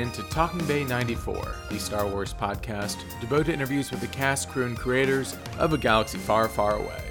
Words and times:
in 0.00 0.10
to 0.12 0.22
Talking 0.24 0.64
Bay 0.66 0.82
94, 0.82 1.54
the 1.68 1.78
Star 1.78 2.06
Wars 2.06 2.32
podcast 2.32 2.96
devoted 3.20 3.46
to 3.46 3.52
interviews 3.52 3.90
with 3.90 4.00
the 4.00 4.06
cast, 4.06 4.48
crew, 4.48 4.64
and 4.64 4.76
creators 4.76 5.36
of 5.58 5.74
a 5.74 5.78
galaxy 5.78 6.16
far, 6.16 6.48
far 6.48 6.76
away. 6.76 7.02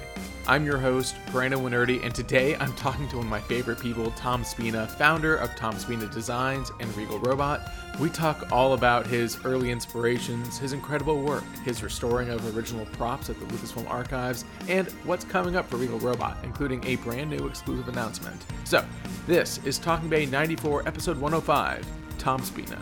I'm 0.48 0.66
your 0.66 0.78
host, 0.78 1.14
Brandon 1.30 1.60
Wainerdi, 1.60 2.04
and 2.04 2.12
today 2.12 2.56
I'm 2.56 2.72
talking 2.74 3.08
to 3.10 3.18
one 3.18 3.26
of 3.26 3.30
my 3.30 3.40
favorite 3.40 3.78
people, 3.78 4.10
Tom 4.12 4.42
Spina, 4.42 4.88
founder 4.88 5.36
of 5.36 5.54
Tom 5.54 5.78
Spina 5.78 6.06
Designs 6.06 6.72
and 6.80 6.96
Regal 6.96 7.20
Robot. 7.20 7.70
We 8.00 8.10
talk 8.10 8.50
all 8.50 8.72
about 8.72 9.06
his 9.06 9.38
early 9.44 9.70
inspirations, 9.70 10.58
his 10.58 10.72
incredible 10.72 11.22
work, 11.22 11.44
his 11.64 11.84
restoring 11.84 12.30
of 12.30 12.56
original 12.56 12.86
props 12.86 13.30
at 13.30 13.38
the 13.38 13.46
Lucasfilm 13.46 13.88
Archives, 13.88 14.44
and 14.68 14.88
what's 15.04 15.24
coming 15.24 15.54
up 15.54 15.70
for 15.70 15.76
Regal 15.76 16.00
Robot, 16.00 16.38
including 16.42 16.84
a 16.84 16.96
brand 16.96 17.30
new 17.30 17.46
exclusive 17.46 17.86
announcement. 17.88 18.44
So, 18.64 18.84
this 19.28 19.58
is 19.64 19.78
Talking 19.78 20.08
Bay 20.08 20.26
94, 20.26 20.88
episode 20.88 21.18
105 21.18 21.99
Tom 22.20 22.42
Spina. 22.42 22.78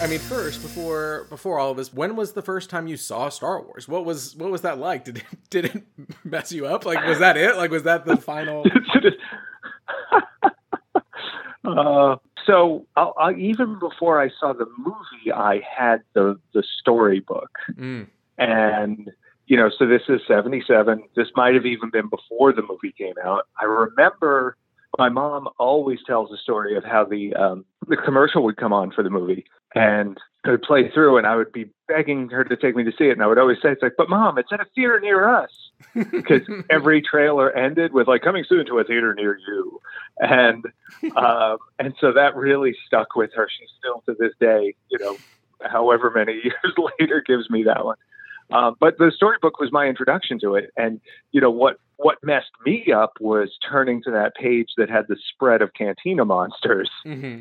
I 0.00 0.06
mean, 0.08 0.18
first 0.18 0.60
before 0.60 1.26
before 1.28 1.60
all 1.60 1.70
of 1.70 1.76
this, 1.76 1.94
when 1.94 2.16
was 2.16 2.32
the 2.32 2.42
first 2.42 2.68
time 2.68 2.88
you 2.88 2.96
saw 2.96 3.28
Star 3.28 3.62
Wars? 3.62 3.86
What 3.86 4.04
was 4.04 4.34
what 4.34 4.50
was 4.50 4.62
that 4.62 4.78
like? 4.78 5.04
Did 5.04 5.18
it, 5.18 5.24
did 5.50 5.64
it 5.66 5.82
mess 6.24 6.50
you 6.50 6.66
up? 6.66 6.84
Like, 6.84 7.06
was 7.06 7.20
that 7.20 7.36
it? 7.36 7.56
Like, 7.56 7.70
was 7.70 7.84
that 7.84 8.04
the 8.04 8.16
final? 8.16 8.64
uh, 11.64 12.16
so 12.44 12.86
I'll, 12.96 13.14
I'll, 13.18 13.36
even 13.36 13.78
before 13.78 14.20
I 14.20 14.30
saw 14.40 14.52
the 14.52 14.66
movie, 14.76 15.32
I 15.32 15.60
had 15.60 16.02
the 16.14 16.40
the 16.54 16.64
storybook, 16.80 17.50
mm. 17.72 18.08
and 18.36 19.12
you 19.48 19.56
know, 19.56 19.70
so 19.76 19.86
this 19.86 20.02
is 20.08 20.20
seventy 20.28 20.62
seven. 20.66 21.02
This 21.16 21.28
might 21.34 21.54
have 21.54 21.66
even 21.66 21.90
been 21.90 22.08
before 22.08 22.52
the 22.52 22.62
movie 22.62 22.94
came 22.96 23.14
out. 23.24 23.46
I 23.60 23.64
remember 23.64 24.56
my 24.98 25.08
mom 25.08 25.48
always 25.58 25.98
tells 26.06 26.30
the 26.30 26.36
story 26.36 26.76
of 26.76 26.84
how 26.84 27.04
the 27.04 27.34
um, 27.34 27.64
the 27.88 27.96
commercial 27.96 28.44
would 28.44 28.58
come 28.58 28.74
on 28.74 28.92
for 28.92 29.02
the 29.02 29.10
movie, 29.10 29.46
and 29.74 30.18
it 30.44 30.50
would 30.50 30.62
play 30.62 30.90
through, 30.90 31.16
and 31.16 31.26
I 31.26 31.36
would 31.36 31.50
be 31.50 31.70
begging 31.88 32.28
her 32.28 32.44
to 32.44 32.56
take 32.56 32.76
me 32.76 32.84
to 32.84 32.92
see 32.92 33.04
it, 33.04 33.12
and 33.12 33.22
I 33.22 33.26
would 33.26 33.38
always 33.38 33.56
say, 33.62 33.70
"It's 33.70 33.82
like, 33.82 33.94
but 33.96 34.10
mom, 34.10 34.36
it's 34.36 34.52
at 34.52 34.60
a 34.60 34.66
theater 34.74 35.00
near 35.00 35.26
us," 35.28 35.50
because 35.94 36.42
every 36.70 37.00
trailer 37.00 37.50
ended 37.50 37.94
with 37.94 38.06
like 38.06 38.20
"coming 38.20 38.44
soon 38.46 38.66
to 38.66 38.78
a 38.78 38.84
theater 38.84 39.14
near 39.14 39.38
you," 39.48 39.80
and 40.18 40.66
um, 41.16 41.56
and 41.78 41.94
so 42.02 42.12
that 42.12 42.36
really 42.36 42.76
stuck 42.86 43.16
with 43.16 43.30
her. 43.34 43.48
She 43.48 43.66
still 43.78 44.02
to 44.06 44.14
this 44.18 44.34
day, 44.38 44.74
you 44.90 44.98
know, 44.98 45.16
however 45.62 46.12
many 46.14 46.32
years 46.44 46.74
later, 47.00 47.22
gives 47.26 47.48
me 47.48 47.62
that 47.62 47.84
one. 47.84 47.96
Um, 48.50 48.76
but 48.80 48.96
the 48.98 49.12
storybook 49.14 49.60
was 49.60 49.70
my 49.72 49.86
introduction 49.86 50.38
to 50.40 50.54
it, 50.54 50.70
and 50.76 51.00
you 51.32 51.40
know 51.40 51.50
what 51.50 51.78
what 51.96 52.18
messed 52.22 52.50
me 52.64 52.92
up 52.92 53.14
was 53.20 53.56
turning 53.68 54.02
to 54.04 54.10
that 54.10 54.34
page 54.34 54.68
that 54.76 54.88
had 54.88 55.06
the 55.08 55.16
spread 55.32 55.60
of 55.60 55.74
Cantina 55.74 56.24
monsters, 56.24 56.90
mm-hmm. 57.04 57.40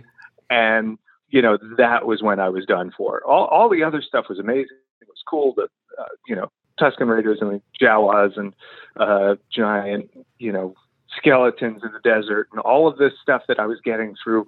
and 0.50 0.98
you 1.30 1.42
know 1.42 1.58
that 1.78 2.06
was 2.06 2.22
when 2.22 2.40
I 2.40 2.50
was 2.50 2.66
done 2.66 2.92
for. 2.96 3.24
All 3.26 3.46
all 3.46 3.70
the 3.70 3.84
other 3.84 4.02
stuff 4.02 4.26
was 4.30 4.40
amazing. 4.40 4.78
It 5.02 5.08
was 5.08 5.24
cool. 5.28 5.54
The 5.56 5.70
uh, 5.98 6.06
you 6.28 6.36
know 6.36 6.52
Tusken 6.80 7.08
Raiders 7.08 7.40
and 7.40 7.52
the 7.52 7.62
Jawas 7.82 8.38
and 8.38 8.54
uh, 8.98 9.36
giant 9.50 10.10
you 10.40 10.52
know 10.52 10.76
skeletons 11.18 11.82
in 11.84 11.92
the 11.94 12.00
desert 12.04 12.50
and 12.52 12.60
all 12.62 12.88
of 12.88 12.98
this 12.98 13.14
stuff 13.22 13.44
that 13.48 13.60
I 13.60 13.66
was 13.66 13.80
getting 13.84 14.16
through 14.22 14.46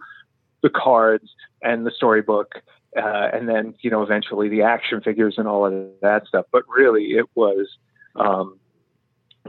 the 0.61 0.69
cards 0.69 1.29
and 1.61 1.85
the 1.85 1.91
storybook 1.91 2.55
uh, 2.97 3.29
and 3.33 3.47
then 3.47 3.75
you 3.81 3.89
know 3.89 4.01
eventually 4.01 4.49
the 4.49 4.63
action 4.63 5.01
figures 5.01 5.35
and 5.37 5.47
all 5.47 5.65
of 5.65 5.73
that 6.01 6.27
stuff. 6.27 6.45
But 6.51 6.63
really, 6.67 7.11
it 7.11 7.25
was 7.35 7.77
um, 8.15 8.59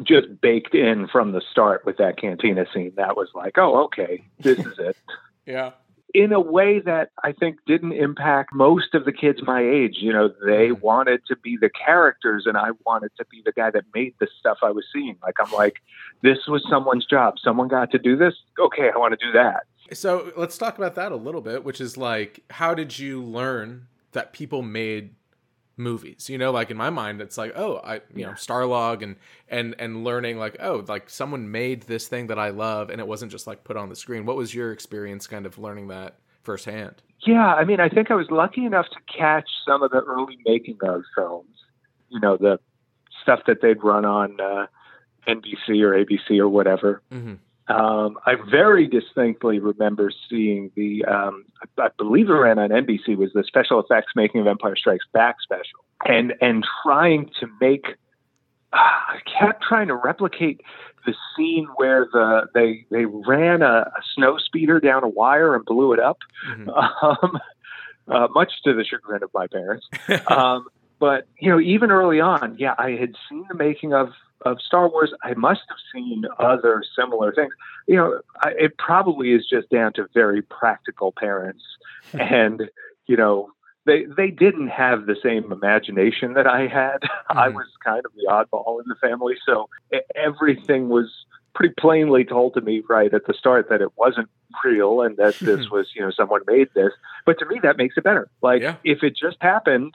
just 0.03 0.41
baked 0.41 0.75
in 0.75 1.09
from 1.09 1.33
the 1.33 1.43
start 1.51 1.85
with 1.85 1.97
that 1.99 2.17
cantina 2.19 2.67
scene. 2.73 2.93
That 2.97 3.17
was 3.17 3.29
like, 3.35 3.59
oh, 3.59 3.85
okay, 3.85 4.25
this 4.39 4.59
is 4.59 4.79
it. 4.79 4.97
yeah. 5.47 5.73
In 6.13 6.33
a 6.33 6.41
way 6.41 6.81
that 6.81 7.11
I 7.23 7.33
think 7.33 7.59
didn't 7.67 7.93
impact 7.93 8.51
most 8.53 8.95
of 8.95 9.05
the 9.05 9.13
kids 9.13 9.41
my 9.43 9.61
age. 9.61 9.97
You 10.01 10.13
know, 10.13 10.29
they 10.45 10.69
mm-hmm. 10.69 10.81
wanted 10.81 11.21
to 11.29 11.37
be 11.37 11.57
the 11.61 11.71
characters, 11.71 12.45
and 12.47 12.57
I 12.57 12.71
wanted 12.85 13.13
to 13.19 13.25
be 13.27 13.43
the 13.45 13.53
guy 13.53 13.71
that 13.71 13.85
made 13.95 14.15
the 14.19 14.29
stuff 14.39 14.59
I 14.63 14.71
was 14.71 14.85
seeing. 14.93 15.17
Like, 15.23 15.35
I'm 15.41 15.53
like, 15.53 15.77
this 16.23 16.39
was 16.49 16.65
someone's 16.69 17.07
job. 17.07 17.35
Someone 17.43 17.69
got 17.69 17.91
to 17.93 17.99
do 17.99 18.17
this. 18.17 18.35
Okay, 18.59 18.91
I 18.95 18.99
want 18.99 19.19
to 19.19 19.25
do 19.25 19.33
that. 19.33 19.65
So 19.93 20.33
let's 20.37 20.59
talk 20.59 20.79
about 20.79 20.95
that 20.97 21.13
a 21.13 21.17
little 21.17 21.41
bit, 21.41 21.65
which 21.65 21.81
is 21.81 21.97
like, 21.97 22.45
how 22.51 22.75
did 22.75 22.99
you 22.99 23.23
learn 23.23 23.87
that 24.13 24.33
people 24.33 24.63
made 24.63 25.15
movies? 25.81 26.29
You 26.31 26.39
know, 26.39 26.53
like 26.53 26.71
in 26.71 26.77
my 26.77 26.91
mind, 26.91 27.21
it's 27.21 27.39
like, 27.39 27.53
oh, 27.57 27.77
I, 27.79 27.95
you 27.97 28.03
yeah. 28.15 28.27
know, 28.29 28.33
Starlog 28.33 29.03
and 29.03 29.17
and 29.49 29.75
and 29.79 30.05
learning 30.05 30.39
like, 30.39 30.57
oh, 30.61 30.85
like 30.87 31.11
someone 31.11 31.51
made 31.51 31.83
this 31.83 32.07
thing 32.09 32.29
that 32.29 32.39
I 32.39 32.51
love, 32.51 32.91
and 32.91 33.01
it 33.01 33.07
wasn't 33.07 33.33
just 33.33 33.47
like 33.47 33.65
put 33.65 33.77
on 33.77 33.89
the 33.89 33.97
screen. 33.97 34.27
What 34.27 34.37
was 34.37 34.55
your 34.55 34.73
experience, 34.73 35.27
kind 35.27 35.47
of 35.47 35.59
learning 35.59 35.89
that 35.89 36.17
firsthand? 36.43 37.03
Yeah, 37.27 37.55
I 37.55 37.65
mean, 37.65 37.81
I 37.81 37.89
think 37.89 38.11
I 38.11 38.15
was 38.15 38.31
lucky 38.31 38.65
enough 38.65 38.87
to 38.87 39.19
catch 39.19 39.49
some 39.67 39.83
of 39.83 39.91
the 39.91 40.01
early 40.01 40.39
making 40.47 40.79
of 40.83 41.03
films. 41.15 41.57
You 42.09 42.21
know, 42.21 42.37
the 42.37 42.59
stuff 43.23 43.41
that 43.47 43.61
they'd 43.61 43.83
run 43.83 44.05
on 44.05 44.41
uh, 44.41 44.67
NBC 45.29 45.83
or 45.83 45.93
ABC 45.93 46.39
or 46.39 46.49
whatever. 46.49 47.03
Mm-hmm. 47.13 47.35
Um, 47.71 48.19
I 48.27 48.35
very 48.51 48.89
distinctly 48.89 49.61
remember 49.61 50.11
seeing 50.29 50.73
the, 50.75 51.05
um, 51.05 51.45
I, 51.79 51.89
believe 51.97 52.29
it 52.29 52.33
ran 52.33 52.59
on 52.59 52.71
NBC, 52.71 53.17
was 53.17 53.33
the 53.33 53.45
special 53.47 53.79
effects 53.79 54.13
making 54.17 54.41
of 54.41 54.49
Empire 54.49 54.75
Strikes 54.75 55.07
Back 55.13 55.37
special, 55.41 55.85
and 56.05 56.35
and 56.41 56.67
trying 56.83 57.31
to 57.39 57.47
make, 57.61 57.85
uh, 58.73 58.77
I 58.77 59.19
kept 59.39 59.63
trying 59.63 59.87
to 59.87 59.95
replicate 59.95 60.63
the 61.07 61.15
scene 61.37 61.69
where 61.77 62.09
the 62.13 62.49
they 62.55 62.87
they 62.91 63.05
ran 63.05 63.63
a, 63.63 63.93
a 63.97 64.03
snow 64.17 64.37
speeder 64.39 64.81
down 64.81 65.05
a 65.05 65.09
wire 65.09 65.55
and 65.55 65.65
blew 65.65 65.93
it 65.93 66.01
up, 66.01 66.19
mm-hmm. 66.49 66.71
um, 67.25 67.39
uh, 68.09 68.27
much 68.35 68.53
to 68.65 68.75
the 68.75 68.85
chagrin 68.85 69.23
of 69.23 69.31
my 69.33 69.47
parents. 69.47 69.87
um, 70.27 70.67
but 70.99 71.29
you 71.39 71.51
know, 71.51 71.61
even 71.61 71.93
early 71.93 72.21
on, 72.21 72.57
yeah, 72.59 72.75
I 72.77 72.91
had 72.93 73.15
seen 73.29 73.47
the 73.49 73.55
making 73.55 73.95
of 73.95 74.09
of 74.43 74.61
Star 74.61 74.89
Wars, 74.89 75.13
I 75.23 75.35
must 75.35 75.63
have 75.69 75.79
seen 75.93 76.25
other 76.39 76.83
similar 76.97 77.33
things. 77.33 77.53
You 77.87 77.97
know, 77.97 78.21
I, 78.41 78.51
it 78.59 78.79
probably 78.79 79.33
is 79.33 79.47
just 79.49 79.71
down 79.71 79.93
to 79.95 80.07
very 80.15 80.43
practical 80.43 81.13
parents, 81.13 81.63
and 82.13 82.71
you 83.07 83.17
know, 83.17 83.51
they 83.87 84.05
they 84.05 84.31
didn't 84.31 84.69
have 84.69 85.07
the 85.07 85.17
same 85.23 85.53
imagination 85.53 86.35
that 86.35 86.47
I 86.47 86.67
had. 86.67 86.99
Mm-hmm. 87.31 87.39
I 87.39 87.49
was 87.51 87.67
kind 87.85 88.03
of 88.05 88.11
the 88.17 88.27
oddball 88.29 88.81
in 88.81 88.87
the 88.89 88.97
family, 88.97 89.35
so 89.47 89.69
everything 90.17 90.89
was 90.89 91.09
pretty 91.55 91.73
plainly 91.79 92.25
told 92.25 92.55
to 92.55 92.61
me 92.61 92.83
right 92.89 93.15
at 93.15 93.25
the 93.27 93.35
start 93.35 93.69
that 93.69 93.81
it 93.81 93.97
wasn't 93.97 94.29
real 94.65 95.03
and 95.03 95.17
that 95.17 95.39
this 95.39 95.69
was 95.71 95.91
you 95.95 96.03
know 96.03 96.11
someone 96.11 96.41
made 96.49 96.67
this. 96.75 96.93
But 97.25 97.39
to 97.39 97.47
me, 97.47 97.61
that 97.63 97.77
makes 97.77 97.97
it 97.97 98.03
better. 98.03 98.29
Like 98.43 98.63
yeah. 98.63 98.75
if 98.83 99.05
it 99.05 99.17
just 99.17 99.37
happened 99.41 99.95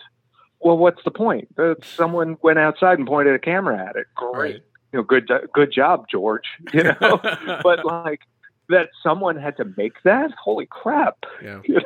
well, 0.60 0.78
what's 0.78 1.04
the 1.04 1.12
point? 1.12 1.48
Someone 1.96 2.38
went 2.42 2.60
outside 2.60 2.98
and 2.98 3.08
pointed 3.08 3.36
a 3.36 3.40
camera 3.40 3.78
at 3.78 3.96
it. 3.96 4.08
Great, 4.16 4.40
right. 4.40 4.64
you 4.92 5.00
know, 5.00 5.04
good, 5.04 5.30
good 5.54 5.72
job, 5.72 6.08
George. 6.10 6.46
You 6.74 6.84
know, 6.84 6.96
but 7.64 7.86
like 7.86 8.22
that 8.70 8.90
someone 9.04 9.36
had 9.36 9.58
to 9.58 9.66
make 9.78 10.02
that. 10.04 10.32
Holy 10.42 10.66
crap! 10.66 11.18
Yeah. 11.44 11.62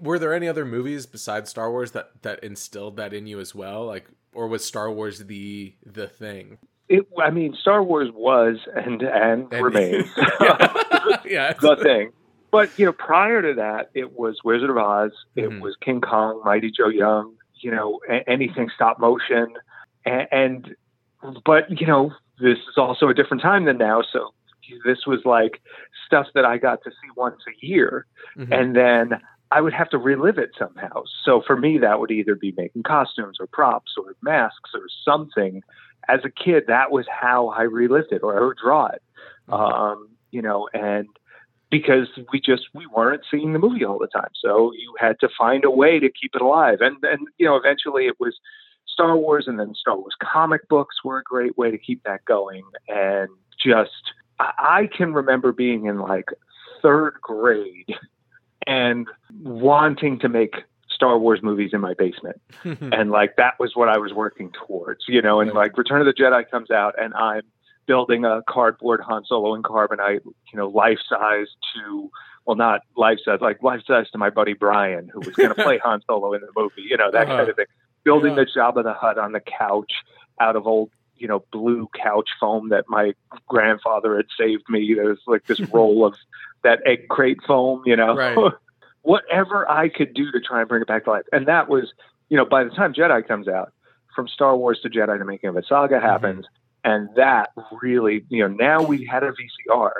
Were 0.00 0.18
there 0.18 0.34
any 0.34 0.46
other 0.46 0.66
movies 0.66 1.06
besides 1.06 1.48
Star 1.48 1.70
Wars 1.70 1.92
that 1.92 2.10
that 2.22 2.44
instilled 2.44 2.96
that 2.98 3.14
in 3.14 3.26
you 3.26 3.40
as 3.40 3.54
well? 3.54 3.86
Like, 3.86 4.06
or 4.34 4.46
was 4.46 4.64
Star 4.64 4.90
Wars 4.90 5.20
the 5.24 5.74
the 5.84 6.06
thing? 6.06 6.58
It, 6.88 7.08
I 7.18 7.30
mean, 7.30 7.56
Star 7.60 7.82
Wars 7.82 8.10
was 8.12 8.58
and 8.74 9.02
and, 9.02 9.52
and 9.52 9.64
remains 9.64 10.06
yeah, 10.40 11.20
yeah 11.24 11.52
the 11.54 11.76
thing. 11.76 12.12
But 12.50 12.78
you 12.78 12.84
know, 12.84 12.92
prior 12.92 13.40
to 13.40 13.54
that, 13.54 13.90
it 13.94 14.12
was 14.12 14.38
Wizard 14.44 14.70
of 14.70 14.76
Oz. 14.76 15.12
It 15.34 15.48
mm-hmm. 15.48 15.60
was 15.60 15.74
King 15.82 16.02
Kong, 16.02 16.42
Mighty 16.44 16.70
Joe 16.70 16.88
Young 16.88 17.34
you 17.66 17.72
know, 17.72 17.98
anything 18.28 18.68
stop 18.72 19.00
motion. 19.00 19.48
And, 20.04 20.28
and, 20.30 20.76
but, 21.44 21.64
you 21.80 21.86
know, 21.86 22.12
this 22.38 22.58
is 22.58 22.76
also 22.76 23.08
a 23.08 23.14
different 23.14 23.42
time 23.42 23.64
than 23.64 23.78
now. 23.78 24.02
So 24.12 24.32
this 24.84 24.98
was 25.04 25.20
like 25.24 25.60
stuff 26.06 26.28
that 26.36 26.44
I 26.44 26.58
got 26.58 26.78
to 26.84 26.90
see 26.90 27.10
once 27.16 27.40
a 27.48 27.66
year. 27.66 28.06
Mm-hmm. 28.38 28.52
And 28.52 28.76
then 28.76 29.20
I 29.50 29.60
would 29.62 29.72
have 29.72 29.90
to 29.90 29.98
relive 29.98 30.38
it 30.38 30.50
somehow. 30.56 31.02
So 31.24 31.42
for 31.44 31.56
me, 31.56 31.78
that 31.78 31.98
would 31.98 32.12
either 32.12 32.36
be 32.36 32.54
making 32.56 32.84
costumes 32.84 33.38
or 33.40 33.48
props 33.48 33.92
or 33.98 34.14
masks 34.22 34.70
or 34.72 34.86
something. 35.04 35.64
As 36.08 36.20
a 36.24 36.30
kid, 36.30 36.64
that 36.68 36.92
was 36.92 37.06
how 37.10 37.48
I 37.48 37.62
relived 37.62 38.12
it, 38.12 38.22
or 38.22 38.38
I 38.38 38.46
would 38.46 38.58
draw 38.62 38.86
it. 38.86 39.02
Mm-hmm. 39.48 39.54
Um, 39.54 40.08
you 40.30 40.42
know, 40.42 40.68
and 40.72 41.08
because 41.70 42.08
we 42.32 42.40
just 42.40 42.64
we 42.74 42.86
weren't 42.86 43.22
seeing 43.30 43.52
the 43.52 43.58
movie 43.58 43.84
all 43.84 43.98
the 43.98 44.06
time. 44.06 44.30
So 44.40 44.72
you 44.72 44.94
had 44.98 45.18
to 45.20 45.28
find 45.36 45.64
a 45.64 45.70
way 45.70 45.98
to 45.98 46.08
keep 46.10 46.34
it 46.34 46.42
alive. 46.42 46.78
And 46.80 46.96
and 47.02 47.26
you 47.38 47.46
know, 47.46 47.56
eventually 47.56 48.06
it 48.06 48.18
was 48.20 48.36
Star 48.86 49.16
Wars 49.16 49.44
and 49.46 49.58
then 49.58 49.74
Star 49.74 49.96
Wars 49.96 50.14
comic 50.22 50.68
books 50.68 50.96
were 51.04 51.18
a 51.18 51.22
great 51.22 51.58
way 51.58 51.70
to 51.70 51.78
keep 51.78 52.02
that 52.04 52.24
going. 52.24 52.62
And 52.88 53.28
just 53.62 54.12
I 54.38 54.88
can 54.96 55.12
remember 55.12 55.52
being 55.52 55.86
in 55.86 55.98
like 56.00 56.28
third 56.82 57.14
grade 57.20 57.94
and 58.66 59.06
wanting 59.42 60.18
to 60.20 60.28
make 60.28 60.54
Star 60.90 61.18
Wars 61.18 61.40
movies 61.42 61.70
in 61.72 61.80
my 61.80 61.94
basement. 61.94 62.40
and 62.64 63.10
like 63.10 63.36
that 63.36 63.58
was 63.58 63.74
what 63.74 63.88
I 63.88 63.98
was 63.98 64.12
working 64.12 64.52
towards, 64.66 65.04
you 65.08 65.20
know, 65.20 65.40
and 65.40 65.52
like 65.52 65.76
Return 65.76 66.00
of 66.00 66.06
the 66.06 66.14
Jedi 66.14 66.48
comes 66.50 66.70
out 66.70 66.94
and 66.98 67.12
I'm 67.14 67.42
building 67.86 68.24
a 68.24 68.42
cardboard 68.48 69.00
Han 69.00 69.24
Solo 69.24 69.54
in 69.54 69.62
carbonite, 69.62 70.24
you 70.24 70.34
know, 70.54 70.68
life 70.68 70.98
size 71.08 71.48
to 71.74 72.10
well, 72.44 72.56
not 72.56 72.82
life 72.96 73.18
size, 73.24 73.40
like 73.40 73.62
life 73.62 73.82
size 73.86 74.08
to 74.10 74.18
my 74.18 74.30
buddy 74.30 74.52
Brian, 74.52 75.10
who 75.12 75.20
was 75.20 75.30
going 75.30 75.48
to 75.54 75.54
play 75.54 75.78
Han 75.78 76.00
Solo 76.06 76.32
in 76.32 76.40
the 76.40 76.48
movie, 76.56 76.82
you 76.88 76.96
know, 76.96 77.10
that 77.10 77.26
uh-huh. 77.26 77.36
kind 77.38 77.48
of 77.50 77.56
thing. 77.56 77.66
Building 78.04 78.36
yeah. 78.36 78.44
the 78.44 78.46
Jabba 78.46 78.84
the 78.84 78.92
Hutt 78.92 79.18
on 79.18 79.32
the 79.32 79.40
couch 79.40 79.92
out 80.40 80.54
of 80.54 80.66
old, 80.66 80.90
you 81.16 81.26
know, 81.26 81.44
blue 81.50 81.88
couch 82.00 82.28
foam 82.38 82.68
that 82.68 82.84
my 82.88 83.14
grandfather 83.48 84.16
had 84.16 84.26
saved 84.38 84.64
me. 84.68 84.94
There's 84.94 85.18
like 85.26 85.46
this 85.46 85.60
roll 85.72 86.06
of 86.06 86.14
that 86.62 86.80
egg 86.86 87.08
crate 87.08 87.38
foam, 87.46 87.82
you 87.84 87.96
know. 87.96 88.16
Right. 88.16 88.52
Whatever 89.02 89.68
I 89.70 89.88
could 89.88 90.14
do 90.14 90.32
to 90.32 90.40
try 90.40 90.60
and 90.60 90.68
bring 90.68 90.82
it 90.82 90.88
back 90.88 91.04
to 91.04 91.10
life. 91.10 91.24
And 91.32 91.46
that 91.46 91.68
was, 91.68 91.92
you 92.28 92.36
know, 92.36 92.44
by 92.44 92.64
the 92.64 92.70
time 92.70 92.92
Jedi 92.92 93.26
comes 93.26 93.46
out, 93.46 93.72
from 94.16 94.26
Star 94.26 94.56
Wars 94.56 94.80
to 94.82 94.88
Jedi, 94.88 95.18
the 95.18 95.24
making 95.24 95.50
of 95.50 95.56
a 95.56 95.62
saga 95.62 96.00
happens. 96.00 96.46
Mm-hmm. 96.46 96.65
And 96.86 97.08
that 97.16 97.50
really, 97.82 98.24
you 98.28 98.48
know, 98.48 98.54
now 98.54 98.80
we 98.80 99.04
had 99.04 99.24
a 99.24 99.32
VCR 99.32 99.90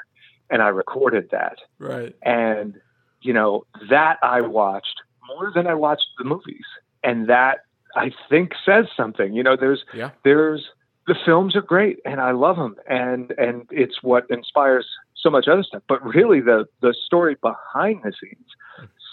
and 0.48 0.62
I 0.62 0.68
recorded 0.68 1.30
that. 1.32 1.58
Right. 1.80 2.14
And, 2.22 2.76
you 3.20 3.32
know, 3.32 3.66
that 3.90 4.18
I 4.22 4.40
watched 4.40 5.02
more 5.26 5.50
than 5.52 5.66
I 5.66 5.74
watched 5.74 6.06
the 6.16 6.24
movies. 6.24 6.64
And 7.02 7.28
that 7.28 7.58
I 7.96 8.12
think 8.30 8.52
says 8.64 8.86
something. 8.96 9.34
You 9.34 9.42
know, 9.42 9.56
there's, 9.56 9.84
yeah. 9.92 10.10
there's, 10.22 10.68
the 11.08 11.16
films 11.24 11.56
are 11.56 11.60
great 11.60 11.98
and 12.04 12.20
I 12.20 12.30
love 12.30 12.54
them. 12.54 12.76
And, 12.88 13.32
and 13.36 13.66
it's 13.72 14.00
what 14.02 14.24
inspires 14.30 14.86
so 15.16 15.28
much 15.28 15.48
other 15.48 15.64
stuff. 15.64 15.82
But 15.88 16.04
really, 16.04 16.40
the, 16.40 16.66
the 16.82 16.94
story 17.04 17.36
behind 17.42 18.02
the 18.04 18.12
scenes, 18.20 18.46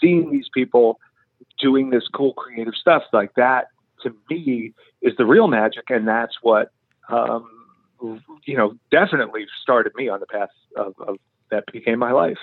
seeing 0.00 0.30
these 0.30 0.48
people 0.54 1.00
doing 1.58 1.90
this 1.90 2.06
cool 2.06 2.34
creative 2.34 2.74
stuff 2.76 3.02
like 3.12 3.34
that 3.34 3.66
to 4.02 4.14
me 4.30 4.74
is 5.02 5.14
the 5.18 5.26
real 5.26 5.48
magic. 5.48 5.90
And 5.90 6.06
that's 6.06 6.36
what, 6.40 6.70
um, 7.08 7.48
you 8.44 8.56
know, 8.56 8.76
definitely 8.90 9.46
started 9.62 9.94
me 9.94 10.08
on 10.08 10.20
the 10.20 10.26
path 10.26 10.50
of, 10.76 10.94
of 10.98 11.16
that 11.50 11.64
became 11.72 11.98
my 11.98 12.12
life. 12.12 12.38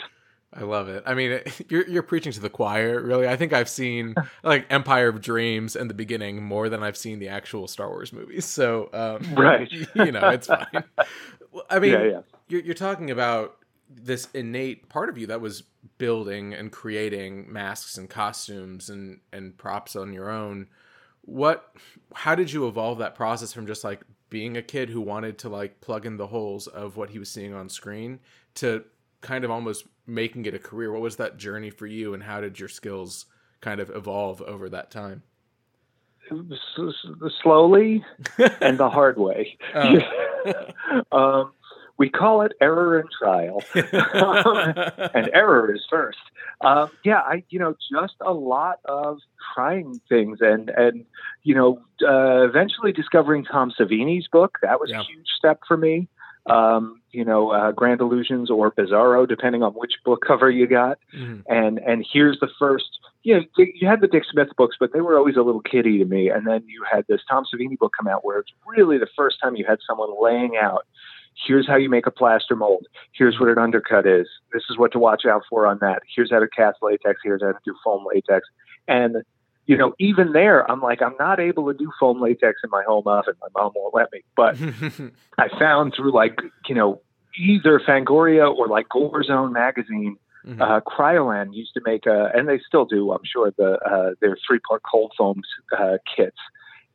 I 0.53 0.63
love 0.63 0.89
it. 0.89 1.03
I 1.05 1.13
mean, 1.13 1.39
you're 1.69 1.87
you're 1.87 2.03
preaching 2.03 2.31
to 2.33 2.39
the 2.39 2.49
choir, 2.49 3.01
really. 3.01 3.27
I 3.27 3.35
think 3.35 3.53
I've 3.53 3.69
seen 3.69 4.15
like 4.43 4.65
Empire 4.69 5.09
of 5.09 5.21
Dreams 5.21 5.75
and 5.75 5.89
the 5.89 5.93
beginning 5.93 6.43
more 6.43 6.69
than 6.69 6.83
I've 6.83 6.97
seen 6.97 7.19
the 7.19 7.29
actual 7.29 7.67
Star 7.67 7.89
Wars 7.89 8.11
movies. 8.11 8.45
So, 8.45 8.89
um, 8.93 9.35
right, 9.35 9.71
you 9.71 10.11
know, 10.11 10.29
it's 10.29 10.47
fine. 10.47 10.83
I 11.69 11.79
mean, 11.79 11.93
yeah, 11.93 12.03
yeah. 12.03 12.21
You're, 12.47 12.61
you're 12.61 12.75
talking 12.75 13.11
about 13.11 13.57
this 13.89 14.27
innate 14.33 14.89
part 14.89 15.09
of 15.09 15.17
you 15.17 15.27
that 15.27 15.41
was 15.41 15.63
building 15.97 16.53
and 16.53 16.71
creating 16.71 17.51
masks 17.51 17.97
and 17.97 18.09
costumes 18.09 18.89
and 18.89 19.19
and 19.31 19.57
props 19.57 19.95
on 19.95 20.13
your 20.13 20.29
own. 20.29 20.67
What? 21.21 21.73
How 22.13 22.35
did 22.35 22.51
you 22.51 22.67
evolve 22.67 22.97
that 22.97 23.15
process 23.15 23.53
from 23.53 23.67
just 23.67 23.83
like 23.83 24.01
being 24.31 24.57
a 24.57 24.62
kid 24.63 24.89
who 24.89 25.01
wanted 25.01 25.38
to 25.38 25.50
like 25.50 25.81
plug 25.81 26.07
in 26.07 26.18
the 26.18 26.28
holes 26.28 26.66
of 26.66 26.98
what 26.98 27.12
he 27.12 27.19
was 27.19 27.30
seeing 27.30 27.54
on 27.54 27.69
screen 27.69 28.19
to 28.56 28.83
kind 29.19 29.44
of 29.44 29.51
almost 29.51 29.86
making 30.07 30.45
it 30.45 30.56
a 30.56 30.60
career. 30.60 30.92
What 30.92 31.01
was 31.01 31.18
that 31.18 31.38
journey 31.38 31.69
for 31.69 31.86
you 31.86 32.16
and 32.16 32.24
how 32.24 32.42
did 32.42 32.57
your 32.57 32.69
skills 32.69 33.25
kind 33.60 33.80
of 33.80 33.92
evolve 33.92 34.42
over 34.42 34.69
that 34.69 34.89
time? 34.89 35.22
Slowly 37.44 38.04
and 38.62 38.78
the 38.78 38.89
hard 38.89 39.19
way. 39.19 39.57
Oh. 39.75 40.00
um, 41.12 41.51
we 42.01 42.09
call 42.09 42.42
it 42.42 42.53
error 42.59 42.98
and 42.98 43.09
trial 43.12 43.62
and 45.13 45.30
error 45.36 45.71
is 45.71 45.86
first 45.88 46.18
um, 46.62 46.89
yeah 47.06 47.19
i 47.19 47.44
you 47.50 47.59
know 47.59 47.75
just 47.92 48.15
a 48.21 48.33
lot 48.33 48.80
of 48.86 49.19
trying 49.53 50.01
things 50.09 50.39
and 50.42 50.69
and 50.69 51.06
you 51.44 51.53
know 51.53 51.80
uh, 52.01 52.44
eventually 52.44 52.92
discovering 52.92 53.45
tom 53.45 53.71
savini's 53.80 54.27
book 54.27 54.57
that 54.63 54.80
was 54.80 54.89
yeah. 54.89 55.01
a 55.01 55.03
huge 55.03 55.27
step 55.38 55.59
for 55.68 55.77
me 55.77 56.07
um, 56.48 57.01
you 57.12 57.24
know, 57.24 57.51
uh, 57.51 57.71
Grand 57.71 58.01
Illusions 58.01 58.50
or 58.50 58.71
Bizarro, 58.71 59.27
depending 59.27 59.62
on 59.62 59.74
which 59.74 59.94
book 60.04 60.24
cover 60.25 60.50
you 60.50 60.65
got. 60.65 60.97
Mm-hmm. 61.15 61.42
And 61.47 61.77
and 61.80 62.06
here's 62.12 62.39
the 62.39 62.50
first. 62.57 62.86
You 63.24 63.36
know, 63.36 63.42
you 63.57 63.88
had 63.88 64.01
the 64.01 64.07
Dick 64.07 64.24
Smith 64.31 64.47
books, 64.57 64.77
but 64.80 64.94
they 64.94 65.01
were 65.01 65.15
always 65.15 65.36
a 65.36 65.44
little 65.44 65.62
kiddie 65.62 66.00
to 66.00 66.06
me. 66.06 66.30
And 66.30 66.47
then 66.47 66.63
you 66.65 66.83
had 66.92 67.06
this 67.07 67.21
Tom 67.30 67.44
Savini 67.44 67.77
book 67.77 67.94
come 67.95 68.07
out, 68.07 68.25
where 68.25 68.39
it's 68.39 68.51
really 68.65 68.97
the 68.97 69.07
first 69.15 69.38
time 69.44 69.56
you 69.56 69.65
had 69.68 69.77
someone 69.88 70.09
laying 70.19 70.57
out. 70.59 70.88
Here's 71.48 71.68
how 71.68 71.75
you 71.75 71.89
make 71.89 72.06
a 72.06 72.12
plaster 72.12 72.56
mold. 72.56 72.86
Here's 73.13 73.39
what 73.39 73.50
an 73.50 73.57
undercut 73.57 74.06
is. 74.06 74.28
This 74.54 74.63
is 74.69 74.78
what 74.78 74.92
to 74.92 75.00
watch 75.00 75.25
out 75.25 75.44
for 75.50 75.66
on 75.66 75.80
that. 75.81 76.04
Here's 76.13 76.31
how 76.31 76.39
to 76.39 76.48
cast 76.48 76.78
latex. 76.81 77.19
Here's 77.24 77.42
how 77.42 77.51
to 77.51 77.60
do 77.66 77.75
foam 77.83 78.06
latex. 78.06 78.48
And 78.88 79.18
you 79.68 79.78
know, 79.78 79.94
even 80.00 80.33
there, 80.33 80.69
I'm 80.69 80.81
like, 80.81 81.01
I'm 81.01 81.16
not 81.19 81.39
able 81.39 81.72
to 81.72 81.78
do 81.78 81.92
foam 82.00 82.22
latex 82.22 82.62
in 82.63 82.69
my 82.72 82.83
home 82.86 83.07
office. 83.07 83.36
My 83.42 83.48
mom 83.56 83.72
won't 83.75 83.94
let 83.94 84.12
me. 84.12 84.22
But 84.36 84.57
I 85.38 85.48
found 85.57 85.94
through 85.95 86.13
like, 86.13 86.39
you 86.68 86.75
know, 86.75 87.01
either 87.39 87.80
Fangoria 87.80 88.54
or 88.54 88.68
like 88.68 88.89
Gore 88.89 89.24
Zone 89.24 89.54
magazine, 89.54 90.18
mm-hmm. 90.45 90.62
uh, 90.62 91.51
used 91.54 91.74
to 91.75 91.81
make 91.86 92.06
a, 92.06 92.31
and 92.33 92.50
they 92.50 92.60
still 92.68 92.86
do, 92.86 93.12
I'm 93.12 93.24
sure, 93.24 93.54
the 93.57 93.78
uh, 93.80 94.16
their 94.19 94.38
three 94.45 94.60
part 94.60 94.81
cold 94.89 95.13
foam 95.18 95.42
uh, 95.78 95.98
kits. 96.16 96.38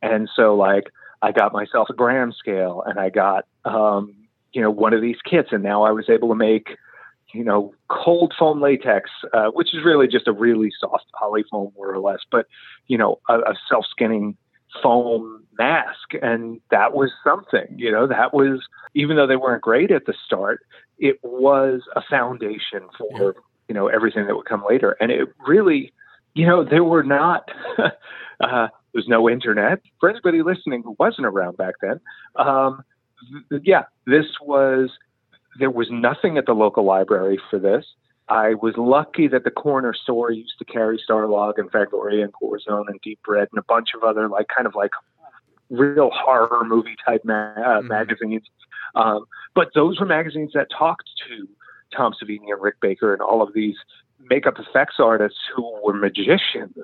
And 0.01 0.29
so, 0.35 0.55
like, 0.55 0.91
I 1.21 1.31
got 1.31 1.53
myself 1.53 1.87
a 1.89 1.93
gram 1.93 2.31
scale 2.31 2.83
and 2.85 2.99
I 2.99 3.09
got, 3.09 3.45
um, 3.65 4.13
you 4.53 4.61
know, 4.61 4.71
one 4.71 4.93
of 4.93 5.01
these 5.01 5.17
kits. 5.29 5.49
And 5.51 5.63
now 5.63 5.83
I 5.83 5.91
was 5.91 6.09
able 6.09 6.29
to 6.29 6.35
make 6.35 6.77
you 7.33 7.43
know, 7.43 7.73
cold 7.89 8.33
foam 8.37 8.61
latex, 8.61 9.09
uh, 9.33 9.47
which 9.47 9.73
is 9.73 9.83
really 9.83 10.07
just 10.07 10.27
a 10.27 10.31
really 10.31 10.71
soft 10.79 11.05
polyfoam 11.21 11.73
more 11.75 11.91
or 11.91 11.99
less, 11.99 12.19
but, 12.31 12.47
you 12.87 12.97
know, 12.97 13.19
a, 13.27 13.39
a 13.39 13.55
self 13.69 13.85
skinning 13.89 14.37
foam 14.81 15.43
mask. 15.57 16.13
And 16.21 16.61
that 16.71 16.93
was 16.93 17.11
something, 17.23 17.67
you 17.75 17.91
know, 17.91 18.07
that 18.07 18.33
was, 18.33 18.61
even 18.95 19.17
though 19.17 19.27
they 19.27 19.35
weren't 19.35 19.61
great 19.61 19.91
at 19.91 20.05
the 20.05 20.13
start, 20.25 20.61
it 20.99 21.19
was 21.21 21.81
a 21.95 22.01
foundation 22.09 22.87
for, 22.97 23.35
yeah. 23.35 23.41
you 23.67 23.75
know, 23.75 23.87
everything 23.87 24.25
that 24.27 24.35
would 24.35 24.47
come 24.47 24.63
later. 24.67 24.95
And 24.99 25.11
it 25.11 25.27
really, 25.45 25.91
you 26.33 26.45
know, 26.45 26.63
there 26.63 26.83
were 26.83 27.03
not, 27.03 27.49
uh, 28.39 28.67
there's 28.93 29.07
no 29.07 29.29
internet. 29.29 29.81
For 29.99 30.09
anybody 30.09 30.41
listening 30.41 30.83
who 30.83 30.95
wasn't 30.97 31.27
around 31.27 31.57
back 31.57 31.75
then, 31.81 31.99
um, 32.37 32.83
th- 33.49 33.61
yeah, 33.65 33.83
this 34.05 34.25
was 34.41 34.89
there 35.59 35.71
was 35.71 35.87
nothing 35.89 36.37
at 36.37 36.45
the 36.45 36.53
local 36.53 36.83
library 36.83 37.39
for 37.49 37.59
this. 37.59 37.85
I 38.29 38.55
was 38.55 38.75
lucky 38.77 39.27
that 39.29 39.43
the 39.43 39.51
corner 39.51 39.93
store 39.93 40.31
used 40.31 40.59
to 40.59 40.65
carry 40.65 41.01
Starlog 41.09 41.53
and 41.57 41.71
Fangoria 41.71 42.23
and 42.23 42.33
Gore 42.39 42.59
Zone 42.59 42.85
and 42.89 42.99
Deep 43.01 43.19
Red 43.27 43.47
and 43.51 43.59
a 43.59 43.63
bunch 43.67 43.89
of 43.95 44.03
other 44.03 44.27
like 44.27 44.47
kind 44.53 44.67
of 44.67 44.75
like 44.75 44.91
real 45.69 46.09
horror 46.13 46.63
movie 46.65 46.95
type 47.05 47.21
ma- 47.23 47.53
uh, 47.55 47.79
mm-hmm. 47.79 47.87
magazines. 47.87 48.43
Um, 48.95 49.25
but 49.55 49.69
those 49.73 49.99
were 49.99 50.05
magazines 50.05 50.51
that 50.53 50.67
talked 50.77 51.09
to 51.29 51.47
Tom 51.95 52.13
Savini 52.21 52.51
and 52.51 52.61
Rick 52.61 52.75
Baker 52.81 53.13
and 53.13 53.21
all 53.21 53.41
of 53.41 53.53
these 53.53 53.75
makeup 54.19 54.55
effects 54.59 54.95
artists 54.99 55.39
who 55.55 55.79
were 55.83 55.93
magicians 55.93 56.75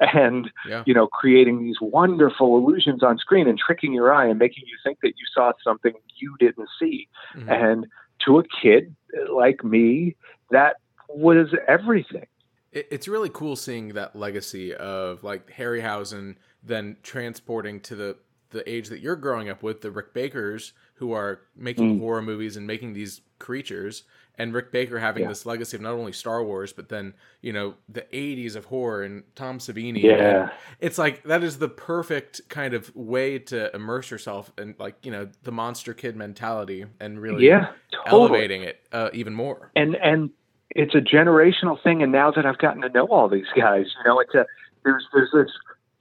and 0.00 0.50
yeah. 0.68 0.82
you 0.86 0.92
know 0.92 1.06
creating 1.06 1.62
these 1.62 1.76
wonderful 1.80 2.58
illusions 2.58 3.02
on 3.02 3.16
screen 3.18 3.48
and 3.48 3.58
tricking 3.58 3.92
your 3.92 4.12
eye 4.12 4.26
and 4.26 4.38
making 4.38 4.64
you 4.66 4.76
think 4.84 4.98
that 5.02 5.14
you 5.16 5.24
saw 5.34 5.52
something 5.64 5.92
you 6.16 6.36
didn't 6.38 6.68
see 6.78 7.08
mm-hmm. 7.36 7.48
and 7.48 7.86
to 8.24 8.38
a 8.38 8.44
kid 8.44 8.94
like 9.32 9.64
me, 9.64 10.16
that 10.50 10.76
was 11.08 11.48
everything. 11.68 12.26
It's 12.72 13.06
really 13.06 13.28
cool 13.28 13.56
seeing 13.56 13.88
that 13.88 14.16
legacy 14.16 14.74
of 14.74 15.22
like 15.22 15.50
Harryhausen 15.50 16.36
then 16.62 16.96
transporting 17.02 17.80
to 17.80 17.96
the 17.96 18.16
the 18.50 18.68
age 18.70 18.88
that 18.88 19.00
you're 19.00 19.16
growing 19.16 19.48
up 19.48 19.62
with, 19.62 19.80
the 19.80 19.90
Rick 19.90 20.12
Bakers 20.12 20.72
who 20.94 21.12
are 21.12 21.40
making 21.56 21.96
mm. 21.96 22.00
horror 22.00 22.22
movies 22.22 22.56
and 22.56 22.66
making 22.66 22.92
these 22.92 23.22
creatures, 23.38 24.04
and 24.38 24.54
Rick 24.54 24.72
Baker 24.72 24.98
having 24.98 25.24
yeah. 25.24 25.28
this 25.28 25.44
legacy 25.46 25.76
of 25.76 25.82
not 25.82 25.92
only 25.92 26.12
Star 26.12 26.42
Wars 26.42 26.72
but 26.72 26.88
then 26.88 27.14
you 27.40 27.52
know 27.52 27.74
the 27.88 28.02
'80s 28.12 28.56
of 28.56 28.66
horror 28.66 29.02
and 29.02 29.22
Tom 29.34 29.58
Savini. 29.58 30.02
Yeah, 30.02 30.50
it's 30.80 30.98
like 30.98 31.22
that 31.24 31.42
is 31.42 31.58
the 31.58 31.68
perfect 31.68 32.48
kind 32.48 32.74
of 32.74 32.94
way 32.96 33.38
to 33.38 33.74
immerse 33.74 34.10
yourself 34.10 34.52
and 34.58 34.74
like 34.78 34.96
you 35.04 35.12
know 35.12 35.28
the 35.42 35.52
monster 35.52 35.94
kid 35.94 36.16
mentality 36.16 36.84
and 37.00 37.20
really 37.20 37.46
yeah, 37.46 37.72
totally. 38.06 38.22
elevating 38.22 38.62
it 38.62 38.80
uh, 38.92 39.10
even 39.12 39.34
more. 39.34 39.70
And 39.76 39.96
and 39.96 40.30
it's 40.70 40.94
a 40.94 41.00
generational 41.00 41.82
thing. 41.82 42.02
And 42.02 42.12
now 42.12 42.30
that 42.30 42.46
I've 42.46 42.58
gotten 42.58 42.82
to 42.82 42.88
know 42.88 43.06
all 43.06 43.28
these 43.28 43.46
guys, 43.56 43.86
you 43.98 44.04
know, 44.10 44.20
it's 44.20 44.34
a 44.34 44.46
there's 44.84 45.06
there's 45.12 45.30
this 45.32 45.50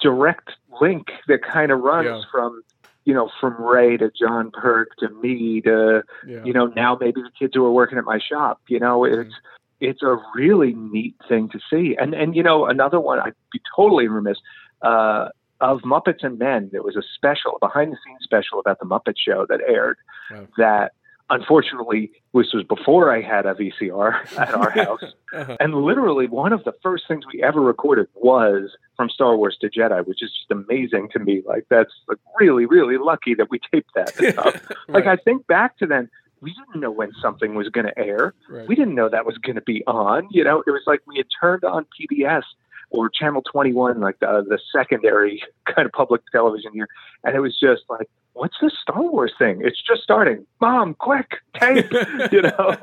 direct 0.01 0.51
link 0.81 1.07
that 1.27 1.41
kind 1.43 1.71
of 1.71 1.79
runs 1.81 2.07
yeah. 2.07 2.21
from 2.31 2.63
you 3.05 3.13
know, 3.13 3.29
from 3.39 3.61
Ray 3.61 3.97
to 3.97 4.11
John 4.11 4.51
Perk 4.51 4.89
to 4.99 5.09
me 5.09 5.61
to, 5.61 6.03
yeah. 6.27 6.43
you 6.43 6.53
know, 6.53 6.67
now 6.67 6.97
maybe 6.99 7.21
the 7.21 7.31
kids 7.37 7.53
who 7.55 7.65
are 7.65 7.71
working 7.71 7.97
at 7.97 8.03
my 8.03 8.19
shop, 8.19 8.61
you 8.67 8.79
know, 8.79 9.01
mm-hmm. 9.01 9.21
it's, 9.21 9.35
it's 9.79 10.03
a 10.03 10.17
really 10.35 10.73
neat 10.73 11.15
thing 11.27 11.49
to 11.49 11.59
see. 11.69 11.95
And, 11.99 12.13
and, 12.13 12.35
you 12.35 12.43
know, 12.43 12.65
another 12.65 12.99
one, 12.99 13.19
I'd 13.19 13.33
be 13.51 13.59
totally 13.75 14.07
remiss, 14.07 14.37
uh, 14.83 15.29
of 15.59 15.81
Muppets 15.81 16.23
and 16.23 16.39
Men, 16.39 16.69
there 16.71 16.81
was 16.81 16.95
a 16.95 17.03
special, 17.15 17.57
behind 17.59 17.91
the 17.91 17.97
scenes 18.05 18.23
special 18.23 18.59
about 18.59 18.79
the 18.79 18.85
Muppet 18.85 19.15
Show 19.17 19.45
that 19.47 19.61
aired 19.67 19.97
wow. 20.31 20.47
that 20.57 20.93
unfortunately, 21.31 22.11
this 22.33 22.53
was 22.53 22.63
before 22.67 23.11
I 23.11 23.21
had 23.21 23.45
a 23.45 23.55
VCR 23.55 24.37
at 24.37 24.53
our 24.53 24.69
house. 24.85 25.03
uh-huh. 25.33 25.57
And 25.59 25.73
literally, 25.73 26.27
one 26.27 26.53
of 26.53 26.63
the 26.63 26.73
first 26.83 27.05
things 27.07 27.23
we 27.33 27.41
ever 27.41 27.61
recorded 27.61 28.07
was 28.13 28.75
from 28.97 29.09
Star 29.09 29.35
Wars 29.35 29.57
to 29.61 29.69
Jedi, 29.69 30.05
which 30.05 30.21
is 30.21 30.29
just 30.31 30.51
amazing 30.51 31.09
to 31.13 31.19
me. 31.19 31.41
Like, 31.45 31.65
that's 31.69 31.91
like, 32.07 32.19
really, 32.39 32.65
really 32.65 32.97
lucky 32.97 33.33
that 33.35 33.49
we 33.49 33.59
taped 33.71 33.91
that 33.95 34.17
right. 34.37 34.61
Like, 34.87 35.07
I 35.07 35.15
think 35.15 35.47
back 35.47 35.77
to 35.79 35.87
then, 35.87 36.09
we 36.41 36.53
didn't 36.53 36.81
know 36.81 36.91
when 36.91 37.11
something 37.21 37.55
was 37.55 37.69
going 37.69 37.85
to 37.85 37.97
air. 37.97 38.33
Right. 38.49 38.67
We 38.67 38.75
didn't 38.75 38.95
know 38.95 39.09
that 39.09 39.25
was 39.25 39.37
going 39.37 39.55
to 39.55 39.61
be 39.61 39.83
on. 39.85 40.27
You 40.31 40.43
know, 40.43 40.63
it 40.65 40.71
was 40.71 40.81
like 40.87 41.01
we 41.07 41.17
had 41.17 41.27
turned 41.39 41.63
on 41.63 41.85
PBS 41.99 42.43
or 42.91 43.09
Channel 43.09 43.41
21, 43.41 43.99
like 43.99 44.19
the, 44.19 44.45
the 44.47 44.59
secondary 44.71 45.41
kind 45.75 45.85
of 45.85 45.91
public 45.91 46.21
television 46.31 46.71
here. 46.73 46.87
And 47.23 47.35
it 47.35 47.39
was 47.39 47.57
just 47.59 47.83
like, 47.89 48.09
what's 48.33 48.55
this 48.61 48.73
Star 48.81 49.01
Wars 49.01 49.31
thing? 49.39 49.61
It's 49.63 49.81
just 49.81 50.03
starting. 50.03 50.45
Mom, 50.59 50.93
quick, 50.93 51.31
tape, 51.59 51.91
you 52.31 52.41
know, 52.41 52.77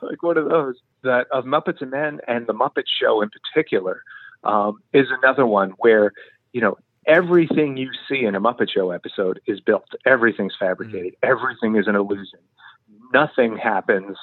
like 0.00 0.22
one 0.22 0.38
of 0.38 0.48
those. 0.48 0.76
That 1.02 1.26
of 1.30 1.44
Muppets 1.44 1.80
and 1.80 1.90
Men 1.90 2.20
and 2.26 2.46
the 2.46 2.54
Muppet 2.54 2.84
Show 3.00 3.22
in 3.22 3.30
particular 3.30 4.02
um, 4.42 4.80
is 4.92 5.06
another 5.22 5.46
one 5.46 5.74
where, 5.78 6.12
you 6.52 6.60
know, 6.60 6.76
everything 7.06 7.76
you 7.76 7.90
see 8.08 8.24
in 8.24 8.34
a 8.34 8.40
Muppet 8.40 8.68
Show 8.70 8.90
episode 8.90 9.40
is 9.46 9.60
built. 9.60 9.88
Everything's 10.04 10.54
fabricated. 10.58 11.14
Mm-hmm. 11.22 11.30
Everything 11.30 11.76
is 11.76 11.86
an 11.86 11.94
illusion. 11.94 12.40
Nothing 13.12 13.56
happens 13.56 14.16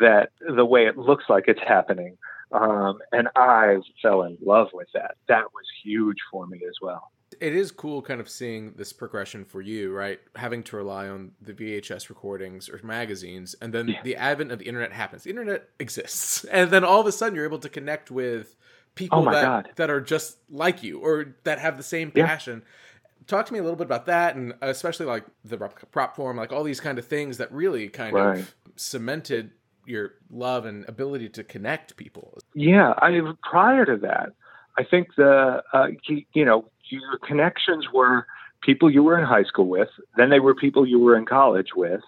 that 0.00 0.30
the 0.40 0.64
way 0.64 0.86
it 0.86 0.96
looks 0.96 1.24
like 1.28 1.44
it's 1.48 1.60
happening. 1.66 2.16
Um, 2.52 2.98
and 3.12 3.28
I 3.36 3.76
fell 4.00 4.22
in 4.22 4.38
love 4.44 4.68
with 4.72 4.88
that. 4.94 5.16
That 5.28 5.44
was 5.54 5.64
huge 5.84 6.18
for 6.30 6.46
me 6.46 6.60
as 6.66 6.74
well 6.80 7.10
it 7.40 7.54
is 7.54 7.70
cool 7.70 8.02
kind 8.02 8.20
of 8.20 8.28
seeing 8.28 8.72
this 8.76 8.92
progression 8.92 9.44
for 9.44 9.60
you, 9.60 9.92
right? 9.92 10.20
Having 10.36 10.64
to 10.64 10.76
rely 10.76 11.08
on 11.08 11.32
the 11.40 11.52
VHS 11.52 12.08
recordings 12.08 12.68
or 12.68 12.80
magazines, 12.82 13.54
and 13.60 13.72
then 13.72 13.88
yeah. 13.88 14.02
the 14.02 14.16
advent 14.16 14.52
of 14.52 14.58
the 14.58 14.66
internet 14.66 14.92
happens. 14.92 15.24
The 15.24 15.30
internet 15.30 15.68
exists, 15.78 16.44
and 16.52 16.70
then 16.70 16.84
all 16.84 17.00
of 17.00 17.06
a 17.06 17.12
sudden 17.12 17.34
you're 17.34 17.44
able 17.44 17.58
to 17.60 17.68
connect 17.68 18.10
with 18.10 18.56
people 18.94 19.28
oh 19.28 19.30
that, 19.30 19.76
that 19.76 19.90
are 19.90 20.00
just 20.00 20.38
like 20.50 20.82
you 20.82 20.98
or 20.98 21.36
that 21.44 21.58
have 21.58 21.76
the 21.76 21.82
same 21.82 22.10
passion. 22.10 22.62
Yeah. 22.64 23.24
Talk 23.26 23.46
to 23.46 23.52
me 23.52 23.58
a 23.58 23.62
little 23.62 23.76
bit 23.76 23.84
about 23.84 24.06
that, 24.06 24.36
and 24.36 24.54
especially 24.62 25.04
like 25.04 25.24
the 25.44 25.58
prop 25.58 26.16
form, 26.16 26.38
like 26.38 26.50
all 26.50 26.64
these 26.64 26.80
kind 26.80 26.98
of 26.98 27.06
things 27.06 27.36
that 27.36 27.52
really 27.52 27.88
kind 27.88 28.14
right. 28.14 28.38
of 28.38 28.54
cemented 28.76 29.50
your 29.88 30.14
love 30.30 30.64
and 30.64 30.88
ability 30.88 31.28
to 31.30 31.44
connect 31.44 31.96
people. 31.96 32.38
Yeah, 32.54 32.94
I 32.98 33.10
mean, 33.10 33.36
prior 33.42 33.84
to 33.84 33.96
that, 33.98 34.30
I 34.76 34.84
think 34.84 35.08
the 35.16 35.62
uh, 35.72 35.88
you 36.32 36.44
know 36.44 36.70
your 36.90 37.18
connections 37.18 37.86
were 37.92 38.26
people 38.62 38.90
you 38.90 39.02
were 39.02 39.18
in 39.18 39.24
high 39.24 39.44
school 39.44 39.68
with, 39.68 39.88
then 40.16 40.30
they 40.30 40.40
were 40.40 40.54
people 40.54 40.86
you 40.86 40.98
were 40.98 41.16
in 41.16 41.26
college 41.26 41.68
with. 41.76 42.02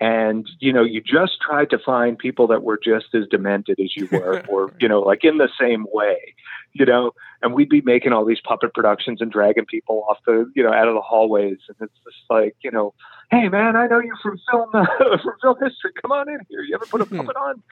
And, 0.00 0.48
you 0.58 0.72
know, 0.72 0.82
you 0.82 1.00
just 1.00 1.40
tried 1.40 1.70
to 1.70 1.78
find 1.78 2.18
people 2.18 2.48
that 2.48 2.62
were 2.62 2.78
just 2.82 3.14
as 3.14 3.26
demented 3.30 3.78
as 3.78 3.96
you 3.96 4.08
were, 4.10 4.42
or, 4.48 4.72
you 4.80 4.88
know, 4.88 5.00
like 5.00 5.24
in 5.24 5.38
the 5.38 5.48
same 5.58 5.86
way, 5.92 6.34
you 6.72 6.84
know, 6.84 7.12
and 7.42 7.54
we'd 7.54 7.68
be 7.68 7.80
making 7.80 8.12
all 8.12 8.24
these 8.24 8.40
puppet 8.40 8.74
productions 8.74 9.20
and 9.20 9.30
dragging 9.30 9.66
people 9.66 10.04
off 10.08 10.18
the, 10.26 10.50
you 10.54 10.62
know, 10.62 10.72
out 10.72 10.88
of 10.88 10.94
the 10.94 11.00
hallways. 11.00 11.58
And 11.68 11.76
it's 11.80 11.98
just 12.04 12.16
like, 12.28 12.56
you 12.62 12.70
know, 12.70 12.92
hey 13.30 13.48
man, 13.48 13.76
I 13.76 13.86
know 13.86 14.00
you 14.00 14.14
from 14.22 14.38
film 14.50 14.70
uh, 14.72 14.84
from 15.22 15.34
film 15.40 15.56
history. 15.60 15.92
Come 16.02 16.12
on 16.12 16.28
in 16.28 16.38
here. 16.48 16.62
You 16.62 16.74
ever 16.74 16.86
put 16.86 17.00
a 17.00 17.04
hmm. 17.04 17.18
puppet 17.18 17.36
on? 17.36 17.62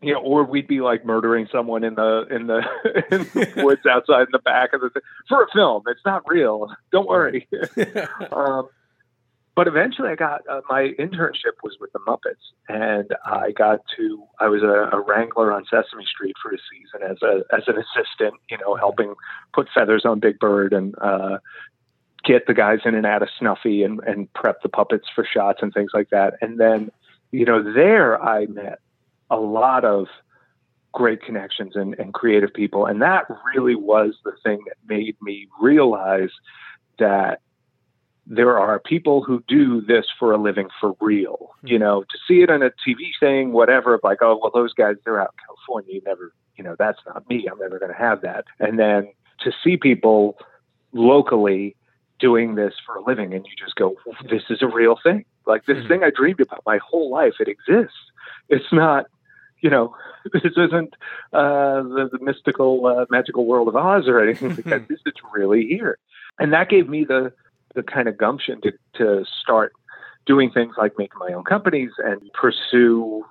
You 0.00 0.14
know, 0.14 0.20
or 0.20 0.44
we'd 0.44 0.68
be 0.68 0.80
like 0.80 1.04
murdering 1.04 1.48
someone 1.50 1.84
in 1.84 1.94
the 1.94 2.26
in 2.30 2.46
the, 2.46 2.62
in 3.10 3.22
the 3.22 3.52
woods 3.64 3.86
outside 3.88 4.22
in 4.22 4.32
the 4.32 4.38
back 4.38 4.72
of 4.72 4.80
the 4.80 4.90
thing 4.90 5.02
for 5.28 5.42
a 5.42 5.46
film. 5.52 5.82
It's 5.88 6.04
not 6.04 6.22
real. 6.26 6.68
Don't 6.92 7.08
worry. 7.08 7.48
um, 8.32 8.68
but 9.56 9.66
eventually, 9.68 10.10
I 10.10 10.16
got 10.16 10.42
uh, 10.50 10.60
my 10.68 10.92
internship 10.98 11.56
was 11.64 11.78
with 11.80 11.90
the 11.92 11.98
Muppets, 12.00 12.34
and 12.68 13.10
I 13.24 13.52
got 13.52 13.80
to 13.96 14.22
I 14.38 14.48
was 14.48 14.62
a, 14.62 14.94
a 14.94 15.00
wrangler 15.00 15.50
on 15.50 15.64
Sesame 15.64 16.04
Street 16.04 16.34
for 16.42 16.52
a 16.52 16.58
season 16.70 17.10
as 17.10 17.22
a 17.22 17.42
as 17.56 17.62
an 17.66 17.76
assistant, 17.78 18.34
you 18.50 18.58
know, 18.58 18.74
helping 18.74 19.14
put 19.54 19.68
feathers 19.74 20.02
on 20.04 20.20
Big 20.20 20.38
Bird 20.38 20.74
and 20.74 20.94
uh, 21.00 21.38
get 22.26 22.46
the 22.46 22.54
guys 22.54 22.80
in 22.84 22.94
and 22.94 23.06
out 23.06 23.22
of 23.22 23.28
Snuffy 23.38 23.82
and, 23.82 24.00
and 24.00 24.32
prep 24.34 24.60
the 24.62 24.68
puppets 24.68 25.06
for 25.14 25.24
shots 25.24 25.60
and 25.62 25.72
things 25.72 25.92
like 25.94 26.10
that. 26.10 26.34
And 26.40 26.58
then, 26.58 26.90
you 27.30 27.44
know, 27.44 27.62
there 27.62 28.22
I 28.22 28.46
met 28.46 28.80
a 29.30 29.36
lot 29.36 29.84
of 29.84 30.08
great 30.92 31.22
connections 31.22 31.76
and, 31.76 31.94
and 31.98 32.12
creative 32.12 32.52
people. 32.52 32.86
And 32.86 33.00
that 33.02 33.26
really 33.54 33.74
was 33.74 34.16
the 34.24 34.32
thing 34.42 34.60
that 34.66 34.76
made 34.88 35.16
me 35.22 35.46
realize 35.60 36.30
that 36.98 37.40
there 38.26 38.58
are 38.58 38.80
people 38.80 39.22
who 39.22 39.44
do 39.46 39.80
this 39.80 40.06
for 40.18 40.32
a 40.32 40.36
living 40.38 40.68
for 40.80 40.96
real. 41.00 41.50
Hmm. 41.60 41.66
You 41.68 41.78
know, 41.78 42.02
to 42.02 42.18
see 42.26 42.42
it 42.42 42.50
on 42.50 42.62
a 42.62 42.70
TV 42.70 43.10
thing, 43.20 43.52
whatever, 43.52 44.00
like, 44.02 44.18
oh, 44.20 44.38
well, 44.42 44.50
those 44.52 44.72
guys, 44.72 44.96
they're 45.04 45.20
out 45.20 45.34
in 45.34 45.44
California. 45.46 45.94
You 45.94 46.02
never, 46.04 46.32
you 46.56 46.64
know, 46.64 46.74
that's 46.78 46.98
not 47.06 47.28
me. 47.28 47.46
I'm 47.50 47.58
never 47.58 47.78
going 47.78 47.92
to 47.92 47.98
have 47.98 48.22
that. 48.22 48.46
And 48.58 48.78
then 48.78 49.12
to 49.40 49.52
see 49.62 49.76
people 49.76 50.38
locally 50.92 51.76
doing 52.18 52.54
this 52.54 52.74
for 52.84 52.96
a 52.96 53.02
living 53.02 53.34
and 53.34 53.46
you 53.46 53.52
just 53.62 53.76
go 53.76 53.94
this 54.30 54.42
is 54.50 54.62
a 54.62 54.66
real 54.66 54.98
thing. 55.02 55.24
Like 55.46 55.66
this 55.66 55.78
mm-hmm. 55.78 55.88
thing 55.88 56.04
i 56.04 56.10
dreamed 56.10 56.40
about 56.40 56.62
my 56.66 56.78
whole 56.78 57.10
life 57.10 57.34
it 57.40 57.48
exists. 57.48 57.96
It's 58.48 58.72
not 58.72 59.06
you 59.60 59.70
know 59.70 59.94
this 60.32 60.52
isn't 60.56 60.94
uh, 61.32 61.82
the, 61.82 62.08
the, 62.12 62.18
mystical 62.20 62.86
uh, 62.86 63.06
magical 63.10 63.46
world 63.46 63.68
of 63.68 63.76
oz 63.76 64.08
or 64.08 64.20
anything 64.20 64.50
like 64.50 64.64
that. 64.64 64.88
This 64.88 65.00
is 65.06 65.14
really 65.32 65.66
here. 65.66 65.98
And 66.38 66.52
that 66.52 66.68
gave 66.68 66.88
me 66.88 67.04
the 67.04 67.32
the 67.74 67.82
kind 67.82 68.08
of 68.08 68.16
gumption 68.16 68.60
to, 68.62 68.72
to 68.94 69.24
start 69.42 69.72
doing 70.24 70.50
things 70.50 70.74
like 70.76 70.94
making 70.98 71.18
my 71.18 71.32
own 71.32 71.44
companies 71.44 71.90
and 71.98 72.20
pursue 72.32 73.24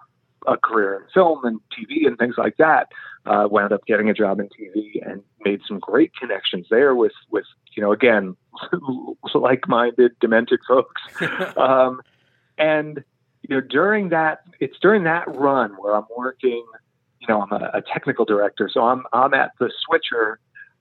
a 0.48 0.56
career 0.58 0.96
in 0.96 1.02
film 1.14 1.44
and 1.44 1.60
tv 1.74 2.08
and 2.08 2.18
things 2.18 2.36
like 2.38 2.56
that 2.58 2.88
uh, 3.26 3.48
wound 3.50 3.74
up 3.74 3.86
getting 3.86 4.10
a 4.10 4.14
job 4.14 4.40
in 4.40 4.48
tv 4.50 5.06
and 5.06 5.22
made 5.44 5.62
some 5.68 5.80
great 5.80 6.12
connections 6.16 6.68
there 6.70 6.96
with 6.96 7.14
with 7.32 7.46
you 7.76 7.82
know 7.82 7.92
again 7.92 8.36
like-minded, 9.34 10.18
demented 10.20 10.60
folks. 10.68 11.02
um, 11.58 12.02
and 12.58 13.04
you 13.42 13.56
know, 13.56 13.62
during 13.62 14.10
that, 14.10 14.42
it's 14.60 14.78
during 14.80 15.04
that 15.04 15.24
run 15.36 15.72
where 15.78 15.96
I'm 15.96 16.06
working. 16.16 16.66
You 17.20 17.28
know, 17.30 17.42
I'm 17.42 17.52
a, 17.52 17.72
a 17.76 17.82
technical 17.82 18.26
director, 18.26 18.70
so 18.72 18.82
I'm 18.82 19.04
I'm 19.14 19.34
at 19.34 19.52
the 19.60 19.72
switcher, 19.86 20.40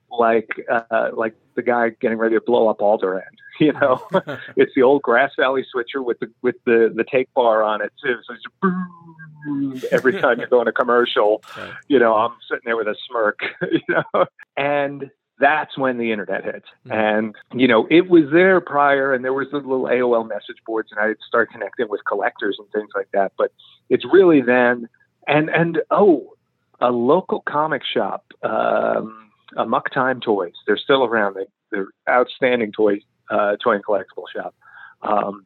like 0.09 0.49
uh, 0.69 1.09
like 1.13 1.35
the 1.55 1.61
guy 1.61 1.89
getting 1.89 2.17
ready 2.17 2.35
to 2.35 2.41
blow 2.41 2.67
up 2.67 2.79
Alderaan. 2.79 3.21
You 3.57 3.71
know, 3.71 4.05
it's 4.57 4.73
the 4.75 4.81
old 4.81 5.01
Grass 5.01 5.31
Valley 5.39 5.65
switcher 5.71 6.03
with 6.03 6.19
the 6.19 6.29
with 6.41 6.55
the 6.65 6.91
the 6.93 7.05
take 7.09 7.33
bar 7.33 7.63
on 7.63 7.81
it 7.81 7.93
too. 8.03 8.17
So 8.27 8.33
it's 8.33 8.43
boom 8.61 9.81
every 9.93 10.11
time 10.21 10.41
you 10.41 10.47
go 10.47 10.61
in 10.61 10.67
a 10.67 10.73
commercial. 10.73 11.41
Right. 11.55 11.71
You 11.87 11.97
know, 11.99 12.15
I'm 12.15 12.35
sitting 12.49 12.63
there 12.65 12.75
with 12.75 12.87
a 12.87 12.97
smirk. 13.07 13.39
You 13.61 13.79
know, 13.87 14.25
and 14.57 15.09
that's 15.39 15.77
when 15.77 15.97
the 15.97 16.11
internet 16.11 16.43
hit. 16.43 16.63
Mm-hmm. 16.85 16.91
And, 16.91 17.35
you 17.53 17.67
know, 17.67 17.87
it 17.89 18.09
was 18.09 18.23
there 18.31 18.61
prior 18.61 19.13
and 19.13 19.23
there 19.23 19.33
was 19.33 19.47
the 19.51 19.57
little 19.57 19.85
AOL 19.85 20.27
message 20.27 20.57
boards 20.65 20.89
and 20.91 20.99
I'd 20.99 21.17
start 21.27 21.51
connecting 21.51 21.89
with 21.89 22.01
collectors 22.05 22.57
and 22.59 22.69
things 22.71 22.91
like 22.95 23.09
that. 23.13 23.33
But 23.37 23.51
it's 23.89 24.05
really 24.05 24.41
then, 24.41 24.87
and, 25.27 25.49
and, 25.49 25.79
oh, 25.91 26.33
a 26.79 26.91
local 26.91 27.41
comic 27.41 27.83
shop, 27.83 28.25
um, 28.43 29.24
Amok 29.55 29.89
Time 29.91 30.19
Toys. 30.19 30.53
They're 30.65 30.77
still 30.77 31.03
around. 31.03 31.35
They, 31.35 31.45
they're 31.71 31.87
outstanding 32.09 32.71
toy, 32.71 32.99
uh, 33.29 33.57
toy 33.63 33.75
and 33.75 33.85
collectible 33.85 34.25
shop. 34.33 34.55
Um, 35.01 35.45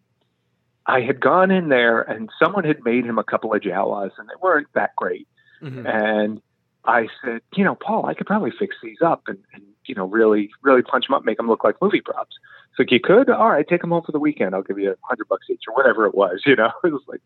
I 0.85 1.01
had 1.01 1.19
gone 1.19 1.51
in 1.51 1.69
there 1.69 2.01
and 2.01 2.29
someone 2.41 2.63
had 2.63 2.83
made 2.83 3.05
him 3.05 3.19
a 3.19 3.23
couple 3.23 3.53
of 3.53 3.61
Jawas 3.61 4.11
and 4.17 4.27
they 4.27 4.33
weren't 4.41 4.67
that 4.73 4.95
great. 4.95 5.27
Mm-hmm. 5.61 5.85
And 5.85 6.41
I 6.85 7.07
said, 7.23 7.41
you 7.55 7.63
know, 7.63 7.75
Paul, 7.75 8.05
I 8.05 8.13
could 8.13 8.25
probably 8.25 8.51
fix 8.57 8.75
these 8.81 8.97
up 9.05 9.23
and, 9.27 9.37
and 9.53 9.63
you 9.85 9.95
know, 9.95 10.05
really, 10.05 10.49
really 10.63 10.81
punch 10.81 11.07
them 11.07 11.15
up, 11.15 11.25
make 11.25 11.37
them 11.37 11.47
look 11.47 11.63
like 11.63 11.75
movie 11.81 12.01
props. 12.01 12.35
So 12.75 12.83
like, 12.83 12.91
you 12.91 12.99
could, 12.99 13.29
all 13.29 13.49
right, 13.49 13.67
take 13.67 13.81
them 13.81 13.91
home 13.91 14.03
for 14.03 14.11
the 14.11 14.19
weekend. 14.19 14.55
I'll 14.55 14.63
give 14.63 14.79
you 14.79 14.91
a 14.91 14.95
hundred 15.03 15.27
bucks 15.27 15.47
each 15.49 15.63
or 15.67 15.75
whatever 15.75 16.05
it 16.05 16.15
was, 16.15 16.41
you 16.45 16.55
know, 16.55 16.71
it 16.83 16.91
was 16.91 17.03
like, 17.07 17.21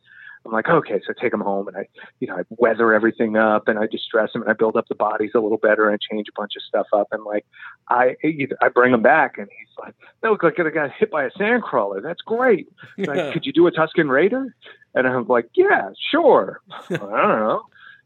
I'm 0.46 0.52
like, 0.52 0.68
okay, 0.68 1.00
so 1.06 1.14
I 1.18 1.22
take 1.22 1.32
them 1.32 1.42
home 1.42 1.68
and 1.68 1.78
I, 1.78 1.88
you 2.20 2.28
know, 2.28 2.36
I 2.36 2.42
weather 2.50 2.94
everything 2.94 3.38
up 3.38 3.68
and 3.68 3.80
I 3.80 3.88
distress 3.88 4.34
them 4.34 4.42
and 4.42 4.52
I 4.52 4.54
build 4.54 4.76
up 4.76 4.88
the 4.90 4.96
bodies 4.96 5.32
a 5.36 5.40
little 5.40 5.58
better 5.58 5.90
and 5.90 5.94
I 5.96 6.14
change 6.14 6.28
a 6.28 6.40
bunch 6.40 6.54
of 6.56 6.64
stuff 6.64 6.88
up. 6.92 7.08
And 7.12 7.24
like, 7.24 7.46
I, 7.90 8.16
I 8.62 8.70
bring 8.70 8.92
them 8.92 9.02
back 9.02 9.38
and 9.38 9.48
he's 9.58 9.70
like, 9.80 9.96
that 10.22 10.30
looks 10.30 10.44
like 10.44 10.60
I 10.60 10.70
got 10.70 10.92
hit 10.92 11.12
by 11.12 11.24
a 11.24 11.32
sandcrawler. 11.32 12.02
That's 12.04 12.22
great. 12.22 12.68
Yeah. 12.98 13.06
Like, 13.08 13.34
could 13.34 13.46
you 13.46 13.54
do 13.54 13.68
a 13.68 13.72
Tusken 13.72 14.10
Raider? 14.10 14.54
And 14.96 15.08
I'm 15.08 15.28
like, 15.28 15.50
yeah, 15.56 15.92
sure. 16.12 16.62
I 16.90 16.98
don't 16.98 17.10
know. 17.10 17.64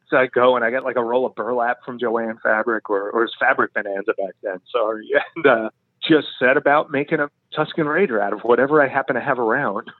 So 0.10 0.18
I 0.18 0.28
go 0.28 0.56
and 0.56 0.64
I 0.64 0.70
get 0.70 0.84
like 0.84 0.96
a 0.96 1.04
roll 1.04 1.26
of 1.26 1.36
burlap 1.36 1.80
from 1.84 2.00
Jo-Ann 2.00 2.38
Fabric 2.42 2.90
or, 2.90 3.10
or 3.10 3.22
it 3.22 3.24
was 3.24 3.36
Fabric 3.40 3.74
Bonanza 3.74 4.14
back 4.18 4.36
then. 4.44 4.60
Sorry. 4.72 5.10
And 5.36 5.46
uh, 5.46 5.70
just 6.08 6.28
set 6.40 6.56
about 6.56 6.92
making 6.92 7.20
a 7.20 7.30
Tusken 7.56 7.92
Raider 7.92 8.22
out 8.22 8.34
of 8.34 8.42
whatever 8.42 8.82
I 8.82 8.88
happen 8.88 9.16
to 9.16 9.22
have 9.22 9.40
around. 9.40 9.92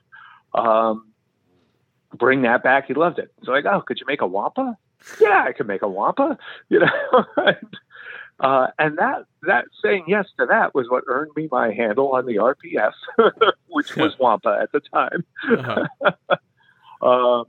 Um, 0.54 1.08
bring 2.14 2.42
that 2.42 2.62
back. 2.62 2.86
He 2.86 2.94
loved 2.94 3.18
it. 3.18 3.32
So 3.44 3.52
like, 3.52 3.66
oh, 3.66 3.80
could 3.80 3.98
you 4.00 4.06
make 4.06 4.20
a 4.20 4.26
Wampa? 4.26 4.76
Yeah, 5.20 5.44
I 5.46 5.52
could 5.52 5.66
make 5.66 5.82
a 5.82 5.88
Wampa. 5.88 6.38
You 6.68 6.80
know, 6.80 7.24
and, 7.36 7.76
uh, 8.40 8.66
and 8.78 8.98
that 8.98 9.24
that 9.42 9.64
saying 9.82 10.04
yes 10.06 10.26
to 10.38 10.46
that 10.46 10.74
was 10.74 10.88
what 10.88 11.04
earned 11.08 11.32
me 11.34 11.48
my 11.50 11.72
handle 11.72 12.12
on 12.12 12.26
the 12.26 12.36
RPF, 12.36 12.92
which 13.68 13.96
was 13.96 14.18
Wampa 14.18 14.58
at 14.60 14.72
the 14.72 14.80
time. 14.80 15.24
Uh-huh. 15.48 16.12
um, 17.06 17.44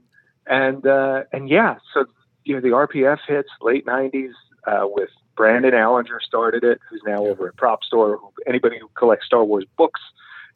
and 0.46 0.86
uh, 0.86 1.24
and 1.32 1.48
yeah, 1.48 1.76
so 1.92 2.06
you 2.44 2.54
know 2.54 2.60
the 2.60 2.68
RPF 2.68 3.18
hits 3.26 3.50
late 3.60 3.86
'90s 3.86 4.32
uh, 4.66 4.86
with 4.86 5.10
Brandon 5.36 5.72
Alinger 5.72 6.20
started 6.20 6.64
it, 6.64 6.80
who's 6.88 7.02
now 7.06 7.24
over 7.24 7.48
at 7.48 7.56
Prop 7.56 7.84
Store. 7.84 8.18
Anybody 8.46 8.78
who 8.78 8.88
collects 8.94 9.26
Star 9.26 9.44
Wars 9.44 9.64
books 9.76 10.00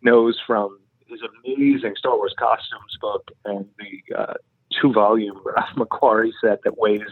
knows 0.02 0.40
from 0.46 0.78
his 1.08 1.20
amazing 1.44 1.94
Star 1.96 2.16
Wars 2.16 2.34
costumes 2.38 2.98
book 3.00 3.30
and 3.44 3.66
the 3.78 4.16
uh, 4.16 4.34
two 4.80 4.92
volume 4.92 5.40
Ralph 5.44 5.70
McQuarrie 5.76 6.32
set 6.40 6.62
that 6.64 6.78
weighs 6.78 7.02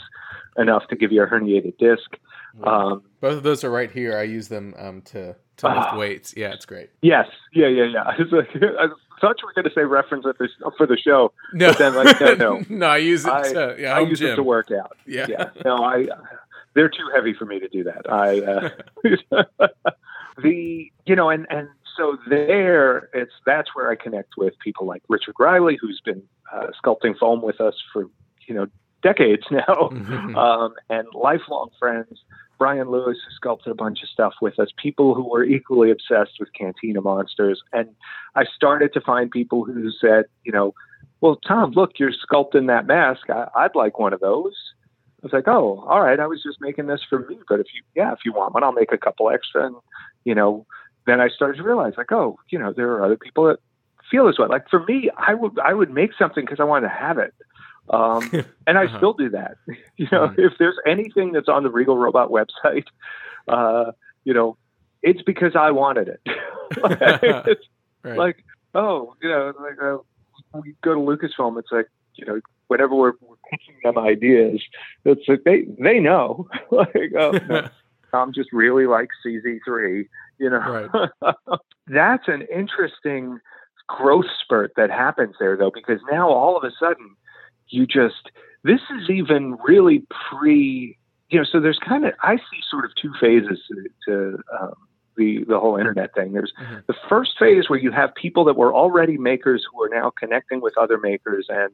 enough 0.56 0.86
to 0.88 0.96
give 0.96 1.12
you 1.12 1.22
a 1.22 1.26
herniated 1.26 1.78
disc. 1.78 2.16
Um, 2.62 3.02
Both 3.20 3.38
of 3.38 3.42
those 3.42 3.64
are 3.64 3.70
right 3.70 3.90
here. 3.90 4.16
I 4.16 4.24
use 4.24 4.48
them 4.48 4.74
um, 4.76 5.02
to 5.02 5.34
to 5.58 5.68
lift 5.68 5.94
uh, 5.94 5.96
weights. 5.96 6.34
Yeah, 6.36 6.52
it's 6.52 6.66
great. 6.66 6.90
Yes, 7.00 7.26
yeah, 7.54 7.68
yeah, 7.68 7.84
yeah. 7.84 8.02
I, 8.06 8.16
like, 8.30 8.48
I 8.54 8.86
thought 9.20 9.36
you 9.40 9.46
were 9.46 9.54
going 9.54 9.64
to 9.64 9.72
say 9.74 9.82
reference 9.82 10.26
for 10.76 10.86
the 10.86 10.98
show. 10.98 11.32
No, 11.54 11.68
but 11.68 11.78
then 11.78 11.94
like 11.94 12.20
no, 12.20 12.34
no, 12.34 12.64
no. 12.68 12.86
I 12.86 12.98
use 12.98 13.24
it. 13.24 13.32
I, 13.32 13.52
to, 13.52 13.76
yeah, 13.78 13.96
I 13.96 14.00
use 14.00 14.18
gym. 14.18 14.32
it 14.32 14.36
to 14.36 14.42
work 14.42 14.70
out. 14.70 14.96
Yeah, 15.06 15.26
yeah. 15.28 15.50
No, 15.64 15.82
I. 15.82 16.06
They're 16.74 16.88
too 16.88 17.10
heavy 17.14 17.34
for 17.34 17.44
me 17.44 17.60
to 17.60 17.68
do 17.68 17.84
that. 17.84 18.10
I. 18.10 18.40
Uh, 18.40 19.44
the 20.42 20.90
you 21.06 21.16
know 21.16 21.28
and 21.30 21.46
and 21.50 21.68
so 21.96 22.16
there 22.28 23.08
it's 23.12 23.32
that's 23.46 23.74
where 23.74 23.90
I 23.90 23.96
connect 23.96 24.34
with 24.36 24.54
people 24.62 24.86
like 24.86 25.02
Richard 25.08 25.34
Riley, 25.38 25.78
who's 25.80 26.00
been 26.04 26.22
uh, 26.52 26.68
sculpting 26.82 27.18
foam 27.18 27.42
with 27.42 27.60
us 27.60 27.74
for 27.92 28.08
you 28.46 28.54
know 28.54 28.66
decades 29.02 29.44
now, 29.50 29.90
mm-hmm. 29.92 30.36
um, 30.36 30.74
and 30.88 31.06
lifelong 31.14 31.70
friends. 31.78 32.20
Brian 32.58 32.90
Lewis 32.90 33.18
who 33.26 33.34
sculpted 33.34 33.72
a 33.72 33.74
bunch 33.74 34.04
of 34.04 34.08
stuff 34.08 34.34
with 34.40 34.60
us, 34.60 34.68
people 34.80 35.16
who 35.16 35.28
were 35.28 35.42
equally 35.42 35.90
obsessed 35.90 36.34
with 36.38 36.48
Cantina 36.52 37.00
monsters. 37.00 37.60
And 37.72 37.88
I 38.36 38.44
started 38.54 38.92
to 38.92 39.00
find 39.00 39.32
people 39.32 39.64
who 39.64 39.90
said, 40.00 40.26
you 40.44 40.52
know, 40.52 40.72
well, 41.20 41.34
Tom, 41.36 41.72
look, 41.72 41.98
you're 41.98 42.12
sculpting 42.12 42.68
that 42.68 42.86
mask. 42.86 43.22
I, 43.30 43.62
would 43.62 43.74
like 43.74 43.98
one 43.98 44.12
of 44.12 44.20
those. 44.20 44.54
I 45.22 45.26
was 45.26 45.32
like, 45.32 45.48
oh, 45.48 45.84
all 45.88 46.02
right. 46.02 46.20
I 46.20 46.28
was 46.28 46.40
just 46.40 46.60
making 46.60 46.86
this 46.86 47.00
for 47.08 47.26
me, 47.26 47.38
but 47.48 47.58
if 47.58 47.66
you, 47.74 47.82
yeah, 47.96 48.12
if 48.12 48.20
you 48.24 48.32
want 48.32 48.54
one, 48.54 48.62
I'll 48.62 48.70
make 48.70 48.92
a 48.92 48.98
couple 48.98 49.28
extra. 49.28 49.66
And 49.66 49.76
you 50.24 50.34
know, 50.34 50.66
then 51.06 51.20
I 51.20 51.28
started 51.28 51.56
to 51.56 51.62
realize, 51.62 51.94
like, 51.96 52.12
oh, 52.12 52.38
you 52.48 52.58
know, 52.58 52.72
there 52.72 52.90
are 52.92 53.04
other 53.04 53.16
people 53.16 53.44
that 53.44 53.58
feel 54.10 54.26
this 54.26 54.38
way. 54.38 54.46
Like 54.46 54.68
for 54.68 54.84
me, 54.84 55.10
I 55.16 55.34
would 55.34 55.58
I 55.58 55.72
would 55.72 55.90
make 55.90 56.10
something 56.16 56.44
because 56.44 56.60
I 56.60 56.64
wanted 56.64 56.88
to 56.88 56.94
have 56.94 57.18
it. 57.18 57.34
Um, 57.90 58.30
and 58.66 58.78
I 58.78 58.84
uh-huh. 58.84 58.98
still 58.98 59.12
do 59.14 59.30
that. 59.30 59.56
you 59.96 60.06
know, 60.12 60.28
mm-hmm. 60.28 60.40
if 60.40 60.52
there's 60.58 60.76
anything 60.86 61.32
that's 61.32 61.48
on 61.48 61.64
the 61.64 61.70
Regal 61.70 61.96
Robot 61.98 62.30
website, 62.30 62.84
uh, 63.48 63.92
you 64.24 64.34
know, 64.34 64.56
it's 65.02 65.22
because 65.22 65.56
I 65.56 65.72
wanted 65.72 66.08
it. 66.08 66.20
it's 66.76 67.66
right. 68.04 68.18
like, 68.18 68.44
oh, 68.74 69.16
you 69.20 69.28
know, 69.28 69.52
like 69.58 69.82
uh, 69.82 69.98
we 70.60 70.74
go 70.82 70.94
to 70.94 71.00
Lucasfilm. 71.00 71.58
It's 71.58 71.72
like, 71.72 71.88
you 72.14 72.24
know, 72.24 72.40
whenever 72.68 72.94
we're, 72.94 73.14
we're 73.20 73.36
pitching 73.50 73.74
them 73.82 73.98
ideas, 73.98 74.62
it's 75.04 75.26
like 75.26 75.42
they 75.44 75.66
they 75.78 75.98
know. 75.98 76.48
like, 76.70 77.12
oh, 77.18 77.32
no, 77.48 77.68
Tom 78.12 78.32
just 78.32 78.52
really 78.52 78.86
likes 78.86 79.16
CZ3. 79.26 80.06
You 80.38 80.50
know, 80.50 80.90
right. 81.22 81.34
that's 81.86 82.28
an 82.28 82.46
interesting 82.54 83.38
growth 83.88 84.26
spurt 84.42 84.72
that 84.76 84.90
happens 84.90 85.36
there, 85.38 85.56
though, 85.56 85.70
because 85.72 86.00
now 86.10 86.28
all 86.28 86.56
of 86.56 86.64
a 86.64 86.72
sudden 86.78 87.16
you 87.68 87.86
just 87.86 88.30
this 88.64 88.80
is 88.96 89.10
even 89.10 89.56
really 89.64 90.04
pre. 90.30 90.96
You 91.30 91.38
know, 91.38 91.44
so 91.50 91.60
there's 91.60 91.78
kind 91.78 92.04
of 92.04 92.12
I 92.22 92.36
see 92.36 92.60
sort 92.70 92.84
of 92.84 92.90
two 93.00 93.12
phases 93.18 93.58
to, 93.68 93.88
to 94.06 94.38
um, 94.60 94.74
the 95.16 95.44
the 95.48 95.58
whole 95.58 95.76
internet 95.76 96.14
thing. 96.14 96.32
There's 96.32 96.52
mm-hmm. 96.60 96.80
the 96.86 96.94
first 97.08 97.38
phase 97.38 97.70
where 97.70 97.78
you 97.78 97.90
have 97.90 98.14
people 98.14 98.44
that 98.44 98.56
were 98.56 98.74
already 98.74 99.16
makers 99.16 99.64
who 99.72 99.82
are 99.82 99.88
now 99.88 100.10
connecting 100.10 100.60
with 100.60 100.76
other 100.76 100.98
makers 100.98 101.46
and 101.48 101.70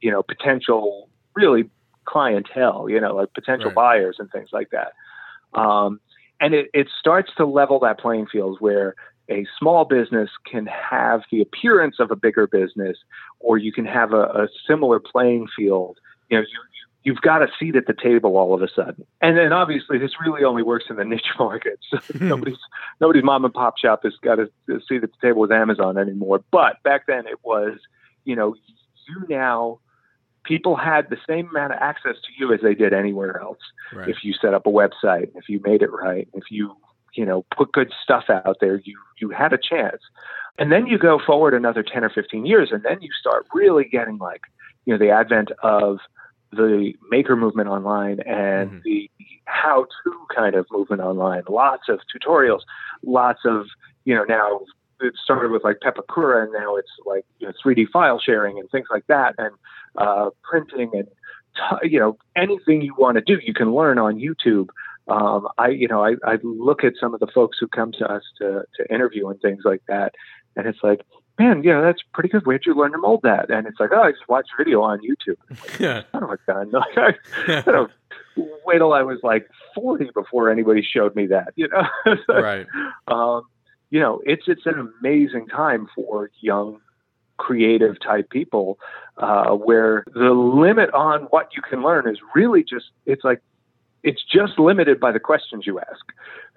you 0.00 0.10
know 0.10 0.22
potential 0.22 1.10
really 1.34 1.68
clientele, 2.06 2.88
you 2.88 3.00
know, 3.00 3.14
like 3.14 3.34
potential 3.34 3.66
right. 3.66 3.74
buyers 3.74 4.16
and 4.18 4.30
things 4.30 4.50
like 4.52 4.70
that. 4.70 4.92
Um, 5.56 6.00
and 6.40 6.54
it, 6.54 6.70
it 6.74 6.88
starts 6.98 7.30
to 7.36 7.46
level 7.46 7.78
that 7.80 7.98
playing 7.98 8.26
field 8.26 8.58
where 8.60 8.94
a 9.28 9.46
small 9.58 9.84
business 9.84 10.30
can 10.50 10.66
have 10.66 11.22
the 11.32 11.40
appearance 11.40 11.96
of 11.98 12.10
a 12.10 12.16
bigger 12.16 12.46
business, 12.46 12.96
or 13.40 13.58
you 13.58 13.72
can 13.72 13.84
have 13.84 14.12
a, 14.12 14.22
a 14.22 14.48
similar 14.68 15.00
playing 15.00 15.48
field. 15.56 15.98
You 16.28 16.38
know, 16.38 16.42
you, 16.42 16.60
you've 17.02 17.20
got 17.20 17.42
a 17.42 17.48
seat 17.58 17.76
at 17.76 17.86
the 17.86 17.94
table 17.94 18.36
all 18.36 18.54
of 18.54 18.62
a 18.62 18.68
sudden. 18.68 19.06
And 19.20 19.36
then 19.36 19.52
obviously 19.52 19.98
this 19.98 20.12
really 20.24 20.44
only 20.44 20.62
works 20.62 20.86
in 20.90 20.96
the 20.96 21.04
niche 21.06 21.32
market. 21.38 21.78
So 21.90 21.98
nobody's 22.20 22.58
nobody's 23.00 23.24
mom 23.24 23.44
and 23.44 23.54
pop 23.54 23.78
shop 23.78 24.00
has 24.04 24.14
got 24.22 24.38
a, 24.38 24.50
a 24.68 24.80
seat 24.88 25.02
at 25.02 25.10
the 25.12 25.26
table 25.26 25.40
with 25.40 25.52
Amazon 25.52 25.98
anymore. 25.98 26.44
But 26.50 26.82
back 26.82 27.06
then 27.06 27.26
it 27.26 27.38
was, 27.42 27.78
you 28.24 28.36
know, 28.36 28.54
you 29.08 29.24
now 29.28 29.78
people 30.46 30.76
had 30.76 31.10
the 31.10 31.18
same 31.28 31.48
amount 31.48 31.72
of 31.72 31.78
access 31.80 32.16
to 32.22 32.28
you 32.38 32.52
as 32.52 32.60
they 32.62 32.74
did 32.74 32.92
anywhere 32.92 33.40
else. 33.40 33.58
Right. 33.92 34.08
If 34.08 34.18
you 34.22 34.32
set 34.32 34.54
up 34.54 34.66
a 34.66 34.70
website, 34.70 35.30
if 35.34 35.48
you 35.48 35.60
made 35.64 35.82
it 35.82 35.90
right, 35.92 36.28
if 36.34 36.44
you 36.50 36.76
you 37.14 37.24
know 37.24 37.44
put 37.56 37.72
good 37.72 37.92
stuff 38.02 38.24
out 38.28 38.56
there, 38.60 38.80
you 38.84 38.98
you 39.20 39.30
had 39.30 39.52
a 39.52 39.58
chance. 39.58 40.02
And 40.58 40.72
then 40.72 40.86
you 40.86 40.98
go 40.98 41.20
forward 41.24 41.52
another 41.52 41.82
ten 41.82 42.04
or 42.04 42.10
fifteen 42.10 42.46
years, 42.46 42.70
and 42.72 42.82
then 42.82 43.02
you 43.02 43.10
start 43.18 43.46
really 43.52 43.84
getting 43.84 44.18
like 44.18 44.42
you 44.84 44.94
know 44.94 44.98
the 44.98 45.10
advent 45.10 45.50
of 45.62 45.98
the 46.52 46.94
maker 47.10 47.36
movement 47.36 47.68
online 47.68 48.20
and 48.20 48.70
mm-hmm. 48.70 48.78
the 48.84 49.10
how 49.44 49.86
to 50.04 50.26
kind 50.34 50.54
of 50.54 50.66
movement 50.70 51.02
online. 51.02 51.42
Lots 51.48 51.88
of 51.88 52.00
tutorials, 52.14 52.60
lots 53.02 53.40
of 53.44 53.66
you 54.04 54.14
know 54.14 54.24
now 54.24 54.60
it 55.00 55.14
started 55.22 55.50
with 55.50 55.64
like 55.64 55.78
Pepakura 55.80 56.44
and 56.44 56.52
now 56.52 56.76
it's 56.76 56.90
like 57.04 57.24
you 57.38 57.46
know, 57.46 57.52
3D 57.64 57.88
file 57.92 58.20
sharing 58.20 58.58
and 58.58 58.70
things 58.70 58.88
like 58.90 59.06
that, 59.08 59.34
and 59.38 59.54
uh, 59.96 60.30
printing 60.42 60.90
and 60.94 61.08
t- 61.56 61.88
you 61.90 61.98
know 61.98 62.16
anything 62.34 62.82
you 62.82 62.94
want 62.96 63.16
to 63.16 63.20
do, 63.20 63.38
you 63.42 63.54
can 63.54 63.74
learn 63.74 63.98
on 63.98 64.18
YouTube. 64.18 64.68
Um, 65.08 65.48
I 65.58 65.68
you 65.68 65.88
know 65.88 66.04
I, 66.04 66.14
I 66.24 66.38
look 66.42 66.84
at 66.84 66.94
some 67.00 67.14
of 67.14 67.20
the 67.20 67.28
folks 67.34 67.58
who 67.60 67.68
come 67.68 67.92
to 67.98 68.06
us 68.06 68.22
to 68.38 68.64
to 68.76 68.94
interview 68.94 69.28
and 69.28 69.40
things 69.40 69.62
like 69.64 69.82
that, 69.88 70.14
and 70.56 70.66
it's 70.66 70.80
like. 70.82 71.02
Man, 71.38 71.62
yeah, 71.62 71.82
that's 71.82 72.00
pretty 72.14 72.30
good. 72.30 72.46
Where'd 72.46 72.64
you 72.64 72.74
learn 72.74 72.92
to 72.92 72.96
mold 72.96 73.20
that? 73.24 73.50
And 73.50 73.66
it's 73.66 73.78
like, 73.78 73.90
oh, 73.92 74.00
I 74.00 74.12
just 74.12 74.26
watched 74.26 74.48
a 74.54 74.56
video 74.56 74.80
on 74.80 75.00
YouTube. 75.00 75.36
Like, 75.50 75.78
yeah. 75.78 76.02
I 76.14 76.18
don't 76.18 76.46
done. 76.46 76.70
Like, 76.70 76.96
I, 76.96 77.58
I 77.58 77.60
don't 77.60 77.92
wait 78.64 78.78
till 78.78 78.92
I 78.92 79.02
was 79.02 79.18
like 79.22 79.46
40 79.74 80.10
before 80.14 80.50
anybody 80.50 80.82
showed 80.82 81.14
me 81.14 81.26
that, 81.26 81.52
you 81.56 81.68
know? 81.68 82.14
right. 82.28 82.66
Um, 83.08 83.42
you 83.90 84.00
know, 84.00 84.20
it's 84.24 84.44
it's 84.46 84.66
an 84.66 84.92
amazing 85.00 85.46
time 85.48 85.86
for 85.94 86.30
young, 86.40 86.80
creative 87.36 88.00
type 88.00 88.30
people, 88.30 88.78
uh, 89.18 89.50
where 89.50 90.04
the 90.14 90.30
limit 90.30 90.92
on 90.92 91.22
what 91.24 91.50
you 91.54 91.62
can 91.62 91.82
learn 91.82 92.08
is 92.08 92.18
really 92.34 92.62
just 92.62 92.86
it's 93.04 93.24
like 93.24 93.40
it's 94.02 94.22
just 94.24 94.58
limited 94.58 95.00
by 95.00 95.12
the 95.12 95.20
questions 95.20 95.66
you 95.66 95.78
ask 95.80 96.04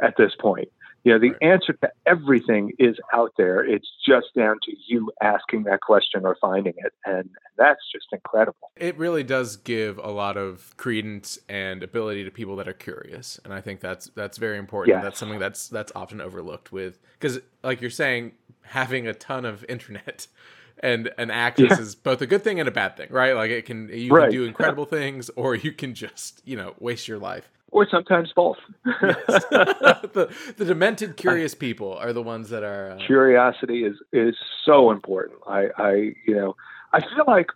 at 0.01 0.15
this 0.17 0.33
point. 0.39 0.69
You 1.03 1.13
know, 1.13 1.19
the 1.19 1.29
right. 1.29 1.53
answer 1.53 1.73
to 1.73 1.91
everything 2.05 2.71
is 2.77 2.97
out 3.13 3.31
there. 3.37 3.63
It's 3.63 3.87
just 4.05 4.27
down 4.35 4.57
to 4.63 4.75
you 4.87 5.11
asking 5.21 5.63
that 5.63 5.81
question 5.81 6.25
or 6.25 6.37
finding 6.41 6.73
it. 6.77 6.93
And 7.05 7.29
that's 7.57 7.81
just 7.91 8.07
incredible. 8.11 8.71
It 8.75 8.97
really 8.97 9.23
does 9.23 9.55
give 9.55 9.97
a 9.97 10.11
lot 10.11 10.37
of 10.37 10.75
credence 10.77 11.39
and 11.47 11.83
ability 11.83 12.25
to 12.25 12.31
people 12.31 12.55
that 12.57 12.67
are 12.67 12.73
curious. 12.73 13.39
And 13.45 13.53
I 13.53 13.61
think 13.61 13.79
that's 13.79 14.07
that's 14.15 14.37
very 14.37 14.57
important. 14.57 14.95
Yes. 14.97 15.03
That's 15.03 15.19
something 15.19 15.39
that's 15.39 15.69
that's 15.69 15.91
often 15.95 16.19
overlooked 16.21 16.71
with 16.71 16.99
because 17.19 17.39
like 17.63 17.81
you're 17.81 17.89
saying, 17.89 18.33
having 18.61 19.07
a 19.07 19.13
ton 19.13 19.45
of 19.45 19.65
internet 19.67 20.27
and 20.81 21.11
an 21.17 21.31
access 21.31 21.71
yeah. 21.71 21.79
is 21.79 21.95
both 21.95 22.21
a 22.21 22.27
good 22.27 22.43
thing 22.43 22.59
and 22.59 22.67
a 22.67 22.71
bad 22.71 22.95
thing, 22.95 23.07
right? 23.09 23.33
Like 23.33 23.51
it 23.51 23.65
can 23.65 23.89
you 23.89 24.13
right. 24.13 24.23
can 24.23 24.31
do 24.31 24.43
incredible 24.45 24.85
things 24.85 25.29
or 25.35 25.55
you 25.55 25.71
can 25.71 25.93
just, 25.93 26.41
you 26.45 26.55
know, 26.55 26.73
waste 26.79 27.07
your 27.07 27.19
life 27.19 27.49
or 27.71 27.87
sometimes 27.89 28.31
both. 28.35 28.57
the, 28.83 30.33
the 30.57 30.65
demented, 30.65 31.17
curious 31.17 31.55
people 31.55 31.93
are 31.93 32.13
the 32.13 32.21
ones 32.21 32.49
that 32.49 32.63
are. 32.63 32.91
Uh... 32.91 33.05
Curiosity 33.05 33.83
is 33.83 33.95
is 34.11 34.35
so 34.65 34.91
important. 34.91 35.39
I, 35.47 35.67
I, 35.77 35.91
you 36.25 36.35
know, 36.35 36.55
I 36.93 37.01
feel 37.01 37.25
like 37.27 37.47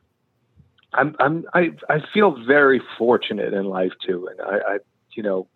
I'm, 0.93 1.15
I'm, 1.19 1.45
I, 1.53 1.71
I 1.89 2.01
feel 2.13 2.37
very 2.45 2.81
fortunate 2.97 3.53
in 3.53 3.65
life 3.65 3.93
too, 4.05 4.27
and 4.27 4.41
I, 4.41 4.73
I, 4.73 4.77
you 5.15 5.23
know, 5.23 5.47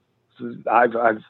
I've, 0.70 0.96
I've 0.96 1.24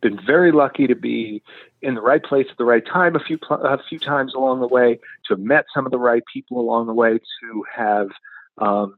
been 0.00 0.18
very 0.24 0.52
lucky 0.52 0.86
to 0.86 0.94
be 0.94 1.42
in 1.82 1.94
the 1.94 2.00
right 2.00 2.22
place 2.22 2.46
at 2.50 2.56
the 2.56 2.64
right 2.64 2.84
time 2.86 3.16
a 3.16 3.20
few, 3.20 3.38
a 3.50 3.78
few 3.82 3.98
times 3.98 4.34
along 4.34 4.60
the 4.60 4.66
way, 4.66 4.98
to 5.26 5.34
have 5.34 5.40
met 5.40 5.66
some 5.74 5.86
of 5.86 5.92
the 5.92 5.98
right 5.98 6.22
people 6.32 6.60
along 6.60 6.86
the 6.86 6.94
way, 6.94 7.18
to 7.18 7.64
have. 7.74 8.08
Um, 8.58 8.96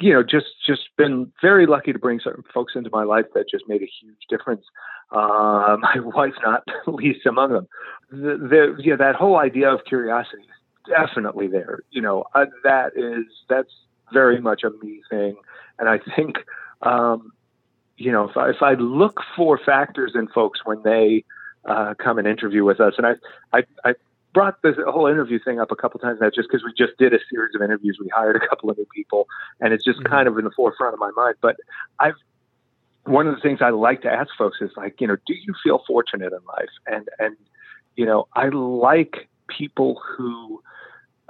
you 0.00 0.12
know, 0.12 0.22
just 0.22 0.46
just 0.66 0.88
been 0.96 1.32
very 1.40 1.66
lucky 1.66 1.92
to 1.92 1.98
bring 1.98 2.20
certain 2.20 2.44
folks 2.52 2.74
into 2.74 2.90
my 2.92 3.04
life 3.04 3.26
that 3.34 3.48
just 3.48 3.64
made 3.68 3.82
a 3.82 3.90
huge 4.00 4.26
difference. 4.28 4.64
Uh, 5.10 5.76
my 5.80 5.96
wife, 6.00 6.34
not 6.44 6.64
least 6.86 7.26
among 7.26 7.52
them. 7.52 7.68
The, 8.10 8.36
the 8.38 8.82
yeah, 8.82 8.96
that 8.96 9.14
whole 9.14 9.36
idea 9.36 9.72
of 9.72 9.84
curiosity 9.84 10.42
is 10.42 10.88
definitely 10.88 11.46
there. 11.46 11.80
You 11.90 12.02
know, 12.02 12.24
uh, 12.34 12.46
that 12.64 12.92
is 12.96 13.26
that's 13.48 13.72
very 14.12 14.40
much 14.40 14.62
a 14.64 14.70
me 14.84 15.02
thing, 15.10 15.36
and 15.78 15.88
I 15.88 15.98
think, 16.16 16.36
um, 16.82 17.32
you 17.96 18.10
know, 18.10 18.28
if 18.28 18.36
I, 18.36 18.50
if 18.50 18.62
I 18.62 18.74
look 18.74 19.20
for 19.36 19.58
factors 19.58 20.12
in 20.14 20.28
folks 20.28 20.60
when 20.64 20.82
they 20.82 21.24
uh, 21.64 21.94
come 21.98 22.18
and 22.18 22.26
interview 22.26 22.64
with 22.64 22.80
us, 22.80 22.94
and 22.98 23.06
I, 23.06 23.14
I, 23.52 23.62
I 23.84 23.94
brought 24.34 24.60
this 24.62 24.74
whole 24.86 25.06
interview 25.06 25.38
thing 25.42 25.60
up 25.60 25.70
a 25.70 25.76
couple 25.76 25.98
times 26.00 26.18
now 26.20 26.28
just 26.28 26.48
because 26.50 26.64
we 26.64 26.72
just 26.76 26.98
did 26.98 27.14
a 27.14 27.18
series 27.30 27.54
of 27.54 27.62
interviews. 27.62 27.96
We 28.00 28.08
hired 28.08 28.36
a 28.36 28.46
couple 28.46 28.68
of 28.68 28.76
new 28.76 28.86
people, 28.94 29.26
and 29.60 29.72
it's 29.72 29.84
just 29.84 30.00
mm-hmm. 30.00 30.12
kind 30.12 30.28
of 30.28 30.36
in 30.36 30.44
the 30.44 30.50
forefront 30.50 30.92
of 30.92 31.00
my 31.00 31.12
mind. 31.16 31.36
But 31.40 31.56
I've 32.00 32.14
one 33.04 33.26
of 33.26 33.34
the 33.34 33.40
things 33.40 33.60
I 33.62 33.70
like 33.70 34.02
to 34.02 34.10
ask 34.10 34.30
folks 34.36 34.58
is 34.60 34.70
like, 34.76 35.00
you 35.00 35.06
know, 35.06 35.16
do 35.26 35.34
you 35.34 35.54
feel 35.62 35.82
fortunate 35.86 36.32
in 36.32 36.40
life? 36.46 36.70
And 36.86 37.08
and 37.18 37.36
you 37.96 38.04
know, 38.04 38.26
I 38.34 38.48
like 38.48 39.28
people 39.46 40.00
who, 40.16 40.62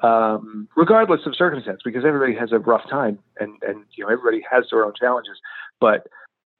um, 0.02 0.68
regardless 0.76 1.20
of 1.26 1.36
circumstance, 1.36 1.82
because 1.84 2.04
everybody 2.04 2.34
has 2.34 2.52
a 2.52 2.58
rough 2.58 2.88
time, 2.88 3.18
and 3.38 3.56
and 3.62 3.84
you 3.96 4.04
know, 4.04 4.10
everybody 4.10 4.42
has 4.50 4.64
their 4.70 4.84
own 4.84 4.94
challenges. 4.98 5.38
But 5.80 6.06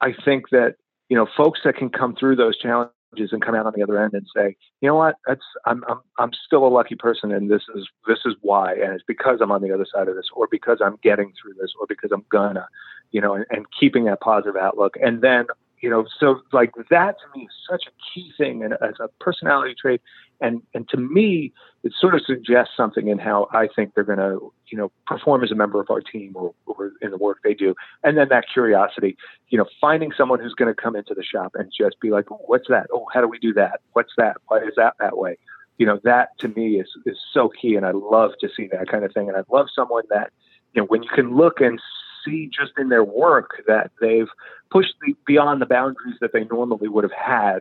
I 0.00 0.12
think 0.24 0.50
that 0.50 0.76
you 1.08 1.16
know, 1.16 1.26
folks 1.36 1.60
that 1.64 1.76
can 1.76 1.90
come 1.90 2.14
through 2.16 2.36
those 2.36 2.58
challenges 2.58 2.93
and 3.18 3.44
come 3.44 3.54
out 3.54 3.66
on 3.66 3.72
the 3.76 3.82
other 3.82 4.02
end 4.02 4.14
and 4.14 4.26
say, 4.34 4.56
you 4.80 4.88
know 4.88 4.94
what, 4.94 5.16
that's 5.26 5.44
I'm 5.66 5.84
I'm 5.88 6.00
I'm 6.18 6.30
still 6.46 6.66
a 6.66 6.68
lucky 6.68 6.94
person, 6.94 7.32
and 7.32 7.50
this 7.50 7.62
is 7.74 7.88
this 8.06 8.18
is 8.24 8.34
why, 8.40 8.72
and 8.72 8.92
it's 8.94 9.04
because 9.06 9.38
I'm 9.40 9.52
on 9.52 9.62
the 9.62 9.72
other 9.72 9.86
side 9.92 10.08
of 10.08 10.16
this, 10.16 10.26
or 10.34 10.48
because 10.50 10.78
I'm 10.84 10.98
getting 11.02 11.32
through 11.40 11.54
this, 11.60 11.72
or 11.78 11.86
because 11.88 12.10
I'm 12.12 12.24
gonna, 12.30 12.66
you 13.12 13.20
know, 13.20 13.34
and, 13.34 13.44
and 13.50 13.66
keeping 13.78 14.04
that 14.04 14.20
positive 14.20 14.56
outlook, 14.56 14.94
and 15.00 15.22
then 15.22 15.46
you 15.84 15.90
know, 15.90 16.06
so 16.18 16.40
like 16.54 16.72
that 16.88 17.16
to 17.18 17.38
me 17.38 17.44
is 17.44 17.52
such 17.70 17.82
a 17.86 17.90
key 18.10 18.32
thing, 18.38 18.64
and 18.64 18.72
as 18.80 18.94
a 19.00 19.08
personality 19.20 19.74
trait, 19.78 20.00
and 20.40 20.62
and 20.72 20.88
to 20.88 20.96
me, 20.96 21.52
it 21.82 21.92
sort 22.00 22.14
of 22.14 22.22
suggests 22.26 22.72
something 22.74 23.08
in 23.08 23.18
how 23.18 23.48
I 23.52 23.68
think 23.76 23.92
they're 23.92 24.02
going 24.02 24.18
to, 24.18 24.50
you 24.68 24.78
know, 24.78 24.90
perform 25.06 25.44
as 25.44 25.50
a 25.50 25.54
member 25.54 25.82
of 25.82 25.90
our 25.90 26.00
team 26.00 26.32
or, 26.36 26.54
or 26.64 26.92
in 27.02 27.10
the 27.10 27.18
work 27.18 27.40
they 27.44 27.52
do, 27.52 27.74
and 28.02 28.16
then 28.16 28.28
that 28.30 28.46
curiosity, 28.50 29.14
you 29.50 29.58
know, 29.58 29.66
finding 29.78 30.10
someone 30.16 30.40
who's 30.40 30.54
going 30.54 30.74
to 30.74 30.82
come 30.82 30.96
into 30.96 31.12
the 31.12 31.22
shop 31.22 31.52
and 31.54 31.70
just 31.78 32.00
be 32.00 32.10
like, 32.10 32.32
oh, 32.32 32.40
what's 32.46 32.68
that? 32.68 32.86
Oh, 32.90 33.04
how 33.12 33.20
do 33.20 33.28
we 33.28 33.38
do 33.38 33.52
that? 33.52 33.80
What's 33.92 34.14
that? 34.16 34.38
Why 34.46 34.60
is 34.60 34.72
that 34.78 34.94
that 35.00 35.18
way? 35.18 35.36
You 35.76 35.84
know, 35.84 36.00
that 36.04 36.30
to 36.38 36.48
me 36.48 36.80
is 36.80 36.88
is 37.04 37.18
so 37.30 37.50
key, 37.50 37.74
and 37.74 37.84
I 37.84 37.90
love 37.90 38.30
to 38.40 38.48
see 38.56 38.68
that 38.72 38.88
kind 38.88 39.04
of 39.04 39.12
thing, 39.12 39.28
and 39.28 39.36
I 39.36 39.42
love 39.50 39.66
someone 39.76 40.04
that, 40.08 40.32
you 40.72 40.80
know, 40.80 40.86
when 40.86 41.02
you 41.02 41.10
can 41.10 41.36
look 41.36 41.60
and 41.60 41.78
see 42.24 42.48
just 42.48 42.72
in 42.78 42.88
their 42.88 43.04
work 43.04 43.62
that 43.66 43.90
they've 44.00 44.28
pushed 44.70 44.94
the, 45.00 45.14
beyond 45.26 45.60
the 45.60 45.66
boundaries 45.66 46.16
that 46.20 46.32
they 46.32 46.44
normally 46.44 46.88
would 46.88 47.04
have 47.04 47.12
had 47.12 47.60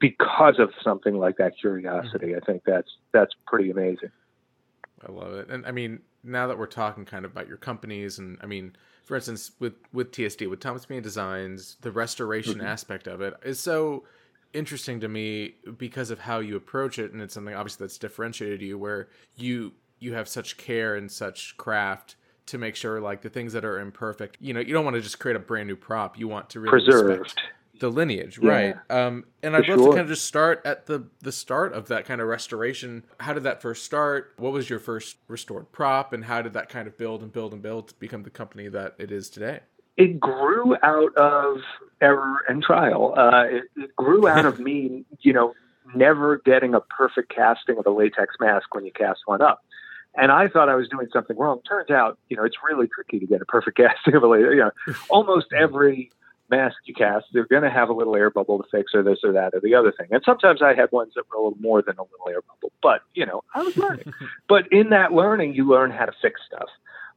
because 0.00 0.58
of 0.58 0.70
something 0.82 1.18
like 1.18 1.36
that 1.38 1.58
curiosity. 1.58 2.36
I 2.36 2.40
think 2.40 2.62
that's 2.64 2.90
that's 3.12 3.34
pretty 3.46 3.70
amazing. 3.70 4.10
I 5.06 5.12
love 5.12 5.34
it. 5.34 5.48
And 5.48 5.66
I 5.66 5.70
mean, 5.70 6.00
now 6.24 6.46
that 6.46 6.58
we're 6.58 6.66
talking 6.66 7.04
kind 7.04 7.24
of 7.24 7.32
about 7.32 7.48
your 7.48 7.56
companies 7.56 8.18
and 8.18 8.38
I 8.42 8.46
mean, 8.46 8.76
for 9.04 9.16
instance, 9.16 9.52
with 9.58 9.74
with 9.92 10.12
TSD, 10.12 10.48
with 10.48 10.60
Tom 10.60 10.78
Spina 10.78 11.00
Designs, 11.00 11.76
the 11.80 11.90
restoration 11.90 12.54
mm-hmm. 12.54 12.66
aspect 12.66 13.06
of 13.06 13.20
it 13.20 13.34
is 13.42 13.58
so 13.60 14.04
interesting 14.52 15.00
to 15.00 15.08
me 15.08 15.54
because 15.76 16.10
of 16.10 16.20
how 16.20 16.38
you 16.38 16.56
approach 16.56 16.98
it 16.98 17.12
and 17.12 17.20
it's 17.20 17.34
something 17.34 17.54
obviously 17.54 17.84
that's 17.84 17.98
differentiated 17.98 18.62
you 18.62 18.78
where 18.78 19.08
you 19.36 19.72
you 19.98 20.14
have 20.14 20.26
such 20.26 20.56
care 20.56 20.94
and 20.94 21.10
such 21.10 21.54
craft 21.58 22.16
to 22.48 22.58
make 22.58 22.76
sure 22.76 23.00
like 23.00 23.22
the 23.22 23.30
things 23.30 23.52
that 23.52 23.64
are 23.64 23.78
imperfect 23.78 24.36
you 24.40 24.52
know 24.52 24.60
you 24.60 24.72
don't 24.72 24.84
want 24.84 24.94
to 24.94 25.00
just 25.00 25.18
create 25.18 25.36
a 25.36 25.40
brand 25.40 25.68
new 25.68 25.76
prop 25.76 26.18
you 26.18 26.28
want 26.28 26.50
to 26.50 26.60
really 26.60 26.70
preserved 26.70 27.40
the 27.78 27.90
lineage, 27.90 28.38
yeah, 28.42 28.50
right? 28.50 28.76
Um, 28.90 29.24
and 29.42 29.56
I'd 29.56 29.68
love 29.68 29.78
sure. 29.78 29.86
to 29.86 29.90
kind 29.90 30.00
of 30.00 30.08
just 30.08 30.24
start 30.24 30.62
at 30.64 30.86
the 30.86 31.06
the 31.20 31.32
start 31.32 31.72
of 31.72 31.88
that 31.88 32.04
kind 32.04 32.20
of 32.20 32.28
restoration. 32.28 33.04
How 33.20 33.32
did 33.32 33.44
that 33.44 33.62
first 33.62 33.84
start? 33.84 34.34
What 34.36 34.52
was 34.52 34.68
your 34.68 34.78
first 34.78 35.16
restored 35.28 35.70
prop, 35.72 36.12
and 36.12 36.24
how 36.24 36.42
did 36.42 36.54
that 36.54 36.68
kind 36.68 36.86
of 36.86 36.96
build 36.96 37.22
and 37.22 37.32
build 37.32 37.52
and 37.52 37.62
build 37.62 37.88
to 37.88 37.94
become 37.94 38.22
the 38.22 38.30
company 38.30 38.68
that 38.68 38.94
it 38.98 39.12
is 39.12 39.28
today? 39.30 39.60
It 39.96 40.20
grew 40.20 40.76
out 40.82 41.14
of 41.16 41.58
error 42.00 42.44
and 42.48 42.62
trial. 42.62 43.14
Uh, 43.16 43.44
it, 43.44 43.64
it 43.76 43.96
grew 43.96 44.28
out 44.28 44.46
of 44.46 44.60
me, 44.60 45.04
you 45.20 45.32
know, 45.32 45.54
never 45.94 46.38
getting 46.38 46.74
a 46.74 46.80
perfect 46.80 47.34
casting 47.34 47.78
of 47.78 47.86
a 47.86 47.90
latex 47.90 48.36
mask 48.40 48.74
when 48.74 48.84
you 48.84 48.92
cast 48.92 49.20
one 49.26 49.42
up. 49.42 49.62
And 50.18 50.32
I 50.32 50.48
thought 50.48 50.68
I 50.68 50.74
was 50.74 50.88
doing 50.88 51.06
something 51.12 51.36
wrong. 51.36 51.60
Turns 51.68 51.90
out, 51.90 52.18
you 52.28 52.36
know, 52.36 52.44
it's 52.44 52.56
really 52.68 52.88
tricky 52.88 53.20
to 53.20 53.26
get 53.26 53.40
a 53.40 53.44
perfect 53.44 53.76
casting 53.76 54.14
of 54.14 54.22
a 54.22 54.26
latex. 54.26 54.50
You 54.52 54.56
know, 54.56 54.94
almost 55.08 55.46
every 55.52 56.10
mask 56.50 56.76
you 56.84 56.94
cast, 56.94 57.26
they're 57.32 57.46
going 57.46 57.62
to 57.62 57.70
have 57.70 57.88
a 57.88 57.92
little 57.92 58.16
air 58.16 58.30
bubble 58.30 58.58
to 58.58 58.64
fix 58.70 58.94
or 58.94 59.02
this 59.02 59.18
or 59.22 59.32
that 59.32 59.54
or 59.54 59.60
the 59.60 59.74
other 59.74 59.92
thing. 59.92 60.08
And 60.10 60.22
sometimes 60.24 60.62
I 60.62 60.74
had 60.74 60.90
ones 60.92 61.12
that 61.14 61.24
were 61.30 61.36
a 61.36 61.42
little 61.42 61.58
more 61.60 61.82
than 61.82 61.96
a 61.98 62.02
little 62.02 62.28
air 62.28 62.42
bubble, 62.42 62.72
but 62.82 63.02
you 63.14 63.26
know, 63.26 63.44
I 63.54 63.62
was 63.62 63.76
learning. 63.76 64.12
but 64.48 64.70
in 64.72 64.90
that 64.90 65.12
learning, 65.12 65.54
you 65.54 65.68
learn 65.68 65.90
how 65.90 66.06
to 66.06 66.12
fix 66.20 66.40
stuff. 66.46 66.68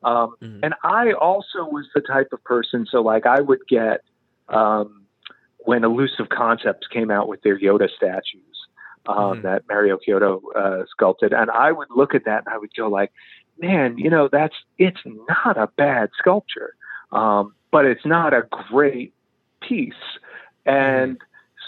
Um, 0.03 0.35
mm-hmm. 0.41 0.59
And 0.63 0.73
I 0.83 1.13
also 1.13 1.63
was 1.63 1.85
the 1.95 2.01
type 2.01 2.29
of 2.33 2.43
person, 2.43 2.87
so 2.89 3.01
like 3.01 3.25
I 3.25 3.39
would 3.39 3.61
get 3.69 4.01
um, 4.49 5.05
when 5.59 5.83
Illusive 5.83 6.29
Concepts 6.29 6.87
came 6.87 7.11
out 7.11 7.27
with 7.27 7.41
their 7.41 7.57
Yoda 7.57 7.87
statues 7.95 8.50
um, 9.07 9.15
mm-hmm. 9.15 9.41
that 9.43 9.63
Mario 9.67 9.97
Chiodo 9.97 10.41
uh, 10.55 10.85
sculpted, 10.89 11.33
and 11.33 11.49
I 11.49 11.71
would 11.71 11.89
look 11.95 12.15
at 12.15 12.25
that 12.25 12.43
and 12.45 12.53
I 12.53 12.57
would 12.57 12.73
go 12.75 12.87
like, 12.87 13.11
man, 13.59 13.97
you 13.97 14.09
know, 14.09 14.29
that's 14.31 14.55
it's 14.77 15.01
not 15.05 15.57
a 15.57 15.67
bad 15.77 16.09
sculpture. 16.17 16.75
Um, 17.11 17.53
but 17.71 17.85
it's 17.85 18.05
not 18.05 18.33
a 18.33 18.43
great 18.69 19.13
piece. 19.61 19.93
And 20.65 21.17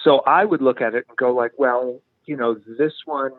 so 0.04 0.20
I 0.20 0.46
would 0.46 0.62
look 0.62 0.82
at 0.82 0.94
it 0.94 1.06
and 1.08 1.18
go 1.18 1.34
like, 1.34 1.54
well, 1.58 2.00
you 2.26 2.36
know, 2.36 2.56
this 2.78 2.94
one 3.06 3.32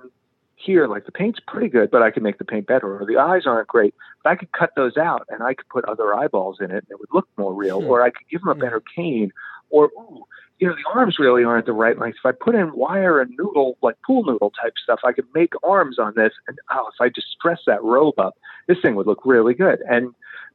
here, 0.57 0.87
like 0.87 1.05
the 1.05 1.13
paint's 1.13 1.41
pretty 1.47 1.69
good, 1.69 1.91
but 1.91 2.03
I 2.03 2.11
could 2.11 2.23
make 2.23 2.39
the 2.39 2.45
paint 2.45 2.67
better. 2.67 2.99
Or 2.99 3.07
the 3.07 3.19
eyes 3.19 3.43
aren't 3.47 3.69
great, 3.69 3.95
but 4.23 4.31
I 4.31 4.37
could 4.37 4.53
cut 4.53 4.71
those 4.75 4.97
out 4.97 5.27
and 5.29 5.43
I 5.43 5.55
could 5.55 5.69
put 5.69 5.85
other 5.85 6.15
eyeballs 6.15 6.59
in 6.61 6.71
it 6.71 6.85
and 6.85 6.91
it 6.91 6.99
would 6.99 7.13
look 7.13 7.29
more 7.37 7.53
real. 7.53 7.81
Hmm. 7.81 7.89
Or 7.89 8.03
I 8.03 8.11
could 8.11 8.29
give 8.31 8.41
them 8.41 8.51
a 8.51 8.55
better 8.55 8.83
cane. 8.95 9.31
Or, 9.71 9.91
ooh, 9.99 10.25
you 10.59 10.69
know, 10.69 10.75
the 10.75 10.99
arms 10.99 11.19
really 11.19 11.45
aren't 11.45 11.67
the 11.67 11.73
right 11.73 11.99
length. 11.99 12.19
If 12.23 12.27
I 12.27 12.33
put 12.33 12.55
in 12.55 12.75
wire 12.75 13.21
and 13.21 13.31
noodle, 13.37 13.77
like 13.83 13.97
pool 14.07 14.25
noodle 14.25 14.53
type 14.63 14.75
stuff, 14.83 15.01
I 15.05 15.13
could 15.13 15.27
make 15.35 15.53
arms 15.63 15.99
on 15.99 16.15
this. 16.17 16.33
And 16.47 16.59
oh, 16.71 16.89
if 16.93 17.01
I 17.01 17.09
just 17.09 17.37
dress 17.43 17.61
that 17.67 17.83
robe 17.83 18.19
up, 18.19 18.35
this 18.69 18.79
thing 18.81 18.95
would 18.95 19.07
look 19.07 19.21
really 19.25 19.55
good. 19.55 19.81
And 19.89 20.15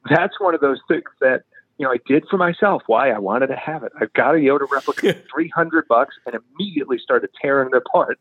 that's 0.09 0.39
one 0.39 0.55
of 0.55 0.61
those 0.61 0.79
things 0.87 1.03
that 1.21 1.43
you 1.79 1.85
know, 1.85 1.91
I 1.91 1.97
did 2.05 2.25
for 2.29 2.37
myself. 2.37 2.83
Why? 2.87 3.09
I 3.09 3.19
wanted 3.19 3.47
to 3.47 3.55
have 3.55 3.83
it. 3.83 3.93
I've 3.99 4.11
got 4.11 4.35
a 4.35 4.37
Yoda 4.37 4.69
replica, 4.69 5.13
three 5.33 5.47
hundred 5.47 5.87
bucks, 5.87 6.15
and 6.25 6.35
immediately 6.35 6.99
started 6.99 7.29
tearing 7.41 7.69
it 7.73 7.77
apart. 7.77 8.19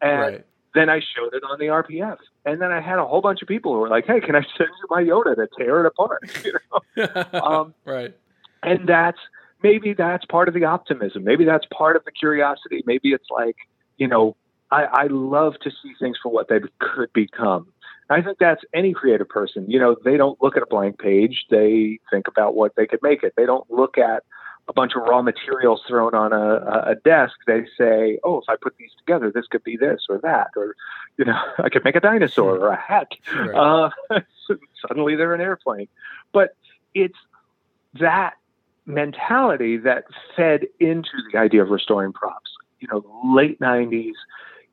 And 0.00 0.20
right. 0.20 0.46
then 0.76 0.88
I 0.88 1.00
showed 1.00 1.34
it 1.34 1.42
on 1.42 1.58
the 1.58 1.66
RPF, 1.66 2.18
and 2.46 2.62
then 2.62 2.70
I 2.70 2.80
had 2.80 3.00
a 3.00 3.04
whole 3.04 3.20
bunch 3.20 3.42
of 3.42 3.48
people 3.48 3.74
who 3.74 3.80
were 3.80 3.88
like, 3.88 4.06
"Hey, 4.06 4.20
can 4.20 4.36
I 4.36 4.42
send 4.56 4.70
you 4.78 4.86
my 4.88 5.02
Yoda 5.02 5.34
to 5.34 5.48
tear 5.58 5.84
it 5.84 5.86
apart?" 5.86 6.30
You 6.44 6.52
know, 6.96 7.24
um, 7.40 7.74
right? 7.84 8.14
And 8.62 8.88
that's 8.88 9.18
maybe 9.62 9.94
that's 9.94 10.24
part 10.26 10.48
of 10.48 10.54
the 10.54 10.64
optimism. 10.64 11.24
Maybe 11.24 11.44
that's 11.44 11.66
part 11.72 11.96
of 11.96 12.04
the 12.04 12.12
curiosity. 12.12 12.82
Maybe 12.86 13.12
it's 13.12 13.28
like, 13.30 13.56
you 13.96 14.08
know, 14.08 14.36
I, 14.70 14.84
I 14.84 15.06
love 15.06 15.54
to 15.62 15.70
see 15.70 15.92
things 15.98 16.16
for 16.22 16.30
what 16.30 16.48
they 16.48 16.60
could 16.78 17.12
become. 17.12 17.72
I 18.08 18.22
think 18.22 18.38
that's 18.38 18.62
any 18.74 18.92
creative 18.92 19.28
person. 19.28 19.70
You 19.70 19.78
know, 19.78 19.96
they 20.04 20.16
don't 20.16 20.40
look 20.42 20.56
at 20.56 20.62
a 20.62 20.66
blank 20.66 20.98
page. 20.98 21.46
They 21.48 22.00
think 22.10 22.26
about 22.26 22.56
what 22.56 22.74
they 22.76 22.86
could 22.86 23.00
make 23.02 23.22
it. 23.22 23.34
They 23.36 23.46
don't 23.46 23.70
look 23.70 23.98
at 23.98 24.24
a 24.68 24.72
bunch 24.72 24.92
of 24.96 25.02
raw 25.02 25.22
materials 25.22 25.82
thrown 25.86 26.14
on 26.14 26.32
a, 26.32 26.90
a 26.90 26.94
desk. 27.04 27.34
They 27.46 27.66
say, 27.78 28.18
oh, 28.24 28.38
if 28.38 28.44
I 28.48 28.56
put 28.60 28.76
these 28.78 28.90
together, 28.98 29.30
this 29.32 29.46
could 29.46 29.62
be 29.62 29.76
this 29.76 30.06
or 30.08 30.18
that. 30.18 30.48
Or, 30.56 30.74
you 31.18 31.24
know, 31.24 31.38
I 31.58 31.68
could 31.68 31.84
make 31.84 31.94
a 31.94 32.00
dinosaur 32.00 32.58
or 32.58 32.68
a 32.68 32.76
hat. 32.76 33.12
Right. 33.32 33.54
Uh, 33.54 33.90
suddenly 34.88 35.14
they're 35.14 35.34
an 35.34 35.40
airplane. 35.40 35.88
But 36.32 36.56
it's 36.94 37.18
that 37.94 38.34
mentality 38.86 39.76
that 39.78 40.04
fed 40.36 40.66
into 40.78 41.10
the 41.32 41.38
idea 41.38 41.62
of 41.62 41.68
restoring 41.68 42.12
props. 42.12 42.50
You 42.80 42.88
know, 42.90 43.04
late 43.34 43.60
90s, 43.60 44.12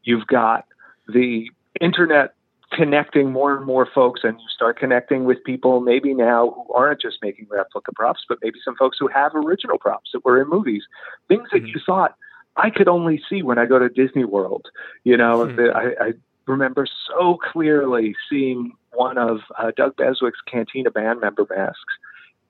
you've 0.03 0.27
got 0.27 0.65
the 1.07 1.49
internet 1.79 2.33
connecting 2.71 3.31
more 3.31 3.55
and 3.55 3.65
more 3.65 3.87
folks 3.93 4.21
and 4.23 4.39
you 4.39 4.47
start 4.53 4.77
connecting 4.77 5.23
with 5.23 5.41
people 5.45 5.79
maybe 5.79 6.13
now 6.13 6.51
who 6.51 6.73
aren't 6.73 6.99
just 6.99 7.17
making 7.21 7.47
replica 7.49 7.93
props 7.93 8.25
but 8.27 8.37
maybe 8.41 8.59
some 8.63 8.75
folks 8.75 8.97
who 8.99 9.07
have 9.07 9.33
original 9.33 9.77
props 9.77 10.09
that 10.13 10.25
were 10.25 10.41
in 10.41 10.49
movies 10.49 10.83
things 11.29 11.47
that 11.53 11.59
mm-hmm. 11.59 11.67
you 11.67 11.81
thought 11.85 12.15
i 12.57 12.69
could 12.69 12.89
only 12.89 13.21
see 13.29 13.41
when 13.41 13.57
i 13.57 13.65
go 13.65 13.79
to 13.79 13.87
disney 13.87 14.25
world 14.25 14.65
you 15.05 15.15
know 15.15 15.45
mm-hmm. 15.45 15.77
I, 15.77 16.07
I, 16.07 16.13
remember 16.45 16.87
so 17.07 17.37
clearly 17.51 18.15
seeing 18.29 18.73
one 18.93 19.17
of 19.17 19.39
uh, 19.57 19.71
doug 19.77 19.95
beswick's 19.95 20.39
cantina 20.45 20.91
band 20.91 21.21
member 21.21 21.45
masks 21.49 21.93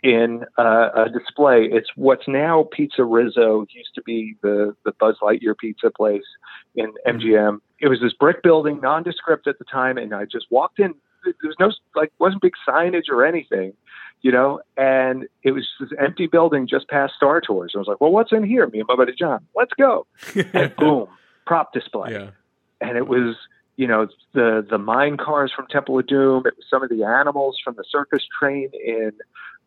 in 0.04 0.46
uh, 0.58 0.90
a 0.96 1.10
display. 1.10 1.68
It's 1.72 1.90
what's 1.96 2.28
now 2.28 2.68
PizzeRizzo. 2.78 3.64
It 3.64 3.70
used 3.74 3.96
to 3.96 4.02
be 4.04 4.36
the 4.42 4.76
the 4.86 4.92
Buzz 5.00 5.18
Lightyear 5.22 5.58
pizza 5.58 5.90
place 5.90 6.24
in 6.76 6.94
MGM. 7.06 7.60
It 7.80 7.88
was 7.88 8.00
this 8.02 8.14
brick 8.14 8.44
building, 8.44 8.80
nondescript 8.82 9.48
at 9.48 9.58
the 9.60 9.66
time, 9.66 9.98
and 9.98 10.14
I 10.14 10.26
just 10.26 10.48
walked 10.50 10.80
in. 10.80 10.94
There 11.26 11.34
was 11.44 11.56
no 11.60 11.72
like 11.96 12.12
wasn't 12.20 12.42
big 12.42 12.54
signage 12.68 13.10
or 13.10 13.26
anything, 13.26 13.74
you 14.22 14.32
know, 14.32 14.62
and 14.78 15.28
it 15.44 15.52
was 15.52 15.68
this 15.80 15.90
empty 16.00 16.28
building 16.28 16.68
just 16.68 16.88
past 16.90 17.14
Star 17.16 17.42
Tours. 17.42 17.74
I 17.76 17.80
was 17.80 17.88
like, 17.88 18.00
well, 18.00 18.12
what's 18.12 18.32
in 18.32 18.44
here? 18.44 18.68
Me 18.68 18.80
and 18.80 18.88
my 18.88 18.96
buddy 18.96 19.14
John, 19.14 19.46
let's 19.56 19.74
go. 19.74 20.06
and 20.54 20.76
boom, 20.76 21.08
prop 21.46 21.74
display. 21.74 22.12
Yeah. 22.12 22.30
And 22.80 22.98
it 22.98 23.08
was 23.08 23.36
you 23.78 23.88
know 23.88 24.08
the 24.34 24.66
the 24.70 24.78
mine 24.78 25.18
cars 25.18 25.52
from 25.56 25.68
Temple 25.68 25.98
of 25.98 26.08
Doom. 26.08 26.44
It 26.46 26.56
was 26.56 26.66
some 26.70 26.84
of 26.84 26.90
the 26.90 27.04
animals 27.04 27.58
from 27.64 27.76
the 27.76 27.84
circus 27.90 28.24
train 28.40 28.70
in 28.74 29.12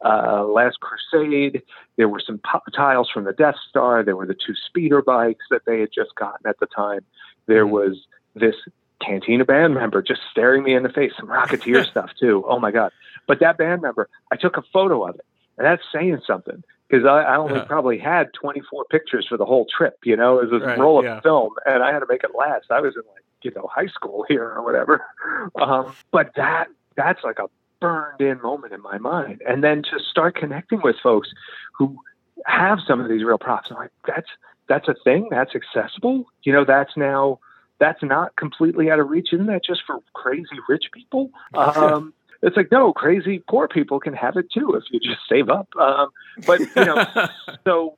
uh, 0.05 0.45
Last 0.45 0.79
Crusade. 0.81 1.63
There 1.97 2.09
were 2.09 2.23
some 2.25 2.41
tiles 2.75 3.11
from 3.11 3.25
the 3.25 3.33
Death 3.33 3.57
Star. 3.69 4.03
There 4.03 4.17
were 4.17 4.27
the 4.27 4.35
two 4.35 4.55
speeder 4.67 5.03
bikes 5.03 5.45
that 5.51 5.63
they 5.67 5.81
had 5.81 5.91
just 5.95 6.15
gotten 6.15 6.47
at 6.49 6.59
the 6.61 6.67
time. 6.67 7.01
There 7.47 7.65
mm-hmm. 7.65 7.75
was 7.75 8.07
this 8.35 8.55
Cantina 9.01 9.45
band 9.45 9.75
member 9.75 10.03
just 10.03 10.21
staring 10.31 10.63
me 10.63 10.75
in 10.75 10.83
the 10.83 10.89
face, 10.89 11.13
some 11.19 11.29
Rocketeer 11.29 11.85
stuff 11.91 12.11
too. 12.19 12.45
Oh 12.47 12.59
my 12.59 12.71
God. 12.71 12.93
But 13.27 13.41
that 13.41 13.59
band 13.59 13.83
member, 13.83 14.09
I 14.31 14.37
took 14.37 14.57
a 14.57 14.63
photo 14.73 15.07
of 15.07 15.15
it. 15.17 15.25
And 15.59 15.67
that's 15.67 15.83
saying 15.93 16.21
something 16.27 16.63
because 16.89 17.05
I, 17.05 17.23
I, 17.23 17.37
only 17.37 17.57
yeah. 17.57 17.65
probably 17.65 17.99
had 17.99 18.33
24 18.33 18.87
pictures 18.87 19.27
for 19.29 19.37
the 19.37 19.45
whole 19.45 19.67
trip. 19.67 19.99
You 20.05 20.17
know, 20.17 20.39
it 20.39 20.51
was 20.51 20.63
a 20.63 20.67
right, 20.67 20.79
roll 20.79 20.99
of 20.99 21.05
yeah. 21.05 21.21
film, 21.21 21.53
and 21.67 21.83
I 21.83 21.93
had 21.93 22.01
to 22.01 22.07
make 22.09 22.25
it 22.25 22.31
last. 22.35 22.67
I 22.71 22.81
was 22.81 22.95
in 22.97 23.03
like 23.13 23.25
you 23.43 23.53
know 23.55 23.69
high 23.73 23.87
school 23.89 24.25
here 24.29 24.45
or 24.45 24.65
whatever. 24.65 25.05
Um, 25.61 25.95
but 26.11 26.33
that 26.37 26.69
that's 26.97 27.25
like 27.25 27.39
a 27.39 27.49
burned 27.81 28.21
in 28.21 28.41
moment 28.43 28.73
in 28.73 28.83
my 28.83 28.99
mind, 28.99 29.43
and 29.49 29.65
then 29.65 29.83
to 29.83 29.99
start 30.11 30.37
connecting 30.37 30.81
with 30.83 30.97
folks 31.03 31.29
who 31.77 31.99
have 32.47 32.79
some 32.87 33.01
of 33.01 33.09
these 33.09 33.25
real 33.25 33.39
props. 33.39 33.69
I'm 33.71 33.77
like, 33.77 33.91
that's 34.07 34.29
that's 34.69 34.89
a 34.89 34.95
thing. 35.05 35.29
That's 35.31 35.53
accessible. 35.55 36.27
You 36.43 36.53
know, 36.53 36.65
that's 36.65 36.97
now 36.97 37.41
that's 37.79 38.03
not 38.03 38.37
completely 38.37 38.91
out 38.91 39.01
of 39.01 39.09
reach. 39.09 39.33
Isn't 39.33 39.47
that 39.47 39.65
just 39.65 39.83
for 39.87 40.01
crazy 40.13 40.47
rich 40.69 40.85
people? 40.93 41.31
Um, 41.55 42.15
it's 42.43 42.57
like 42.57 42.71
no, 42.71 42.93
crazy 42.93 43.43
poor 43.49 43.69
people 43.69 44.01
can 44.01 44.15
have 44.15 44.37
it 44.37 44.47
too 44.53 44.75
if 44.75 44.85
you 44.91 45.01
just 45.01 45.21
save 45.29 45.49
up. 45.49 45.69
Um, 45.77 46.11
but 46.47 46.61
you 46.61 46.85
know, 46.85 47.05
so 47.65 47.97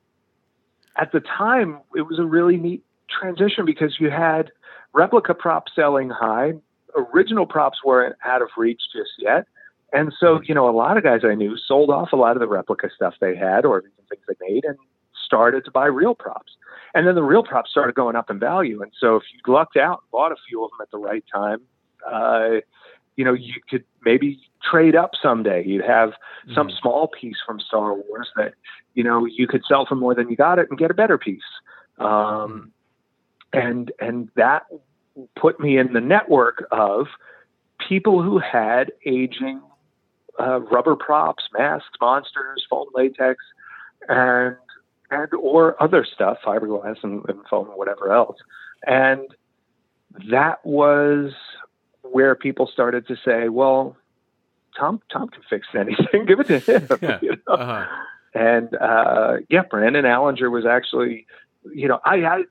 at 0.95 1.11
the 1.11 1.19
time 1.19 1.79
it 1.95 2.01
was 2.01 2.19
a 2.19 2.25
really 2.25 2.57
neat 2.57 2.83
transition 3.09 3.65
because 3.65 3.99
you 3.99 4.09
had 4.09 4.51
replica 4.93 5.33
props 5.33 5.71
selling 5.75 6.09
high, 6.09 6.53
original 6.95 7.45
props 7.45 7.79
weren't 7.83 8.15
out 8.25 8.41
of 8.41 8.49
reach 8.57 8.81
just 8.93 9.11
yet. 9.19 9.45
And 9.93 10.11
so, 10.19 10.41
you 10.43 10.55
know, 10.55 10.67
a 10.67 10.75
lot 10.75 10.97
of 10.97 11.03
guys 11.03 11.21
I 11.23 11.35
knew 11.35 11.55
sold 11.55 11.91
off 11.91 12.09
a 12.11 12.15
lot 12.15 12.35
of 12.35 12.39
the 12.39 12.47
replica 12.47 12.89
stuff 12.93 13.13
they 13.21 13.35
had 13.35 13.63
or 13.63 13.83
things 14.09 14.23
they 14.27 14.47
made 14.47 14.65
and 14.65 14.77
started 15.25 15.63
to 15.65 15.71
buy 15.71 15.85
real 15.85 16.15
props. 16.15 16.53
And 16.95 17.07
then 17.07 17.15
the 17.15 17.23
real 17.23 17.43
props 17.43 17.69
started 17.71 17.95
going 17.95 18.15
up 18.15 18.29
in 18.29 18.39
value. 18.39 18.81
And 18.81 18.91
so 18.99 19.15
if 19.15 19.23
you 19.31 19.53
lucked 19.53 19.77
out 19.77 20.01
and 20.01 20.11
bought 20.11 20.31
a 20.31 20.35
few 20.47 20.63
of 20.63 20.71
them 20.71 20.79
at 20.81 20.91
the 20.91 20.97
right 20.97 21.23
time, 21.31 21.61
uh, 22.11 22.61
you 23.15 23.23
know, 23.23 23.33
you 23.33 23.53
could 23.69 23.83
maybe 24.03 24.39
trade 24.63 24.95
up 24.95 25.11
someday. 25.21 25.63
You'd 25.63 25.85
have 25.85 26.09
mm-hmm. 26.09 26.55
some 26.55 26.69
small 26.69 27.07
piece 27.07 27.37
from 27.45 27.59
Star 27.59 27.93
Wars 27.93 28.29
that, 28.35 28.53
you 28.95 29.03
know, 29.03 29.25
you 29.25 29.47
could 29.47 29.61
sell 29.67 29.85
for 29.85 29.95
more 29.95 30.15
than 30.15 30.29
you 30.29 30.35
got 30.35 30.59
it 30.59 30.67
and 30.69 30.79
get 30.79 30.89
a 30.89 30.95
better 30.95 31.17
piece. 31.17 31.41
Um, 31.99 32.07
mm-hmm. 32.07 33.59
and 33.59 33.91
and 33.99 34.29
that 34.35 34.63
put 35.35 35.59
me 35.59 35.77
in 35.77 35.93
the 35.93 36.01
network 36.01 36.65
of 36.71 37.07
people 37.87 38.23
who 38.23 38.39
had 38.39 38.91
aging 39.05 39.61
uh, 40.39 40.59
rubber 40.61 40.95
props, 40.95 41.43
masks, 41.57 41.89
monsters, 41.99 42.65
foam 42.69 42.87
latex, 42.93 43.43
and 44.07 44.55
and 45.11 45.33
or 45.35 45.81
other 45.81 46.05
stuff, 46.05 46.37
fiberglass 46.45 46.97
and, 47.03 47.23
and 47.27 47.39
foam, 47.49 47.67
whatever 47.67 48.11
else. 48.11 48.37
And 48.85 49.27
that 50.29 50.65
was 50.65 51.33
where 52.01 52.35
people 52.35 52.67
started 52.67 53.07
to 53.07 53.15
say, 53.23 53.49
"Well, 53.49 53.95
Tom, 54.77 55.01
Tom 55.11 55.29
can 55.29 55.41
fix 55.49 55.67
anything. 55.75 56.25
Give 56.27 56.39
it 56.39 56.47
to 56.47 56.59
him." 56.59 56.87
Yeah. 57.01 57.19
You 57.21 57.37
know? 57.47 57.53
uh-huh. 57.53 57.85
And 58.35 58.73
uh, 58.75 59.37
yeah, 59.49 59.61
Brandon 59.69 60.05
Alinger 60.05 60.51
was 60.51 60.65
actually, 60.65 61.27
you 61.71 61.87
know, 61.87 61.99
I, 62.03 62.25
I 62.25 62.43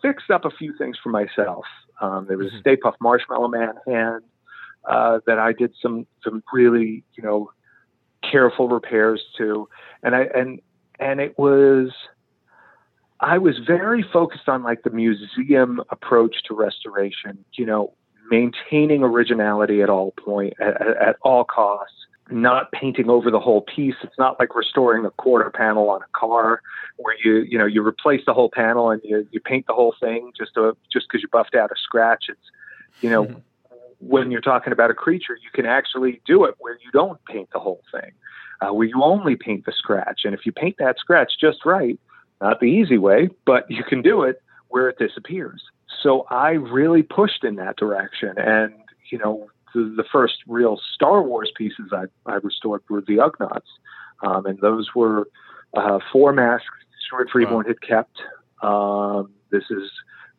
fixed 0.00 0.30
up 0.30 0.44
a 0.44 0.50
few 0.50 0.76
things 0.76 0.96
for 1.02 1.08
myself. 1.08 1.64
Um, 2.00 2.26
there 2.28 2.38
was 2.38 2.48
mm-hmm. 2.48 2.56
a 2.58 2.60
Stay 2.60 2.76
Puft 2.76 3.00
Marshmallow 3.00 3.48
Man 3.48 3.74
hand 3.84 4.22
uh, 4.88 5.20
that 5.26 5.38
I 5.38 5.52
did 5.52 5.74
some 5.80 6.06
some 6.22 6.42
really, 6.52 7.04
you 7.14 7.22
know, 7.22 7.50
careful 8.30 8.68
repairs 8.68 9.22
to, 9.38 9.68
and 10.02 10.14
I 10.14 10.22
and 10.34 10.60
and 10.98 11.20
it 11.20 11.38
was 11.38 11.90
I 13.20 13.38
was 13.38 13.58
very 13.58 14.02
focused 14.02 14.48
on 14.48 14.62
like 14.62 14.82
the 14.82 14.90
museum 14.90 15.80
approach 15.90 16.42
to 16.48 16.54
restoration, 16.54 17.44
you 17.54 17.64
know, 17.64 17.94
maintaining 18.30 19.02
originality 19.02 19.82
at 19.82 19.90
all 19.90 20.12
point 20.12 20.54
at, 20.60 20.80
at, 20.80 21.16
all 21.22 21.44
costs, 21.44 22.06
not 22.30 22.72
painting 22.72 23.08
over 23.08 23.30
the 23.30 23.40
whole 23.40 23.62
piece. 23.62 23.94
It's 24.02 24.18
not 24.18 24.38
like 24.40 24.54
restoring 24.54 25.04
a 25.04 25.10
quarter 25.10 25.50
panel 25.50 25.90
on 25.90 26.02
a 26.02 26.18
car 26.18 26.60
where 26.96 27.16
you 27.24 27.46
you 27.48 27.58
know 27.58 27.66
you 27.66 27.86
replace 27.86 28.22
the 28.26 28.34
whole 28.34 28.50
panel 28.50 28.90
and 28.90 29.00
you 29.04 29.26
you 29.30 29.40
paint 29.40 29.66
the 29.66 29.74
whole 29.74 29.94
thing 30.00 30.32
just 30.36 30.54
to 30.54 30.76
just 30.92 31.06
because 31.08 31.22
you 31.22 31.28
buffed 31.28 31.54
out 31.54 31.70
a 31.70 31.76
scratch. 31.76 32.24
It's 32.28 32.50
you 33.00 33.10
know. 33.10 33.42
When 34.06 34.30
you're 34.30 34.40
talking 34.40 34.72
about 34.72 34.90
a 34.90 34.94
creature, 34.94 35.36
you 35.42 35.50
can 35.52 35.66
actually 35.66 36.20
do 36.26 36.44
it 36.44 36.54
where 36.58 36.74
you 36.74 36.90
don't 36.92 37.22
paint 37.24 37.48
the 37.52 37.58
whole 37.58 37.82
thing, 37.92 38.12
uh, 38.60 38.72
where 38.72 38.86
you 38.86 39.02
only 39.02 39.36
paint 39.36 39.64
the 39.64 39.72
scratch. 39.72 40.22
And 40.24 40.34
if 40.34 40.44
you 40.44 40.52
paint 40.52 40.76
that 40.78 40.98
scratch 40.98 41.32
just 41.40 41.64
right, 41.64 41.98
not 42.40 42.60
the 42.60 42.66
easy 42.66 42.98
way, 42.98 43.30
but 43.46 43.64
you 43.70 43.84
can 43.84 44.02
do 44.02 44.22
it 44.22 44.42
where 44.68 44.88
it 44.88 44.98
disappears. 44.98 45.62
So 46.02 46.26
I 46.30 46.50
really 46.50 47.02
pushed 47.02 47.44
in 47.44 47.56
that 47.56 47.76
direction. 47.76 48.34
And, 48.36 48.74
you 49.10 49.18
know, 49.18 49.48
the, 49.74 49.92
the 49.96 50.04
first 50.10 50.36
real 50.46 50.78
Star 50.94 51.22
Wars 51.22 51.50
pieces 51.56 51.92
I, 51.92 52.04
I 52.26 52.36
restored 52.36 52.82
were 52.88 53.00
the 53.00 53.16
Ugnaughts. 53.16 53.60
Um, 54.22 54.46
and 54.46 54.58
those 54.60 54.94
were 54.94 55.28
uh, 55.74 55.98
four 56.12 56.32
masks 56.32 56.66
Stuart 57.06 57.28
Freeborn 57.30 57.66
wow. 57.66 57.68
had 57.68 57.80
kept. 57.80 58.16
Um, 58.62 59.32
this 59.50 59.64
is 59.70 59.90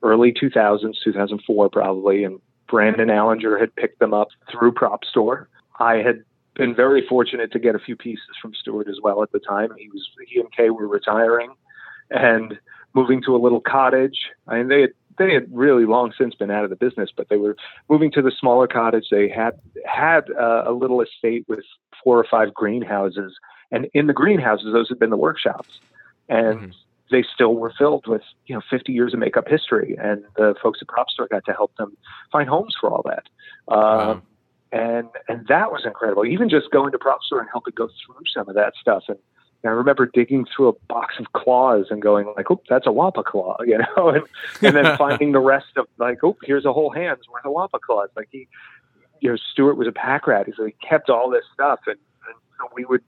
early 0.03 0.33
2000s, 0.33 0.95
2004 1.03 1.69
probably. 1.69 2.23
And 2.23 2.39
Brandon 2.67 3.09
Alinger 3.09 3.59
had 3.59 3.75
picked 3.75 3.99
them 3.99 4.13
up 4.13 4.29
through 4.51 4.73
Prop 4.73 5.03
Store. 5.05 5.49
I 5.79 5.95
had 5.97 6.23
been 6.55 6.73
very 6.73 7.05
fortunate 7.07 7.51
to 7.51 7.59
get 7.59 7.75
a 7.75 7.79
few 7.79 7.95
pieces 7.95 8.25
from 8.41 8.53
Stuart 8.53 8.87
as 8.87 8.99
well 9.01 9.21
at 9.21 9.31
the 9.31 9.39
time. 9.39 9.69
He 9.77 9.89
was 9.89 10.07
he 10.27 10.39
and 10.39 10.51
Kay 10.51 10.69
were 10.69 10.87
retiring 10.87 11.53
and 12.09 12.57
moving 12.93 13.21
to 13.23 13.35
a 13.35 13.37
little 13.37 13.59
cottage. 13.59 14.17
I 14.47 14.57
mean, 14.57 14.69
they 14.69 14.81
had, 14.81 14.93
they 15.17 15.33
had 15.33 15.47
really 15.51 15.85
long 15.85 16.13
since 16.17 16.33
been 16.35 16.51
out 16.51 16.63
of 16.63 16.69
the 16.69 16.75
business, 16.75 17.09
but 17.15 17.29
they 17.29 17.37
were 17.37 17.55
moving 17.89 18.11
to 18.11 18.21
the 18.21 18.31
smaller 18.31 18.67
cottage. 18.67 19.07
They 19.11 19.29
had 19.29 19.59
had 19.85 20.29
uh, 20.31 20.63
a 20.65 20.71
little 20.71 21.01
estate 21.01 21.45
with 21.47 21.63
four 22.03 22.17
or 22.17 22.25
five 22.29 22.53
greenhouses, 22.53 23.33
and 23.71 23.87
in 23.93 24.07
the 24.07 24.13
greenhouses, 24.13 24.73
those 24.73 24.89
had 24.89 24.99
been 24.99 25.09
the 25.09 25.17
workshops, 25.17 25.79
and 26.29 26.59
mm-hmm. 26.59 26.71
They 27.11 27.23
still 27.33 27.55
were 27.55 27.73
filled 27.77 28.07
with 28.07 28.23
you 28.47 28.55
know 28.55 28.61
50 28.69 28.91
years 28.91 29.13
of 29.13 29.19
makeup 29.19 29.47
history. 29.47 29.95
And 30.01 30.23
the 30.35 30.55
folks 30.61 30.79
at 30.81 30.87
Prop 30.87 31.09
Store 31.09 31.27
got 31.27 31.45
to 31.45 31.53
help 31.53 31.75
them 31.77 31.95
find 32.31 32.49
homes 32.49 32.75
for 32.79 32.89
all 32.89 33.03
that. 33.05 33.23
Uh, 33.67 33.73
wow. 34.15 34.21
And 34.71 35.07
and 35.29 35.47
that 35.47 35.71
was 35.71 35.83
incredible. 35.85 36.25
Even 36.25 36.49
just 36.49 36.71
going 36.71 36.91
to 36.91 36.99
Prop 36.99 37.21
Store 37.23 37.39
and 37.39 37.49
helping 37.51 37.73
go 37.75 37.87
through 37.87 38.25
some 38.33 38.49
of 38.49 38.55
that 38.55 38.73
stuff 38.79 39.03
and 39.07 39.19
and 39.65 39.71
I 39.71 39.73
remember 39.73 40.05
digging 40.05 40.45
through 40.45 40.67
a 40.67 40.73
box 40.87 41.15
of 41.17 41.33
claws 41.33 41.87
and 41.89 41.99
going 41.99 42.31
like, 42.37 42.51
"Oh, 42.51 42.61
that's 42.69 42.85
a 42.85 42.91
wampa 42.91 43.23
claw," 43.23 43.57
you 43.65 43.79
know, 43.79 44.09
and, 44.09 44.23
and 44.61 44.75
then 44.75 44.95
finding 44.97 45.31
the 45.31 45.39
rest 45.39 45.75
of 45.75 45.87
like, 45.97 46.19
"Oh, 46.23 46.37
here's 46.43 46.65
a 46.65 46.71
whole 46.71 46.91
hand's 46.91 47.27
worth 47.27 47.45
of 47.45 47.51
wampa 47.51 47.79
claws." 47.79 48.09
Like 48.15 48.29
he, 48.31 48.47
you 49.21 49.31
know, 49.31 49.37
Stuart 49.51 49.75
was 49.75 49.87
a 49.87 49.91
pack 49.91 50.27
rat, 50.27 50.45
he 50.45 50.53
so 50.55 50.65
he 50.65 50.75
kept 50.87 51.09
all 51.09 51.31
this 51.31 51.45
stuff, 51.51 51.79
and, 51.87 51.97
and 52.27 52.35
so 52.59 52.69
we 52.75 52.85
would 52.85 53.01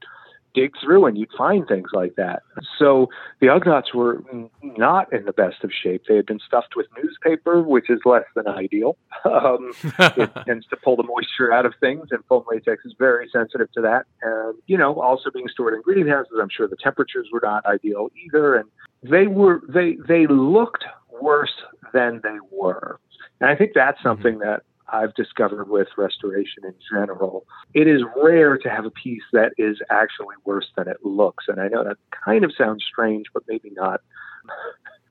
dig 0.57 0.73
through 0.83 1.05
and 1.05 1.17
you'd 1.17 1.29
find 1.37 1.67
things 1.67 1.89
like 1.93 2.15
that. 2.15 2.41
So 2.79 3.09
the 3.39 3.47
Ugnaughts 3.47 3.93
were 3.93 4.23
not 4.61 5.13
in 5.13 5.25
the 5.25 5.31
best 5.31 5.63
of 5.63 5.71
shape. 5.71 6.03
They 6.09 6.15
had 6.15 6.25
been 6.25 6.39
stuffed 6.45 6.75
with 6.75 6.87
newspaper, 7.01 7.61
which 7.61 7.89
is 7.89 7.99
less 8.05 8.23
than 8.35 8.47
ideal. 8.47 8.97
Um, 9.23 9.71
it 10.17 10.31
tends 10.45 10.65
to 10.67 10.77
pull 10.83 10.95
the 10.95 11.03
moisture 11.03 11.53
out 11.53 11.65
of 11.65 11.73
things, 11.79 12.07
and 12.11 12.23
foam 12.25 12.43
latex 12.49 12.85
is 12.85 12.93
very 12.97 13.29
sensitive 13.31 13.71
to 13.73 13.81
that. 13.81 14.05
And, 14.21 14.55
you 14.65 14.77
know, 14.77 14.99
also 14.99 15.29
being 15.31 15.47
stored 15.47 15.75
in 15.75 15.81
greenhouses, 15.81 16.33
I'm 16.41 16.49
sure 16.49 16.67
the 16.67 16.77
temperatures 16.81 17.27
were 17.31 17.41
not 17.43 17.65
ideal 17.65 18.09
either. 18.25 18.55
And 18.55 18.69
they 19.03 19.27
were, 19.27 19.61
they, 19.69 19.97
they 20.07 20.25
looked 20.27 20.85
worse 21.21 21.53
than 21.93 22.21
they 22.23 22.37
were. 22.51 22.99
And 23.39 23.49
I 23.49 23.55
think 23.55 23.71
that's 23.75 23.97
mm-hmm. 23.99 24.07
something 24.07 24.39
that 24.39 24.63
I've 24.89 25.13
discovered 25.15 25.69
with 25.69 25.87
restoration 25.97 26.63
in 26.63 26.73
general. 26.91 27.45
It 27.73 27.87
is 27.87 28.01
rare 28.15 28.57
to 28.57 28.69
have 28.69 28.85
a 28.85 28.91
piece 28.91 29.23
that 29.33 29.53
is 29.57 29.79
actually 29.89 30.35
worse 30.45 30.67
than 30.75 30.87
it 30.87 30.97
looks. 31.03 31.45
And 31.47 31.59
I 31.59 31.67
know 31.67 31.83
that 31.83 31.97
kind 32.25 32.43
of 32.43 32.53
sounds 32.57 32.83
strange, 32.83 33.27
but 33.33 33.43
maybe 33.47 33.71
not. 33.71 34.01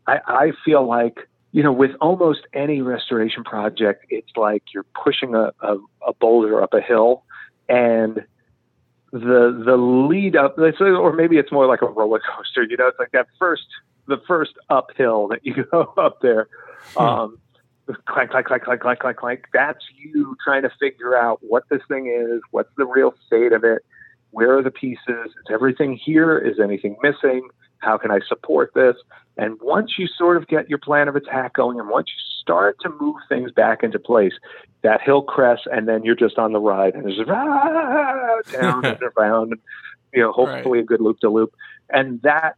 I, 0.06 0.20
I 0.26 0.52
feel 0.64 0.86
like, 0.86 1.28
you 1.52 1.62
know, 1.62 1.72
with 1.72 1.92
almost 2.00 2.40
any 2.52 2.80
restoration 2.80 3.44
project, 3.44 4.06
it's 4.08 4.36
like 4.36 4.62
you're 4.72 4.86
pushing 5.02 5.34
a, 5.34 5.52
a, 5.60 5.76
a 6.06 6.14
boulder 6.14 6.62
up 6.62 6.74
a 6.74 6.80
hill 6.80 7.24
and 7.68 8.24
the 9.12 9.62
the 9.64 9.76
lead 9.76 10.36
up 10.36 10.58
or 10.58 11.12
maybe 11.12 11.38
it's 11.38 11.52
more 11.52 11.66
like 11.66 11.80
a 11.80 11.86
roller 11.86 12.20
coaster 12.20 12.64
you 12.64 12.76
know 12.76 12.88
it's 12.88 12.98
like 12.98 13.12
that 13.12 13.26
first 13.38 13.66
the 14.06 14.20
first 14.26 14.52
uphill 14.68 15.28
that 15.28 15.44
you 15.44 15.64
go 15.70 15.92
up 15.96 16.20
there 16.20 16.48
hmm. 16.94 16.98
um, 16.98 17.38
clank, 18.06 18.30
clank, 18.30 18.46
clank, 18.46 18.62
clank, 18.62 18.80
clank, 18.80 18.98
clank, 19.00 19.16
clank. 19.16 19.44
That's 19.52 19.84
you 19.96 20.36
trying 20.42 20.62
to 20.62 20.70
figure 20.80 21.16
out 21.16 21.38
what 21.42 21.64
this 21.70 21.82
thing 21.88 22.06
is, 22.06 22.40
what's 22.50 22.70
the 22.76 22.86
real 22.86 23.14
state 23.26 23.52
of 23.52 23.64
it, 23.64 23.84
where 24.30 24.58
are 24.58 24.62
the 24.62 24.70
pieces, 24.70 24.98
is 25.08 25.46
everything 25.50 25.96
here, 25.96 26.38
is 26.38 26.58
anything 26.60 26.96
missing, 27.02 27.48
how 27.78 27.98
can 27.98 28.10
I 28.10 28.20
support 28.26 28.72
this? 28.74 28.96
And 29.36 29.58
once 29.60 29.92
you 29.98 30.06
sort 30.06 30.36
of 30.36 30.48
get 30.48 30.68
your 30.68 30.78
plan 30.78 31.08
of 31.08 31.16
attack 31.16 31.54
going, 31.54 31.78
and 31.78 31.88
once 31.88 32.08
you 32.08 32.42
start 32.42 32.78
to 32.80 32.90
move 33.00 33.16
things 33.28 33.52
back 33.52 33.82
into 33.82 33.98
place, 33.98 34.32
that 34.82 35.00
hill 35.00 35.22
crests, 35.22 35.66
and 35.70 35.86
then 35.86 36.04
you're 36.04 36.16
just 36.16 36.38
on 36.38 36.52
the 36.52 36.58
ride, 36.58 36.94
and 36.94 37.04
there's 37.04 37.20
ah, 37.28 38.40
down 38.52 38.84
and 38.84 38.98
around, 39.16 39.52
and, 39.52 39.60
you 40.12 40.22
know, 40.22 40.32
hopefully 40.32 40.78
right. 40.78 40.84
a 40.84 40.86
good 40.86 41.00
loop 41.00 41.20
to 41.20 41.28
loop, 41.28 41.54
and 41.90 42.22
that 42.22 42.56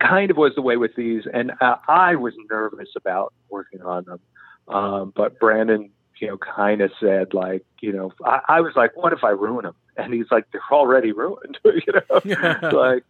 kind 0.00 0.30
of 0.30 0.36
was 0.36 0.52
the 0.54 0.62
way 0.62 0.76
with 0.76 0.94
these, 0.96 1.24
and 1.32 1.52
uh, 1.60 1.76
I 1.88 2.16
was 2.16 2.34
nervous 2.50 2.90
about 2.96 3.32
working 3.50 3.82
on 3.82 4.04
them. 4.04 4.20
Um, 4.68 5.12
but 5.14 5.38
Brandon, 5.38 5.90
you 6.20 6.28
know, 6.28 6.38
kind 6.38 6.80
of 6.80 6.90
said 7.00 7.34
like, 7.34 7.64
you 7.80 7.92
know, 7.92 8.12
I, 8.24 8.40
I 8.48 8.60
was 8.60 8.72
like, 8.76 8.96
what 8.96 9.12
if 9.12 9.24
I 9.24 9.30
ruin 9.30 9.64
them? 9.64 9.74
And 9.98 10.12
he's 10.12 10.26
like, 10.30 10.44
they're 10.52 10.60
already 10.70 11.12
ruined, 11.12 11.58
you 11.64 11.80
know, 11.90 12.68
like, 12.70 13.02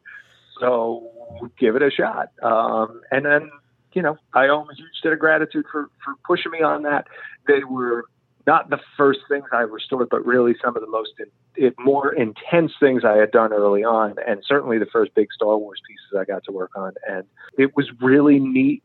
so 0.61 1.11
give 1.59 1.75
it 1.75 1.83
a 1.83 1.91
shot. 1.91 2.31
Um, 2.41 3.01
and 3.11 3.27
then, 3.27 3.51
you 3.93 4.03
know, 4.03 4.17
I 4.33 4.47
owe 4.47 4.63
him 4.63 4.69
a 4.71 4.75
huge 4.77 5.01
debt 5.03 5.13
of 5.13 5.19
gratitude 5.19 5.65
for, 5.73 5.91
for 6.05 6.15
pushing 6.25 6.53
me 6.53 6.63
on 6.63 6.85
that. 6.85 7.09
They 7.49 7.65
were 7.65 8.05
not 8.47 8.71
the 8.71 8.79
first 8.97 9.21
things 9.29 9.47
I 9.53 9.63
restored, 9.63 10.09
but 10.09 10.25
really 10.25 10.55
some 10.63 10.77
of 10.77 10.83
the 10.83 10.89
most 10.89 11.11
in, 11.57 11.75
more 11.79 12.15
intense 12.15 12.73
things 12.79 13.05
I 13.05 13.17
had 13.17 13.33
done 13.33 13.53
early 13.53 13.83
on, 13.83 14.15
and 14.27 14.43
certainly 14.47 14.79
the 14.79 14.87
first 14.87 15.15
big 15.15 15.33
Star 15.33 15.59
Wars 15.59 15.81
pieces 15.87 16.19
I 16.19 16.25
got 16.25 16.45
to 16.45 16.53
work 16.53 16.71
on. 16.77 16.93
And 17.09 17.25
it 17.59 17.77
was 17.77 17.91
really 18.01 18.39
neat 18.39 18.83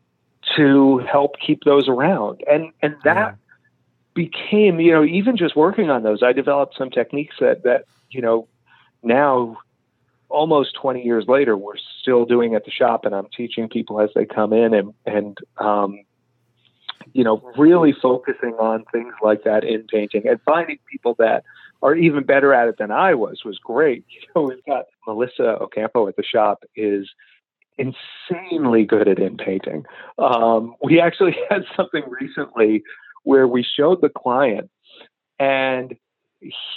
to 0.58 1.00
help 1.00 1.36
keep 1.46 1.64
those 1.64 1.88
around, 1.88 2.42
and 2.50 2.72
and 2.82 2.96
that 3.04 3.16
yeah. 3.16 3.34
became, 4.14 4.80
you 4.80 4.92
know, 4.92 5.04
even 5.04 5.38
just 5.38 5.56
working 5.56 5.90
on 5.90 6.04
those, 6.04 6.24
I 6.24 6.34
developed 6.34 6.76
some 6.78 6.90
techniques 6.90 7.36
that 7.40 7.64
that 7.64 7.86
you 8.10 8.22
know 8.22 8.48
now 9.04 9.58
almost 10.30 10.76
20 10.76 11.04
years 11.04 11.26
later 11.28 11.58
we're 11.58 11.76
still 12.02 12.24
doing 12.24 12.56
at 12.56 12.64
the 12.64 12.72
shop 12.72 13.04
and 13.04 13.14
i'm 13.14 13.28
teaching 13.36 13.68
people 13.68 14.00
as 14.00 14.10
they 14.16 14.24
come 14.24 14.54
in 14.54 14.74
and 14.74 14.94
and 15.06 15.38
um, 15.58 16.00
you 17.14 17.24
know, 17.24 17.42
really 17.58 17.94
focusing 17.94 18.54
on 18.54 18.86
things 18.92 19.14
like 19.22 19.44
that 19.44 19.64
in 19.64 19.84
painting 19.84 20.28
and 20.28 20.40
finding 20.42 20.80
people 20.90 21.16
that 21.20 21.44
are 21.82 21.96
even 21.96 22.24
better 22.24 22.54
at 22.54 22.68
it 22.68 22.78
than 22.78 22.92
I 22.92 23.14
was 23.16 23.44
was 23.44 23.60
great. 23.60 24.06
You 24.12 24.22
know, 24.36 24.42
we've 24.44 24.66
got 24.66 24.86
Melissa 25.08 25.58
Ocampo 25.62 26.08
at 26.08 26.16
the 26.16 26.24
shop 26.24 26.64
is 26.76 27.10
insanely 27.78 28.86
good 28.86 29.08
at 29.08 29.20
in 29.20 29.38
painting. 29.38 29.86
Um, 30.18 30.76
we 30.84 31.00
actually 31.00 31.36
had 31.50 31.64
something 31.76 32.04
recently 32.08 32.84
where 33.24 33.48
we 33.48 33.64
showed 33.64 34.02
the 34.02 34.10
client 34.10 34.70
and 35.40 35.96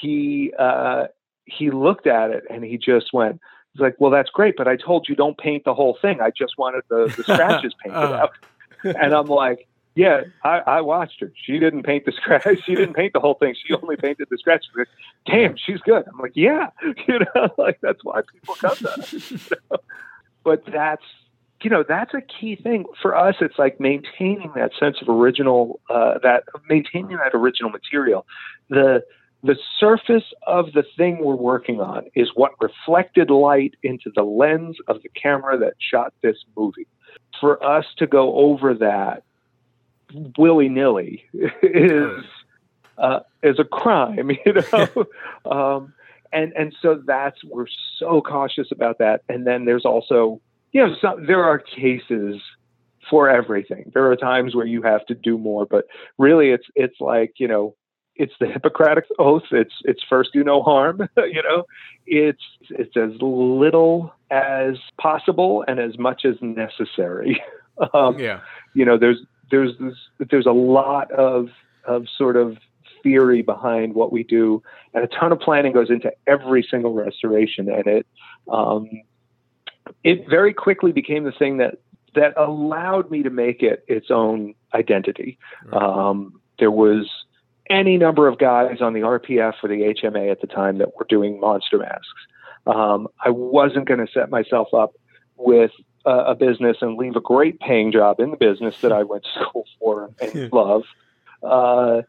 he 0.01 0.53
uh, 0.59 1.07
he 1.47 1.71
looked 1.71 2.07
at 2.07 2.31
it 2.31 2.45
and 2.51 2.65
he 2.65 2.79
just 2.79 3.13
went, 3.13 3.41
he's 3.73 3.81
like, 3.81 3.97
well, 3.99 4.11
that's 4.11 4.31
great, 4.31 4.55
but 4.57 4.69
I 4.69 4.77
told 4.77 5.09
you 5.09 5.15
don't 5.15 5.37
paint 5.37 5.65
the 5.65 5.75
whole 5.75 5.99
thing. 6.01 6.21
I 6.21 6.31
just 6.31 6.57
wanted 6.59 6.83
the, 6.89 7.13
the 7.17 7.23
scratches 7.35 7.75
painted 7.83 7.99
uh. 7.99 8.15
out. 8.15 8.31
And 8.85 9.15
I'm 9.15 9.27
like, 9.27 9.67
yeah, 9.95 10.23
I, 10.43 10.59
I 10.59 10.81
watched 10.81 11.21
her. 11.21 11.33
She 11.47 11.59
didn't 11.59 11.85
paint 11.85 12.05
the 12.05 12.13
scratch. 12.13 12.45
She 12.65 12.75
didn't 12.75 12.95
paint 12.95 13.13
the 13.13 13.21
whole 13.21 13.35
thing. 13.35 13.55
She 13.55 13.75
only 13.75 13.97
painted 13.97 14.27
the 14.31 14.39
scratch. 14.39 14.65
Like, 14.77 14.89
Damn, 15.27 15.57
she's 15.57 15.81
good. 15.81 16.05
I'm 16.13 16.19
like, 16.19 16.33
yeah, 16.35 16.71
you 17.09 17.21
know, 17.21 17.49
like 17.57 17.79
that's 17.81 18.03
why 18.03 18.23
people 18.33 18.55
come 18.57 18.77
to 18.77 18.93
us. 18.93 19.53
But 20.45 20.65
that's, 20.71 21.05
you 21.63 21.71
know, 21.71 21.85
that's 21.87 22.13
a 22.15 22.21
key 22.21 22.57
thing 22.57 22.85
for 23.01 23.17
us. 23.17 23.37
It's 23.41 23.59
like 23.59 23.81
maintaining 23.81 24.53
that 24.55 24.73
sense 24.79 24.99
of 25.01 25.09
original, 25.09 25.81
uh, 25.89 26.19
that 26.23 26.45
maintaining 26.69 27.17
that 27.17 27.35
original 27.35 27.71
material. 27.71 28.27
The 28.69 29.03
the 29.43 29.57
surface 29.79 30.25
of 30.47 30.73
the 30.73 30.85
thing 30.97 31.23
we're 31.23 31.35
working 31.35 31.79
on 31.79 32.07
is 32.15 32.31
what 32.35 32.53
reflected 32.63 33.29
light 33.29 33.75
into 33.83 34.11
the 34.15 34.23
lens 34.23 34.79
of 34.89 35.03
the 35.03 35.11
camera 35.11 35.59
that 35.59 35.75
shot 35.79 36.15
this 36.23 36.39
movie. 36.57 36.87
For 37.43 37.63
us 37.63 37.85
to 37.99 38.07
go 38.07 38.35
over 38.35 38.73
that 38.75 39.23
willy 40.39 40.71
nilly 40.71 41.25
is 41.63 42.25
uh, 42.97 43.21
is 43.43 43.59
a 43.59 43.65
crime, 43.65 44.31
you 44.47 44.55
know. 44.55 45.07
um, 45.51 45.93
and 46.35 46.53
and 46.55 46.75
so 46.83 47.01
that's 47.07 47.43
we're 47.45 47.67
so 47.99 48.21
cautious 48.21 48.69
about 48.71 48.99
that. 48.99 49.23
And 49.29 49.47
then 49.47 49.65
there's 49.65 49.85
also 49.85 50.41
you 50.73 50.85
know 50.85 50.95
some, 51.01 51.27
there 51.27 51.45
are 51.45 51.59
cases 51.59 52.41
for 53.09 53.29
everything. 53.29 53.91
There 53.95 54.11
are 54.11 54.17
times 54.17 54.55
where 54.55 54.67
you 54.67 54.83
have 54.83 55.07
to 55.07 55.15
do 55.15 55.39
more, 55.39 55.67
but 55.67 55.87
really 56.19 56.51
it's 56.51 56.67
it's 56.75 57.01
like 57.01 57.35
you 57.37 57.49
know 57.49 57.77
it's 58.17 58.33
the 58.41 58.47
Hippocratic 58.47 59.05
oath. 59.19 59.45
It's 59.51 59.75
it's 59.85 60.03
first 60.09 60.33
do 60.33 60.45
no 60.45 60.63
harm. 60.63 61.09
you 61.17 61.43
know, 61.43 61.65
it's 62.07 62.43
it's 62.71 62.97
as 62.97 63.11
little 63.21 64.13
as 64.31 64.77
possible 65.01 65.65
and 65.67 65.79
as 65.81 65.99
much 65.99 66.25
as 66.25 66.35
necessary. 66.41 67.43
um, 67.95 68.19
yeah. 68.19 68.41
You 68.75 68.85
know, 68.85 68.99
there's 68.99 69.19
there's 69.51 69.73
this, 69.79 69.95
there's 70.31 70.47
a 70.47 70.53
lot 70.53 71.11
of 71.13 71.49
of 71.87 72.07
sort 72.17 72.37
of 72.37 72.57
theory 73.05 73.43
behind 73.43 73.95
what 73.95 74.11
we 74.11 74.25
do, 74.25 74.61
and 74.93 75.05
a 75.05 75.07
ton 75.07 75.31
of 75.31 75.39
planning 75.39 75.73
goes 75.73 75.91
into 75.91 76.11
every 76.27 76.67
single 76.69 76.93
restoration, 76.93 77.71
and 77.71 77.87
it 77.87 78.07
um, 78.51 78.89
it 80.03 80.29
very 80.29 80.53
quickly 80.53 80.91
became 80.91 81.23
the 81.23 81.33
thing 81.33 81.59
that 81.59 81.77
that 82.17 82.35
allowed 82.37 83.11
me 83.11 83.23
to 83.23 83.31
make 83.31 83.63
it 83.63 83.85
its 83.87 84.11
own 84.11 84.55
identity. 84.75 85.39
Right. 85.67 85.83
Um, 85.83 86.41
there 86.59 86.71
was 86.71 87.09
any 87.71 87.97
number 87.97 88.29
of 88.29 88.39
guys 88.39 88.81
on 88.81 88.93
the 88.93 89.01
RPF 89.01 89.55
or 89.63 89.69
the 89.69 89.95
HMA 90.03 90.31
at 90.31 90.41
the 90.41 90.47
time 90.47 90.79
that 90.79 90.97
were 90.97 91.07
doing 91.09 91.41
monster 91.41 91.79
masks. 91.79 92.09
Um, 92.67 93.09
I 93.25 93.31
wasn't 93.31 93.87
going 93.87 94.05
to 94.05 94.13
set 94.13 94.31
myself 94.31 94.69
up 94.75 94.95
with 95.37 95.71
uh, 96.07 96.25
a 96.27 96.35
business 96.35 96.79
and 96.81 96.97
leave 96.97 97.17
a 97.17 97.21
great 97.21 97.59
paying 97.61 97.93
job 97.93 98.21
in 98.21 98.31
the 98.31 98.37
business 98.37 98.81
that 98.83 98.93
I 98.93 99.03
went 99.03 99.25
to 99.25 99.45
school 99.45 99.65
for 99.79 100.11
and 100.21 100.53
love 100.53 100.85
uh, 101.43 102.03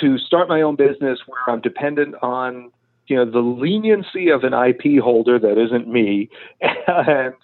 to 0.00 0.18
start 0.18 0.48
my 0.48 0.62
own 0.62 0.76
business 0.76 1.20
where 1.26 1.40
I'm 1.48 1.60
dependent 1.60 2.14
on 2.22 2.70
you 3.06 3.16
know 3.16 3.30
the 3.30 3.40
leniency 3.40 4.30
of 4.30 4.44
an 4.44 4.54
IP 4.54 5.02
holder 5.02 5.38
that 5.38 5.58
isn't 5.58 5.88
me 5.88 6.30
and 6.60 7.34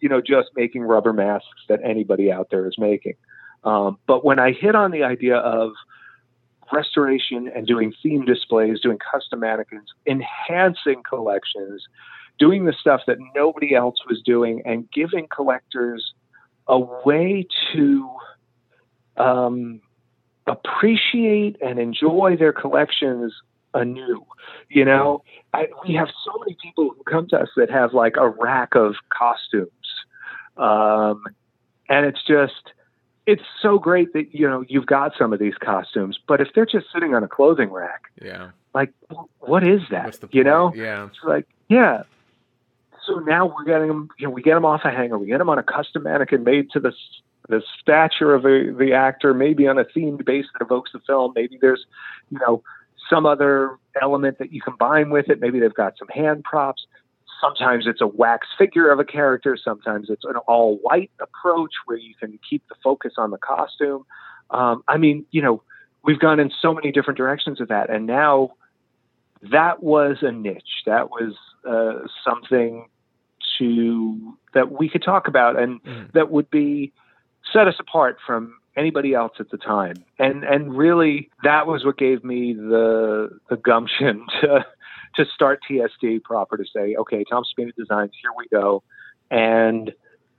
you 0.00 0.08
know 0.08 0.20
just 0.20 0.48
making 0.56 0.82
rubber 0.82 1.12
masks 1.12 1.62
that 1.68 1.80
anybody 1.84 2.30
out 2.30 2.48
there 2.50 2.66
is 2.66 2.74
making. 2.78 3.14
Um, 3.64 3.98
but 4.06 4.24
when 4.24 4.38
I 4.38 4.52
hit 4.52 4.74
on 4.74 4.90
the 4.90 5.04
idea 5.04 5.36
of 5.36 5.72
restoration 6.72 7.50
and 7.54 7.66
doing 7.66 7.92
theme 8.02 8.24
displays, 8.24 8.80
doing 8.80 8.98
custom 8.98 9.40
mannequins, 9.40 9.88
enhancing 10.06 11.02
collections, 11.08 11.86
doing 12.38 12.64
the 12.64 12.74
stuff 12.78 13.02
that 13.06 13.18
nobody 13.34 13.74
else 13.74 13.96
was 14.08 14.20
doing 14.24 14.62
and 14.64 14.90
giving 14.90 15.26
collectors 15.28 16.12
a 16.66 16.78
way 16.78 17.46
to 17.72 18.10
um, 19.16 19.80
appreciate 20.46 21.56
and 21.62 21.78
enjoy 21.78 22.36
their 22.38 22.52
collections 22.52 23.32
anew. 23.72 24.24
You 24.68 24.84
know, 24.84 25.22
I, 25.52 25.68
we 25.86 25.94
have 25.94 26.08
so 26.24 26.38
many 26.38 26.56
people 26.62 26.90
who 26.96 27.02
come 27.04 27.28
to 27.28 27.40
us 27.40 27.48
that 27.56 27.70
have 27.70 27.92
like 27.92 28.16
a 28.16 28.28
rack 28.28 28.74
of 28.74 28.94
costumes. 29.10 29.70
Um, 30.56 31.24
and 31.88 32.06
it's 32.06 32.22
just, 32.26 32.72
it's 33.26 33.42
so 33.60 33.78
great 33.78 34.12
that, 34.12 34.34
you 34.34 34.48
know, 34.48 34.64
you've 34.68 34.86
got 34.86 35.12
some 35.18 35.32
of 35.32 35.38
these 35.38 35.54
costumes, 35.54 36.18
but 36.26 36.40
if 36.40 36.48
they're 36.54 36.66
just 36.66 36.86
sitting 36.92 37.14
on 37.14 37.24
a 37.24 37.28
clothing 37.28 37.70
rack, 37.70 38.02
yeah, 38.22 38.50
like, 38.74 38.92
what 39.40 39.66
is 39.66 39.80
that? 39.90 40.18
you 40.30 40.44
know, 40.44 40.72
yeah, 40.74 41.06
it's 41.06 41.18
like, 41.24 41.46
yeah, 41.68 42.02
so 43.06 43.18
now 43.20 43.46
we're 43.46 43.64
getting 43.64 43.88
them, 43.88 44.08
you 44.18 44.26
know, 44.26 44.30
we 44.30 44.42
get 44.42 44.54
them 44.54 44.64
off 44.64 44.82
a 44.84 44.90
hanger, 44.90 45.18
we 45.18 45.26
get 45.26 45.38
them 45.38 45.48
on 45.48 45.58
a 45.58 45.62
custom 45.62 46.02
mannequin 46.04 46.44
made 46.44 46.70
to 46.72 46.80
the 46.80 46.92
the 47.48 47.62
stature 47.80 48.34
of 48.34 48.42
the, 48.42 48.74
the 48.78 48.92
actor, 48.92 49.34
maybe 49.34 49.66
on 49.66 49.78
a 49.78 49.84
themed 49.84 50.24
base 50.24 50.46
that 50.52 50.64
evokes 50.64 50.92
the 50.92 51.00
film. 51.00 51.32
Maybe 51.34 51.58
there's, 51.60 51.84
you 52.30 52.38
know, 52.38 52.62
some 53.10 53.26
other 53.26 53.76
element 54.00 54.38
that 54.38 54.52
you 54.52 54.62
combine 54.62 55.10
with 55.10 55.28
it. 55.28 55.40
Maybe 55.40 55.60
they've 55.60 55.74
got 55.74 55.98
some 55.98 56.08
hand 56.08 56.44
props. 56.44 56.86
Sometimes 57.40 57.86
it's 57.86 58.00
a 58.00 58.06
wax 58.06 58.46
figure 58.56 58.90
of 58.90 58.98
a 58.98 59.04
character. 59.04 59.58
Sometimes 59.62 60.08
it's 60.08 60.24
an 60.24 60.36
all 60.48 60.76
white 60.76 61.10
approach 61.20 61.72
where 61.84 61.98
you 61.98 62.14
can 62.18 62.38
keep 62.48 62.66
the 62.68 62.74
focus 62.82 63.14
on 63.18 63.30
the 63.30 63.38
costume. 63.38 64.06
Um, 64.50 64.82
I 64.88 64.96
mean, 64.96 65.26
you 65.30 65.42
know, 65.42 65.62
we've 66.02 66.18
gone 66.18 66.40
in 66.40 66.50
so 66.62 66.72
many 66.72 66.92
different 66.92 67.18
directions 67.18 67.60
with 67.60 67.68
that. 67.68 67.90
And 67.90 68.06
now 68.06 68.52
that 69.50 69.82
was 69.82 70.18
a 70.22 70.32
niche. 70.32 70.84
That 70.86 71.10
was 71.10 71.34
uh, 71.68 72.06
something 72.24 72.88
to 73.58 74.36
that 74.54 74.72
we 74.72 74.88
could 74.88 75.02
talk 75.02 75.28
about 75.28 75.58
and 75.58 75.82
mm. 75.82 76.12
that 76.12 76.30
would 76.30 76.50
be 76.50 76.92
set 77.52 77.68
us 77.68 77.76
apart 77.78 78.18
from 78.26 78.54
anybody 78.76 79.14
else 79.14 79.32
at 79.38 79.50
the 79.50 79.58
time. 79.58 80.04
And 80.18 80.44
and 80.44 80.76
really 80.76 81.30
that 81.42 81.66
was 81.66 81.84
what 81.84 81.98
gave 81.98 82.24
me 82.24 82.54
the 82.54 83.38
the 83.48 83.56
gumption 83.56 84.26
to 84.40 84.64
to 85.16 85.24
start 85.32 85.60
TSD 85.68 86.22
proper 86.22 86.56
to 86.56 86.64
say, 86.64 86.96
okay, 86.96 87.24
Tom 87.30 87.44
Spina 87.44 87.72
Designs, 87.76 88.12
here 88.20 88.32
we 88.36 88.46
go. 88.48 88.82
And 89.30 89.92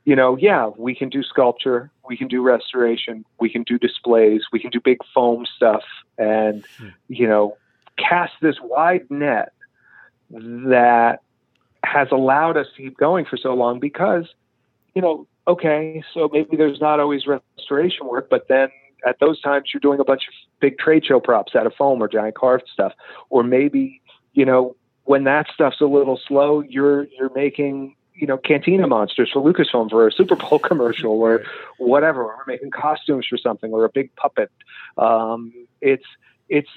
you 0.03 0.15
know, 0.15 0.37
yeah, 0.37 0.69
we 0.77 0.93
can 0.93 1.09
do 1.09 1.23
sculpture, 1.23 1.89
we 2.07 2.15
can 2.15 2.27
do 2.27 2.43
restoration, 2.43 3.25
we 3.39 3.49
can 3.49 3.63
do 3.63 3.79
displays, 3.79 4.43
we 4.51 4.59
can 4.59 4.69
do 4.69 4.79
big 4.79 4.99
foam 5.13 5.45
stuff 5.55 5.83
and 6.17 6.63
mm. 6.79 6.93
you 7.07 7.27
know, 7.27 7.57
cast 7.97 8.33
this 8.41 8.57
wide 8.61 9.09
net 9.09 9.53
that 10.29 11.21
has 11.83 12.07
allowed 12.11 12.57
us 12.57 12.67
to 12.75 12.83
keep 12.83 12.97
going 12.97 13.25
for 13.25 13.37
so 13.37 13.53
long 13.53 13.79
because, 13.79 14.25
you 14.93 15.01
know, 15.01 15.27
okay, 15.47 16.03
so 16.13 16.29
maybe 16.31 16.57
there's 16.57 16.81
not 16.81 16.99
always 16.99 17.23
restoration 17.27 18.07
work, 18.07 18.29
but 18.29 18.47
then 18.47 18.69
at 19.05 19.19
those 19.19 19.41
times 19.41 19.69
you're 19.73 19.81
doing 19.81 19.99
a 19.99 20.03
bunch 20.03 20.23
of 20.27 20.33
big 20.59 20.77
trade 20.77 21.05
show 21.05 21.19
props 21.19 21.55
out 21.55 21.65
of 21.65 21.73
foam 21.73 22.01
or 22.01 22.07
giant 22.07 22.35
carved 22.35 22.65
stuff, 22.71 22.93
or 23.29 23.43
maybe 23.43 24.01
you 24.33 24.45
know 24.45 24.75
when 25.03 25.23
that 25.25 25.47
stuff's 25.53 25.81
a 25.81 25.85
little 25.85 26.19
slow, 26.27 26.61
you're 26.61 27.05
you're 27.17 27.31
making 27.35 27.95
you 28.15 28.27
know, 28.27 28.37
Cantina 28.37 28.87
monsters 28.87 29.29
for 29.31 29.41
Lucasfilm 29.41 29.89
for 29.89 30.07
a 30.07 30.11
Super 30.11 30.35
Bowl 30.35 30.59
commercial 30.63 31.11
or 31.11 31.43
whatever. 31.77 32.23
Or 32.23 32.43
making 32.47 32.71
costumes 32.71 33.27
for 33.29 33.37
something 33.37 33.71
or 33.71 33.85
a 33.85 33.89
big 33.89 34.15
puppet. 34.15 34.51
Um, 34.97 35.53
it's 35.81 36.05
it's 36.47 36.69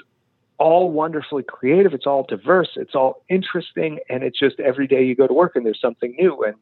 all 0.59 0.91
wonderfully 0.91 1.43
creative. 1.43 1.95
It's 1.95 2.07
all 2.07 2.25
diverse. 2.29 2.71
It's 2.77 2.95
all 2.95 3.23
interesting, 3.29 4.01
and 4.09 4.23
it's 4.23 4.39
just 4.39 4.61
every 4.61 4.87
day 4.87 5.05
you 5.05 5.15
go 5.15 5.27
to 5.27 5.35
work 5.35 5.57
and 5.57 5.65
there's 5.65 5.81
something 5.81 6.15
new 6.19 6.43
and 6.43 6.57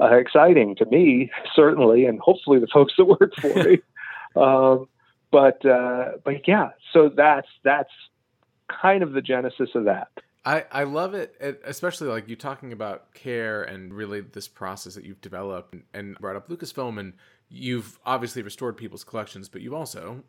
uh, 0.00 0.16
exciting 0.16 0.76
to 0.76 0.86
me, 0.86 1.30
certainly, 1.54 2.06
and 2.06 2.20
hopefully 2.20 2.58
the 2.58 2.66
folks 2.72 2.94
that 2.96 3.04
work 3.04 3.32
for 3.40 3.54
me. 3.54 3.78
um, 4.36 4.88
but 5.30 5.64
uh, 5.64 6.12
but 6.24 6.46
yeah, 6.48 6.70
so 6.92 7.08
that's 7.08 7.48
that's 7.64 7.90
kind 8.68 9.02
of 9.02 9.12
the 9.12 9.22
genesis 9.22 9.70
of 9.74 9.84
that. 9.84 10.08
I, 10.44 10.64
I 10.72 10.84
love 10.84 11.12
it, 11.12 11.36
especially 11.64 12.08
like 12.08 12.26
you 12.26 12.34
talking 12.34 12.72
about 12.72 13.12
care 13.12 13.62
and 13.62 13.92
really 13.92 14.22
this 14.22 14.48
process 14.48 14.94
that 14.94 15.04
you've 15.04 15.20
developed 15.20 15.74
and 15.92 16.16
brought 16.18 16.34
up 16.34 16.48
Lucasfilm, 16.48 16.98
and 16.98 17.12
you've 17.50 17.98
obviously 18.06 18.40
restored 18.40 18.78
people's 18.78 19.04
collections, 19.04 19.50
but 19.50 19.60
you've 19.60 19.74
also 19.74 20.24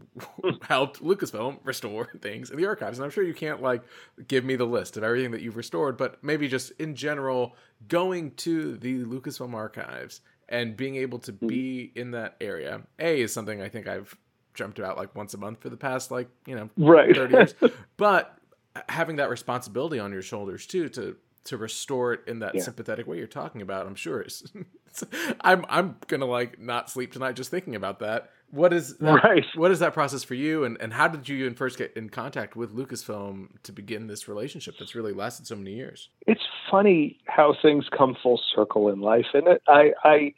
helped 0.62 1.02
Lucasfilm 1.02 1.58
restore 1.64 2.10
things 2.20 2.50
in 2.50 2.56
the 2.56 2.66
archives. 2.66 2.98
And 2.98 3.04
I'm 3.04 3.10
sure 3.10 3.24
you 3.24 3.34
can't 3.34 3.62
like 3.62 3.82
give 4.28 4.44
me 4.44 4.56
the 4.56 4.66
list 4.66 4.96
of 4.96 5.02
everything 5.02 5.30
that 5.32 5.42
you've 5.42 5.56
restored, 5.56 5.96
but 5.96 6.22
maybe 6.22 6.48
just 6.48 6.72
in 6.72 6.94
general, 6.94 7.56
going 7.88 8.32
to 8.32 8.76
the 8.76 9.04
Lucasfilm 9.04 9.54
archives 9.54 10.20
and 10.48 10.76
being 10.76 10.96
able 10.96 11.18
to 11.20 11.32
hmm. 11.32 11.46
be 11.46 11.92
in 11.94 12.12
that 12.12 12.36
area, 12.40 12.82
A, 12.98 13.22
is 13.22 13.32
something 13.32 13.60
I 13.60 13.68
think 13.68 13.88
I've 13.88 14.16
jumped 14.54 14.78
about 14.78 14.96
like 14.96 15.14
once 15.14 15.34
a 15.34 15.38
month 15.38 15.60
for 15.60 15.70
the 15.70 15.76
past 15.76 16.10
like, 16.10 16.28
you 16.46 16.54
know, 16.54 16.68
right. 16.76 17.14
30 17.14 17.34
years. 17.34 17.54
but 17.96 18.38
having 18.88 19.16
that 19.16 19.30
responsibility 19.30 19.98
on 19.98 20.12
your 20.12 20.22
shoulders 20.22 20.66
too 20.66 20.88
to 20.90 21.16
to 21.44 21.56
restore 21.56 22.12
it 22.12 22.20
in 22.26 22.38
that 22.38 22.54
yeah. 22.54 22.62
sympathetic 22.62 23.06
way 23.06 23.18
you're 23.18 23.26
talking 23.26 23.62
about 23.62 23.86
i'm 23.86 23.94
sure 23.94 24.20
it's, 24.20 24.44
it's, 24.86 25.04
i'm 25.40 25.64
i'm 25.68 25.96
gonna 26.06 26.24
like 26.26 26.58
not 26.58 26.88
sleep 26.88 27.12
tonight 27.12 27.34
just 27.34 27.50
thinking 27.50 27.74
about 27.74 27.98
that 27.98 28.30
what 28.52 28.72
is 28.72 28.96
that, 28.98 29.24
right. 29.24 29.44
what 29.56 29.70
is 29.70 29.80
that 29.80 29.92
process 29.92 30.22
for 30.22 30.34
you 30.34 30.64
and 30.64 30.80
and 30.80 30.92
how 30.92 31.08
did 31.08 31.28
you 31.28 31.36
even 31.38 31.54
first 31.54 31.76
get 31.76 31.92
in 31.96 32.08
contact 32.08 32.54
with 32.54 32.74
lucasfilm 32.74 33.48
to 33.62 33.72
begin 33.72 34.06
this 34.06 34.28
relationship 34.28 34.74
that's 34.78 34.94
really 34.94 35.12
lasted 35.12 35.46
so 35.46 35.56
many 35.56 35.72
years 35.72 36.08
it's 36.26 36.42
funny 36.70 37.18
how 37.26 37.54
things 37.60 37.86
come 37.96 38.16
full 38.22 38.40
circle 38.54 38.88
in 38.88 39.00
life 39.00 39.26
and 39.34 39.46
it 39.48 39.62
i 39.68 39.92
i 40.04 40.32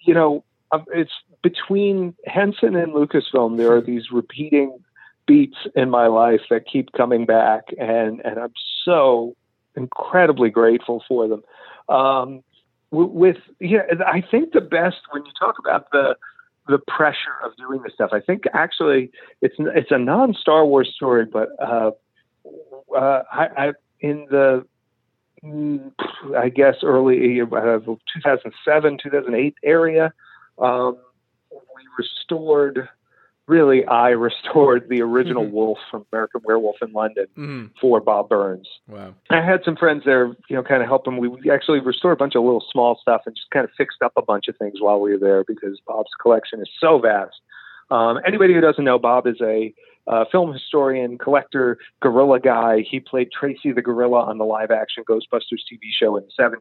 you 0.00 0.12
know 0.12 0.44
um, 0.72 0.84
it's 0.92 1.12
between 1.42 2.14
henson 2.26 2.74
and 2.74 2.92
lucasfilm 2.92 3.56
there 3.56 3.72
are 3.72 3.80
these 3.80 4.10
repeating 4.10 4.78
beats 5.28 5.58
in 5.76 5.90
my 5.90 6.08
life 6.08 6.40
that 6.50 6.66
keep 6.66 6.90
coming 6.92 7.24
back, 7.24 7.66
and 7.78 8.20
and 8.24 8.40
I'm 8.40 8.54
so 8.84 9.36
incredibly 9.76 10.50
grateful 10.50 11.04
for 11.06 11.28
them. 11.28 11.42
Um, 11.88 12.42
with 12.90 13.36
yeah, 13.60 13.82
I 14.04 14.24
think 14.28 14.52
the 14.52 14.60
best 14.60 14.96
when 15.12 15.24
you 15.24 15.30
talk 15.38 15.56
about 15.60 15.92
the 15.92 16.16
the 16.68 16.78
pressure 16.78 17.38
of 17.42 17.56
doing 17.56 17.82
this 17.82 17.94
stuff. 17.94 18.10
I 18.12 18.20
think 18.20 18.44
actually 18.52 19.10
it's 19.40 19.56
it's 19.58 19.90
a 19.90 19.98
non 19.98 20.34
Star 20.34 20.64
Wars 20.66 20.92
story, 20.94 21.24
but 21.24 21.48
uh, 21.60 21.90
uh, 22.94 23.22
I, 23.32 23.46
I 23.56 23.72
in 24.00 24.26
the 24.30 24.66
mm, 25.42 25.92
I 26.36 26.48
guess 26.50 26.76
early 26.82 27.40
uh, 27.40 27.46
2007 27.46 28.98
2008 29.02 29.54
area, 29.64 30.12
um, 30.58 30.98
we 31.50 31.82
restored 31.96 32.88
really 33.48 33.84
I 33.86 34.10
restored 34.10 34.88
the 34.88 35.02
original 35.02 35.44
mm-hmm. 35.44 35.54
Wolf 35.54 35.78
from 35.90 36.04
American 36.12 36.42
Werewolf 36.44 36.76
in 36.82 36.92
London 36.92 37.26
mm-hmm. 37.36 37.66
for 37.80 38.00
Bob 38.00 38.28
Burns. 38.28 38.68
Wow. 38.86 39.14
I 39.30 39.40
had 39.40 39.62
some 39.64 39.76
friends 39.76 40.02
there, 40.04 40.26
you 40.48 40.56
know, 40.56 40.62
kind 40.62 40.82
of 40.82 40.88
help 40.88 41.06
him. 41.06 41.16
We 41.16 41.50
actually 41.50 41.80
restored 41.80 42.12
a 42.14 42.16
bunch 42.16 42.34
of 42.34 42.44
little 42.44 42.64
small 42.70 42.98
stuff 43.00 43.22
and 43.26 43.34
just 43.34 43.50
kind 43.50 43.64
of 43.64 43.70
fixed 43.76 44.02
up 44.02 44.12
a 44.16 44.22
bunch 44.22 44.48
of 44.48 44.56
things 44.56 44.80
while 44.80 45.00
we 45.00 45.12
were 45.12 45.18
there 45.18 45.44
because 45.44 45.80
Bob's 45.86 46.10
collection 46.20 46.60
is 46.60 46.68
so 46.78 46.98
vast. 46.98 47.40
Um, 47.90 48.18
anybody 48.26 48.54
who 48.54 48.60
doesn't 48.60 48.84
know, 48.84 48.98
Bob 48.98 49.26
is 49.26 49.40
a 49.40 49.72
uh, 50.06 50.24
film 50.30 50.52
historian, 50.52 51.18
collector, 51.18 51.78
gorilla 52.00 52.40
guy. 52.40 52.80
He 52.80 53.00
played 53.00 53.30
Tracy 53.32 53.72
the 53.72 53.82
gorilla 53.82 54.22
on 54.22 54.38
the 54.38 54.44
live 54.44 54.70
action 54.70 55.04
Ghostbusters 55.08 55.62
TV 55.70 55.90
show 55.90 56.16
in 56.16 56.24
the 56.24 56.42
70s. 56.42 56.56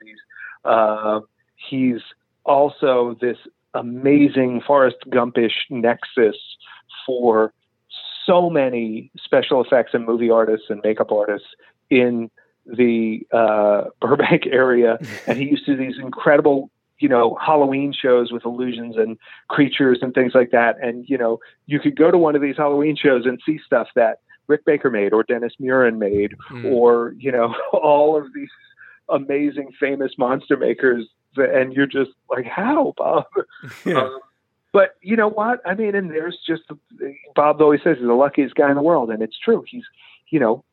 Uh, 0.65 1.21
he's 1.55 2.01
also 2.45 3.17
this 3.19 3.37
amazing 3.73 4.61
Forrest 4.65 4.97
Gumpish 5.09 5.53
nexus 5.69 6.35
for 7.07 7.53
so 8.27 8.49
many 8.49 9.09
special 9.17 9.63
effects 9.63 9.93
and 9.93 10.05
movie 10.05 10.29
artists 10.29 10.67
and 10.69 10.81
makeup 10.83 11.11
artists 11.11 11.47
in 11.89 12.29
the 12.67 13.25
uh, 13.31 13.85
Burbank 14.01 14.45
area, 14.45 14.99
and 15.25 15.39
he 15.39 15.45
used 15.45 15.65
to 15.65 15.75
do 15.75 15.85
these 15.85 15.97
incredible, 15.97 16.69
you 16.99 17.09
know, 17.09 17.37
Halloween 17.43 17.93
shows 17.93 18.31
with 18.31 18.45
illusions 18.45 18.97
and 18.97 19.17
creatures 19.49 19.99
and 20.01 20.13
things 20.13 20.33
like 20.35 20.51
that. 20.51 20.75
And 20.81 21.07
you 21.07 21.17
know, 21.17 21.39
you 21.65 21.79
could 21.79 21.95
go 21.95 22.11
to 22.11 22.17
one 22.17 22.35
of 22.35 22.41
these 22.41 22.57
Halloween 22.57 22.95
shows 22.95 23.25
and 23.25 23.41
see 23.45 23.59
stuff 23.65 23.87
that 23.95 24.19
Rick 24.47 24.65
Baker 24.65 24.91
made, 24.91 25.13
or 25.13 25.23
Dennis 25.23 25.53
Muren 25.59 25.97
made, 25.97 26.35
mm. 26.51 26.71
or 26.71 27.15
you 27.17 27.31
know, 27.31 27.55
all 27.73 28.17
of 28.17 28.33
these 28.33 28.49
amazing, 29.09 29.71
famous 29.79 30.11
monster 30.17 30.57
makers. 30.57 31.07
And 31.37 31.71
you're 31.73 31.85
just 31.85 32.11
like, 32.31 32.45
how, 32.45 32.93
Bob? 32.97 33.25
Yeah. 33.85 34.01
Um, 34.01 34.19
but 34.77 34.91
you 35.01 35.15
know 35.15 35.27
what? 35.27 35.59
I 35.65 35.73
mean, 35.73 35.95
and 35.95 36.11
there's 36.11 36.37
just 36.45 36.61
Bob 37.33 37.59
always 37.59 37.79
says 37.83 37.97
he's 37.97 38.05
the 38.05 38.13
luckiest 38.13 38.53
guy 38.53 38.69
in 38.69 38.75
the 38.75 38.83
world, 38.83 39.09
and 39.09 39.23
it's 39.23 39.39
true. 39.43 39.63
He's, 39.67 39.85
you 40.29 40.39
know, 40.39 40.63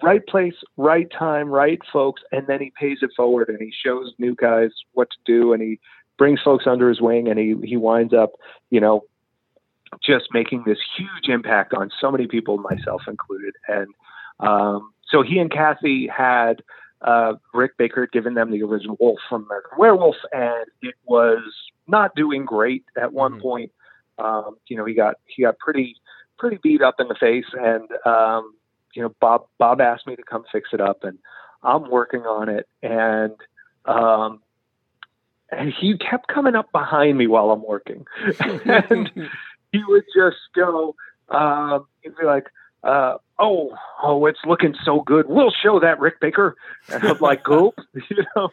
right 0.00 0.24
place, 0.24 0.54
right 0.76 1.10
time, 1.10 1.48
right 1.48 1.80
folks, 1.92 2.22
and 2.30 2.46
then 2.46 2.60
he 2.60 2.72
pays 2.78 2.98
it 3.02 3.10
forward 3.16 3.48
and 3.48 3.58
he 3.58 3.72
shows 3.84 4.12
new 4.16 4.36
guys 4.36 4.70
what 4.92 5.08
to 5.10 5.16
do, 5.26 5.52
and 5.52 5.60
he 5.60 5.80
brings 6.18 6.40
folks 6.40 6.68
under 6.68 6.88
his 6.88 7.00
wing, 7.00 7.26
and 7.26 7.36
he 7.36 7.56
he 7.64 7.76
winds 7.76 8.14
up, 8.14 8.30
you 8.70 8.78
know, 8.78 9.02
just 10.00 10.26
making 10.32 10.62
this 10.64 10.78
huge 10.96 11.28
impact 11.28 11.74
on 11.74 11.90
so 12.00 12.12
many 12.12 12.28
people, 12.28 12.58
myself 12.58 13.02
included, 13.08 13.54
and 13.66 13.88
um, 14.38 14.92
so 15.10 15.22
he 15.22 15.40
and 15.40 15.50
Kathy 15.50 16.06
had. 16.06 16.62
Uh, 17.04 17.32
Rick 17.52 17.76
Baker 17.78 18.02
had 18.02 18.12
given 18.12 18.34
them 18.34 18.52
the 18.52 18.62
original 18.62 18.96
Wolf 19.00 19.18
from 19.28 19.44
American 19.46 19.76
Werewolf, 19.76 20.14
and 20.30 20.66
it 20.82 20.94
was 21.04 21.42
not 21.86 22.14
doing 22.14 22.44
great 22.44 22.84
at 23.00 23.12
one 23.12 23.32
mm-hmm. 23.32 23.42
point. 23.42 23.72
Um, 24.18 24.56
you 24.66 24.76
know, 24.76 24.84
he 24.84 24.94
got 24.94 25.16
he 25.26 25.42
got 25.42 25.58
pretty 25.58 25.96
pretty 26.38 26.58
beat 26.62 26.82
up 26.82 26.96
in 26.98 27.08
the 27.08 27.14
face, 27.14 27.46
and 27.52 27.88
um, 28.04 28.54
you 28.94 29.02
know, 29.02 29.14
Bob 29.20 29.46
Bob 29.58 29.80
asked 29.80 30.06
me 30.06 30.16
to 30.16 30.22
come 30.22 30.44
fix 30.52 30.70
it 30.72 30.80
up, 30.80 31.04
and 31.04 31.18
I'm 31.62 31.90
working 31.90 32.22
on 32.22 32.48
it, 32.48 32.68
and 32.82 33.34
um, 33.84 34.42
and 35.50 35.72
he 35.72 35.96
kept 35.98 36.28
coming 36.28 36.54
up 36.54 36.70
behind 36.72 37.18
me 37.18 37.26
while 37.26 37.50
I'm 37.50 37.64
working, 37.64 38.06
and 38.40 39.10
he 39.72 39.82
would 39.86 40.04
just 40.14 40.36
go, 40.54 40.94
um, 41.28 41.86
he'd 42.02 42.16
be 42.16 42.26
like, 42.26 42.46
uh, 42.84 43.16
"Oh, 43.38 43.74
oh, 44.02 44.26
it's 44.26 44.40
looking 44.46 44.74
so 44.84 45.00
good. 45.00 45.26
We'll 45.28 45.52
show 45.62 45.80
that 45.80 46.00
Rick 46.00 46.20
Baker," 46.20 46.56
and 46.90 47.04
I'm 47.04 47.18
like, 47.18 47.44
"Go, 47.44 47.74
you 48.10 48.24
know." 48.36 48.50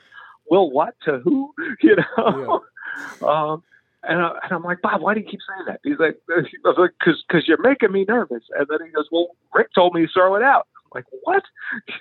Will 0.50 0.72
what 0.72 0.95
to 1.06 1.20
who? 1.20 1.54
You 1.82 1.95
know, 1.95 2.62
um, 3.28 3.64
and, 4.04 4.22
I, 4.22 4.32
and 4.43 4.52
I'm 4.52 4.64
like, 4.64 4.82
Bob, 4.82 5.02
why 5.02 5.14
do 5.14 5.20
you 5.22 5.26
keep 5.26 5.39
saying 5.47 5.66
that? 5.68 5.80
He's 5.84 6.00
like, 6.00 6.20
I 6.30 6.41
was 6.66 6.76
like, 6.78 6.91
because 7.00 7.24
because 7.28 7.47
you're 7.47 7.62
making 7.62 7.91
me 7.91 8.06
nervous. 8.08 8.43
And 8.58 8.68
then 8.70 8.80
he 8.86 8.91
goes, 8.91 9.08
Well, 9.12 9.30
Rick 9.54 9.74
told 9.74 9.93
me 9.93 10.02
to 10.06 10.08
throw 10.12 10.36
it 10.36 10.43
out. 10.43 10.68
I'm 10.86 10.89
like, 10.95 11.06
what? 11.24 11.43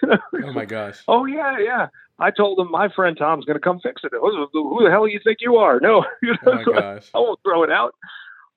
oh 0.45 0.53
my 0.53 0.65
gosh. 0.65 1.03
Oh 1.07 1.27
yeah, 1.27 1.59
yeah. 1.59 1.89
I 2.19 2.31
told 2.31 2.59
him 2.59 2.71
my 2.71 2.89
friend 2.89 3.17
Tom's 3.17 3.45
going 3.45 3.57
to 3.57 3.61
come 3.61 3.79
fix 3.81 4.03
it. 4.03 4.13
Who, 4.13 4.49
who 4.53 4.85
the 4.85 4.91
hell 4.91 5.07
do 5.07 5.13
you 5.13 5.21
think 5.23 5.39
you 5.41 5.57
are? 5.57 5.79
No, 5.81 6.05
you 6.23 6.33
know, 6.33 6.39
oh 6.47 6.55
my 6.55 6.65
so 6.65 6.73
gosh. 6.73 7.11
I, 7.15 7.19
I 7.19 7.21
won't 7.21 7.41
throw 7.45 7.63
it 7.63 7.71
out. 7.71 7.95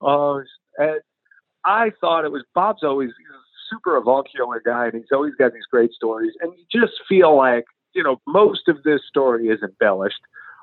Uh, 0.02 0.39
and 0.78 1.02
I 1.64 1.92
thought 2.02 2.26
it 2.26 2.32
was 2.32 2.44
Bob's 2.56 2.84
always 2.84 3.12
super 3.72 3.98
avuncular 3.98 4.62
guy, 4.64 4.86
and 4.86 4.96
he's 4.96 5.12
always 5.12 5.36
got 5.36 5.54
these 5.54 5.66
great 5.70 5.92
stories. 5.94 6.34
And 6.42 6.54
you 6.58 6.66
just 6.72 6.94
feel 7.08 7.36
like 7.36 7.66
you 7.94 8.04
know 8.04 8.22
most 8.28 8.68
of 8.68 8.84
this 8.84 9.02
story 9.08 9.48
is 9.48 9.62
embellished. 9.62 10.22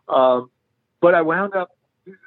Um, 0.09 0.51
but 1.01 1.15
I 1.15 1.23
wound 1.23 1.55
up 1.55 1.71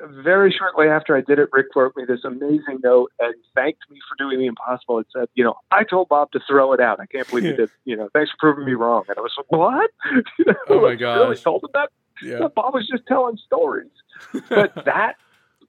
very 0.01 0.51
shortly 0.51 0.87
after 0.87 1.15
I 1.15 1.21
did 1.21 1.39
it, 1.39 1.49
Rick 1.51 1.67
wrote 1.75 1.95
me 1.95 2.05
this 2.05 2.23
amazing 2.23 2.79
note 2.83 3.11
and 3.19 3.33
thanked 3.55 3.81
me 3.89 3.99
for 4.07 4.15
doing 4.17 4.39
the 4.39 4.45
impossible. 4.45 4.99
It 4.99 5.07
said, 5.15 5.27
you 5.33 5.43
know, 5.43 5.55
I 5.71 5.83
told 5.83 6.09
Bob 6.09 6.31
to 6.31 6.39
throw 6.47 6.73
it 6.73 6.79
out. 6.79 6.99
I 6.99 7.05
can't 7.05 7.27
believe 7.27 7.45
you 7.45 7.55
did. 7.57 7.69
You 7.85 7.97
know, 7.97 8.09
thanks 8.13 8.31
for 8.31 8.37
proving 8.39 8.65
me 8.65 8.73
wrong. 8.73 9.03
And 9.07 9.17
I 9.17 9.21
was 9.21 9.33
like, 9.37 9.51
what? 9.51 9.91
you 10.39 10.45
know, 10.45 10.53
oh 10.69 10.81
my 10.81 10.95
god! 10.95 11.15
Really 11.21 11.37
told 11.37 11.63
him 11.63 11.69
that? 11.73 11.89
Yeah. 12.21 12.47
Bob 12.55 12.73
was 12.73 12.87
just 12.87 13.05
telling 13.07 13.37
stories. 13.37 13.89
but 14.49 14.85
that, 14.85 15.15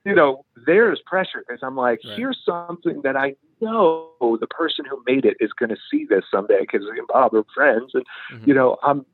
you 0.05 0.15
know, 0.15 0.45
there's 0.67 1.01
pressure 1.07 1.43
because 1.47 1.61
I'm 1.63 1.77
like, 1.77 2.01
right. 2.05 2.17
here's 2.17 2.39
something 2.45 3.03
that 3.03 3.17
I 3.17 3.35
know 3.61 4.11
the 4.21 4.47
person 4.47 4.85
who 4.85 5.03
made 5.07 5.25
it 5.25 5.37
is 5.41 5.53
going 5.53 5.71
to 5.71 5.77
see 5.91 6.05
this 6.05 6.25
someday 6.31 6.61
because 6.61 6.83
Bob 7.09 7.35
are 7.35 7.45
friends, 7.55 7.93
and 7.95 8.05
mm-hmm. 8.33 8.49
you 8.49 8.55
know, 8.55 8.77
I'm 8.83 9.07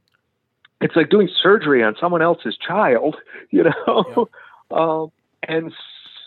it's 0.81 0.97
like 0.97 1.11
doing 1.11 1.29
surgery 1.43 1.83
on 1.83 1.97
someone 2.01 2.23
else's 2.23 2.57
child, 2.57 3.17
you 3.51 3.65
know? 3.65 4.29
Yeah. 4.71 4.77
um, 4.79 5.13
and 5.47 5.73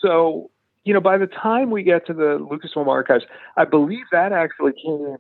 so, 0.02 0.50
you 0.84 0.94
know, 0.94 1.02
by 1.02 1.18
the 1.18 1.28
time 1.28 1.70
we 1.70 1.84
get 1.84 2.08
to 2.08 2.14
the 2.14 2.46
Lucas 2.50 2.72
Lucasfilm 2.76 2.88
archives, 2.88 3.26
I 3.58 3.66
believe 3.66 4.06
that 4.12 4.32
actually 4.32 4.74
came 4.74 5.18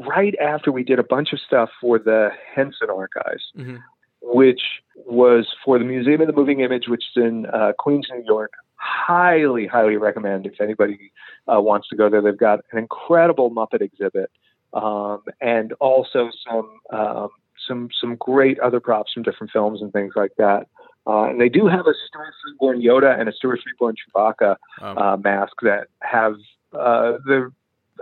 right 0.00 0.34
after 0.40 0.72
we 0.72 0.82
did 0.82 0.98
a 0.98 1.04
bunch 1.04 1.32
of 1.32 1.38
stuff 1.46 1.70
for 1.80 1.98
the 1.98 2.30
Henson 2.54 2.88
archives. 2.90 3.44
Mm-hmm. 3.56 3.76
which 4.24 4.60
was 4.94 5.48
for 5.64 5.78
the 5.78 5.84
Museum 5.84 6.20
of 6.20 6.28
the 6.28 6.32
Moving 6.32 6.60
Image, 6.60 6.84
which 6.86 7.02
is 7.14 7.22
in 7.22 7.46
uh, 7.46 7.72
Queens, 7.78 8.06
New 8.10 8.22
York. 8.24 8.52
Highly, 8.76 9.66
highly 9.66 9.96
recommend 9.96 10.46
if 10.46 10.60
anybody 10.60 11.12
uh, 11.52 11.60
wants 11.60 11.88
to 11.88 11.96
go 11.96 12.08
there. 12.08 12.22
They've 12.22 12.36
got 12.36 12.60
an 12.72 12.78
incredible 12.78 13.50
Muppet 13.50 13.80
exhibit 13.80 14.30
um, 14.72 15.22
and 15.40 15.72
also 15.74 16.30
some 16.48 16.80
um, 16.92 17.28
some 17.66 17.88
some 18.00 18.16
great 18.16 18.58
other 18.60 18.80
props 18.80 19.12
from 19.12 19.22
different 19.22 19.52
films 19.52 19.82
and 19.82 19.92
things 19.92 20.14
like 20.16 20.32
that. 20.38 20.66
Uh, 21.06 21.24
and 21.24 21.40
they 21.40 21.48
do 21.48 21.66
have 21.66 21.86
a 21.86 21.94
Stuart 22.06 22.34
Freeborn 22.42 22.80
Yoda 22.80 23.18
and 23.18 23.28
a 23.28 23.32
Stuart 23.32 23.60
Freeborn 23.62 23.96
Chewbacca 23.96 24.56
um, 24.80 24.98
uh, 24.98 25.16
mask 25.16 25.54
that 25.62 25.88
have 26.00 26.34
uh, 26.72 27.18
the. 27.24 27.52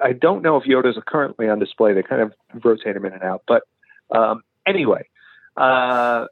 I 0.02 0.12
don't 0.12 0.42
know 0.42 0.56
if 0.56 0.64
Yodas 0.64 0.96
are 0.96 1.02
currently 1.02 1.48
on 1.48 1.58
display. 1.58 1.92
They 1.92 2.02
kind 2.02 2.22
of 2.22 2.32
rotate 2.64 2.94
them 2.94 3.04
in 3.04 3.12
and 3.12 3.22
out. 3.22 3.42
But 3.46 3.62
um, 4.10 4.42
anyway, 4.66 5.08
uh, 5.56 6.26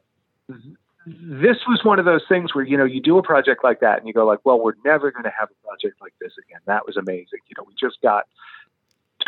this 1.05 1.57
was 1.67 1.81
one 1.83 1.99
of 1.99 2.05
those 2.05 2.21
things 2.29 2.53
where 2.53 2.63
you 2.63 2.77
know 2.77 2.85
you 2.85 3.01
do 3.01 3.17
a 3.17 3.23
project 3.23 3.63
like 3.63 3.79
that 3.79 3.99
and 3.99 4.07
you 4.07 4.13
go 4.13 4.25
like, 4.25 4.39
well, 4.43 4.59
we're 4.59 4.73
never 4.85 5.11
going 5.11 5.23
to 5.23 5.33
have 5.37 5.49
a 5.49 5.67
project 5.67 5.99
like 6.01 6.13
this 6.21 6.33
again. 6.45 6.61
That 6.65 6.85
was 6.85 6.97
amazing. 6.97 7.39
You 7.47 7.55
know, 7.57 7.65
we 7.67 7.73
just 7.79 8.01
got 8.01 8.25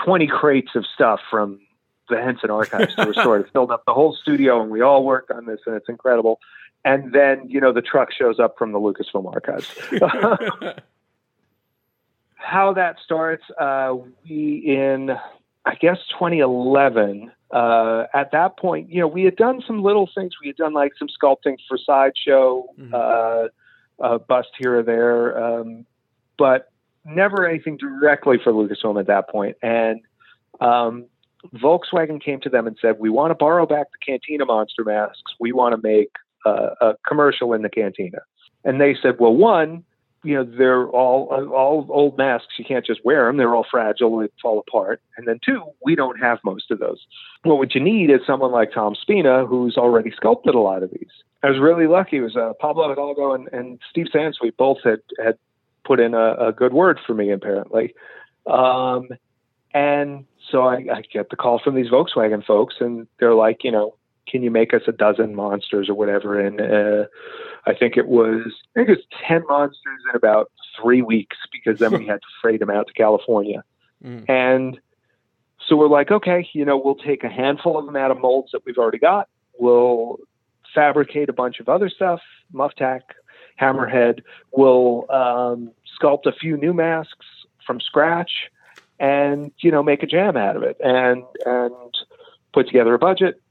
20 0.03 0.27
crates 0.27 0.71
of 0.75 0.85
stuff 0.93 1.19
from 1.29 1.59
the 2.11 2.21
Henson 2.21 2.51
Archives 2.51 2.93
to 2.95 3.05
restore 3.05 3.39
it. 3.39 3.47
filled 3.51 3.71
up 3.71 3.83
the 3.85 3.93
whole 3.93 4.15
studio, 4.21 4.61
and 4.61 4.69
we 4.69 4.81
all 4.81 5.03
worked 5.03 5.31
on 5.31 5.45
this, 5.45 5.59
and 5.65 5.75
it's 5.75 5.89
incredible. 5.89 6.39
And 6.83 7.11
then, 7.13 7.49
you 7.49 7.59
know, 7.59 7.71
the 7.71 7.81
truck 7.81 8.11
shows 8.11 8.39
up 8.39 8.57
from 8.57 8.71
the 8.71 8.79
Lucasfilm 8.79 9.25
Archives. 9.25 9.71
How 12.35 12.73
that 12.73 12.97
starts, 13.03 13.43
uh, 13.59 13.95
we 14.23 14.63
in, 14.65 15.11
I 15.65 15.75
guess, 15.75 15.97
2011. 16.09 17.31
Uh, 17.51 18.05
at 18.13 18.31
that 18.31 18.57
point, 18.57 18.89
you 18.89 18.99
know, 18.99 19.07
we 19.07 19.23
had 19.23 19.35
done 19.35 19.61
some 19.65 19.83
little 19.83 20.09
things. 20.13 20.33
We 20.41 20.47
had 20.47 20.55
done 20.57 20.73
like 20.73 20.93
some 20.97 21.07
sculpting 21.07 21.57
for 21.67 21.77
Sideshow, 21.77 22.65
mm-hmm. 22.79 22.93
uh, 22.93 23.47
a 24.05 24.19
bust 24.19 24.49
here 24.57 24.79
or 24.79 24.83
there, 24.83 25.59
um, 25.59 25.85
but 26.37 26.71
never 27.05 27.47
anything 27.47 27.77
directly 27.77 28.37
for 28.43 28.51
Lucasfilm 28.51 28.99
at 28.99 29.07
that 29.07 29.29
point. 29.29 29.57
And 29.61 30.01
um, 30.59 31.05
Volkswagen 31.55 32.21
came 32.21 32.39
to 32.41 32.49
them 32.49 32.67
and 32.67 32.77
said, 32.81 32.99
"We 32.99 33.09
want 33.09 33.31
to 33.31 33.35
borrow 33.35 33.65
back 33.65 33.87
the 33.91 34.05
Cantina 34.05 34.45
monster 34.45 34.83
masks. 34.83 35.33
We 35.39 35.51
want 35.51 35.75
to 35.75 35.81
make 35.87 36.11
uh, 36.45 36.69
a 36.81 36.95
commercial 37.07 37.53
in 37.53 37.61
the 37.61 37.69
Cantina." 37.69 38.19
And 38.63 38.79
they 38.79 38.95
said, 39.01 39.19
"Well, 39.19 39.35
one, 39.35 39.83
you 40.23 40.35
know, 40.35 40.43
they're 40.43 40.87
all 40.87 41.27
all 41.53 41.87
old 41.89 42.17
masks. 42.17 42.53
You 42.57 42.65
can't 42.65 42.85
just 42.85 43.03
wear 43.03 43.25
them. 43.25 43.37
They're 43.37 43.55
all 43.55 43.65
fragile. 43.69 44.17
They 44.17 44.27
fall 44.41 44.59
apart. 44.59 45.01
And 45.17 45.27
then 45.27 45.39
two, 45.43 45.63
we 45.83 45.95
don't 45.95 46.19
have 46.19 46.39
most 46.45 46.69
of 46.69 46.79
those. 46.79 46.99
Well, 47.43 47.57
what 47.57 47.73
you 47.73 47.81
need 47.81 48.11
is 48.11 48.19
someone 48.25 48.51
like 48.51 48.71
Tom 48.71 48.95
Spina, 48.95 49.45
who's 49.45 49.77
already 49.77 50.11
sculpted 50.11 50.53
a 50.53 50.59
lot 50.59 50.83
of 50.83 50.91
these. 50.91 51.09
I 51.43 51.49
was 51.49 51.59
really 51.59 51.87
lucky. 51.87 52.17
It 52.17 52.21
was 52.21 52.35
uh, 52.35 52.53
Pablo 52.59 52.89
Hidalgo 52.89 53.33
and, 53.33 53.49
and 53.51 53.79
Steve 53.89 54.07
Sansweet 54.13 54.57
both 54.57 54.77
had 54.83 55.01
had 55.23 55.37
put 55.83 55.99
in 55.99 56.13
a, 56.13 56.35
a 56.35 56.51
good 56.51 56.73
word 56.73 56.99
for 57.05 57.15
me, 57.15 57.31
apparently. 57.31 57.95
Um, 58.45 59.09
and 59.73 60.25
so 60.49 60.63
I, 60.63 60.85
I 60.93 61.01
get 61.11 61.29
the 61.29 61.35
call 61.35 61.59
from 61.59 61.75
these 61.75 61.89
Volkswagen 61.89 62.45
folks, 62.45 62.75
and 62.79 63.07
they're 63.19 63.35
like, 63.35 63.63
you 63.63 63.71
know, 63.71 63.95
can 64.27 64.43
you 64.43 64.51
make 64.51 64.73
us 64.73 64.81
a 64.87 64.91
dozen 64.91 65.35
monsters 65.35 65.89
or 65.89 65.93
whatever? 65.93 66.39
And 66.39 66.61
uh, 66.61 67.07
I 67.65 67.73
think 67.73 67.97
it 67.97 68.07
was, 68.07 68.41
I 68.75 68.79
think 68.79 68.89
it 68.89 68.97
was 68.97 69.05
ten 69.27 69.43
monsters 69.47 69.99
in 70.09 70.15
about 70.15 70.51
three 70.81 71.01
weeks 71.01 71.37
because 71.51 71.79
then 71.79 71.91
we 71.91 72.07
had 72.07 72.21
to 72.21 72.27
freight 72.41 72.59
them 72.59 72.69
out 72.69 72.87
to 72.87 72.93
California. 72.93 73.63
Mm. 74.03 74.29
And 74.29 74.79
so 75.67 75.75
we're 75.75 75.87
like, 75.87 76.11
okay, 76.11 76.47
you 76.53 76.65
know, 76.65 76.77
we'll 76.77 76.95
take 76.95 77.23
a 77.23 77.29
handful 77.29 77.77
of 77.77 77.85
them 77.85 77.95
out 77.95 78.11
of 78.11 78.19
molds 78.19 78.51
that 78.51 78.61
we've 78.65 78.77
already 78.77 78.99
got. 78.99 79.29
We'll 79.59 80.17
fabricate 80.73 81.29
a 81.29 81.33
bunch 81.33 81.59
of 81.59 81.69
other 81.69 81.89
stuff, 81.89 82.21
Muftak, 82.53 83.01
hammerhead. 83.59 84.21
We'll 84.51 85.05
um, 85.11 85.71
sculpt 86.01 86.25
a 86.25 86.31
few 86.31 86.57
new 86.57 86.73
masks 86.73 87.25
from 87.65 87.79
scratch 87.79 88.31
and 89.01 89.51
you 89.59 89.71
know 89.71 89.83
make 89.83 90.03
a 90.03 90.05
jam 90.05 90.37
out 90.37 90.55
of 90.55 90.63
it 90.63 90.77
and 90.79 91.23
and 91.45 91.73
put 92.53 92.67
together 92.67 92.93
a 92.93 92.99
budget 92.99 93.41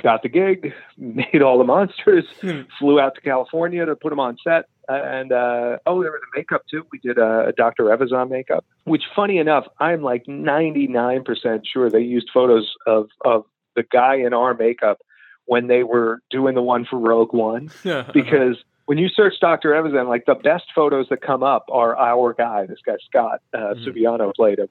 got 0.00 0.22
the 0.22 0.28
gig 0.28 0.72
made 0.96 1.42
all 1.42 1.58
the 1.58 1.64
monsters 1.64 2.26
hmm. 2.40 2.60
flew 2.78 3.00
out 3.00 3.14
to 3.16 3.20
california 3.22 3.84
to 3.84 3.96
put 3.96 4.10
them 4.10 4.20
on 4.20 4.36
set 4.44 4.66
and 4.90 5.32
uh, 5.32 5.76
oh 5.86 6.02
there 6.02 6.12
was 6.12 6.20
a 6.34 6.38
makeup 6.38 6.62
too 6.70 6.86
we 6.92 6.98
did 6.98 7.18
a, 7.18 7.48
a 7.48 7.52
dr 7.52 7.82
evazan 7.82 8.30
makeup 8.30 8.64
which 8.84 9.02
funny 9.16 9.38
enough 9.38 9.66
i'm 9.80 10.02
like 10.02 10.24
99% 10.26 11.62
sure 11.66 11.90
they 11.90 12.00
used 12.00 12.28
photos 12.32 12.70
of 12.86 13.08
of 13.24 13.44
the 13.74 13.82
guy 13.82 14.16
in 14.16 14.34
our 14.34 14.54
makeup 14.54 15.00
when 15.46 15.66
they 15.66 15.82
were 15.82 16.20
doing 16.30 16.54
the 16.54 16.62
one 16.62 16.84
for 16.84 16.98
rogue 16.98 17.32
one 17.32 17.70
because 18.12 18.62
when 18.84 18.96
you 18.96 19.10
search 19.10 19.34
Dr. 19.38 19.72
Evazan, 19.72 20.08
like 20.08 20.24
the 20.24 20.34
best 20.34 20.64
photos 20.74 21.10
that 21.10 21.20
come 21.20 21.42
up 21.42 21.66
are 21.70 21.94
our 21.98 22.32
guy, 22.32 22.64
this 22.64 22.78
guy 22.86 22.94
Scott 23.06 23.42
uh, 23.52 23.58
mm-hmm. 23.58 23.84
Subiano 23.84 24.34
played 24.34 24.58
him 24.58 24.70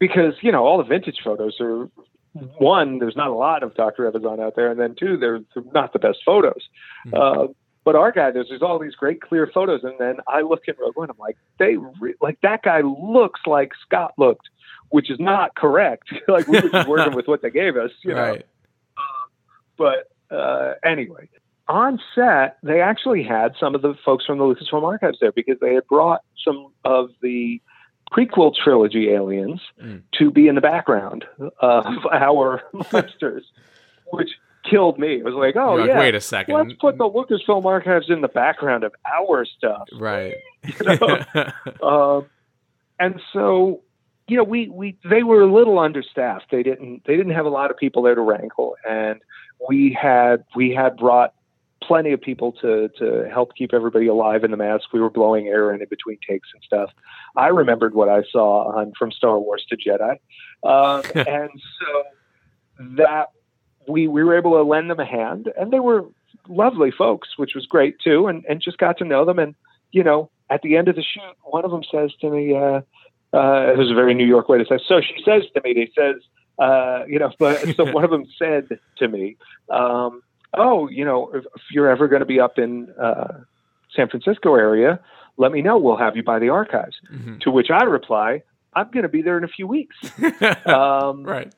because 0.00 0.34
you 0.40 0.50
know 0.50 0.64
all 0.64 0.78
the 0.78 0.84
vintage 0.84 1.20
photos 1.22 1.56
are 1.60 1.88
one 2.58 2.98
there's 2.98 3.16
not 3.16 3.28
a 3.28 3.34
lot 3.34 3.62
of 3.62 3.74
dr 3.74 4.02
evazan 4.10 4.40
out 4.40 4.56
there 4.56 4.70
and 4.70 4.80
then 4.80 4.96
two 4.98 5.16
they're, 5.16 5.40
they're 5.54 5.64
not 5.72 5.92
the 5.92 5.98
best 6.00 6.18
photos 6.26 6.68
mm-hmm. 7.06 7.14
uh, 7.14 7.46
but 7.84 7.94
our 7.94 8.10
guy 8.10 8.32
there's, 8.32 8.48
there's 8.48 8.62
all 8.62 8.78
these 8.78 8.94
great 8.94 9.20
clear 9.20 9.48
photos 9.52 9.84
and 9.84 9.94
then 10.00 10.16
i 10.26 10.40
look 10.40 10.62
in 10.66 10.74
rogue 10.80 10.96
one 10.96 11.08
i'm 11.10 11.18
like 11.18 11.36
they 11.58 11.76
re- 12.00 12.14
like 12.20 12.40
that 12.42 12.62
guy 12.62 12.80
looks 12.80 13.40
like 13.46 13.72
scott 13.84 14.12
looked 14.18 14.48
which 14.88 15.10
is 15.10 15.20
not 15.20 15.54
correct 15.54 16.12
like 16.28 16.48
we 16.48 16.58
were 16.60 16.68
just 16.68 16.88
working 16.88 17.14
with 17.14 17.28
what 17.28 17.42
they 17.42 17.50
gave 17.50 17.76
us 17.76 17.90
you 18.02 18.14
know 18.14 18.20
right. 18.20 18.46
Um, 18.96 19.30
but 19.76 20.34
uh, 20.34 20.74
anyway 20.84 21.28
on 21.70 22.00
set, 22.16 22.58
they 22.64 22.80
actually 22.80 23.22
had 23.22 23.54
some 23.58 23.76
of 23.76 23.82
the 23.82 23.94
folks 24.04 24.26
from 24.26 24.38
the 24.38 24.44
Lucasfilm 24.44 24.82
Archives 24.82 25.18
there 25.20 25.30
because 25.30 25.56
they 25.60 25.72
had 25.72 25.86
brought 25.86 26.20
some 26.44 26.72
of 26.84 27.10
the 27.22 27.62
prequel 28.12 28.54
trilogy 28.54 29.10
aliens 29.10 29.60
mm. 29.82 30.02
to 30.18 30.30
be 30.30 30.48
in 30.48 30.54
the 30.54 30.60
background 30.60 31.24
of 31.60 31.84
our 32.12 32.62
monsters, 32.92 33.44
which 34.12 34.30
killed 34.68 34.98
me. 34.98 35.16
It 35.16 35.24
was 35.24 35.34
like, 35.34 35.56
oh 35.56 35.74
like, 35.74 35.88
yeah, 35.88 35.98
wait 35.98 36.14
a 36.14 36.20
second, 36.20 36.54
let's 36.54 36.72
put 36.74 36.98
the 36.98 37.04
Lucasfilm 37.04 37.64
archives 37.64 38.10
in 38.10 38.20
the 38.20 38.28
background 38.28 38.84
of 38.84 38.94
our 39.04 39.44
stuff, 39.44 39.88
right? 39.98 40.34
You 40.62 40.98
know? 40.98 41.46
um, 41.82 42.26
and 42.98 43.18
so, 43.32 43.80
you 44.28 44.36
know, 44.36 44.44
we 44.44 44.68
we 44.68 44.98
they 45.08 45.22
were 45.22 45.40
a 45.40 45.50
little 45.50 45.78
understaffed. 45.78 46.50
They 46.50 46.62
didn't 46.62 47.04
they 47.06 47.16
didn't 47.16 47.32
have 47.32 47.46
a 47.46 47.50
lot 47.50 47.70
of 47.70 47.78
people 47.78 48.02
there 48.02 48.14
to 48.14 48.20
wrangle, 48.20 48.76
and 48.86 49.20
we 49.66 49.96
had 49.98 50.44
we 50.54 50.74
had 50.74 50.98
brought 50.98 51.32
plenty 51.82 52.12
of 52.12 52.20
people 52.20 52.52
to 52.52 52.88
to 52.98 53.28
help 53.32 53.54
keep 53.54 53.72
everybody 53.72 54.06
alive 54.06 54.44
in 54.44 54.50
the 54.50 54.56
mask. 54.56 54.92
We 54.92 55.00
were 55.00 55.10
blowing 55.10 55.48
air 55.48 55.72
in, 55.72 55.80
in 55.80 55.88
between 55.88 56.18
takes 56.26 56.48
and 56.54 56.62
stuff. 56.62 56.90
I 57.36 57.48
remembered 57.48 57.94
what 57.94 58.08
I 58.08 58.22
saw 58.30 58.76
on 58.76 58.92
From 58.98 59.12
Star 59.12 59.38
Wars 59.38 59.64
to 59.68 59.76
Jedi, 59.76 60.18
um, 60.62 61.02
and 61.26 61.50
so 61.80 62.02
that 62.96 63.30
we 63.88 64.08
we 64.08 64.22
were 64.22 64.36
able 64.36 64.52
to 64.52 64.62
lend 64.62 64.90
them 64.90 65.00
a 65.00 65.06
hand, 65.06 65.50
and 65.58 65.72
they 65.72 65.80
were 65.80 66.06
lovely 66.48 66.90
folks, 66.90 67.30
which 67.36 67.54
was 67.54 67.66
great 67.66 67.98
too, 67.98 68.26
and 68.26 68.44
and 68.48 68.60
just 68.60 68.78
got 68.78 68.98
to 68.98 69.04
know 69.04 69.24
them. 69.24 69.38
And 69.38 69.54
you 69.92 70.04
know, 70.04 70.30
at 70.50 70.62
the 70.62 70.76
end 70.76 70.88
of 70.88 70.96
the 70.96 71.02
shoot, 71.02 71.36
one 71.44 71.64
of 71.64 71.70
them 71.70 71.84
says 71.90 72.12
to 72.20 72.30
me, 72.30 72.54
uh, 72.54 72.80
uh, 73.32 73.72
"It 73.72 73.78
was 73.78 73.90
a 73.90 73.94
very 73.94 74.14
New 74.14 74.26
York 74.26 74.48
way 74.48 74.58
to 74.58 74.64
say." 74.64 74.78
So 74.86 75.00
she 75.00 75.22
says 75.24 75.42
to 75.54 75.62
me, 75.62 75.74
"He 75.74 75.92
says." 75.96 76.16
Uh, 76.58 77.06
you 77.08 77.18
know, 77.18 77.32
but 77.38 77.74
so 77.74 77.84
one 77.90 78.04
of 78.04 78.10
them 78.10 78.26
said 78.38 78.68
to 78.98 79.08
me, 79.08 79.34
um, 79.70 80.20
oh, 80.54 80.88
you 80.88 81.04
know, 81.04 81.30
if, 81.34 81.44
if 81.54 81.62
you're 81.72 81.88
ever 81.88 82.08
going 82.08 82.20
to 82.20 82.26
be 82.26 82.40
up 82.40 82.58
in 82.58 82.90
uh, 83.00 83.40
San 83.94 84.08
Francisco 84.08 84.54
area, 84.54 85.00
let 85.36 85.52
me 85.52 85.62
know. 85.62 85.78
We'll 85.78 85.96
have 85.96 86.16
you 86.16 86.22
by 86.22 86.38
the 86.38 86.48
archives. 86.48 86.96
Mm-hmm. 87.12 87.38
To 87.38 87.50
which 87.50 87.70
I 87.70 87.84
reply, 87.84 88.42
I'm 88.74 88.90
going 88.90 89.02
to 89.02 89.08
be 89.08 89.22
there 89.22 89.38
in 89.38 89.44
a 89.44 89.48
few 89.48 89.66
weeks. 89.66 89.96
um, 90.66 91.24
right. 91.24 91.52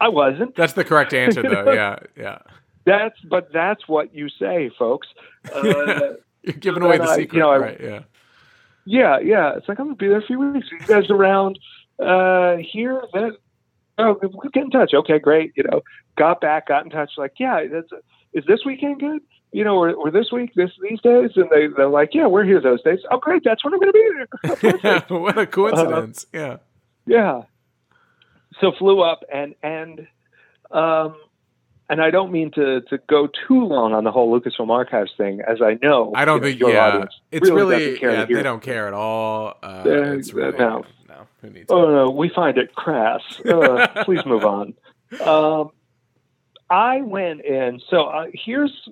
I 0.00 0.08
wasn't. 0.08 0.54
That's 0.54 0.74
the 0.74 0.84
correct 0.84 1.12
answer, 1.12 1.42
though. 1.42 1.72
yeah, 1.72 1.98
yeah. 2.16 2.38
That's 2.84 3.18
but 3.20 3.52
that's 3.52 3.86
what 3.86 4.14
you 4.14 4.28
say, 4.28 4.70
folks. 4.78 5.08
Uh, 5.54 6.14
You're 6.42 6.56
giving 6.56 6.82
away 6.82 6.98
the 6.98 7.04
I, 7.04 7.16
secret, 7.16 7.32
you 7.34 7.40
know, 7.40 7.56
right? 7.56 7.80
Yeah. 7.80 8.00
Yeah, 8.84 9.18
yeah. 9.18 9.56
It's 9.56 9.68
like 9.68 9.78
I'm 9.78 9.86
gonna 9.86 9.96
be 9.96 10.08
there 10.08 10.18
a 10.18 10.22
few 10.22 10.38
weeks. 10.38 10.66
You 10.70 10.78
guys 10.86 11.10
around 11.10 11.58
uh, 11.98 12.56
here? 12.56 13.02
Then 13.14 13.36
oh, 13.98 14.14
get 14.52 14.62
in 14.64 14.70
touch. 14.70 14.94
Okay, 14.94 15.18
great. 15.18 15.52
You 15.56 15.64
know, 15.64 15.82
got 16.16 16.40
back, 16.40 16.68
got 16.68 16.84
in 16.84 16.90
touch. 16.90 17.12
Like, 17.16 17.34
yeah, 17.38 17.64
that's 17.70 17.88
is 18.32 18.44
this 18.46 18.60
weekend 18.64 19.00
good? 19.00 19.20
You 19.52 19.64
know, 19.64 19.76
or, 19.76 19.92
or 19.92 20.10
this 20.10 20.30
week, 20.30 20.52
this 20.54 20.70
these 20.82 21.00
days, 21.00 21.30
and 21.36 21.48
they 21.50 21.68
they're 21.68 21.88
like, 21.88 22.10
yeah, 22.12 22.26
we're 22.26 22.44
here 22.44 22.60
those 22.60 22.82
days. 22.82 22.98
Oh, 23.10 23.18
great, 23.18 23.42
that's 23.44 23.64
when 23.64 23.72
I'm 23.72 23.80
going 23.80 23.92
to 23.92 24.68
be 24.72 24.78
there. 24.82 25.00
what 25.18 25.38
a 25.38 25.46
coincidence! 25.46 26.26
Uh, 26.34 26.38
yeah, 26.38 26.56
yeah. 27.06 27.42
So 28.60 28.72
flew 28.72 29.00
up 29.00 29.24
and 29.32 29.54
and 29.62 30.06
um, 30.70 31.16
and 31.88 32.02
I 32.02 32.10
don't 32.10 32.30
mean 32.30 32.50
to 32.52 32.82
to 32.82 32.98
go 33.08 33.26
too 33.26 33.64
long 33.64 33.94
on 33.94 34.04
the 34.04 34.12
whole 34.12 34.38
Lucasfilm 34.38 34.70
Archives 34.70 35.12
thing, 35.16 35.40
as 35.40 35.62
I 35.62 35.78
know. 35.82 36.12
I 36.14 36.24
don't 36.24 36.42
think 36.42 36.60
your 36.60 36.70
yeah, 36.70 37.06
it's 37.32 37.48
really, 37.48 37.76
really 37.76 38.00
yeah, 38.02 38.24
they 38.26 38.42
don't 38.42 38.62
care 38.62 38.86
at 38.86 38.94
all. 38.94 39.54
Uh, 39.62 39.82
it's 39.86 40.32
really, 40.32 40.58
no, 40.58 40.84
no, 41.08 41.26
who 41.40 41.50
needs? 41.50 41.66
Oh 41.70 41.88
it? 41.88 41.92
no, 41.92 42.10
we 42.10 42.28
find 42.28 42.58
it 42.58 42.74
crass. 42.74 43.22
Uh, 43.40 43.86
please 44.04 44.24
move 44.26 44.44
on. 44.44 44.74
Um, 45.20 45.70
I 46.70 47.00
went 47.02 47.44
in. 47.44 47.80
So 47.88 48.04
uh, 48.04 48.26
here's 48.32 48.88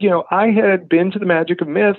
you 0.00 0.08
know, 0.08 0.24
I 0.30 0.48
had 0.50 0.88
been 0.88 1.10
to 1.12 1.18
the 1.18 1.26
Magic 1.26 1.60
of 1.60 1.68
Myth. 1.68 1.96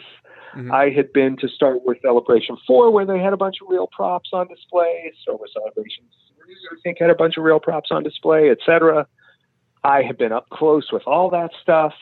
Mm-hmm. 0.55 0.71
I 0.71 0.89
had 0.89 1.13
been 1.13 1.37
to 1.37 1.47
Star 1.47 1.77
Wars 1.77 1.97
Celebration 2.01 2.57
4, 2.65 2.91
where 2.91 3.05
they 3.05 3.19
had 3.19 3.33
a 3.33 3.37
bunch 3.37 3.57
of 3.61 3.67
real 3.69 3.87
props 3.87 4.29
on 4.33 4.47
display. 4.47 5.11
Star 5.21 5.35
Wars 5.35 5.51
Celebration 5.53 6.05
3, 6.45 6.55
I 6.71 6.75
think, 6.81 6.97
had 6.99 7.09
a 7.09 7.15
bunch 7.15 7.37
of 7.37 7.43
real 7.43 7.59
props 7.59 7.89
on 7.91 8.03
display, 8.03 8.49
etc. 8.49 9.05
I 9.83 10.01
had 10.01 10.17
been 10.17 10.31
up 10.31 10.49
close 10.49 10.91
with 10.91 11.03
all 11.05 11.29
that 11.31 11.51
stuff. 11.61 11.93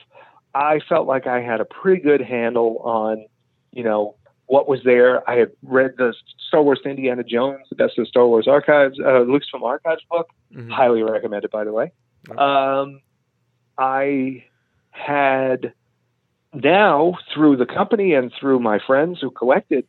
I 0.56 0.80
felt 0.88 1.08
like 1.08 1.28
I 1.28 1.42
had 1.42 1.62
a 1.62 1.66
pretty 1.66 2.02
good 2.02 2.22
handle 2.22 2.78
on, 2.80 3.26
you 3.72 3.84
know, 3.84 4.16
what 4.46 4.70
was 4.70 4.80
there. 4.86 5.30
I 5.30 5.36
had 5.36 5.52
read 5.62 5.96
the 5.98 6.14
Star 6.48 6.64
Wars 6.64 6.80
Indiana 6.86 7.24
Jones, 7.24 7.68
the 7.70 7.76
best 7.76 7.98
of 7.98 8.06
the 8.06 8.08
Star 8.08 8.28
Wars 8.28 8.48
archives, 8.48 8.98
uh, 9.00 9.26
Lucasfilm 9.26 9.64
Archives 9.64 10.02
book. 10.10 10.30
Mm-hmm. 10.56 10.72
Highly 10.72 11.04
recommended, 11.04 11.52
by 11.52 11.66
the 11.66 11.74
way. 11.74 11.92
Um, 12.32 13.02
I 13.78 14.44
had 14.92 15.74
now, 16.54 17.16
through 17.34 17.58
the 17.58 17.66
company 17.66 18.14
and 18.14 18.32
through 18.40 18.60
my 18.60 18.80
friends 18.86 19.20
who 19.22 19.32
collected, 19.32 19.86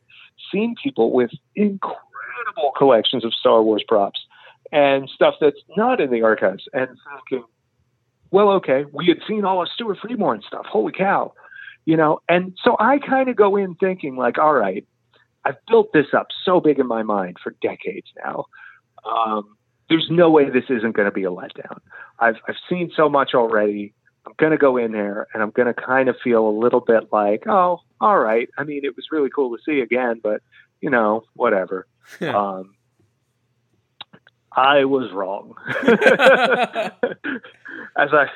seen 0.53 0.74
people 0.82 1.12
with 1.12 1.30
incredible 1.55 2.72
collections 2.76 3.24
of 3.24 3.32
Star 3.34 3.62
Wars 3.62 3.84
props 3.86 4.20
and 4.70 5.09
stuff 5.09 5.34
that's 5.41 5.61
not 5.76 6.01
in 6.01 6.11
the 6.11 6.22
archives 6.22 6.64
and 6.72 6.89
thinking, 7.28 7.47
well, 8.30 8.51
okay, 8.51 8.84
we 8.93 9.07
had 9.07 9.18
seen 9.26 9.45
all 9.45 9.62
of 9.62 9.68
Stuart 9.68 9.99
Freeborn 10.03 10.43
stuff. 10.47 10.66
Holy 10.66 10.93
cow. 10.93 11.32
You 11.86 11.97
know, 11.97 12.20
and 12.28 12.57
so 12.62 12.76
I 12.78 12.99
kind 12.99 13.30
of 13.30 13.36
go 13.36 13.57
in 13.57 13.74
thinking, 13.76 14.16
like, 14.16 14.36
all 14.36 14.53
right, 14.53 14.86
I've 15.45 15.57
built 15.68 15.93
this 15.95 16.09
up 16.12 16.26
so 16.45 16.61
big 16.61 16.78
in 16.78 16.86
my 16.86 17.03
mind 17.03 17.39
for 17.43 17.55
decades 17.62 18.09
now. 18.22 18.45
Um, 19.11 19.57
there's 19.89 20.09
no 20.11 20.30
way 20.30 20.51
this 20.51 20.64
isn't 20.68 20.95
going 20.95 21.07
to 21.07 21.12
be 21.12 21.24
a 21.24 21.30
letdown. 21.30 21.78
I've, 22.18 22.36
I've 22.47 22.57
seen 22.68 22.91
so 22.95 23.09
much 23.09 23.34
already. 23.34 23.95
I'm 24.26 24.34
going 24.36 24.53
to 24.53 24.59
go 24.59 24.76
in 24.76 24.93
there 24.93 25.26
and 25.32 25.43
I'm 25.43 25.51
going 25.51 25.72
to 25.72 25.74
kind 25.74 26.09
of 26.09 26.16
feel 26.22 26.47
a 26.47 26.51
little 26.51 26.80
bit 26.80 27.12
like, 27.12 27.45
oh, 27.47 27.80
all 28.01 28.18
right. 28.18 28.49
I 28.59 28.64
mean, 28.64 28.84
it 28.84 28.95
was 28.97 29.07
really 29.11 29.30
cool 29.30 29.57
to 29.57 29.62
see 29.64 29.80
again, 29.80 30.20
but, 30.22 30.43
you 30.80 30.91
know, 30.91 31.22
whatever. 31.34 31.86
Yeah. 32.20 32.36
Um, 32.36 32.74
I 34.53 34.84
was 34.86 35.12
wrong. 35.12 35.55
as 37.97 38.11
I 38.12 38.26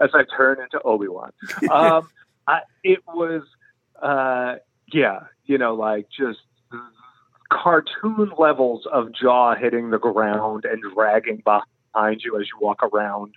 as 0.00 0.10
I 0.14 0.24
turn 0.36 0.60
into 0.60 0.80
Obi 0.82 1.08
Wan, 1.08 1.32
um, 1.70 2.08
it 2.84 3.00
was 3.08 3.42
uh, 4.00 4.56
yeah, 4.92 5.20
you 5.46 5.58
know, 5.58 5.74
like 5.74 6.08
just 6.16 6.38
cartoon 7.50 8.30
levels 8.38 8.86
of 8.92 9.12
jaw 9.12 9.54
hitting 9.54 9.90
the 9.90 9.98
ground 9.98 10.64
and 10.64 10.82
dragging 10.94 11.42
behind 11.44 12.22
you 12.22 12.38
as 12.40 12.46
you 12.46 12.58
walk 12.60 12.82
around. 12.82 13.34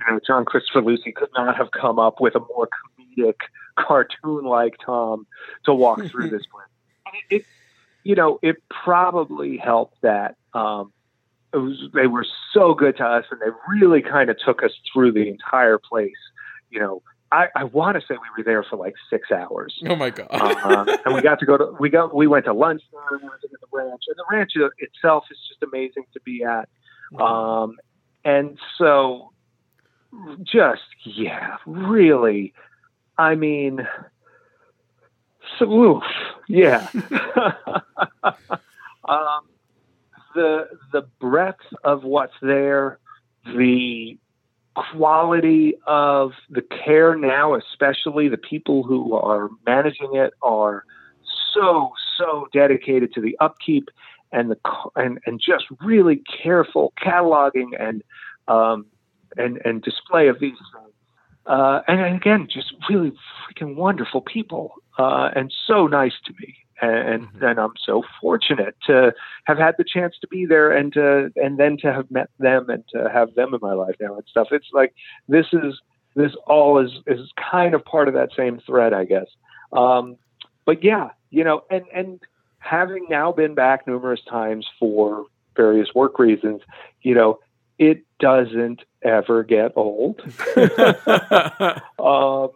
You 0.00 0.14
know, 0.14 0.20
John 0.26 0.44
Kricfalusi 0.44 1.14
could 1.14 1.28
not 1.36 1.56
have 1.56 1.70
come 1.70 1.98
up 1.98 2.20
with 2.20 2.34
a 2.34 2.40
more 2.40 2.68
comedic 2.68 3.36
cartoon 3.76 4.44
like 4.44 4.76
Tom 4.84 5.26
to 5.64 5.74
walk 5.74 6.04
through 6.10 6.30
this 6.30 6.46
place. 6.46 6.66
It, 7.30 7.36
it, 7.36 7.46
you 8.04 8.14
know, 8.14 8.38
it 8.42 8.56
probably 8.68 9.58
helped 9.58 10.00
that 10.02 10.36
um, 10.54 10.92
it 11.52 11.58
was, 11.58 11.88
they 11.92 12.06
were 12.06 12.26
so 12.52 12.74
good 12.74 12.96
to 12.96 13.04
us 13.04 13.26
and 13.30 13.40
they 13.40 13.50
really 13.68 14.02
kind 14.02 14.30
of 14.30 14.38
took 14.38 14.62
us 14.62 14.72
through 14.92 15.12
the 15.12 15.28
entire 15.28 15.78
place. 15.78 16.12
You 16.70 16.80
know, 16.80 17.02
I, 17.32 17.48
I 17.56 17.64
want 17.64 17.94
to 17.98 18.02
say 18.02 18.14
we 18.14 18.28
were 18.36 18.44
there 18.44 18.62
for 18.62 18.76
like 18.76 18.94
six 19.08 19.32
hours. 19.32 19.82
Oh 19.88 19.96
my 19.96 20.10
god! 20.10 20.28
uh, 20.30 20.98
and 21.06 21.14
we 21.14 21.22
got 21.22 21.38
to 21.38 21.46
go 21.46 21.56
to 21.56 21.74
we 21.80 21.88
got 21.88 22.14
we 22.14 22.26
went 22.26 22.44
to 22.44 22.52
lunch 22.52 22.82
we 22.92 23.16
went 23.16 23.40
to 23.40 23.48
the 23.48 23.66
ranch, 23.72 24.02
and 24.06 24.16
the 24.16 24.24
ranch 24.30 24.52
itself 24.78 25.24
is 25.30 25.38
just 25.48 25.62
amazing 25.62 26.04
to 26.12 26.20
be 26.20 26.44
at. 26.44 26.68
Um, 27.18 27.78
and 28.24 28.58
so, 28.76 29.32
just 30.42 30.82
yeah, 31.04 31.56
really, 31.66 32.52
I 33.16 33.34
mean, 33.34 33.88
so 35.58 35.72
oof, 35.72 36.02
yeah. 36.48 36.86
um, 39.06 39.46
the 40.34 40.68
the 40.92 41.08
breadth 41.18 41.64
of 41.82 42.04
what's 42.04 42.34
there, 42.42 42.98
the 43.46 44.18
quality 44.74 45.74
of 45.86 46.32
the 46.50 46.62
care 46.62 47.14
now, 47.16 47.54
especially 47.54 48.28
the 48.28 48.38
people 48.38 48.82
who 48.82 49.14
are 49.14 49.50
managing 49.66 50.14
it, 50.14 50.32
are 50.42 50.84
so 51.54 51.92
so 52.16 52.48
dedicated 52.52 53.12
to 53.14 53.20
the 53.20 53.36
upkeep 53.40 53.88
and 54.32 54.50
the 54.50 54.56
and 54.96 55.18
and 55.26 55.40
just 55.40 55.64
really 55.82 56.22
careful 56.42 56.92
cataloging 57.02 57.70
and 57.78 58.02
um, 58.48 58.86
and 59.36 59.60
and 59.64 59.82
display 59.82 60.28
of 60.28 60.40
these 60.40 60.56
things. 60.74 60.94
Uh, 61.44 61.80
and 61.88 62.16
again, 62.16 62.46
just 62.52 62.72
really 62.88 63.12
freaking 63.50 63.74
wonderful 63.74 64.20
people, 64.20 64.74
uh, 64.98 65.30
and 65.34 65.52
so 65.66 65.86
nice 65.86 66.14
to 66.24 66.32
me 66.40 66.54
and 66.80 67.22
mm-hmm. 67.22 67.44
and 67.44 67.60
I'm 67.60 67.74
so 67.84 68.02
fortunate 68.20 68.76
to 68.86 69.12
have 69.44 69.58
had 69.58 69.74
the 69.78 69.84
chance 69.84 70.16
to 70.20 70.28
be 70.28 70.46
there 70.46 70.70
and 70.70 70.92
to 70.94 71.30
and 71.36 71.58
then 71.58 71.76
to 71.82 71.92
have 71.92 72.10
met 72.10 72.30
them 72.38 72.70
and 72.70 72.84
to 72.94 73.10
have 73.12 73.34
them 73.34 73.54
in 73.54 73.60
my 73.60 73.74
life 73.74 73.96
now 74.00 74.14
and 74.14 74.24
stuff. 74.28 74.48
It's 74.50 74.68
like 74.72 74.94
this 75.28 75.46
is 75.52 75.80
this 76.14 76.32
all 76.46 76.78
is 76.78 76.92
is 77.06 77.30
kind 77.50 77.74
of 77.74 77.84
part 77.84 78.08
of 78.08 78.14
that 78.14 78.30
same 78.36 78.60
thread, 78.64 78.92
I 78.92 79.04
guess. 79.04 79.26
Um, 79.72 80.16
but 80.64 80.82
yeah, 80.82 81.10
you 81.30 81.44
know, 81.44 81.62
and 81.70 81.84
and 81.94 82.20
having 82.58 83.06
now 83.10 83.32
been 83.32 83.54
back 83.54 83.86
numerous 83.86 84.20
times 84.28 84.66
for 84.78 85.26
various 85.56 85.88
work 85.94 86.18
reasons, 86.18 86.62
you 87.02 87.14
know, 87.14 87.38
it 87.78 88.04
doesn't 88.18 88.82
ever 89.02 89.42
get 89.42 89.72
old. 89.76 90.20
um, 91.98 92.50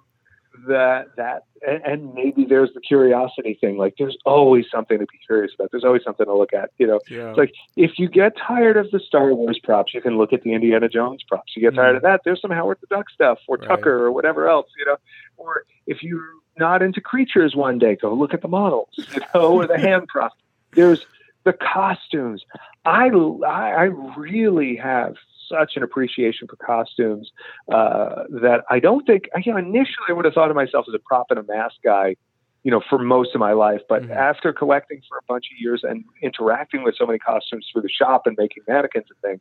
that 0.66 1.14
that 1.16 1.44
and, 1.66 1.82
and, 1.84 2.14
maybe 2.14 2.44
there's 2.44 2.72
the 2.74 2.80
curiosity 2.80 3.58
thing 3.60 3.76
like 3.76 3.94
there's 3.98 4.16
always 4.24 4.64
something 4.70 4.98
to 4.98 5.06
be 5.06 5.18
curious 5.26 5.52
about 5.54 5.70
there's 5.70 5.84
always 5.84 6.02
something 6.04 6.26
to 6.26 6.34
look 6.34 6.52
at 6.52 6.70
you 6.78 6.86
know 6.86 7.00
yeah. 7.08 7.30
it's 7.30 7.38
like 7.38 7.52
if 7.76 7.98
you 7.98 8.08
get 8.08 8.36
tired 8.36 8.76
of 8.76 8.90
the 8.90 9.00
star 9.00 9.32
wars 9.34 9.58
props 9.62 9.94
you 9.94 10.00
can 10.00 10.16
look 10.16 10.32
at 10.32 10.42
the 10.42 10.52
indiana 10.52 10.88
jones 10.88 11.22
props 11.28 11.52
you 11.56 11.62
get 11.62 11.74
tired 11.74 11.94
mm. 11.94 11.96
of 11.96 12.02
that 12.02 12.20
there's 12.24 12.40
some 12.40 12.50
howard 12.50 12.78
the 12.80 12.86
duck 12.88 13.10
stuff 13.10 13.38
or 13.48 13.56
right. 13.56 13.68
tucker 13.68 14.04
or 14.04 14.12
whatever 14.12 14.48
else 14.48 14.68
you 14.78 14.84
know 14.84 14.96
or 15.36 15.64
if 15.86 16.02
you're 16.02 16.30
not 16.58 16.82
into 16.82 17.00
creatures 17.00 17.54
one 17.54 17.78
day 17.78 17.96
go 17.96 18.12
look 18.14 18.32
at 18.32 18.42
the 18.42 18.48
models 18.48 18.88
you 18.96 19.20
know 19.34 19.52
or 19.52 19.66
the 19.66 19.78
hand 19.78 20.06
props 20.08 20.36
there's 20.72 21.04
the 21.44 21.52
costumes 21.52 22.44
i 22.84 23.08
i, 23.46 23.70
I 23.70 23.84
really 24.16 24.76
have 24.76 25.16
such 25.48 25.76
an 25.76 25.82
appreciation 25.82 26.48
for 26.48 26.56
costumes 26.56 27.30
uh, 27.72 28.24
that 28.28 28.64
I 28.70 28.78
don't 28.80 29.06
think, 29.06 29.28
you 29.44 29.52
know, 29.52 29.58
initially 29.58 30.06
I 30.08 30.12
would 30.12 30.24
have 30.24 30.34
thought 30.34 30.50
of 30.50 30.56
myself 30.56 30.86
as 30.88 30.94
a 30.94 30.98
prop 30.98 31.26
and 31.30 31.38
a 31.38 31.42
mask 31.44 31.76
guy, 31.84 32.16
you 32.62 32.70
know, 32.70 32.80
for 32.88 32.98
most 32.98 33.34
of 33.34 33.40
my 33.40 33.52
life. 33.52 33.80
But 33.88 34.02
mm-hmm. 34.02 34.12
after 34.12 34.52
collecting 34.52 35.00
for 35.08 35.18
a 35.18 35.22
bunch 35.28 35.46
of 35.52 35.60
years 35.60 35.82
and 35.82 36.04
interacting 36.22 36.82
with 36.82 36.96
so 36.98 37.06
many 37.06 37.18
costumes 37.18 37.66
through 37.72 37.82
the 37.82 37.88
shop 37.88 38.22
and 38.26 38.36
making 38.38 38.64
mannequins 38.66 39.06
and 39.10 39.18
things, 39.20 39.40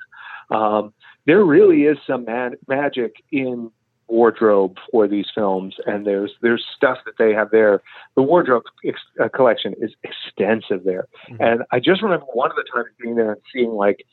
um, 0.51 0.93
there 1.25 1.43
really 1.43 1.83
is 1.83 1.97
some 2.05 2.25
man- 2.25 2.57
magic 2.67 3.15
in 3.31 3.71
wardrobe 4.07 4.77
for 4.91 5.07
these 5.07 5.27
films, 5.33 5.75
and 5.85 6.05
there's 6.05 6.31
there's 6.41 6.65
stuff 6.75 6.97
that 7.05 7.17
they 7.17 7.33
have 7.33 7.51
there. 7.51 7.81
The 8.15 8.21
wardrobe 8.21 8.63
ex- 8.85 8.99
uh, 9.19 9.29
collection 9.29 9.73
is 9.79 9.91
extensive 10.03 10.83
there, 10.83 11.07
mm-hmm. 11.29 11.41
and 11.41 11.63
I 11.71 11.79
just 11.79 12.01
remember 12.01 12.25
one 12.33 12.51
of 12.51 12.55
the 12.55 12.65
times 12.73 12.89
being 13.01 13.15
there 13.15 13.33
and 13.33 13.41
seeing 13.53 13.71
like 13.71 14.05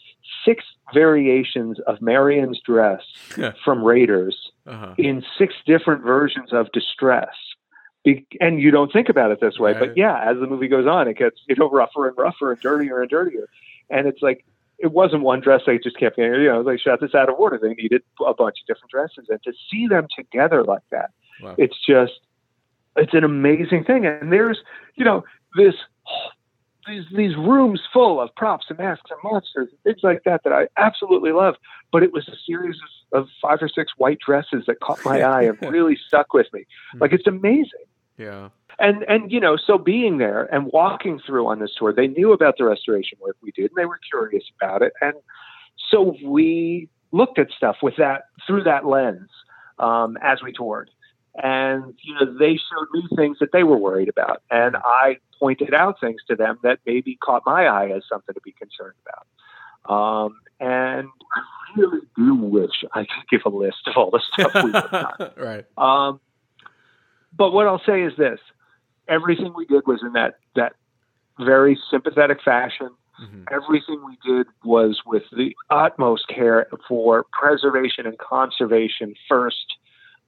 six 0.44 0.64
variations 0.94 1.78
of 1.86 2.00
Marion's 2.00 2.60
dress 2.60 3.02
from 3.64 3.82
Raiders 3.82 4.36
uh-huh. 4.66 4.94
in 4.98 5.22
six 5.38 5.54
different 5.66 6.02
versions 6.02 6.52
of 6.52 6.70
distress. 6.72 7.34
Be- 8.04 8.26
and 8.40 8.60
you 8.60 8.70
don't 8.70 8.92
think 8.92 9.08
about 9.08 9.30
it 9.30 9.40
this 9.40 9.58
way, 9.58 9.72
right. 9.72 9.80
but 9.80 9.96
yeah, 9.96 10.28
as 10.28 10.38
the 10.40 10.46
movie 10.46 10.68
goes 10.68 10.86
on, 10.86 11.06
it 11.06 11.18
gets 11.18 11.36
you 11.48 11.54
know 11.56 11.70
rougher 11.70 12.08
and 12.08 12.16
rougher 12.16 12.52
and 12.52 12.60
dirtier 12.60 13.00
and 13.00 13.10
dirtier, 13.10 13.48
and 13.90 14.08
it's 14.08 14.22
like 14.22 14.44
it 14.82 14.90
wasn't 14.90 15.22
one 15.22 15.40
dress 15.40 15.62
they 15.64 15.78
just 15.78 15.96
kept 15.96 16.16
getting, 16.16 16.34
you 16.34 16.48
know, 16.48 16.64
they 16.64 16.76
shot 16.76 17.00
this 17.00 17.14
out 17.14 17.28
of 17.28 17.36
order. 17.36 17.58
They 17.62 17.72
needed 17.74 18.02
a 18.26 18.34
bunch 18.34 18.56
of 18.60 18.66
different 18.66 18.90
dresses. 18.90 19.26
And 19.28 19.40
to 19.44 19.52
see 19.70 19.86
them 19.86 20.08
together 20.14 20.64
like 20.64 20.82
that, 20.90 21.10
wow. 21.40 21.54
it's 21.56 21.76
just, 21.86 22.14
it's 22.96 23.14
an 23.14 23.22
amazing 23.22 23.84
thing. 23.84 24.04
And 24.04 24.32
there's, 24.32 24.58
you 24.96 25.04
know, 25.04 25.22
this, 25.56 25.74
these, 26.88 27.04
these 27.16 27.36
rooms 27.36 27.80
full 27.92 28.20
of 28.20 28.34
props 28.34 28.66
and 28.70 28.78
masks 28.78 29.08
and 29.08 29.20
monsters 29.22 29.68
and 29.70 29.80
things 29.84 30.00
like 30.02 30.24
that 30.24 30.42
that 30.42 30.52
I 30.52 30.66
absolutely 30.76 31.30
love. 31.30 31.54
But 31.92 32.02
it 32.02 32.12
was 32.12 32.26
a 32.26 32.36
series 32.44 32.76
of, 33.12 33.22
of 33.22 33.28
five 33.40 33.58
or 33.62 33.68
six 33.68 33.92
white 33.96 34.18
dresses 34.18 34.64
that 34.66 34.80
caught 34.80 34.98
my 35.04 35.22
eye 35.22 35.42
and 35.42 35.62
really 35.62 35.96
stuck 36.08 36.34
with 36.34 36.48
me. 36.52 36.64
Hmm. 36.92 36.98
Like 36.98 37.12
it's 37.12 37.28
amazing. 37.28 37.86
Yeah 38.18 38.48
and 38.78 39.02
and 39.04 39.30
you 39.30 39.40
know 39.40 39.56
so 39.56 39.78
being 39.78 40.18
there 40.18 40.44
and 40.54 40.70
walking 40.72 41.20
through 41.24 41.46
on 41.46 41.58
this 41.60 41.70
tour 41.78 41.92
they 41.92 42.06
knew 42.06 42.32
about 42.32 42.54
the 42.58 42.64
restoration 42.64 43.18
work 43.20 43.36
we 43.42 43.50
did 43.52 43.70
and 43.70 43.76
they 43.76 43.86
were 43.86 44.00
curious 44.10 44.44
about 44.60 44.82
it. 44.82 44.92
And 45.00 45.14
so 45.90 46.16
we 46.24 46.88
looked 47.12 47.38
at 47.38 47.48
stuff 47.56 47.76
with 47.82 47.94
that 47.98 48.22
through 48.46 48.64
that 48.64 48.86
lens 48.86 49.28
um, 49.78 50.16
as 50.22 50.42
we 50.42 50.52
toured. 50.52 50.90
And 51.42 51.94
you 52.02 52.14
know 52.14 52.38
they 52.38 52.56
showed 52.56 52.88
me 52.92 53.04
things 53.16 53.38
that 53.40 53.52
they 53.52 53.62
were 53.62 53.78
worried 53.78 54.08
about. 54.08 54.42
And 54.50 54.76
i 54.76 55.16
pointed 55.38 55.74
out 55.74 55.98
things 56.00 56.20
to 56.28 56.36
them 56.36 56.56
that 56.62 56.78
maybe 56.86 57.16
caught 57.16 57.42
my 57.44 57.66
eye 57.66 57.90
as 57.90 58.04
something 58.08 58.32
to 58.34 58.40
be 58.42 58.52
concerned 58.52 58.94
about. 59.04 59.26
Um, 59.92 60.40
and 60.60 61.08
i 61.34 61.80
really 61.80 62.00
do 62.16 62.34
wish 62.34 62.84
I 62.92 63.00
could 63.00 63.28
give 63.30 63.40
a 63.44 63.48
list 63.48 63.88
of 63.88 63.96
all 63.96 64.10
the 64.10 64.20
stuff 64.32 64.52
we've 64.62 64.72
done. 64.72 65.32
right. 65.36 65.64
Um, 65.76 66.20
but 67.36 67.52
what 67.52 67.66
I'll 67.66 67.82
say 67.84 68.02
is 68.02 68.12
this: 68.16 68.38
everything 69.08 69.52
we 69.54 69.66
did 69.66 69.86
was 69.86 70.00
in 70.02 70.12
that 70.12 70.36
that 70.56 70.74
very 71.38 71.78
sympathetic 71.90 72.38
fashion. 72.44 72.90
Mm-hmm. 73.22 73.44
Everything 73.52 74.02
we 74.04 74.16
did 74.24 74.46
was 74.64 75.00
with 75.06 75.24
the 75.32 75.54
utmost 75.70 76.28
care 76.28 76.66
for 76.88 77.26
preservation 77.32 78.06
and 78.06 78.18
conservation 78.18 79.14
first. 79.28 79.76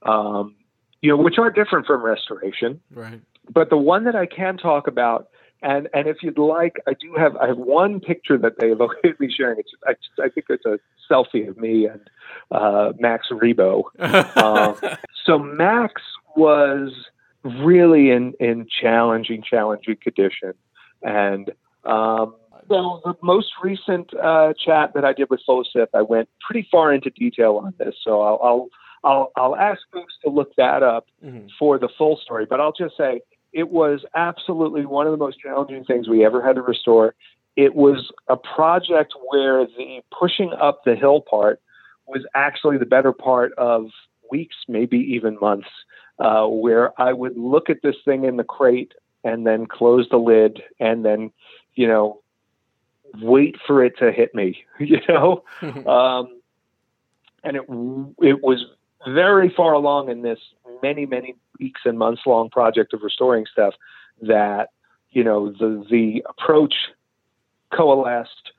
Um, 0.03 0.55
you 1.01 1.11
know, 1.11 1.17
which 1.17 1.39
are 1.39 1.51
different 1.51 1.87
from 1.87 2.03
restoration. 2.03 2.81
Right. 2.91 3.21
But 3.53 3.69
the 3.69 3.77
one 3.77 4.05
that 4.05 4.17
I 4.17 4.25
can 4.27 4.57
talk 4.57 4.87
about 4.87 5.29
and 5.65 5.89
and 5.95 6.07
if 6.07 6.19
you'd 6.23 6.39
like, 6.39 6.77
I 6.87 6.93
do 6.93 7.15
have 7.17 7.37
I 7.37 7.49
have 7.49 7.57
one 7.57 7.99
picture 7.99 8.37
that 8.39 8.61
they 8.61 8.69
have 8.69 8.79
okayed 8.79 9.19
me 9.19 9.33
sharing. 9.35 9.59
It's 9.59 9.71
I, 9.87 10.25
I 10.25 10.29
think 10.29 10.47
it's 10.51 10.67
a 10.67 10.79
selfie 11.11 11.49
of 11.49 11.57
me 11.57 11.87
and 11.87 12.01
uh, 12.51 12.93
Max 12.99 13.29
Rebo. 13.31 13.85
um, 14.37 14.77
so 15.25 15.39
Max 15.39 16.03
was 16.37 16.93
really 17.45 18.11
in 18.11 18.35
in 18.41 18.67
challenging 18.81 19.43
challenging 19.43 19.97
condition, 20.03 20.55
and 21.03 21.51
um, 21.85 22.35
so 22.69 23.01
the 23.05 23.15
most 23.23 23.53
recent 23.63 24.13
uh, 24.15 24.55
chat 24.65 24.93
that 24.95 25.05
I 25.05 25.13
did 25.13 25.29
with 25.31 25.41
FOSIP, 25.47 25.89
I 25.95 26.03
went 26.03 26.29
pretty 26.41 26.67
far 26.71 26.93
into 26.93 27.11
detail 27.11 27.61
on 27.63 27.75
this. 27.79 27.95
So 28.03 28.23
I'll 28.23 28.41
I'll 28.43 28.69
I'll, 29.05 29.33
I'll 29.37 29.57
ask 29.57 29.81
folks 29.93 30.15
to 30.25 30.31
look 30.31 30.55
that 30.57 30.83
up 30.83 31.07
mm-hmm. 31.25 31.49
for 31.59 31.79
the 31.79 31.89
full 31.99 32.19
story. 32.23 32.47
But 32.49 32.61
I'll 32.61 32.73
just 32.73 32.97
say 32.97 33.21
it 33.53 33.69
was 33.71 34.05
absolutely 34.15 34.87
one 34.87 35.07
of 35.07 35.13
the 35.13 35.19
most 35.19 35.39
challenging 35.39 35.85
things 35.85 36.09
we 36.09 36.25
ever 36.25 36.43
had 36.43 36.57
to 36.57 36.63
restore. 36.63 37.15
It 37.57 37.75
was 37.75 38.11
a 38.29 38.37
project 38.37 39.15
where 39.31 39.67
the 39.67 40.01
pushing 40.19 40.53
up 40.61 40.81
the 40.85 40.97
hill 40.97 41.21
part 41.21 41.61
was 42.07 42.25
actually 42.35 42.79
the 42.79 42.87
better 42.87 43.13
part 43.13 43.53
of 43.59 43.87
weeks, 44.31 44.57
maybe 44.67 44.99
even 44.99 45.39
months, 45.41 45.69
uh, 46.19 46.47
where 46.47 46.99
I 47.01 47.13
would 47.13 47.37
look 47.37 47.71
at 47.71 47.83
this 47.83 47.97
thing 48.05 48.25
in 48.25 48.37
the 48.37 48.45
crate 48.45 48.93
and 49.23 49.47
then 49.47 49.67
close 49.67 50.09
the 50.11 50.17
lid 50.19 50.63
and 50.79 51.05
then, 51.05 51.31
you 51.75 51.89
know, 51.89 52.21
wait 53.21 53.57
for 53.67 53.85
it 53.85 53.99
to 53.99 54.13
hit 54.13 54.35
me, 54.35 54.65
you 54.79 55.01
know? 55.09 55.45
um, 55.87 56.41
and 57.43 57.57
it, 57.57 57.65
it 58.27 58.43
was 58.43 58.65
very 59.07 59.51
far 59.51 59.73
along 59.73 60.09
in 60.09 60.23
this 60.23 60.39
many, 60.83 61.07
many 61.07 61.35
weeks 61.59 61.83
and 61.85 61.99
months 61.99 62.23
long 62.27 62.51
project 62.51 62.93
of 62.93 63.03
restoring 63.03 63.47
stuff 63.51 63.75
that, 64.23 64.71
you 65.11 65.23
know, 65.23 65.53
the, 65.53 65.85
the 65.91 66.25
approach 66.29 66.75
coalesced, 67.73 68.53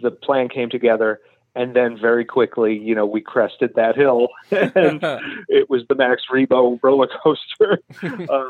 the 0.00 0.10
plan 0.10 0.48
came 0.48 0.68
together, 0.68 1.20
and 1.56 1.74
then 1.74 1.98
very 1.98 2.24
quickly, 2.24 2.78
you 2.78 2.94
know, 2.94 3.06
we 3.06 3.22
crested 3.22 3.72
that 3.74 3.96
hill, 3.96 4.28
and 4.50 5.00
it 5.48 5.68
was 5.68 5.82
the 5.88 5.94
Max 5.94 6.22
Rebo 6.30 6.78
roller 6.82 7.08
coaster. 7.22 7.80
uh, 8.30 8.44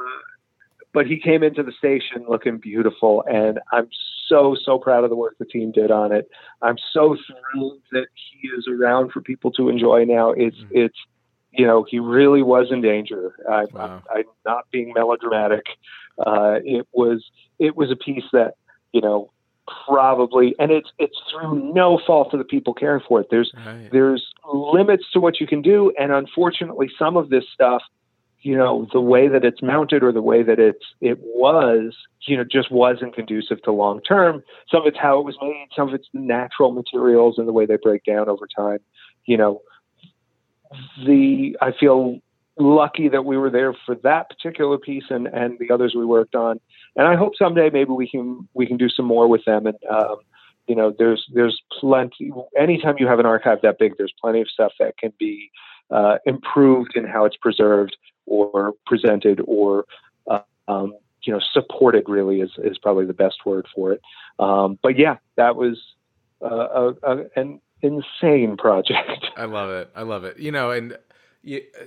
but 0.92 1.06
he 1.06 1.18
came 1.18 1.42
into 1.42 1.62
the 1.62 1.72
station 1.72 2.26
looking 2.28 2.58
beautiful, 2.58 3.22
and 3.30 3.60
I'm 3.72 3.88
so 4.28 4.56
so 4.60 4.78
proud 4.78 5.04
of 5.04 5.10
the 5.10 5.16
work 5.16 5.36
the 5.38 5.44
team 5.44 5.70
did 5.70 5.90
on 5.90 6.12
it. 6.12 6.28
I'm 6.62 6.76
so 6.92 7.16
thrilled 7.16 7.80
that 7.92 8.08
he 8.14 8.48
is 8.48 8.66
around 8.68 9.12
for 9.12 9.20
people 9.20 9.52
to 9.52 9.68
enjoy 9.68 10.04
now. 10.04 10.32
It's 10.32 10.56
mm. 10.56 10.68
it's 10.72 10.98
you 11.52 11.66
know, 11.66 11.86
he 11.88 11.98
really 11.98 12.42
was 12.42 12.66
in 12.70 12.82
danger. 12.82 13.34
I, 13.50 13.64
wow. 13.72 14.02
I, 14.14 14.18
am 14.18 14.24
not 14.44 14.70
being 14.70 14.92
melodramatic. 14.94 15.64
Uh, 16.18 16.58
it 16.64 16.86
was 16.92 17.24
it 17.58 17.76
was 17.76 17.90
a 17.90 17.96
piece 17.96 18.24
that 18.32 18.54
you 18.92 19.00
know 19.00 19.30
probably, 19.86 20.54
and 20.58 20.70
it's 20.70 20.90
it's 20.98 21.16
through 21.30 21.72
no 21.72 22.00
fault 22.06 22.32
of 22.32 22.38
the 22.38 22.44
people 22.44 22.74
caring 22.74 23.02
for 23.06 23.20
it. 23.20 23.28
There's 23.30 23.52
right. 23.66 23.88
there's 23.92 24.26
limits 24.52 25.04
to 25.12 25.20
what 25.20 25.40
you 25.40 25.46
can 25.46 25.62
do, 25.62 25.92
and 25.98 26.12
unfortunately, 26.12 26.90
some 26.98 27.16
of 27.16 27.30
this 27.30 27.44
stuff, 27.52 27.82
you 28.42 28.56
know, 28.56 28.86
the 28.92 29.00
way 29.00 29.28
that 29.28 29.44
it's 29.44 29.62
mounted 29.62 30.02
or 30.02 30.12
the 30.12 30.22
way 30.22 30.42
that 30.42 30.58
it's 30.58 30.84
it 31.00 31.18
was, 31.20 31.94
you 32.26 32.36
know, 32.36 32.44
just 32.44 32.70
wasn't 32.70 33.14
conducive 33.14 33.62
to 33.62 33.72
long 33.72 34.00
term. 34.02 34.42
Some 34.70 34.82
of 34.82 34.86
it's 34.86 34.98
how 34.98 35.18
it 35.18 35.24
was 35.24 35.36
made. 35.40 35.68
Some 35.74 35.88
of 35.88 35.94
it's 35.94 36.08
the 36.12 36.20
natural 36.20 36.72
materials 36.72 37.38
and 37.38 37.48
the 37.48 37.52
way 37.52 37.66
they 37.66 37.76
break 37.76 38.04
down 38.04 38.28
over 38.28 38.46
time. 38.56 38.78
You 39.24 39.36
know 39.36 39.62
the 41.04 41.56
I 41.60 41.72
feel 41.78 42.20
lucky 42.58 43.08
that 43.08 43.24
we 43.24 43.36
were 43.36 43.50
there 43.50 43.74
for 43.84 43.94
that 43.96 44.28
particular 44.28 44.78
piece 44.78 45.04
and 45.10 45.26
and 45.26 45.58
the 45.58 45.72
others 45.72 45.94
we 45.96 46.04
worked 46.04 46.34
on. 46.34 46.60
And 46.96 47.06
I 47.06 47.14
hope 47.14 47.34
someday 47.38 47.70
maybe 47.70 47.90
we 47.90 48.08
can 48.08 48.48
we 48.54 48.66
can 48.66 48.76
do 48.76 48.88
some 48.88 49.06
more 49.06 49.28
with 49.28 49.44
them. 49.44 49.66
And 49.66 49.76
um, 49.90 50.16
you 50.66 50.74
know, 50.74 50.92
there's 50.98 51.24
there's 51.32 51.60
plenty. 51.78 52.32
Anytime 52.58 52.96
you 52.98 53.06
have 53.06 53.18
an 53.18 53.26
archive 53.26 53.58
that 53.62 53.78
big, 53.78 53.96
there's 53.98 54.14
plenty 54.20 54.40
of 54.40 54.48
stuff 54.48 54.72
that 54.80 54.96
can 54.98 55.12
be 55.18 55.50
uh, 55.90 56.16
improved 56.24 56.96
in 56.96 57.04
how 57.04 57.24
it's 57.24 57.36
preserved 57.36 57.96
or 58.26 58.72
presented 58.86 59.40
or 59.46 59.84
uh, 60.28 60.40
um, 60.68 60.94
you 61.22 61.32
know 61.32 61.40
supported. 61.52 62.08
Really 62.08 62.40
is 62.40 62.50
is 62.58 62.78
probably 62.78 63.04
the 63.04 63.14
best 63.14 63.44
word 63.44 63.66
for 63.74 63.92
it. 63.92 64.00
Um, 64.38 64.78
but 64.82 64.98
yeah, 64.98 65.16
that 65.36 65.56
was 65.56 65.78
uh, 66.42 66.46
a, 66.46 66.94
a, 67.02 67.24
an 67.36 67.60
insane 67.82 68.56
project. 68.58 69.26
I 69.36 69.44
love 69.44 69.70
it. 69.70 69.90
I 69.94 70.02
love 70.02 70.24
it. 70.24 70.38
You 70.38 70.50
know, 70.50 70.70
and 70.70 70.96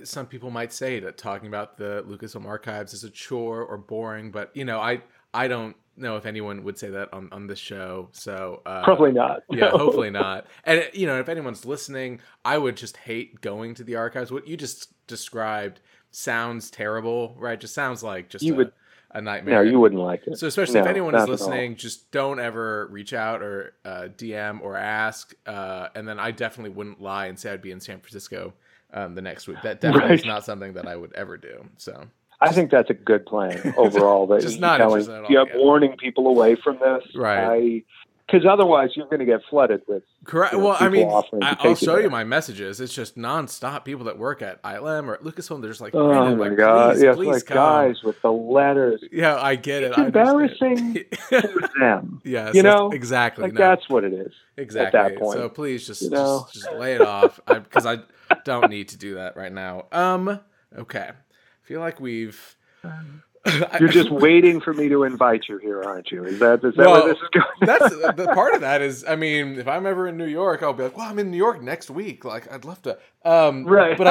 some 0.04 0.26
people 0.26 0.50
might 0.50 0.72
say 0.72 1.00
that 1.00 1.18
talking 1.18 1.48
about 1.48 1.76
the 1.76 2.04
Lucasfilm 2.08 2.46
archives 2.46 2.94
is 2.94 3.04
a 3.04 3.10
chore 3.10 3.62
or 3.62 3.76
boring, 3.76 4.30
but 4.30 4.50
you 4.54 4.64
know, 4.64 4.80
I 4.80 5.02
I 5.34 5.48
don't 5.48 5.76
know 5.96 6.16
if 6.16 6.24
anyone 6.24 6.64
would 6.64 6.78
say 6.78 6.90
that 6.90 7.12
on 7.12 7.28
on 7.32 7.46
this 7.46 7.58
show. 7.58 8.08
So 8.12 8.62
uh, 8.64 8.82
probably 8.82 9.12
not. 9.12 9.42
yeah, 9.50 9.70
hopefully 9.70 10.10
not. 10.10 10.46
And 10.64 10.88
you 10.92 11.06
know, 11.06 11.20
if 11.20 11.28
anyone's 11.28 11.64
listening, 11.64 12.20
I 12.44 12.58
would 12.58 12.76
just 12.76 12.96
hate 12.96 13.40
going 13.40 13.74
to 13.74 13.84
the 13.84 13.96
archives. 13.96 14.32
What 14.32 14.48
you 14.48 14.56
just 14.56 14.94
described 15.06 15.80
sounds 16.10 16.70
terrible, 16.70 17.34
right? 17.38 17.60
Just 17.60 17.74
sounds 17.74 18.02
like 18.02 18.28
just 18.30 18.44
you 18.44 18.54
a, 18.54 18.56
would 18.56 18.72
a 19.12 19.20
nightmare. 19.20 19.62
No, 19.62 19.70
you 19.70 19.78
wouldn't 19.78 20.00
like 20.00 20.26
it. 20.26 20.38
So 20.38 20.46
especially 20.46 20.76
no, 20.76 20.82
if 20.82 20.86
anyone 20.86 21.14
is 21.14 21.28
listening, 21.28 21.76
just 21.76 22.10
don't 22.12 22.40
ever 22.40 22.88
reach 22.90 23.12
out 23.12 23.42
or 23.42 23.74
uh, 23.84 24.08
DM 24.16 24.60
or 24.62 24.76
ask. 24.76 25.34
Uh, 25.46 25.88
and 25.94 26.06
then 26.08 26.18
I 26.18 26.30
definitely 26.30 26.70
wouldn't 26.70 27.00
lie 27.00 27.26
and 27.26 27.38
say 27.38 27.52
I'd 27.52 27.62
be 27.62 27.72
in 27.72 27.80
San 27.80 28.00
Francisco 28.00 28.54
um, 28.92 29.14
the 29.14 29.22
next 29.22 29.48
week. 29.48 29.58
That 29.62 29.80
definitely 29.80 30.10
right. 30.10 30.18
is 30.18 30.26
not 30.26 30.44
something 30.44 30.74
that 30.74 30.86
I 30.86 30.96
would 30.96 31.12
ever 31.14 31.36
do. 31.36 31.64
So 31.76 32.06
I 32.40 32.52
think 32.52 32.70
that's 32.70 32.90
a 32.90 32.94
good 32.94 33.26
plan 33.26 33.74
overall. 33.76 34.26
That 34.26 34.40
just 34.40 34.60
not 34.60 34.78
telling, 34.78 35.02
at 35.02 35.24
all. 35.24 35.30
Yeah, 35.30 35.44
warning 35.54 35.96
people 35.96 36.26
away 36.26 36.56
from 36.56 36.78
this. 36.78 37.04
Right. 37.14 37.38
I 37.38 37.82
because 38.30 38.46
otherwise 38.46 38.90
you're 38.94 39.06
going 39.06 39.18
to 39.18 39.24
get 39.24 39.40
flooded 39.48 39.82
with. 39.88 40.02
Correct. 40.24 40.52
You 40.52 40.58
know, 40.58 40.66
well, 40.66 40.76
I 40.78 40.88
mean, 40.88 41.08
I, 41.42 41.56
will 41.64 41.74
show 41.74 41.98
you 41.98 42.10
my 42.10 42.22
messages. 42.22 42.80
It's 42.80 42.94
just 42.94 43.16
nonstop. 43.16 43.84
People 43.84 44.04
that 44.04 44.18
work 44.18 44.40
at 44.42 44.62
ILM 44.62 45.08
or 45.08 45.14
at 45.14 45.22
Lucasfilm, 45.22 45.60
they're 45.60 45.70
just 45.70 45.80
like, 45.80 45.94
oh 45.94 46.36
my 46.36 46.48
like, 46.48 46.56
god, 46.56 46.92
please, 46.94 47.02
yes, 47.02 47.16
please 47.16 47.26
like 47.26 47.46
come. 47.46 47.56
guys 47.56 48.02
with 48.04 48.20
the 48.22 48.30
letters. 48.30 49.02
Yeah, 49.10 49.40
I 49.40 49.56
get 49.56 49.82
it's 49.82 49.98
it. 49.98 50.06
embarrassing 50.06 51.04
for 51.28 51.70
them. 51.78 52.20
Yes, 52.24 52.54
you 52.54 52.62
know 52.62 52.90
exactly. 52.90 53.42
Like 53.42 53.54
no. 53.54 53.58
that's 53.58 53.88
what 53.88 54.04
it 54.04 54.12
is. 54.12 54.32
Exactly. 54.56 55.00
At 55.00 55.10
that 55.10 55.18
point. 55.18 55.38
So 55.38 55.48
please 55.48 55.86
just 55.86 56.02
you 56.02 56.10
know? 56.10 56.46
just, 56.52 56.66
just 56.66 56.76
lay 56.76 56.94
it 56.94 57.00
off 57.00 57.40
because 57.46 57.86
I, 57.86 57.94
I 57.94 57.98
don't 58.44 58.70
need 58.70 58.88
to 58.88 58.98
do 58.98 59.14
that 59.14 59.36
right 59.36 59.52
now. 59.52 59.86
Um. 59.92 60.40
Okay. 60.76 61.10
I 61.10 61.66
feel 61.66 61.80
like 61.80 62.00
we've. 62.00 62.56
You're 63.80 63.88
just 63.88 64.10
waiting 64.10 64.60
for 64.60 64.74
me 64.74 64.90
to 64.90 65.04
invite 65.04 65.48
you 65.48 65.56
here, 65.58 65.82
aren't 65.82 66.10
you? 66.10 66.24
Is 66.24 66.38
that 66.40 66.62
is 66.62 66.74
that 66.74 66.86
well, 66.86 67.04
where 67.04 67.14
this 67.14 67.22
is 67.22 67.28
going? 67.32 67.46
that's 67.62 68.16
the 68.16 68.30
part 68.34 68.54
of 68.54 68.60
that 68.60 68.82
is, 68.82 69.02
I 69.08 69.16
mean, 69.16 69.58
if 69.58 69.66
I'm 69.66 69.86
ever 69.86 70.06
in 70.06 70.18
New 70.18 70.26
York, 70.26 70.62
I'll 70.62 70.74
be 70.74 70.82
like, 70.82 70.96
well, 70.96 71.08
I'm 71.08 71.18
in 71.18 71.30
New 71.30 71.38
York 71.38 71.62
next 71.62 71.88
week. 71.88 72.24
Like, 72.24 72.52
I'd 72.52 72.66
love 72.66 72.82
to. 72.82 72.98
Um, 73.24 73.64
right. 73.64 73.96
But 73.96 74.06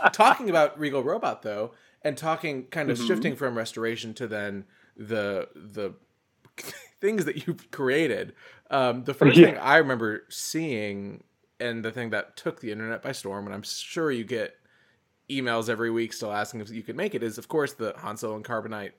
I, 0.00 0.08
talking 0.10 0.50
about 0.50 0.78
Regal 0.80 1.02
Robot 1.02 1.42
though, 1.42 1.72
and 2.02 2.16
talking 2.16 2.66
kind 2.66 2.90
of 2.90 2.98
mm-hmm. 2.98 3.06
shifting 3.06 3.36
from 3.36 3.56
restoration 3.56 4.14
to 4.14 4.26
then 4.26 4.64
the 4.96 5.48
the 5.54 5.94
things 7.00 7.24
that 7.24 7.46
you've 7.46 7.70
created. 7.70 8.34
Um, 8.70 9.04
the 9.04 9.14
first 9.14 9.36
yeah. 9.36 9.46
thing 9.46 9.58
I 9.58 9.76
remember 9.76 10.24
seeing, 10.28 11.24
and 11.62 11.84
the 11.84 11.92
thing 11.92 12.10
that 12.10 12.36
took 12.36 12.60
the 12.60 12.72
internet 12.72 13.02
by 13.02 13.12
storm, 13.12 13.46
and 13.46 13.54
I'm 13.54 13.62
sure 13.62 14.10
you 14.10 14.24
get 14.24 14.56
emails 15.30 15.68
every 15.68 15.90
week 15.90 16.12
still 16.12 16.32
asking 16.32 16.60
if 16.60 16.70
you 16.70 16.82
could 16.82 16.96
make 16.96 17.14
it 17.14 17.22
is 17.22 17.38
of 17.38 17.48
course 17.48 17.72
the 17.72 17.94
Han 17.98 18.16
Solo 18.16 18.36
and 18.36 18.44
Carbonite 18.44 18.92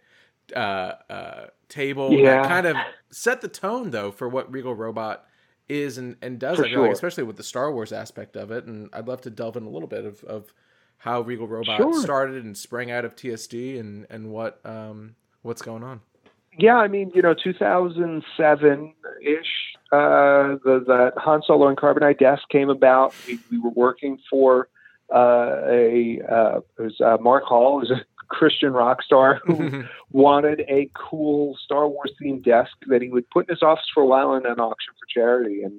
uh, 0.56 0.94
uh, 1.10 1.48
table 1.70 2.12
yeah. 2.12 2.42
that 2.42 2.48
kind 2.48 2.66
of 2.66 2.78
set 3.12 3.42
the 3.42 3.48
tone 3.48 3.92
though 3.92 4.12
for 4.12 4.28
what 4.28 4.52
Regal 4.52 4.74
Robot 4.74 5.26
is 5.70 5.98
and, 5.98 6.16
and 6.22 6.40
does 6.40 6.58
for 6.58 6.68
sure. 6.68 6.84
like, 6.84 6.92
especially 6.92 7.24
with 7.24 7.38
the 7.38 7.44
Star 7.44 7.72
Wars 7.72 7.92
aspect 7.92 8.36
of 8.36 8.52
it 8.52 8.66
and 8.66 8.90
I'd 8.94 9.08
love 9.08 9.22
to 9.22 9.30
delve 9.30 9.58
in 9.58 9.64
a 9.64 9.70
little 9.70 9.88
bit 9.88 10.06
of, 10.06 10.24
of 10.24 10.54
how 10.98 11.22
Regal 11.22 11.48
Robot 11.48 11.78
sure. 11.78 12.02
started 12.02 12.44
and 12.44 12.58
sprang 12.58 12.90
out 12.90 13.06
of 13.06 13.16
TSD 13.16 13.80
and 13.80 14.08
and 14.10 14.32
what 14.32 14.60
um, 14.66 15.16
what's 15.42 15.62
going 15.62 15.84
on. 15.84 16.02
Yeah, 16.58 16.76
I 16.76 16.88
mean, 16.88 17.12
you 17.16 17.22
know, 17.22 17.34
2007 17.34 18.94
ish, 19.22 19.38
uh, 19.94 20.58
the 20.64 20.84
that 20.88 21.14
Han 21.18 21.44
Solo 21.46 21.68
and 21.68 21.78
Carbonite 21.78 22.18
desk 22.18 22.44
came 22.50 22.70
about. 22.70 23.14
We, 23.28 23.40
we 23.52 23.60
were 23.60 23.70
working 23.70 24.18
for 24.28 24.68
uh, 25.14 25.62
a 25.68 26.20
uh, 26.28 26.62
it 26.80 26.82
was 26.82 27.00
uh, 27.00 27.18
Mark 27.22 27.44
Hall, 27.44 27.80
who's 27.80 27.92
a 27.92 28.04
Christian 28.28 28.74
rock 28.74 29.04
star 29.04 29.40
who 29.44 29.84
wanted 30.12 30.62
a 30.62 30.90
cool 30.96 31.56
Star 31.64 31.88
Wars 31.88 32.12
themed 32.20 32.44
desk 32.44 32.72
that 32.88 33.04
he 33.04 33.10
would 33.10 33.30
put 33.30 33.48
in 33.48 33.54
his 33.54 33.62
office 33.62 33.86
for 33.94 34.02
a 34.02 34.08
while 34.08 34.34
and 34.34 34.46
then 34.46 34.60
auction 34.60 34.94
for 35.00 35.06
charity. 35.08 35.62
And 35.62 35.74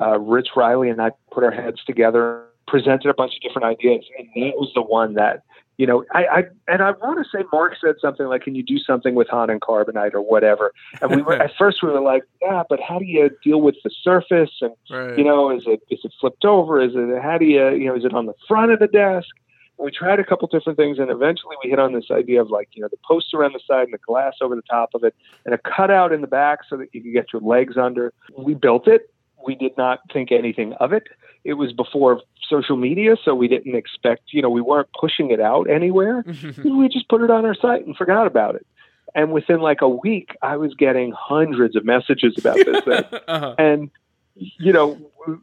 uh, 0.00 0.18
Rich 0.18 0.48
Riley 0.54 0.90
and 0.90 1.00
I 1.00 1.12
put 1.32 1.42
our 1.42 1.50
heads 1.50 1.82
together, 1.86 2.44
presented 2.68 3.08
a 3.08 3.14
bunch 3.14 3.32
of 3.36 3.40
different 3.40 3.64
ideas, 3.64 4.04
and 4.18 4.28
that 4.36 4.56
was 4.56 4.70
the 4.74 4.82
one 4.82 5.14
that 5.14 5.44
you 5.80 5.86
know, 5.86 6.04
I, 6.12 6.26
I 6.26 6.42
and 6.68 6.82
I 6.82 6.90
want 6.90 7.24
to 7.24 7.30
say 7.34 7.42
Mark 7.50 7.72
said 7.80 7.94
something 8.02 8.26
like, 8.26 8.42
"Can 8.42 8.54
you 8.54 8.62
do 8.62 8.76
something 8.76 9.14
with 9.14 9.28
Han 9.30 9.48
and 9.48 9.62
carbonite 9.62 10.12
or 10.12 10.20
whatever?" 10.20 10.74
And 11.00 11.16
we 11.16 11.22
were 11.22 11.32
at 11.42 11.52
first 11.56 11.82
we 11.82 11.88
were 11.88 12.02
like, 12.02 12.22
"Yeah, 12.42 12.64
but 12.68 12.80
how 12.86 12.98
do 12.98 13.06
you 13.06 13.30
deal 13.42 13.62
with 13.62 13.76
the 13.82 13.90
surface? 14.02 14.50
And 14.60 14.74
right. 14.90 15.16
you 15.16 15.24
know, 15.24 15.50
is 15.50 15.62
it 15.66 15.80
is 15.88 16.00
it 16.04 16.12
flipped 16.20 16.44
over? 16.44 16.82
Is 16.82 16.92
it 16.94 17.22
how 17.22 17.38
do 17.38 17.46
you 17.46 17.70
you 17.70 17.86
know 17.86 17.96
is 17.96 18.04
it 18.04 18.12
on 18.12 18.26
the 18.26 18.34
front 18.46 18.72
of 18.72 18.78
the 18.78 18.88
desk?" 18.88 19.30
And 19.78 19.86
we 19.86 19.90
tried 19.90 20.20
a 20.20 20.24
couple 20.24 20.46
different 20.48 20.76
things, 20.76 20.98
and 20.98 21.10
eventually 21.10 21.56
we 21.64 21.70
hit 21.70 21.78
on 21.78 21.94
this 21.94 22.10
idea 22.10 22.42
of 22.42 22.50
like 22.50 22.68
you 22.72 22.82
know 22.82 22.88
the 22.90 22.98
posts 23.02 23.32
around 23.32 23.54
the 23.54 23.60
side 23.66 23.84
and 23.84 23.94
the 23.94 24.04
glass 24.06 24.34
over 24.42 24.54
the 24.54 24.68
top 24.70 24.90
of 24.92 25.02
it, 25.02 25.14
and 25.46 25.54
a 25.54 25.58
cutout 25.58 26.12
in 26.12 26.20
the 26.20 26.26
back 26.26 26.58
so 26.68 26.76
that 26.76 26.88
you 26.92 27.00
can 27.00 27.14
get 27.14 27.32
your 27.32 27.40
legs 27.40 27.78
under. 27.78 28.12
We 28.36 28.52
built 28.52 28.86
it. 28.86 29.10
We 29.44 29.54
did 29.54 29.76
not 29.76 30.00
think 30.12 30.32
anything 30.32 30.74
of 30.74 30.92
it. 30.92 31.04
It 31.44 31.54
was 31.54 31.72
before 31.72 32.20
social 32.48 32.76
media, 32.76 33.16
so 33.24 33.34
we 33.34 33.48
didn't 33.48 33.74
expect, 33.74 34.32
you 34.32 34.42
know, 34.42 34.50
we 34.50 34.60
weren't 34.60 34.88
pushing 34.98 35.30
it 35.30 35.40
out 35.40 35.70
anywhere. 35.70 36.24
we 36.64 36.88
just 36.88 37.08
put 37.08 37.22
it 37.22 37.30
on 37.30 37.46
our 37.46 37.54
site 37.54 37.86
and 37.86 37.96
forgot 37.96 38.26
about 38.26 38.56
it. 38.56 38.66
And 39.14 39.32
within 39.32 39.60
like 39.60 39.80
a 39.80 39.88
week, 39.88 40.36
I 40.42 40.56
was 40.56 40.74
getting 40.74 41.12
hundreds 41.12 41.76
of 41.76 41.84
messages 41.84 42.36
about 42.38 42.56
this 42.56 42.84
thing. 42.84 43.20
uh-huh. 43.28 43.54
And, 43.58 43.90
you 44.34 44.72
know, 44.72 44.98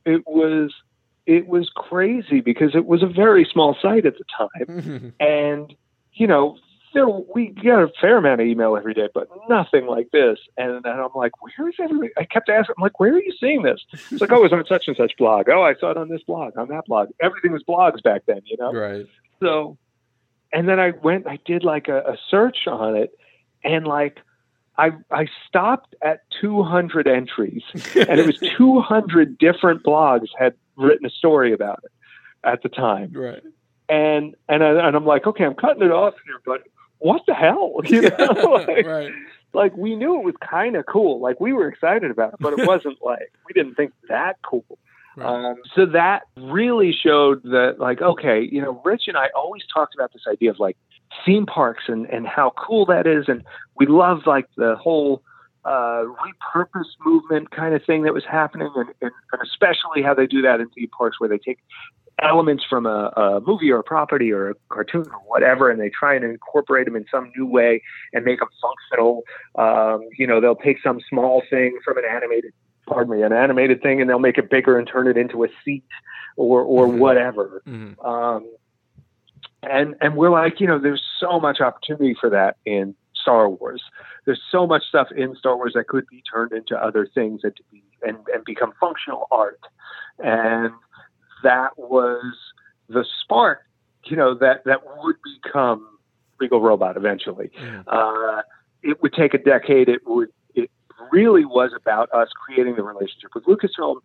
it 0.06 0.26
was 0.26 0.72
it 1.26 1.48
was 1.48 1.70
crazy 1.76 2.40
because 2.40 2.74
it 2.74 2.86
was 2.86 3.04
a 3.04 3.08
very 3.08 3.46
small 3.52 3.76
site 3.82 4.06
at 4.06 4.14
the 4.18 4.24
time. 4.38 5.14
and, 5.20 5.76
you 6.14 6.26
know, 6.26 6.58
there 6.94 7.08
we 7.08 7.50
get 7.50 7.80
a 7.80 7.90
fair 8.00 8.18
amount 8.18 8.42
of 8.42 8.48
email 8.48 8.76
every 8.78 8.94
day, 8.94 9.08
but 9.14 9.30
nothing 9.50 9.88
like 9.88 10.12
this. 10.12 10.40
And, 10.58 10.86
and 10.86 10.88
I'm 10.88 11.10
like, 11.16 11.32
where 11.42 11.70
is 11.70 11.76
everybody? 11.80 12.12
I 12.18 12.26
kept 12.26 12.50
asking, 12.50 12.76
I'm 12.78 12.82
like, 12.82 13.00
where 13.00 13.14
are 13.14 13.22
you 13.22 13.34
seeing 13.40 13.64
this? 13.64 13.84
It's 13.94 14.22
like, 14.22 14.32
oh, 14.32 14.44
it's 14.44 14.54
on 14.54 14.64
such 14.68 14.88
and 14.88 14.98
such 14.98 15.14
blog. 15.18 15.50
Oh, 15.50 15.64
I 15.64 15.76
saw 15.76 15.92
it 15.92 15.98
on 15.98 16.10
this 16.10 16.24
blog, 16.24 16.58
on 16.58 16.68
that 16.70 16.86
blog. 16.86 17.10
Everything 17.22 17.52
was 17.52 17.64
blogs 17.64 18.02
back 18.04 18.24
then, 18.28 18.42
you 18.46 18.58
know? 18.60 18.74
Right. 18.74 19.06
So, 19.42 19.78
and 20.54 20.68
then 20.68 20.80
I 20.80 20.92
went, 20.92 21.28
I 21.28 21.40
did 21.46 21.64
like 21.64 21.88
a, 21.88 22.00
a 22.00 22.18
search 22.30 22.68
on 22.68 22.96
it, 22.96 23.12
and 23.64 23.86
like, 23.86 24.20
I 24.78 24.92
I 25.12 25.28
stopped 25.48 25.96
at 26.02 26.22
200 26.40 27.08
entries, 27.08 27.64
and 27.74 28.20
it 28.20 28.26
was 28.26 28.38
200 28.58 29.38
different 29.38 29.84
blogs 29.84 30.28
had 30.38 30.54
written 30.76 31.06
a 31.06 31.10
story 31.10 31.52
about 31.52 31.80
it 31.84 31.92
at 32.44 32.62
the 32.64 32.70
time. 32.70 33.12
Right. 33.14 33.42
And 33.90 34.36
and 34.50 34.64
I, 34.64 34.88
and 34.88 34.96
I'm 34.96 35.06
like, 35.06 35.28
okay, 35.28 35.46
I'm 35.46 35.56
cutting 35.56 35.84
it 35.84 35.92
off 35.92 36.16
here, 36.26 36.42
but 36.46 36.64
what 37.00 37.22
the 37.28 37.34
hell? 37.34 37.76
You 37.86 38.02
know, 38.02 38.64
like, 38.68 38.86
right. 38.86 39.12
like 39.54 39.76
we 39.78 39.96
knew 39.96 40.20
it 40.20 40.26
was 40.26 40.36
kind 40.42 40.76
of 40.76 40.86
cool. 40.86 41.20
Like 41.20 41.40
we 41.40 41.54
were 41.54 41.68
excited 41.68 42.12
about 42.12 42.34
it, 42.34 42.40
but 42.40 42.58
it 42.58 42.68
wasn't 42.68 42.98
like 43.02 43.32
we 43.48 43.54
didn't 43.54 43.76
think 43.76 43.94
that 44.10 44.38
cool. 44.44 44.66
Right. 45.16 45.50
Um, 45.50 45.56
so 45.76 45.88
that 45.88 46.24
really 46.38 46.94
showed 46.94 47.42
that, 47.44 47.78
like, 47.80 48.04
okay, 48.04 48.48
you 48.52 48.62
know, 48.62 48.80
Rich 48.86 49.04
and 49.08 49.18
I 49.18 49.30
always 49.36 49.64
talked 49.74 49.96
about 49.96 50.14
this 50.14 50.22
idea 50.32 50.52
of 50.52 50.60
like 50.60 50.78
theme 51.26 51.48
parks 51.48 51.86
and 51.88 52.06
and 52.08 52.28
how 52.28 52.52
cool 52.52 52.86
that 52.88 53.08
is, 53.08 53.26
and 53.28 53.44
we 53.78 53.88
love 53.88 54.20
like 54.26 54.48
the 54.58 54.76
whole 54.76 55.24
uh, 55.66 56.04
repurpose 56.56 56.88
movement 57.04 57.52
kind 57.52 57.74
of 57.74 57.84
thing 57.84 58.04
that 58.04 58.14
was 58.14 58.24
happening, 58.30 58.72
and, 58.76 58.90
and, 59.02 59.12
and 59.34 59.42
especially 59.42 60.02
how 60.04 60.14
they 60.14 60.28
do 60.28 60.42
that 60.42 60.60
in 60.60 60.70
theme 60.70 60.90
parks 60.96 61.20
where 61.20 61.30
they 61.30 61.40
take 61.40 61.60
elements 62.22 62.64
from 62.68 62.86
a, 62.86 63.12
a, 63.16 63.42
movie 63.46 63.72
or 63.72 63.80
a 63.80 63.84
property 63.84 64.32
or 64.32 64.50
a 64.50 64.56
cartoon 64.70 65.06
or 65.08 65.20
whatever, 65.26 65.70
and 65.70 65.80
they 65.80 65.90
try 65.90 66.16
and 66.16 66.24
incorporate 66.26 66.86
them 66.86 66.96
in 66.96 67.06
some 67.12 67.32
new 67.36 67.46
way 67.46 67.82
and 68.14 68.26
make 68.26 68.40
them 68.40 68.50
functional. 68.62 69.24
Um, 69.56 70.08
you 70.18 70.26
know, 70.26 70.42
they'll 70.42 70.56
take 70.56 70.78
some 70.84 71.00
small 71.10 71.44
thing 71.50 71.78
from 71.86 71.98
an 71.98 72.06
animated, 72.10 72.54
pardon 72.88 73.16
me, 73.16 73.24
an 73.24 73.34
animated 73.34 73.82
thing, 73.82 74.02
and 74.02 74.10
they'll 74.10 74.20
make 74.20 74.38
it 74.38 74.50
bigger 74.50 74.78
and 74.78 74.88
turn 74.88 75.08
it 75.08 75.18
into 75.18 75.44
a 75.44 75.48
seat 75.64 75.86
or 76.36 76.62
or 76.62 76.88
mm-hmm. 76.88 77.00
whatever. 77.00 77.62
Mm-hmm. 77.68 78.06
Um, 78.06 78.52
and 79.64 79.96
and 80.02 80.16
we're 80.16 80.32
like, 80.32 80.60
you 80.60 80.68
know, 80.68 80.80
there's 80.80 81.04
so 81.20 81.40
much 81.40 81.62
opportunity 81.62 82.16
for 82.20 82.30
that 82.30 82.58
in 82.66 82.96
Star 83.16 83.50
Wars. 83.50 83.84
There's 84.26 84.42
so 84.52 84.66
much 84.66 84.84
stuff 84.88 85.08
in 85.16 85.36
Star 85.36 85.56
Wars 85.56 85.74
that 85.76 85.88
could 85.88 86.08
be 86.08 86.24
turned 86.32 86.52
into 86.52 86.76
other 86.76 87.08
things 87.14 87.42
and 87.44 87.56
to 87.56 87.64
be 87.72 87.84
and, 88.04 88.18
and 88.34 88.44
become 88.46 88.74
functional 88.80 89.28
art. 89.32 89.60
And 90.20 90.72
that 91.44 91.78
was 91.78 92.24
the 92.90 93.06
spark, 93.22 93.60
you 94.06 94.16
know, 94.16 94.34
that, 94.36 94.64
that 94.66 94.82
would 94.86 95.16
become 95.44 95.88
Regal 96.40 96.62
Robot 96.62 96.98
eventually. 96.98 97.52
Mm. 97.60 97.84
Uh, 97.88 98.42
it 98.84 99.02
would 99.02 99.14
take 99.14 99.34
a 99.34 99.38
decade. 99.38 99.90
It 99.90 100.02
would, 100.06 100.30
it 100.56 100.70
really 101.12 101.46
was 101.46 101.72
about 101.76 102.10
us 102.14 102.30
creating 102.46 102.76
the 102.76 102.84
relationship 102.84 103.32
with 103.36 103.46
Lucasfilm 103.46 103.98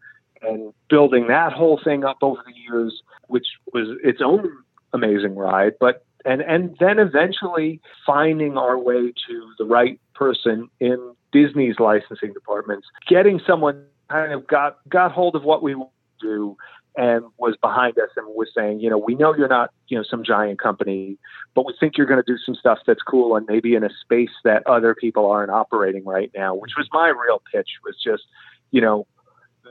and 0.42 0.72
building 0.88 1.28
that 1.28 1.52
whole 1.52 1.80
thing 1.82 2.04
up 2.04 2.18
over 2.22 2.40
the 2.44 2.52
years, 2.52 3.02
which 3.28 3.46
was 3.72 3.96
its 4.02 4.20
own 4.24 4.50
amazing 4.92 5.36
ride. 5.36 5.74
But 5.78 6.04
and 6.24 6.40
and 6.42 6.76
then 6.80 6.98
eventually 6.98 7.80
finding 8.06 8.56
our 8.56 8.78
way 8.78 9.12
to 9.28 9.52
the 9.58 9.64
right 9.64 10.00
person 10.14 10.68
in 10.80 11.14
Disney's 11.32 11.76
licensing 11.78 12.32
departments, 12.32 12.86
getting 13.08 13.40
someone 13.46 13.84
kind 14.10 14.32
of 14.32 14.46
got 14.46 14.78
got 14.88 15.12
hold 15.12 15.36
of 15.36 15.44
what 15.44 15.62
we 15.62 15.74
wanted 15.74 15.90
to 16.20 16.26
do 16.26 16.56
and 16.96 17.24
was 17.38 17.56
behind 17.60 17.98
us 17.98 18.10
and 18.16 18.26
was 18.28 18.48
saying, 18.54 18.80
you 18.80 18.90
know, 18.90 18.98
we 18.98 19.14
know 19.14 19.34
you're 19.34 19.48
not, 19.48 19.70
you 19.88 19.96
know, 19.96 20.04
some 20.08 20.22
giant 20.22 20.60
company, 20.60 21.16
but 21.54 21.66
we 21.66 21.74
think 21.78 21.96
you're 21.96 22.06
going 22.06 22.22
to 22.22 22.32
do 22.32 22.38
some 22.38 22.54
stuff 22.54 22.78
that's 22.86 23.02
cool 23.02 23.36
and 23.36 23.46
maybe 23.46 23.74
in 23.74 23.84
a 23.84 23.90
space 24.02 24.30
that 24.44 24.66
other 24.66 24.94
people 24.94 25.30
aren't 25.30 25.50
operating 25.50 26.04
right 26.04 26.30
now, 26.34 26.54
which 26.54 26.72
was 26.76 26.88
my 26.92 27.08
real 27.08 27.42
pitch 27.52 27.68
was 27.84 27.96
just, 28.02 28.24
you 28.70 28.80
know, 28.80 29.06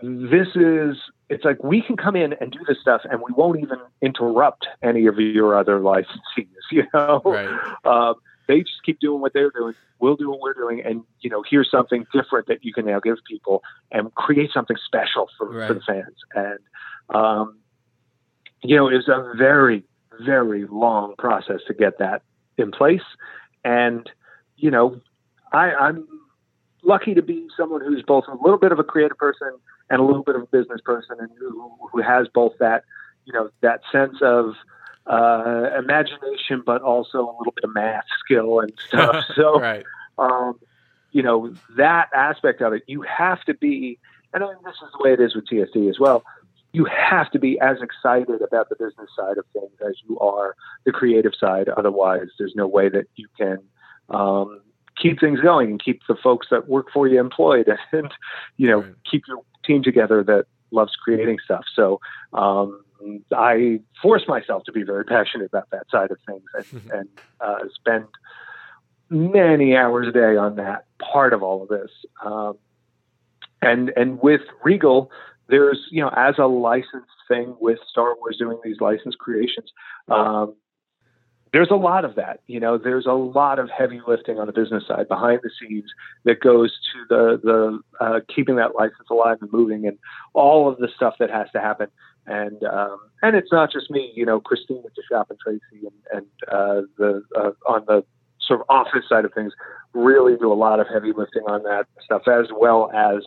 this 0.01 0.47
is 0.55 0.97
it's 1.30 1.45
like 1.45 1.63
we 1.63 1.82
can 1.82 1.95
come 1.95 2.15
in 2.15 2.34
and 2.41 2.51
do 2.51 2.59
this 2.67 2.78
stuff 2.82 3.01
and 3.09 3.22
we 3.22 3.32
won't 3.34 3.59
even 3.59 3.80
interrupt 4.01 4.67
any 4.82 5.05
of 5.05 5.17
your 5.19 5.57
other 5.57 5.80
licensees, 5.80 6.47
you 6.72 6.84
know. 6.93 7.22
Right. 7.24 7.76
Um, 7.86 8.15
they 8.47 8.59
just 8.59 8.84
keep 8.86 8.99
doing 8.99 9.22
what 9.22 9.34
they're 9.34 9.51
doing. 9.51 9.74
We'll 9.99 10.15
do 10.15 10.30
what 10.30 10.41
we're 10.41 10.53
doing, 10.53 10.82
and 10.84 11.03
you 11.22 11.30
know, 11.30 11.43
here's 11.47 11.69
something 11.69 12.05
different 12.11 12.47
that 12.47 12.65
you 12.65 12.74
can 12.74 12.86
now 12.86 12.99
give 12.99 13.17
people 13.30 13.61
and 13.91 14.13
create 14.15 14.49
something 14.51 14.76
special 14.84 15.30
for, 15.38 15.49
right. 15.49 15.67
for 15.67 15.76
the 15.76 15.82
fans. 15.82 16.17
And 16.34 16.59
um, 17.12 17.57
you 18.64 18.76
know, 18.76 18.88
it 18.88 18.95
was 18.95 19.07
a 19.07 19.36
very, 19.38 19.84
very 20.22 20.66
long 20.66 21.16
process 21.18 21.59
to 21.68 21.74
get 21.74 21.99
that 21.99 22.22
in 22.57 22.72
place. 22.72 23.03
And, 23.64 24.09
you 24.57 24.72
know, 24.72 24.99
I, 25.51 25.72
I'm 25.72 26.07
lucky 26.84 27.14
to 27.14 27.22
be 27.22 27.47
someone 27.55 27.82
who's 27.82 28.03
both 28.03 28.26
a 28.28 28.36
little 28.36 28.57
bit 28.57 28.72
of 28.72 28.80
a 28.80 28.84
creative 28.84 29.18
person 29.18 29.51
and 29.89 29.99
a 29.99 30.03
little 30.03 30.24
bit 30.24 30.36
of 30.36 30.43
a 30.43 30.47
business 30.47 30.82
person 30.84 31.18
and 31.20 31.30
who, 31.38 31.72
who 31.91 32.01
has 32.01 32.28
both 32.34 32.53
that, 32.59 32.84
you 33.26 33.34
know, 33.34 33.49
that 33.62 33.82
sense 33.91 34.18
of 34.22 34.55
uh, 35.07 35.70
imagination, 35.78 36.64
but 36.66 36.82
also 36.82 37.20
a 37.20 37.36
little 37.38 37.53
bit 37.53 37.64
of 37.64 37.74
math 37.74 38.05
skill 38.24 38.59
and 38.59 38.72
stuff. 38.88 39.26
So, 39.36 39.59
right. 39.59 39.84
um, 40.18 40.59
you 41.12 41.24
know, 41.24 41.53
that 41.78 42.09
aspect 42.14 42.62
of 42.62 42.74
it, 42.74 42.84
you 42.88 43.01
have 43.01 43.43
to 43.45 43.53
be, 43.53 43.99
and 44.34 44.43
I 44.43 44.47
mean, 44.47 44.57
this 44.64 44.76
is 44.76 44.89
the 44.97 45.03
way 45.03 45.14
it 45.14 45.20
is 45.20 45.36
with 45.36 45.47
TSD 45.47 45.89
as 45.89 45.99
well 45.99 46.24
you 46.74 46.86
have 46.86 47.30
to 47.32 47.39
be 47.39 47.59
as 47.59 47.78
excited 47.82 48.41
about 48.41 48.69
the 48.69 48.76
business 48.76 49.09
side 49.15 49.38
of 49.38 49.45
things 49.53 49.72
as 49.86 49.95
you 50.07 50.17
are 50.19 50.55
the 50.86 50.91
creative 50.91 51.34
side. 51.38 51.67
Otherwise, 51.69 52.28
there's 52.39 52.53
no 52.55 52.67
way 52.67 52.89
that 52.89 53.07
you 53.15 53.28
can 53.38 53.57
um, 54.09 54.61
keep 55.01 55.19
things 55.19 55.39
going 55.39 55.72
and 55.72 55.84
keep 55.84 56.01
the 56.07 56.15
folks 56.15 56.47
that 56.51 56.69
work 56.69 56.88
for 56.93 57.07
you 57.07 57.19
employed 57.19 57.67
and, 57.91 58.11
you 58.57 58.67
know, 58.67 58.82
right. 58.82 58.93
keep 59.09 59.24
your 59.28 59.41
team 59.65 59.84
together 59.84 60.24
that 60.24 60.45
loves 60.72 60.93
creating 60.95 61.38
stuff. 61.43 61.65
So, 61.76 61.99
um, 62.34 62.84
I 63.36 63.80
force 63.99 64.24
myself 64.28 64.63
to 64.65 64.72
be 64.72 64.84
very 64.84 65.03
passionate 65.03 65.47
about 65.47 65.72
that 65.72 65.89
side 65.89 66.11
of 66.11 66.17
things 66.28 66.43
and, 66.53 66.91
and 66.93 67.09
uh, 67.39 67.59
spend 67.74 68.05
many 69.09 69.76
hours 69.76 70.07
a 70.07 70.11
day 70.11 70.38
on 70.38 70.55
that 70.55 70.86
part 70.99 71.34
of 71.34 71.43
all 71.43 71.63
of 71.63 71.69
this. 71.69 71.89
Um, 72.24 72.57
and 73.61 73.89
and 73.95 74.22
with 74.22 74.41
Regal, 74.63 75.11
there's, 75.51 75.79
you 75.91 76.01
know, 76.01 76.09
as 76.15 76.35
a 76.39 76.47
licensed 76.47 77.11
thing 77.27 77.55
with 77.59 77.77
Star 77.89 78.15
Wars 78.15 78.37
doing 78.39 78.59
these 78.63 78.77
licensed 78.79 79.19
creations, 79.19 79.71
um, 80.09 80.55
there's 81.53 81.69
a 81.69 81.75
lot 81.75 82.05
of 82.05 82.15
that. 82.15 82.39
You 82.47 82.61
know, 82.61 82.77
there's 82.77 83.05
a 83.05 83.13
lot 83.13 83.59
of 83.59 83.69
heavy 83.69 83.99
lifting 84.07 84.39
on 84.39 84.47
the 84.47 84.53
business 84.53 84.85
side 84.87 85.07
behind 85.09 85.41
the 85.43 85.51
scenes 85.59 85.91
that 86.23 86.39
goes 86.39 86.71
to 86.93 87.05
the 87.09 87.39
the 87.43 87.79
uh, 88.03 88.19
keeping 88.33 88.55
that 88.55 88.73
license 88.75 89.09
alive 89.11 89.37
and 89.41 89.51
moving, 89.51 89.85
and 89.85 89.97
all 90.33 90.69
of 90.69 90.77
the 90.77 90.87
stuff 90.95 91.15
that 91.19 91.29
has 91.29 91.47
to 91.51 91.59
happen. 91.59 91.87
And 92.25 92.63
um, 92.63 92.99
and 93.21 93.35
it's 93.35 93.51
not 93.51 93.71
just 93.71 93.91
me. 93.91 94.13
You 94.15 94.25
know, 94.25 94.39
Christine 94.39 94.81
with 94.83 94.93
the 94.95 95.03
shop 95.11 95.29
and 95.29 95.39
Tracy 95.39 95.85
and 95.85 95.91
and 96.13 96.25
uh, 96.47 96.81
the 96.97 97.21
uh, 97.37 97.51
on 97.67 97.83
the 97.85 98.05
sort 98.39 98.61
of 98.61 98.65
office 98.69 99.03
side 99.09 99.25
of 99.25 99.33
things 99.33 99.53
really 99.93 100.37
do 100.37 100.51
a 100.51 100.55
lot 100.55 100.79
of 100.79 100.87
heavy 100.87 101.11
lifting 101.15 101.43
on 101.47 101.63
that 101.63 101.85
stuff, 102.05 102.23
as 102.27 102.47
well 102.57 102.89
as 102.93 103.23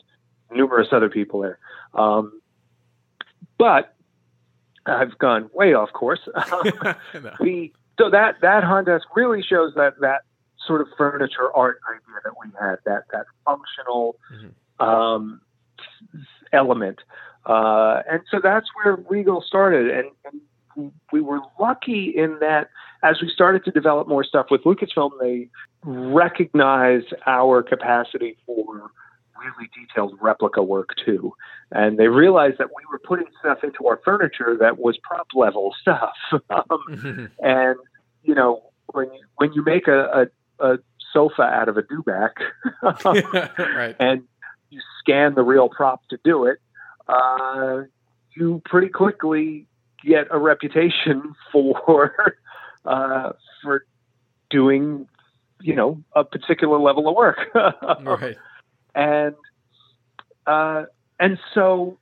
numerous 0.55 0.88
other 0.92 1.09
people 1.09 1.40
there. 1.40 1.59
Um, 1.94 2.40
but 3.59 3.94
I've 4.86 5.16
gone 5.18 5.50
way 5.55 5.74
off 5.74 5.92
course. 5.92 6.20
we 7.40 7.72
so 7.98 8.11
that 8.11 8.36
that 8.42 8.64
Honda 8.64 9.00
really 9.14 9.42
shows 9.42 9.74
that 9.76 9.94
that 10.00 10.22
sort 10.66 10.80
of 10.80 10.88
furniture 10.96 11.52
art 11.55 11.78
idea 11.90 12.20
that 12.24 12.32
we 12.42 12.50
had 12.61 12.76
that 12.86 13.05
that 13.12 13.26
functional 13.44 14.16
mm-hmm. 14.32 14.84
um, 14.84 15.40
element 16.52 17.00
Uh, 17.46 18.02
and 18.11 18.22
so 18.30 18.40
that's 18.42 18.66
where 18.74 18.96
Regal 18.96 19.42
started. 19.42 19.90
And, 19.90 20.09
and 20.24 20.92
we 21.12 21.20
were 21.20 21.40
lucky 21.61 22.12
in 22.16 22.38
that 22.40 22.70
as 23.02 23.20
we 23.20 23.28
started 23.28 23.64
to 23.66 23.70
develop 23.70 24.09
more 24.09 24.24
stuff 24.24 24.46
with 24.50 24.62
Lucasfilm, 24.62 25.11
they 25.20 25.48
recognized 25.82 27.12
our 27.26 27.62
capacity 27.62 28.36
for 28.46 28.90
really 29.45 29.70
detailed 29.74 30.18
replica 30.20 30.62
work 30.62 30.90
too. 31.05 31.32
And 31.70 31.99
they 31.99 32.09
realized 32.09 32.59
that 32.59 32.68
we 32.68 32.82
were 32.90 32.99
putting 32.99 33.26
stuff 33.40 33.59
into 33.62 33.86
our 33.86 34.01
furniture 34.05 34.57
that 34.61 34.78
was 34.78 34.99
prop 35.03 35.28
level 35.34 35.74
stuff. 35.80 36.14
um, 36.51 37.30
and, 37.40 37.76
you 38.22 38.34
know, 38.34 38.62
when 38.92 39.07
you, 39.12 39.20
when 39.36 39.53
you 39.53 39.62
make 39.64 39.88
a, 39.88 40.28
a, 40.61 40.66
a 40.72 40.78
sofa 41.12 41.42
out 41.42 41.68
of 41.68 41.76
a 41.76 41.82
dewback 41.82 42.32
right. 43.76 43.97
and 43.99 44.22
you 44.70 44.80
scan 45.01 45.34
the 45.34 45.42
real 45.42 45.68
prop 45.68 46.07
to 46.09 46.18
do 46.24 46.47
it, 46.47 46.59
uh, 47.09 47.82
you 48.36 48.62
pretty 48.64 48.88
quickly 48.88 49.66
get 50.05 50.26
a 50.30 50.38
reputation 50.38 51.34
for 51.53 52.36
uh, 52.84 53.32
for 53.62 53.86
doing, 54.51 55.09
you 55.61 55.74
know, 55.74 56.03
a 56.14 56.24
particular 56.24 56.78
level 56.78 57.09
of 57.09 57.16
work. 57.16 57.38
right. 57.55 58.36
And 58.95 59.34
uh, 60.47 60.84
and 61.18 61.38
so 61.55 61.99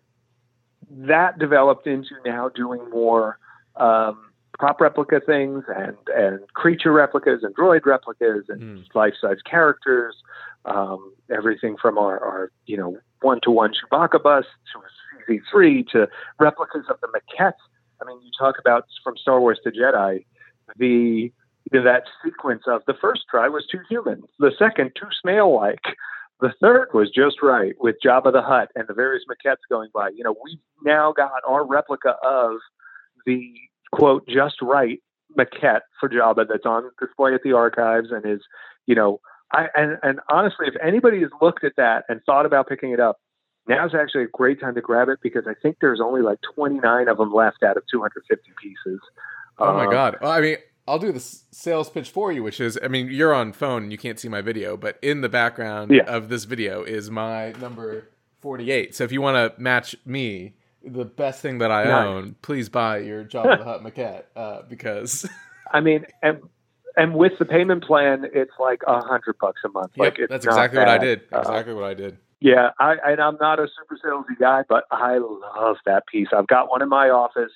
that 0.91 1.39
developed 1.39 1.87
into 1.87 2.15
now 2.25 2.49
doing 2.49 2.81
more 2.91 3.39
um, 3.77 4.19
prop 4.59 4.81
replica 4.81 5.21
things 5.25 5.65
and 5.75 5.97
and 6.15 6.41
creature 6.55 6.93
replicas 6.93 7.43
and 7.43 7.55
droid 7.55 7.87
replicas 7.87 8.45
and 8.49 8.61
mm. 8.61 8.95
life 8.95 9.15
size 9.21 9.39
characters. 9.49 10.17
Um, 10.65 11.13
everything 11.29 11.77
from 11.81 11.99
our, 11.99 12.21
our 12.21 12.53
you 12.67 12.77
know 12.77 12.99
one 13.23 13.41
to 13.43 13.51
one 13.51 13.73
Chewbacca 13.73 14.23
bus 14.23 14.45
to 14.73 14.79
a 14.79 15.33
CZ3 15.33 15.89
to 15.89 16.09
replicas 16.39 16.85
of 16.89 17.01
the 17.01 17.09
maquettes. 17.09 17.55
I 18.01 18.05
mean, 18.05 18.21
you 18.23 18.31
talk 18.39 18.57
about 18.59 18.87
from 19.03 19.17
Star 19.17 19.41
Wars 19.41 19.59
to 19.65 19.71
Jedi, 19.71 20.25
the 20.77 21.33
that 21.71 22.05
sequence 22.25 22.65
of 22.67 22.83
the 22.87 22.95
first 22.95 23.23
try 23.31 23.49
was 23.49 23.67
too 23.67 23.79
human, 23.89 24.23
the 24.39 24.53
second 24.59 24.93
too 24.95 25.09
snail 25.23 25.55
like, 25.55 25.97
the 26.43 26.53
third 26.61 26.89
was 26.93 27.09
just 27.09 27.37
right 27.41 27.75
with 27.79 27.97
Jabba 28.05 28.33
the 28.33 28.43
Hutt 28.43 28.69
and 28.75 28.89
the 28.89 28.95
various 28.95 29.23
maquettes 29.31 29.63
going 29.71 29.91
by. 29.95 30.09
You 30.09 30.25
know, 30.25 30.35
we've 30.45 30.59
now 30.85 31.13
got 31.13 31.41
our 31.49 31.65
replica 31.65 32.17
of 32.23 32.57
the 33.25 33.55
quote 33.93 34.27
just 34.29 34.61
right 34.61 35.01
maquette 35.39 35.83
for 36.01 36.09
Jabba 36.09 36.49
that's 36.49 36.67
on 36.67 36.91
display 37.01 37.35
at 37.35 37.45
the 37.45 37.53
archives 37.53 38.09
and 38.11 38.27
is, 38.27 38.41
you 38.87 38.97
know, 38.97 39.21
I 39.53 39.69
and 39.77 39.99
and 40.03 40.19
honestly, 40.29 40.67
if 40.67 40.75
anybody 40.83 41.21
has 41.21 41.31
looked 41.41 41.63
at 41.63 41.77
that 41.77 42.05
and 42.09 42.21
thought 42.27 42.45
about 42.45 42.69
picking 42.69 42.91
it 42.91 42.99
up, 42.99 43.21
now's 43.69 43.95
actually 43.95 44.25
a 44.25 44.29
great 44.33 44.61
time 44.61 44.75
to 44.75 44.81
grab 44.81 45.09
it 45.09 45.21
because 45.23 45.45
I 45.47 45.55
think 45.63 45.77
there's 45.81 46.01
only 46.01 46.23
like 46.23 46.41
29 46.57 47.07
of 47.07 47.19
them 47.19 47.33
left 47.33 47.63
out 47.63 47.77
of 47.77 47.85
250 47.89 48.51
pieces. 48.61 49.01
Oh 49.59 49.75
my 49.75 49.85
um, 49.85 49.91
god! 49.91 50.17
Well, 50.21 50.33
I 50.33 50.41
mean, 50.41 50.57
I'll 50.87 50.99
do 50.99 51.13
the 51.13 51.21
sales 51.21 51.91
pitch 51.91 52.11
for 52.11 52.33
you, 52.33 52.43
which 52.43 52.61
is, 52.61 52.79
I 52.83 52.89
mean, 52.89 53.09
you're 53.09 53.33
on 53.33 53.53
phone, 53.53 53.91
you 53.91 53.99
can't 53.99 54.19
see 54.19 54.29
my 54.29 54.41
video, 54.41 54.77
but 54.77 54.99
in 55.01 55.21
the 55.21 55.29
background 55.29 55.93
yeah. 55.93 56.03
of 56.05 56.29
this 56.29 56.45
video 56.45 56.83
is 56.83 57.11
my 57.11 57.53
number 57.53 58.09
48. 58.41 58.95
So 58.95 59.05
if 59.05 59.13
you 59.13 59.23
want 59.23 59.55
to 59.55 59.61
match 59.61 59.95
me, 60.05 60.55
the 60.85 61.05
best 61.05 61.41
thing 61.41 61.59
that 61.59 61.71
I 61.71 61.85
nice. 61.85 62.07
own, 62.07 62.37
please 62.43 62.69
buy 62.69 62.99
your 62.99 63.25
Jabba 63.25 63.59
the 63.59 63.65
Hutt 63.65 63.85
maquette 63.85 64.25
uh, 64.35 64.63
because. 64.69 65.29
I 65.73 65.81
mean, 65.81 66.05
and 66.23 66.41
and 66.97 67.15
with 67.15 67.33
the 67.39 67.45
payment 67.45 67.85
plan, 67.85 68.27
it's 68.35 68.53
like 68.59 68.83
a 68.87 69.01
hundred 69.01 69.37
bucks 69.41 69.61
a 69.65 69.69
month. 69.69 69.93
Yep, 69.97 70.19
like 70.19 70.29
that's 70.29 70.45
exactly 70.45 70.79
bad. 70.79 70.89
what 70.89 71.01
I 71.01 71.05
did. 71.05 71.21
Uh, 71.33 71.39
exactly 71.39 71.73
uh, 71.73 71.77
what 71.77 71.85
I 71.85 71.95
did. 71.95 72.19
Yeah, 72.41 72.71
I 72.79 72.97
and 73.05 73.21
I'm 73.21 73.37
not 73.41 73.61
a 73.61 73.69
super 73.79 73.99
salesy 74.05 74.39
guy, 74.39 74.63
but 74.69 74.85
I 74.91 75.19
love 75.19 75.77
that 75.87 76.07
piece. 76.07 76.29
I've 76.37 76.49
got 76.49 76.69
one 76.69 76.83
in 76.83 76.89
my 76.89 77.09
office. 77.09 77.53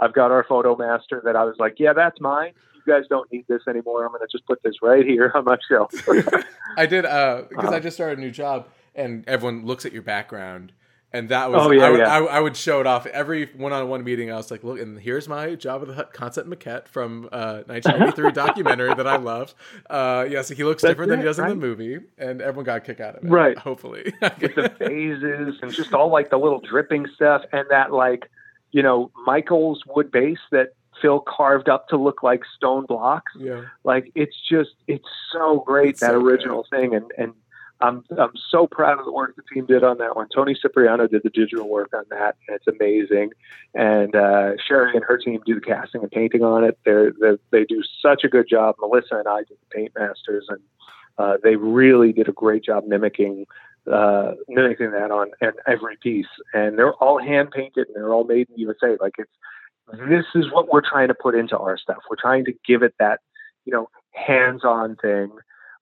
I've 0.00 0.12
got 0.12 0.30
our 0.30 0.44
photo 0.44 0.76
master 0.76 1.20
that 1.24 1.36
I 1.36 1.44
was 1.44 1.56
like, 1.58 1.74
yeah, 1.78 1.92
that's 1.92 2.20
mine. 2.20 2.52
You 2.74 2.92
guys 2.92 3.04
don't 3.08 3.30
need 3.30 3.44
this 3.48 3.62
anymore. 3.68 4.04
I'm 4.04 4.10
going 4.10 4.20
to 4.20 4.28
just 4.30 4.46
put 4.46 4.62
this 4.62 4.76
right 4.82 5.04
here 5.04 5.30
on 5.34 5.44
my 5.44 5.58
shelf. 5.68 5.92
I 6.76 6.86
did 6.86 7.04
uh, 7.04 7.42
because 7.48 7.66
uh-huh. 7.66 7.76
I 7.76 7.80
just 7.80 7.96
started 7.96 8.18
a 8.18 8.20
new 8.20 8.30
job, 8.30 8.68
and 8.94 9.28
everyone 9.28 9.66
looks 9.66 9.84
at 9.84 9.92
your 9.92 10.02
background 10.02 10.72
and 11.12 11.28
that 11.30 11.50
was 11.50 11.66
oh, 11.66 11.70
yeah, 11.72 11.84
I, 11.84 11.90
would, 11.90 12.00
yeah. 12.00 12.14
I, 12.14 12.24
I, 12.24 12.40
would 12.40 12.56
show 12.56 12.80
it 12.80 12.86
off 12.86 13.04
every 13.06 13.46
one-on-one 13.56 14.04
meeting. 14.04 14.30
I 14.30 14.36
was 14.36 14.50
like, 14.50 14.62
"Look, 14.62 14.78
and 14.78 14.98
here's 14.98 15.28
my 15.28 15.48
Jabba 15.48 15.86
the 15.86 15.94
Hutt 15.94 16.12
concept 16.12 16.48
maquette 16.48 16.86
from 16.86 17.28
uh, 17.32 17.62
1983 17.66 18.32
documentary 18.32 18.94
that 18.94 19.06
I 19.06 19.16
love." 19.16 19.54
Uh, 19.88 20.26
yeah, 20.30 20.42
so 20.42 20.54
he 20.54 20.62
looks 20.62 20.82
That's 20.82 20.92
different 20.92 21.10
it, 21.10 21.16
than 21.16 21.20
he 21.20 21.24
does 21.24 21.38
right? 21.38 21.50
in 21.50 21.58
the 21.58 21.66
movie, 21.66 21.98
and 22.16 22.40
everyone 22.40 22.64
got 22.64 22.78
a 22.78 22.80
kick 22.80 23.00
out 23.00 23.16
of 23.16 23.24
it. 23.24 23.28
Right, 23.28 23.58
hopefully, 23.58 24.14
with 24.22 24.54
the 24.54 24.72
phases 24.78 25.58
and 25.62 25.72
just 25.72 25.92
all 25.92 26.10
like 26.10 26.30
the 26.30 26.38
little 26.38 26.60
dripping 26.60 27.08
stuff, 27.16 27.42
and 27.52 27.66
that 27.70 27.92
like 27.92 28.30
you 28.72 28.82
know 28.82 29.10
Michael's 29.26 29.82
wood 29.86 30.10
base 30.10 30.38
that 30.50 30.74
Phil 31.00 31.20
carved 31.20 31.68
up 31.68 31.88
to 31.88 31.96
look 31.96 32.22
like 32.22 32.42
stone 32.56 32.86
blocks. 32.86 33.32
Yeah, 33.38 33.62
like 33.84 34.10
it's 34.14 34.36
just 34.48 34.70
it's 34.86 35.08
so 35.32 35.62
great 35.66 35.90
it's 35.90 36.00
that 36.00 36.12
so 36.12 36.20
original 36.20 36.66
good. 36.70 36.78
thing, 36.78 36.94
and 36.94 37.10
and 37.16 37.34
I'm 37.80 38.04
I'm 38.18 38.32
so 38.50 38.66
proud 38.66 38.98
of 38.98 39.04
the 39.04 39.12
work 39.12 39.34
the 39.36 39.42
team 39.54 39.66
did 39.66 39.82
on 39.82 39.98
that 39.98 40.16
one. 40.16 40.28
Tony 40.34 40.54
Cipriano 40.54 41.06
did 41.06 41.22
the 41.22 41.30
digital 41.30 41.68
work 41.68 41.90
on 41.94 42.04
that, 42.10 42.36
and 42.46 42.56
it's 42.56 42.66
amazing. 42.66 43.30
And 43.74 44.14
uh, 44.14 44.52
Sherry 44.66 44.92
and 44.94 45.04
her 45.04 45.16
team 45.16 45.40
do 45.46 45.54
the 45.54 45.60
casting 45.60 46.02
and 46.02 46.10
painting 46.10 46.42
on 46.42 46.64
it. 46.64 46.78
They're, 46.84 47.12
they're, 47.18 47.38
they 47.50 47.64
do 47.64 47.82
such 48.02 48.22
a 48.24 48.28
good 48.28 48.48
job. 48.48 48.74
Melissa 48.80 49.16
and 49.16 49.28
I 49.28 49.38
did 49.38 49.56
the 49.58 49.74
paint 49.74 49.92
masters, 49.98 50.46
and 50.48 50.60
uh, 51.18 51.38
they 51.42 51.56
really 51.56 52.12
did 52.12 52.28
a 52.28 52.32
great 52.32 52.64
job 52.64 52.84
mimicking 52.86 53.46
uh, 53.90 54.32
mimicking 54.48 54.92
that 54.92 55.10
on 55.10 55.30
and 55.40 55.52
every 55.66 55.96
piece. 55.96 56.26
And 56.52 56.78
they're 56.78 56.94
all 56.94 57.18
hand 57.18 57.50
painted, 57.50 57.88
and 57.88 57.96
they're 57.96 58.12
all 58.12 58.24
made 58.24 58.48
in 58.48 58.54
the 58.56 58.60
USA. 58.62 58.96
Like 59.00 59.14
it's 59.18 59.30
this 59.92 60.24
is 60.34 60.50
what 60.52 60.72
we're 60.72 60.88
trying 60.88 61.08
to 61.08 61.14
put 61.14 61.34
into 61.34 61.58
our 61.58 61.76
stuff. 61.76 61.98
We're 62.08 62.16
trying 62.16 62.44
to 62.46 62.52
give 62.66 62.82
it 62.82 62.94
that 62.98 63.20
you 63.64 63.72
know 63.72 63.88
hands-on 64.12 64.96
thing. 64.96 65.30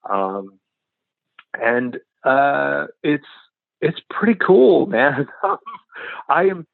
Um, 0.08 0.58
and 1.54 1.98
uh, 2.24 2.86
it's 3.02 3.26
it's 3.80 4.00
pretty 4.10 4.34
cool, 4.34 4.86
man. 4.86 5.28
I 6.28 6.44
am 6.44 6.66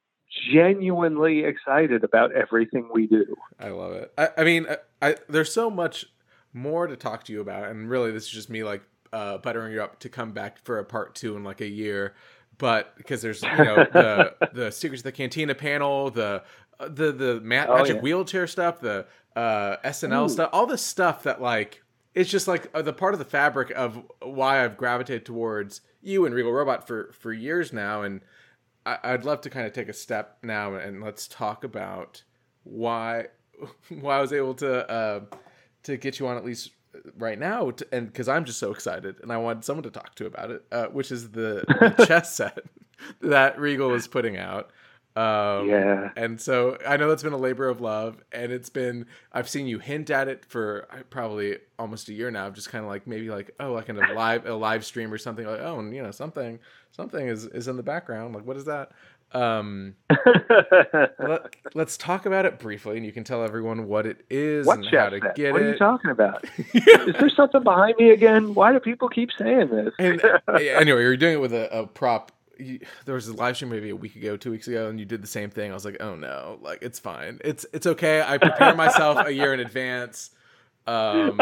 genuinely 0.53 1.45
excited 1.45 2.05
about 2.05 2.33
everything 2.33 2.89
we 2.93 3.07
do. 3.07 3.37
I 3.59 3.69
love 3.69 3.93
it. 3.93 4.13
I, 4.19 4.29
I 4.39 4.45
mean, 4.45 4.67
I, 4.69 5.11
I, 5.11 5.17
there's 5.29 5.53
so 5.53 5.71
much 5.71 6.07
more 6.53 6.87
to 6.87 6.97
talk 6.97 7.25
to 7.25 7.33
you 7.33 7.41
about, 7.41 7.71
and 7.71 7.89
really, 7.89 8.11
this 8.11 8.25
is 8.25 8.31
just 8.31 8.51
me 8.51 8.65
like 8.65 8.83
uh, 9.15 9.39
buttering 9.39 9.73
you 9.73 9.83
up 9.83 10.01
to 10.01 10.09
come 10.09 10.33
back 10.33 10.59
for 10.65 10.81
a 10.81 10.85
part 10.85 11.15
two 11.15 11.37
in 11.37 11.45
like 11.45 11.61
a 11.61 11.69
year. 11.69 12.15
But 12.59 12.97
because 12.97 13.23
there's 13.23 13.43
you 13.43 13.49
know 13.57 13.77
the 13.93 14.35
the 14.53 14.73
secrets 14.73 15.01
of 15.01 15.05
the 15.05 15.13
cantina 15.13 15.55
panel, 15.55 16.11
the 16.11 16.43
uh, 16.81 16.89
the 16.89 17.13
the 17.13 17.41
ma- 17.41 17.67
oh, 17.69 17.77
magic 17.79 17.97
yeah. 17.97 18.03
wheelchair 18.03 18.47
stuff, 18.47 18.81
the 18.81 19.07
uh, 19.37 19.77
SNL 19.85 20.27
Ooh. 20.27 20.29
stuff, 20.29 20.51
all 20.53 20.67
the 20.67 20.79
stuff 20.79 21.23
that 21.23 21.41
like 21.41 21.83
it's 22.15 22.31
just 22.31 22.49
like 22.49 22.69
uh, 22.75 22.83
the 22.83 22.93
part 22.93 23.15
of 23.15 23.19
the 23.19 23.25
fabric 23.25 23.71
of 23.71 24.03
why 24.21 24.65
I've 24.65 24.77
gravitated 24.77 25.25
towards 25.25 25.81
you 26.03 26.27
and 26.27 26.35
Regal 26.35 26.53
Robot 26.53 26.87
for 26.87 27.13
for 27.13 27.33
years 27.33 27.73
now, 27.73 28.03
and 28.03 28.21
I, 28.87 29.13
would 29.13 29.25
love 29.25 29.41
to 29.43 29.51
kind 29.51 29.67
of 29.67 29.73
take 29.73 29.89
a 29.89 29.95
step 29.95 30.39
now 30.43 30.75
and 30.75 31.03
let's 31.03 31.27
talk 31.27 31.65
about 31.65 32.23
why 32.65 33.29
why 33.89 34.19
I 34.19 34.21
was 34.21 34.33
able 34.33 34.55
to 34.55 34.91
uh, 34.91 35.21
to 35.85 35.97
get 35.97 36.19
you 36.19 36.27
on 36.27 36.37
at 36.37 36.45
least 36.45 36.71
right 37.17 37.39
now, 37.39 37.71
to, 37.71 37.87
and 37.93 38.07
because 38.07 38.29
I'm 38.29 38.45
just 38.45 38.59
so 38.59 38.71
excited 38.71 39.17
and 39.23 39.33
I 39.33 39.37
wanted 39.37 39.65
someone 39.65 39.85
to 39.85 39.91
talk 39.91 40.15
to 40.17 40.27
about 40.27 40.51
it, 40.51 40.65
uh, 40.73 40.87
which 40.87 41.13
is 41.13 41.31
the, 41.31 41.65
the 41.97 42.07
chess 42.07 42.35
set 42.35 42.61
that 43.21 43.59
Regal 43.59 43.95
is 43.95 44.07
putting 44.07 44.37
out. 44.37 44.71
Um, 45.17 45.69
yeah. 45.69 46.11
And 46.17 46.41
so 46.41 46.77
I 46.87 46.97
know 46.97 47.09
that's 47.09 47.23
been 47.23 47.33
a 47.33 47.39
labor 47.39 47.69
of 47.69 47.81
love, 47.81 48.23
and 48.33 48.51
it's 48.51 48.69
been 48.69 49.07
I've 49.33 49.49
seen 49.49 49.69
you 49.69 49.79
hint 49.79 50.11
at 50.11 50.27
it 50.27 50.45
for 50.45 50.89
uh, 50.91 51.03
probably 51.09 51.59
almost 51.79 52.09
a 52.09 52.13
year 52.13 52.33
now. 52.33 52.51
Just 52.51 52.69
kind 52.69 52.85
of 52.85 52.91
like 52.91 53.07
maybe 53.07 53.31
like 53.31 53.53
oh, 53.61 53.73
like 53.73 53.89
in 53.89 53.97
a 53.97 54.13
live 54.15 54.45
a 54.45 54.55
live 54.55 54.85
stream 54.85 55.13
or 55.13 55.19
something 55.19 55.47
like 55.47 55.61
oh, 55.61 55.79
and 55.79 55.95
you 55.95 56.03
know 56.03 56.11
something 56.11 56.59
something 56.91 57.29
is 57.29 57.45
is 57.47 57.69
in 57.69 57.77
the 57.77 57.83
background. 57.83 58.35
Like 58.35 58.45
what 58.45 58.57
is 58.57 58.65
that? 58.65 58.91
Um, 59.33 59.97
let, 61.19 61.77
us 61.77 61.97
talk 61.97 62.25
about 62.25 62.47
it 62.47 62.61
briefly, 62.61 62.97
and 62.97 63.05
you 63.05 63.11
can 63.11 63.25
tell 63.25 63.43
everyone 63.43 63.89
what 63.89 64.07
it 64.07 64.25
is 64.31 64.65
what 64.65 64.79
and 64.79 64.87
how 64.87 65.09
to 65.09 65.21
set? 65.21 65.35
get 65.35 65.53
what 65.53 65.63
it. 65.63 65.65
What 65.65 65.69
are 65.69 65.73
you 65.73 65.79
talking 65.79 66.11
about? 66.11 66.45
is 66.73 67.15
there 67.19 67.31
something 67.31 67.63
behind 67.63 67.97
me 67.99 68.11
again? 68.11 68.55
Why 68.55 68.73
do 68.73 68.79
people 68.79 69.09
keep 69.09 69.31
saying 69.37 69.71
this? 69.71 69.93
and, 69.99 70.23
anyway, 70.61 71.03
you're 71.03 71.17
doing 71.17 71.35
it 71.35 71.41
with 71.41 71.53
a, 71.53 71.81
a 71.81 71.87
prop 71.87 72.31
you, 72.59 72.79
there 73.05 73.15
was 73.15 73.27
a 73.29 73.33
live 73.33 73.57
stream 73.57 73.71
maybe 73.71 73.91
a 73.91 73.97
week 73.97 74.15
ago, 74.17 74.37
two 74.37 74.51
weeks 74.51 74.69
ago, 74.69 74.89
and 74.89 74.99
you 74.99 75.05
did 75.05 75.23
the 75.23 75.29
same 75.29 75.51
thing. 75.51 75.71
I 75.71 75.75
was 75.75 75.85
like, 75.85 75.97
oh 76.01 76.15
no, 76.15 76.59
like 76.63 76.79
it's 76.83 76.99
fine, 76.99 77.41
it's 77.45 77.67
it's 77.73 77.87
okay. 77.87 78.23
I 78.23 78.39
prepare 78.39 78.75
myself 78.75 79.27
a 79.27 79.33
year 79.33 79.53
in 79.53 79.59
advance, 79.61 80.31
um, 80.87 81.37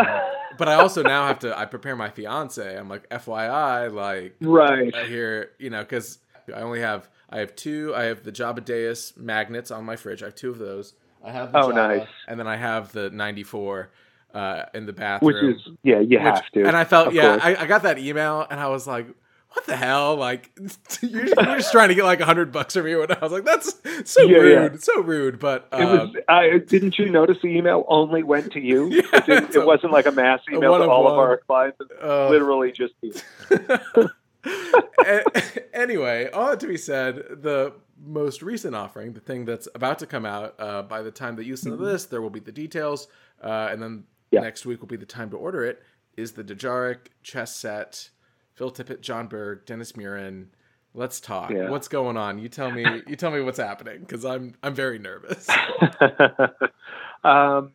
but 0.59 0.69
I 0.69 0.75
also 0.75 1.03
now 1.03 1.27
have 1.27 1.41
to 1.41 1.57
I 1.57 1.67
prepare 1.67 1.97
my 1.97 2.11
fiance. 2.11 2.77
I'm 2.77 2.89
like, 2.89 3.09
FYI, 3.11 3.93
like 3.93 4.37
right 4.41 4.95
here, 5.07 5.51
you 5.59 5.71
know, 5.71 5.83
because 5.83 6.19
I 6.49 6.61
only 6.61 6.81
have 6.81 7.09
I 7.33 7.39
have 7.39 7.57
two. 7.57 7.95
I 7.95 8.05
have 8.05 8.23
the 8.25 8.33
Jabba 8.33 8.65
Deus 8.65 9.15
magnets 9.17 9.71
on 9.71 9.85
my 9.85 9.97
fridge. 9.97 10.23
I 10.23 10.27
have 10.27 10.35
two 10.35 10.51
of 10.51 10.59
those. 10.59 10.95
I 11.25 11.31
have 11.33 11.53
the 11.53 11.59
oh 11.59 11.69
Jabba, 11.71 11.75
nice, 11.75 12.09
and 12.29 12.39
then 12.39 12.47
I 12.47 12.57
have 12.57 12.93
the 12.93 13.11
94 13.11 13.91
uh, 14.35 14.63
in 14.75 14.87
the 14.87 14.93
bathroom. 14.93 15.35
Which 15.35 15.57
is 15.57 15.69
yeah, 15.83 16.01
you 16.01 16.19
which, 16.19 16.21
have 16.21 16.51
to. 16.53 16.65
And 16.67 16.77
I 16.77 16.85
felt 16.85 17.15
yeah, 17.15 17.39
I, 17.41 17.57
I 17.63 17.67
got 17.67 17.83
that 17.85 17.99
email, 17.99 18.47
and 18.51 18.61
I 18.61 18.69
was 18.69 18.87
like 18.87 19.07
what 19.55 19.67
the 19.67 19.77
hell? 19.77 20.17
Like, 20.17 20.51
you're, 21.03 21.27
you're 21.27 21.35
just 21.57 21.73
trying 21.73 21.89
to 21.91 21.95
get 21.95 22.05
like 22.05 22.21
a 22.21 22.25
hundred 22.25 22.53
bucks 22.53 22.75
from 22.75 22.87
me. 22.87 22.93
And 22.95 23.13
I 23.13 23.19
was 23.21 23.33
like, 23.33 23.45
that's 23.45 23.75
so 24.11 24.23
Yeah, 24.23 24.39
rude, 24.39 24.73
yeah. 24.73 24.79
so 24.81 25.01
rude. 25.03 25.39
But 25.39 25.69
It 25.73 25.85
was. 25.85 26.01
um, 26.01 26.15
I 26.29 26.59
didn't 26.67 26.99
you 26.99 27.11
notice 27.11 27.39
the 27.43 27.49
email 27.49 27.85
only 27.89 28.23
went 28.23 28.53
to 28.53 28.61
you? 28.61 28.89
Yeah, 28.93 29.03
it, 29.13 29.27
didn't, 29.27 29.57
a- 29.57 29.67
wasn't 29.67 29.93
like 29.93 30.07
a 30.07 30.13
mass 30.13 30.41
a 30.51 30.55
email 30.57 30.79
to 30.79 30.85
all 30.89 31.07
of 31.07 31.15
one-of-one. 31.17 31.19
our 31.19 31.37
clients. 31.39 31.79
Uh, 32.03 32.29
literally 32.31 32.73
just 32.73 32.95
you. 33.03 33.13
A- 33.51 34.11
anyway, 35.75 36.31
all 36.31 36.51
that 36.51 36.61
to 36.61 36.67
be 36.67 36.77
said, 36.77 37.17
the 37.17 37.73
most 38.05 38.43
recent 38.43 38.75
offering, 38.75 39.13
the 39.13 39.21
thing 39.21 39.45
that's 39.45 39.69
about 39.75 39.99
to 40.01 40.07
come 40.07 40.27
out, 40.27 40.55
uh, 40.59 40.83
by 40.83 41.03
the 41.03 41.11
time 41.11 41.37
that 41.37 41.45
you 41.45 41.53
listen 41.53 41.71
to 41.71 41.77
this, 41.77 42.07
there 42.07 42.21
will 42.21 42.31
be 42.31 42.41
the 42.41 42.53
details, 42.53 43.09
uh, 43.43 43.69
and 43.71 43.83
then 43.83 44.05
Mm-hmm. 44.33 44.37
Yeah. 44.37 44.41
next 44.49 44.65
week 44.65 44.81
will 44.81 44.89
be 44.89 44.97
the 44.97 45.05
time 45.05 45.29
to 45.31 45.37
order 45.37 45.63
it. 45.63 45.83
Is 46.17 46.33
the 46.33 46.43
Dejarik 46.43 47.09
chess 47.23 47.55
set? 47.55 48.09
Phil 48.55 48.71
Tippett, 48.71 49.03
Jon 49.03 49.29
Berg, 49.29 49.67
Dennis 49.67 49.93
Muren. 49.93 50.47
Let's 50.95 51.21
talk. 51.21 51.51
Yeah. 51.51 51.69
What's 51.71 51.89
going 51.89 52.17
on? 52.17 52.39
You 52.39 52.49
tell 52.49 52.71
me. 52.71 52.85
You 53.07 53.17
tell 53.17 53.31
me 53.31 53.41
what's 53.43 53.59
happening 53.59 54.01
because 54.01 54.25
I'm 54.25 54.55
I'm 54.63 54.75
very 54.75 54.99
nervous. 54.99 55.49
um, 57.25 57.73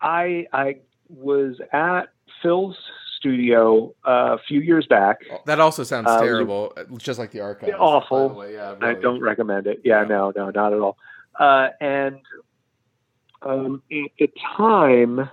I 0.00 0.46
I 0.52 0.76
was 1.08 1.56
at 1.72 2.08
Phil's 2.42 2.76
studio 3.28 3.94
uh, 4.06 4.36
a 4.36 4.38
few 4.46 4.60
years 4.60 4.86
back. 4.86 5.20
That 5.46 5.58
also 5.60 5.82
sounds 5.82 6.06
Uh, 6.08 6.20
terrible, 6.20 6.74
just 6.98 7.18
like 7.18 7.30
the 7.30 7.40
archive. 7.40 7.72
Awful. 7.78 8.40
The. 8.40 8.52
Yeah, 8.52 8.74
I 8.82 8.92
don't 8.94 9.20
recommend 9.22 9.66
it. 9.66 9.80
Yeah, 9.82 10.02
Yeah. 10.02 10.08
no, 10.08 10.32
no, 10.36 10.50
not 10.50 10.72
at 10.74 10.80
all. 10.80 10.96
Uh, 11.40 11.68
and 11.80 12.20
um, 13.42 13.82
at 13.90 14.10
the 14.18 14.28
time, 14.56 15.30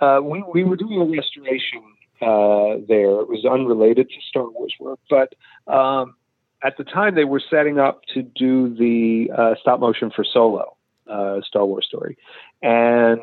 uh, 0.00 0.20
we 0.22 0.42
we 0.52 0.64
were 0.64 0.76
doing 0.76 1.00
a 1.00 1.04
restoration 1.04 1.82
uh, 2.20 2.82
there. 2.88 3.12
It 3.22 3.28
was 3.28 3.44
unrelated 3.44 4.08
to 4.08 4.16
Star 4.28 4.48
Wars 4.50 4.74
work, 4.80 4.98
but 5.08 5.34
um, 5.72 6.14
at 6.62 6.76
the 6.76 6.84
time 6.84 7.14
they 7.14 7.24
were 7.24 7.42
setting 7.54 7.78
up 7.78 8.02
to 8.14 8.22
do 8.22 8.74
the 8.74 9.30
uh, 9.36 9.54
stop 9.60 9.78
motion 9.80 10.10
for 10.14 10.24
Solo, 10.24 10.76
uh, 11.08 11.40
Star 11.42 11.64
Wars 11.64 11.86
story, 11.86 12.16
and 12.62 13.20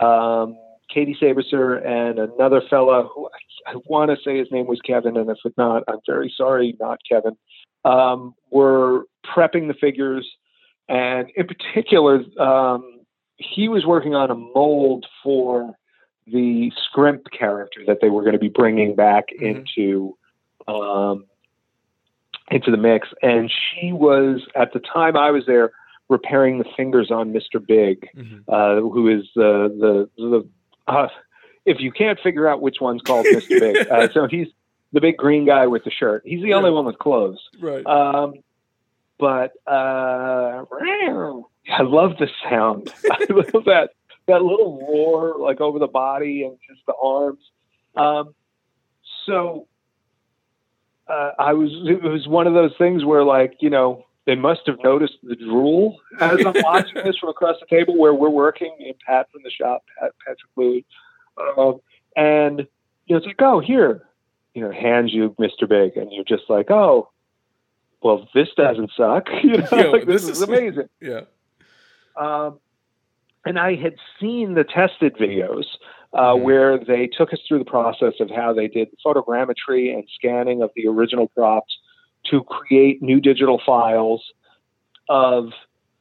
um, 0.00 0.56
Katie 0.92 1.16
Saberser 1.20 1.84
and 1.86 2.18
another 2.18 2.62
fella 2.68 3.08
who 3.14 3.26
I, 3.66 3.72
I 3.72 3.74
want 3.86 4.10
to 4.10 4.16
say 4.24 4.38
his 4.38 4.50
name 4.50 4.66
was 4.66 4.80
Kevin, 4.80 5.16
and 5.16 5.28
if 5.30 5.38
it's 5.44 5.56
not, 5.58 5.84
I'm 5.88 5.98
very 6.06 6.32
sorry, 6.36 6.76
not 6.80 7.00
Kevin. 7.08 7.36
Um, 7.84 8.34
were 8.50 9.04
prepping 9.24 9.68
the 9.68 9.74
figures, 9.74 10.28
and 10.88 11.28
in 11.36 11.46
particular, 11.46 12.22
um, 12.40 13.00
he 13.36 13.68
was 13.68 13.86
working 13.86 14.14
on 14.14 14.30
a 14.30 14.34
mold 14.34 15.06
for 15.22 15.74
the 16.26 16.72
Scrimp 16.84 17.30
character 17.30 17.80
that 17.86 17.98
they 18.00 18.10
were 18.10 18.22
going 18.22 18.32
to 18.32 18.38
be 18.38 18.48
bringing 18.48 18.94
back 18.94 19.26
Mhm. 19.30 19.64
into 19.76 20.16
um, 20.66 21.24
into 22.50 22.70
the 22.70 22.76
mix, 22.76 23.08
and 23.22 23.50
she 23.50 23.92
was 23.92 24.46
at 24.54 24.72
the 24.72 24.80
time 24.80 25.16
I 25.16 25.30
was 25.30 25.44
there 25.46 25.70
repairing 26.08 26.58
the 26.58 26.64
fingers 26.76 27.10
on 27.10 27.32
Mr. 27.32 27.64
Big, 27.64 28.08
Mhm. 28.16 28.42
uh, 28.48 28.80
who 28.80 29.08
is 29.08 29.28
the 29.34 30.08
the 30.16 30.22
the. 30.22 30.48
Uh, 30.88 31.08
if 31.64 31.80
you 31.80 31.92
can't 31.92 32.18
figure 32.20 32.48
out 32.48 32.62
which 32.62 32.76
one's 32.80 33.02
called 33.02 33.26
Mr. 33.26 33.48
Big, 33.60 33.88
uh, 33.88 34.08
so 34.12 34.26
he's 34.26 34.48
the 34.92 35.00
big 35.00 35.16
green 35.16 35.44
guy 35.46 35.66
with 35.66 35.84
the 35.84 35.90
shirt. 35.90 36.22
He's 36.24 36.42
the 36.42 36.54
only 36.54 36.70
one 36.70 36.86
with 36.86 36.98
clothes. 36.98 37.40
Right. 37.60 37.84
Um, 37.86 38.34
but 39.18 39.52
uh, 39.66 40.64
I 41.70 41.82
love 41.82 42.12
the 42.18 42.28
sound. 42.48 42.92
I 43.10 43.26
love 43.28 43.64
that 43.66 43.90
that 44.26 44.42
little 44.42 44.78
roar, 44.86 45.36
like 45.38 45.60
over 45.60 45.78
the 45.78 45.88
body 45.88 46.44
and 46.44 46.56
just 46.68 46.80
the 46.86 46.94
arms. 46.94 47.40
Um, 47.96 48.34
so 49.26 49.66
uh, 51.08 51.32
I 51.38 51.52
was. 51.54 51.70
It 51.72 52.02
was 52.02 52.26
one 52.26 52.46
of 52.46 52.54
those 52.54 52.72
things 52.78 53.04
where, 53.04 53.24
like, 53.24 53.56
you 53.60 53.70
know, 53.70 54.04
they 54.28 54.34
must 54.34 54.60
have 54.66 54.76
noticed 54.84 55.14
the 55.22 55.34
drool 55.34 55.98
as 56.20 56.44
I'm 56.44 56.52
watching 56.62 57.02
this 57.02 57.16
from 57.16 57.30
across 57.30 57.56
the 57.60 57.66
table 57.74 57.96
where 57.96 58.12
we're 58.12 58.28
working. 58.28 58.76
And 58.84 58.94
Pat 59.06 59.26
from 59.32 59.40
the 59.42 59.50
shop, 59.50 59.82
Pat 59.98 60.12
Patrick 60.20 60.50
Louie, 60.54 60.84
um, 61.56 61.80
and 62.14 62.58
you 63.06 63.14
know, 63.14 63.16
it's 63.16 63.26
like, 63.26 63.40
oh, 63.40 63.58
here, 63.60 64.02
you 64.52 64.62
know, 64.62 64.70
hands 64.70 65.14
you 65.14 65.34
Mr. 65.40 65.66
Big, 65.66 65.96
and 65.96 66.12
you're 66.12 66.24
just 66.24 66.50
like, 66.50 66.70
oh, 66.70 67.08
well, 68.02 68.28
this 68.34 68.48
doesn't 68.56 68.90
suck. 68.96 69.28
You 69.42 69.56
know, 69.58 69.68
Yo, 69.72 69.90
like, 69.92 70.04
this, 70.06 70.26
this 70.26 70.36
is 70.36 70.42
amazing. 70.48 70.88
yeah. 71.00 71.22
Um, 72.16 72.58
and 73.46 73.58
I 73.58 73.76
had 73.76 73.94
seen 74.20 74.52
the 74.54 74.64
tested 74.64 75.16
videos 75.16 75.64
uh, 76.12 76.34
Mhm. 76.34 76.42
where 76.42 76.78
they 76.78 77.06
took 77.06 77.32
us 77.32 77.38
through 77.48 77.60
the 77.60 77.64
process 77.64 78.14
of 78.20 78.30
how 78.30 78.52
they 78.52 78.68
did 78.68 78.88
photogrammetry 79.04 79.94
and 79.94 80.04
scanning 80.14 80.60
of 80.62 80.70
the 80.76 80.86
original 80.86 81.28
props 81.28 81.78
to 82.30 82.44
create 82.44 83.02
new 83.02 83.20
digital 83.20 83.60
files 83.64 84.22
of 85.08 85.50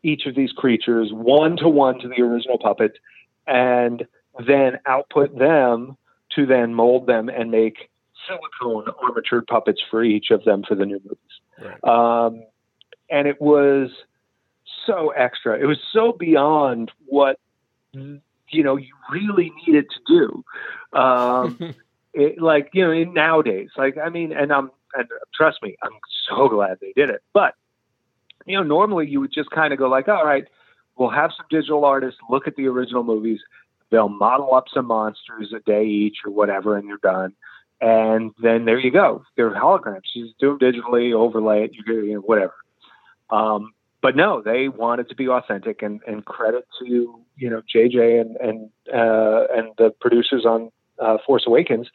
each 0.04 0.26
of 0.26 0.36
these 0.36 0.52
creatures, 0.52 1.10
one 1.12 1.58
to 1.58 1.70
one 1.70 2.00
to 2.00 2.08
the 2.08 2.22
original 2.22 2.58
puppet, 2.60 2.98
and 3.46 4.06
then 4.46 4.80
output 4.86 5.38
them 5.38 5.98
to 6.36 6.46
then 6.46 6.74
mold 6.74 7.08
them 7.08 7.30
and 7.30 7.50
make 7.52 7.90
silicone 8.28 8.86
armatured 9.04 9.48
puppets 9.48 9.82
for 9.90 10.04
each 10.04 10.32
of 10.32 10.44
them 10.44 10.64
for 10.68 10.76
the 10.76 10.86
new 10.86 11.00
movies 11.04 11.18
Right. 11.60 11.84
um, 11.84 12.44
and 13.10 13.28
it 13.28 13.42
was 13.42 13.90
so 14.86 15.10
extra. 15.10 15.58
It 15.60 15.66
was 15.66 15.80
so 15.92 16.12
beyond 16.12 16.92
what 17.06 17.40
you 17.94 18.64
know 18.64 18.76
you 18.78 18.94
really 19.12 19.52
needed 19.66 19.86
to 19.90 20.44
do. 20.94 21.00
Um, 21.00 21.76
it, 22.14 22.42
like 22.42 22.70
you 22.74 22.84
know, 22.84 22.92
in 22.92 23.14
nowadays, 23.14 23.70
like 23.78 23.98
I 23.98 24.10
mean, 24.10 24.32
and 24.32 24.52
I'm 24.52 24.72
and 24.98 25.08
trust 25.34 25.60
me, 25.62 25.76
I'm 25.84 25.92
so 26.28 26.50
glad 26.50 26.80
they 26.82 26.94
did 26.96 27.10
it. 27.10 27.22
But 27.34 27.54
you 28.46 28.58
know, 28.58 28.64
normally 28.64 29.08
you 29.08 29.20
would 29.20 29.34
just 29.34 29.50
kind 29.52 29.74
of 29.74 29.80
go 29.80 29.90
like, 29.90 30.08
all 30.08 30.26
right, 30.26 30.46
we'll 30.98 31.10
have 31.10 31.32
some 31.36 31.46
digital 31.50 31.86
artists 31.86 32.20
look 32.30 32.48
at 32.48 32.56
the 32.56 32.68
original 32.68 33.04
movies. 33.04 33.40
They'll 33.90 34.10
model 34.10 34.54
up 34.54 34.66
some 34.74 34.88
monsters 34.88 35.54
a 35.56 35.60
day 35.60 35.86
each 35.86 36.18
or 36.26 36.32
whatever, 36.32 36.78
and 36.78 36.88
you're 36.88 36.98
done. 36.98 37.34
And 37.80 38.32
then 38.42 38.66
there 38.66 38.80
you 38.80 38.92
go. 38.92 39.24
They're 39.36 39.52
holograms. 39.52 40.02
You 40.16 40.26
just 40.26 40.40
do 40.40 40.58
them 40.58 40.60
digitally, 40.60 41.14
overlay 41.14 41.66
it, 41.66 41.72
you 41.74 42.14
know, 42.14 42.20
whatever. 42.20 42.56
Um, 43.30 43.74
but 44.02 44.16
no, 44.16 44.42
they 44.42 44.68
wanted 44.68 45.10
to 45.10 45.16
be 45.16 45.28
authentic, 45.28 45.82
and, 45.82 46.02
and 46.08 46.24
credit 46.26 46.66
to 46.80 47.22
you 47.36 47.50
know 47.50 47.62
JJ 47.74 48.22
and 48.22 48.36
and 48.38 48.70
uh, 48.94 49.48
and 49.56 49.70
the 49.78 49.94
producers 50.00 50.46
on 50.46 50.72
uh, 51.00 51.18
Force 51.26 51.44
Awakens 51.48 51.88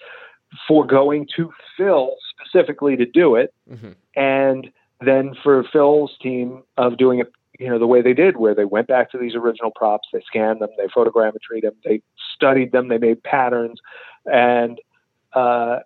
for 0.69 0.87
going 0.87 1.27
to 1.37 1.53
Phil 1.77 2.11
specifically 2.31 2.97
to 2.97 3.07
do 3.07 3.37
it, 3.37 3.55
Mhm. 3.71 3.95
and 4.17 4.71
then 5.01 5.35
for 5.43 5.65
Phil's 5.65 6.17
team 6.19 6.63
of 6.77 6.97
doing 6.97 7.19
it, 7.19 7.33
you 7.59 7.69
know, 7.69 7.79
the 7.79 7.87
way 7.87 8.03
they 8.03 8.15
did, 8.15 8.37
where 8.37 8.55
they 8.55 8.65
went 8.65 8.87
back 8.89 9.11
to 9.11 9.19
these 9.19 9.35
original 9.35 9.70
props, 9.70 10.09
they 10.12 10.20
scanned 10.23 10.61
them, 10.61 10.70
they 10.79 10.87
photogrammetry 10.87 11.61
them, 11.62 11.74
they 11.85 12.03
studied 12.35 12.73
them, 12.73 12.89
they 12.89 12.99
made 12.99 13.23
patterns, 13.23 13.81
and 14.27 14.81
uh, 15.33 15.81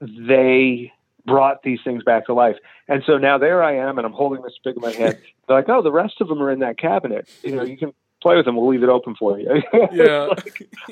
they 0.00 0.92
brought 1.24 1.62
these 1.62 1.78
things 1.84 2.02
back 2.02 2.26
to 2.26 2.34
life. 2.34 2.56
And 2.88 3.02
so 3.06 3.16
now 3.16 3.38
there 3.38 3.62
I 3.62 3.76
am, 3.76 3.98
and 3.98 4.06
I'm 4.06 4.12
holding 4.12 4.42
this 4.42 4.58
big 4.64 4.76
in 4.76 4.82
my 4.82 4.92
head. 4.92 5.18
They're 5.48 5.56
like, 5.56 5.68
oh, 5.68 5.82
the 5.82 5.92
rest 5.92 6.20
of 6.20 6.28
them 6.28 6.42
are 6.42 6.50
in 6.50 6.60
that 6.60 6.78
cabinet. 6.78 7.28
You 7.42 7.56
know, 7.56 7.62
you 7.62 7.76
can 7.76 7.92
play 8.22 8.36
with 8.36 8.44
them. 8.46 8.56
We'll 8.56 8.68
leave 8.68 8.82
it 8.82 8.88
open 8.88 9.14
for 9.14 9.38
you. 9.38 9.62
Yeah. 9.92 10.28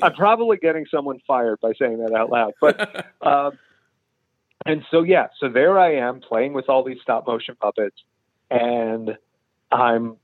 I'm 0.01 0.13
probably 0.13 0.57
getting 0.57 0.85
someone 0.91 1.19
fired 1.25 1.59
by 1.61 1.73
saying 1.79 1.97
that 1.99 2.13
out 2.13 2.29
loud, 2.29 2.53
but 2.61 3.05
um, 3.21 3.57
and 4.65 4.83
so 4.91 5.01
yeah, 5.03 5.27
so 5.39 5.49
there 5.49 5.79
I 5.79 5.95
am 5.95 6.19
playing 6.19 6.53
with 6.53 6.69
all 6.69 6.83
these 6.83 6.99
stop 7.01 7.25
motion 7.25 7.55
puppets, 7.59 7.95
and 8.51 9.17
I'm 9.71 10.17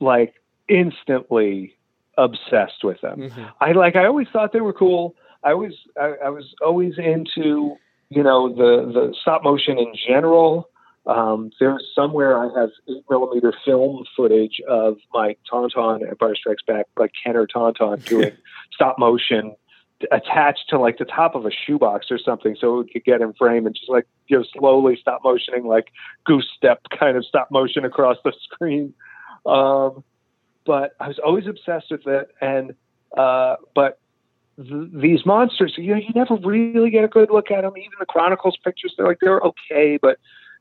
like 0.00 0.34
instantly 0.68 1.76
obsessed 2.16 2.82
with 2.82 3.00
them. 3.00 3.30
Mhm. 3.30 3.52
I 3.60 3.72
like 3.72 3.94
I 3.94 4.06
always 4.06 4.26
thought 4.32 4.52
they 4.52 4.60
were 4.60 4.72
cool. 4.72 5.14
I 5.44 5.52
always 5.52 5.74
I, 6.00 6.14
I 6.26 6.28
was 6.30 6.54
always 6.64 6.98
into 6.98 7.76
you 8.10 8.22
know 8.22 8.48
the 8.48 8.90
the 8.92 9.14
stop 9.22 9.44
motion 9.44 9.78
in 9.78 9.92
general. 10.08 10.68
Um, 11.08 11.50
there's 11.58 11.84
somewhere 11.94 12.38
I 12.38 12.60
have 12.60 12.70
eight 12.88 13.04
millimeter 13.08 13.52
film 13.64 14.04
footage 14.16 14.60
of 14.68 14.98
my 15.12 15.36
Tauntaun 15.50 16.06
Empire 16.08 16.36
Strikes 16.36 16.62
Back, 16.62 16.86
like 16.96 17.12
Kenner 17.24 17.46
Tauntaun 17.46 18.04
doing 18.08 18.32
stop 18.72 18.98
motion 18.98 19.56
attached 20.12 20.68
to 20.68 20.78
like 20.78 20.98
the 20.98 21.04
top 21.04 21.34
of 21.34 21.44
a 21.44 21.50
shoebox 21.50 22.06
or 22.08 22.18
something 22.18 22.56
so 22.60 22.78
it 22.78 22.88
could 22.92 23.02
get 23.04 23.20
in 23.20 23.32
frame 23.32 23.66
and 23.66 23.74
just 23.74 23.88
like 23.88 24.06
you 24.28 24.38
know 24.38 24.44
slowly 24.56 24.96
stop 25.00 25.22
motioning 25.24 25.66
like 25.66 25.88
goose 26.24 26.48
step 26.56 26.80
kind 26.96 27.16
of 27.16 27.24
stop 27.24 27.50
motion 27.50 27.84
across 27.84 28.16
the 28.22 28.32
screen. 28.44 28.94
Um, 29.44 30.04
but 30.68 30.92
i 31.00 31.08
was 31.08 31.18
always 31.18 31.46
obsessed 31.48 31.90
with 31.90 32.06
it 32.06 32.28
and 32.40 32.74
uh, 33.16 33.56
but 33.74 33.98
th- 34.56 34.90
these 34.92 35.24
monsters 35.26 35.74
you 35.76 35.92
know 35.92 36.00
you 36.00 36.10
never 36.14 36.36
really 36.36 36.90
get 36.90 37.02
a 37.02 37.08
good 37.08 37.30
look 37.30 37.50
at 37.50 37.62
them 37.62 37.72
even 37.76 37.90
the 37.98 38.06
chronicles 38.06 38.56
pictures 38.62 38.94
they're 38.96 39.06
like 39.06 39.18
they're 39.20 39.40
okay 39.40 39.98
but 40.00 40.18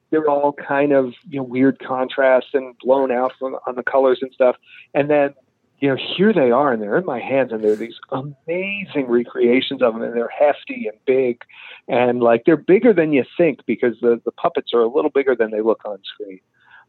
they're 0.10 0.30
all 0.30 0.54
kind 0.54 0.92
of 0.92 1.14
you 1.30 1.38
know 1.38 1.44
weird 1.44 1.80
contrasts 1.80 2.50
and 2.54 2.76
blown 2.80 3.12
out 3.12 3.34
from, 3.40 3.58
on 3.68 3.76
the 3.76 3.84
colors 3.84 4.20
and 4.22 4.32
stuff 4.34 4.56
and 4.94 5.10
then 5.10 5.34
you 5.80 5.90
know, 5.90 5.96
here 5.96 6.34
they 6.34 6.50
are 6.50 6.74
and 6.74 6.82
they're 6.82 6.98
in 6.98 7.06
my 7.06 7.20
hands 7.20 7.52
and 7.52 7.64
they're 7.64 7.76
these 7.76 8.00
amazing 8.12 9.08
recreations 9.08 9.82
of 9.82 9.94
them 9.94 10.02
and 10.02 10.16
they're 10.16 10.28
hefty 10.28 10.88
and 10.88 10.98
big 11.06 11.44
and 11.88 12.20
like 12.22 12.46
they're 12.46 12.58
bigger 12.58 12.94
than 12.94 13.14
you 13.14 13.24
think 13.38 13.60
because 13.66 13.96
the, 14.02 14.20
the 14.26 14.32
puppets 14.32 14.74
are 14.74 14.82
a 14.82 14.88
little 14.88 15.12
bigger 15.12 15.36
than 15.36 15.52
they 15.52 15.62
look 15.62 15.82
on 15.86 16.00
screen. 16.04 16.40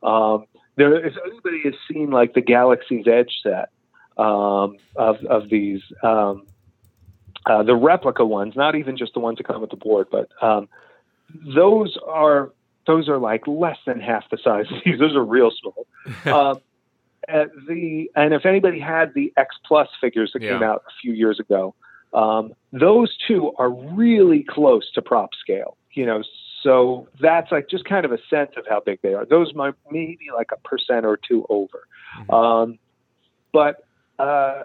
Um, 0.03 0.47
there, 0.77 0.95
if 1.05 1.15
anybody 1.25 1.63
has 1.65 1.75
seen 1.91 2.11
like 2.11 2.35
the 2.35 2.41
Galaxy's 2.41 3.07
Edge 3.07 3.33
set 3.43 3.71
um, 4.17 4.77
of, 4.97 5.23
of 5.27 5.51
these, 5.51 5.83
um, 6.03 6.47
uh, 7.45 7.63
the 7.63 7.77
replica 7.77 8.25
ones, 8.25 8.55
not 8.57 8.75
even 8.75 8.97
just 8.97 9.13
the 9.13 9.21
ones 9.21 9.37
that 9.39 9.47
come 9.47 9.61
with 9.61 9.71
the 9.71 9.77
board, 9.77 10.07
but 10.11 10.31
um, 10.41 10.69
those 11.55 11.99
are 12.07 12.53
those 12.89 13.09
are 13.09 13.19
like 13.19 13.47
less 13.47 13.77
than 13.87 14.01
half 14.01 14.25
the 14.31 14.39
size 14.43 14.65
of 14.73 14.79
these. 14.85 14.99
Those 14.99 15.15
are 15.15 15.25
real 15.25 15.53
small. 15.53 15.87
um, 16.25 16.61
the 17.69 18.11
and 18.17 18.33
if 18.35 18.47
anybody 18.47 18.81
had 18.81 19.13
the 19.15 19.33
X 19.37 19.55
Plus 19.65 19.89
figures 20.01 20.31
that 20.33 20.43
yeah. 20.43 20.55
came 20.55 20.63
out 20.63 20.83
a 20.89 20.91
few 21.01 21.13
years 21.13 21.39
ago, 21.39 21.75
um, 22.15 22.55
those 22.73 23.17
two 23.29 23.53
are 23.59 23.71
really 23.71 24.45
close 24.49 24.91
to 24.93 25.03
prop 25.03 25.31
scale. 25.39 25.77
You 25.93 26.07
know, 26.07 26.23
so 26.63 27.09
that's 27.21 27.53
like 27.53 27.69
just 27.69 27.85
kind 27.85 28.05
of 28.07 28.13
a 28.13 28.19
sense 28.31 28.53
of 28.57 28.65
how 28.69 28.81
big 28.81 29.01
they 29.03 29.13
are. 29.13 29.27
Those 29.27 29.55
might 29.55 29.75
maybe 29.91 30.29
like 30.35 30.51
a 30.53 30.69
percent 30.69 31.05
or 31.05 31.19
two 31.19 31.47
over. 31.51 31.87
Mm-hmm. 32.21 32.35
Um, 32.35 32.79
but 33.53 33.85
uh, 34.19 34.63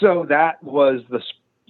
so 0.00 0.26
that 0.28 0.62
was 0.64 1.02
the 1.10 1.22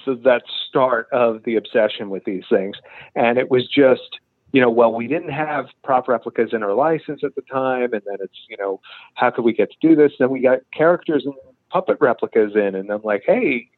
so 0.07 0.15
that 0.15 0.43
start 0.69 1.09
of 1.13 1.43
the 1.45 1.57
obsession 1.57 2.09
with 2.09 2.25
these 2.25 2.45
things, 2.49 2.77
and 3.15 3.37
it 3.37 3.51
was 3.51 3.69
just 3.69 4.19
you 4.53 4.61
know, 4.61 4.71
well, 4.71 4.93
we 4.93 5.07
didn't 5.07 5.31
have 5.31 5.67
prop 5.83 6.09
replicas 6.09 6.53
in 6.53 6.63
our 6.63 6.75
license 6.75 7.25
at 7.25 7.35
the 7.35 7.43
time, 7.43 7.95
and 7.95 8.03
then 8.07 8.19
it's, 8.21 8.39
you 8.49 8.57
know, 8.59 8.81
how 9.15 9.31
could 9.31 9.45
we 9.45 9.55
get 9.55 9.71
to 9.71 9.77
do 9.81 9.97
this? 9.97 10.13
Then 10.19 10.31
we 10.31 10.41
got 10.41 10.61
characters 10.73 11.25
and 11.25 11.35
puppet 11.71 11.97
replicas 12.01 12.55
in, 12.55 12.75
and 12.75 12.91
I'm 12.91 13.03
like, 13.03 13.23
hey, 13.27 13.69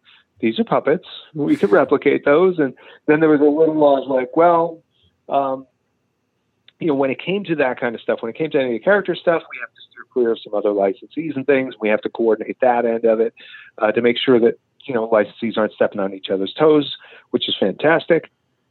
these 0.40 0.59
are 0.59 0.64
puppets. 0.64 1.06
We 1.32 1.56
could 1.56 1.70
replicate 1.70 2.24
those. 2.24 2.59
And 2.59 2.74
then 3.06 3.20
there 3.20 3.28
was 3.28 3.40
a 3.40 3.44
little 3.44 3.76
laws 3.76 4.09
like, 4.09 4.36
well, 4.36 4.82
um, 5.28 5.66
you 6.80 6.88
know, 6.88 6.94
when 6.94 7.10
it 7.10 7.20
came 7.20 7.44
to 7.44 7.55
that 7.56 7.78
kind 7.78 7.94
of 7.94 8.01
stuff, 8.01 8.18
when 8.20 8.30
it 8.30 8.36
came 8.36 8.51
to 8.51 8.59
any 8.59 8.74
of 8.74 8.80
the 8.80 8.84
character 8.84 9.14
stuff, 9.14 9.42
we 9.52 9.59
have 9.60 9.72
to 9.72 9.80
steer 9.88 10.02
clear 10.12 10.32
of 10.32 10.40
some 10.42 10.55
other 10.55 10.70
licensees 10.70 11.36
and 11.36 11.46
things. 11.46 11.76
We 11.80 11.88
have 11.88 12.02
to 12.02 12.09
coordinate 12.09 12.59
that 12.60 12.84
end 12.84 13.05
of 13.05 13.20
it 13.20 13.32
uh, 13.78 13.92
to 13.92 14.02
make 14.02 14.18
sure 14.18 14.40
that 14.40 14.59
you 14.84 14.92
know 14.92 15.09
licensees 15.09 15.56
aren't 15.56 15.72
stepping 15.72 16.01
on 16.01 16.12
each 16.12 16.30
other's 16.30 16.52
toes, 16.52 16.96
which 17.30 17.48
is 17.48 17.56
fantastic 17.59 18.28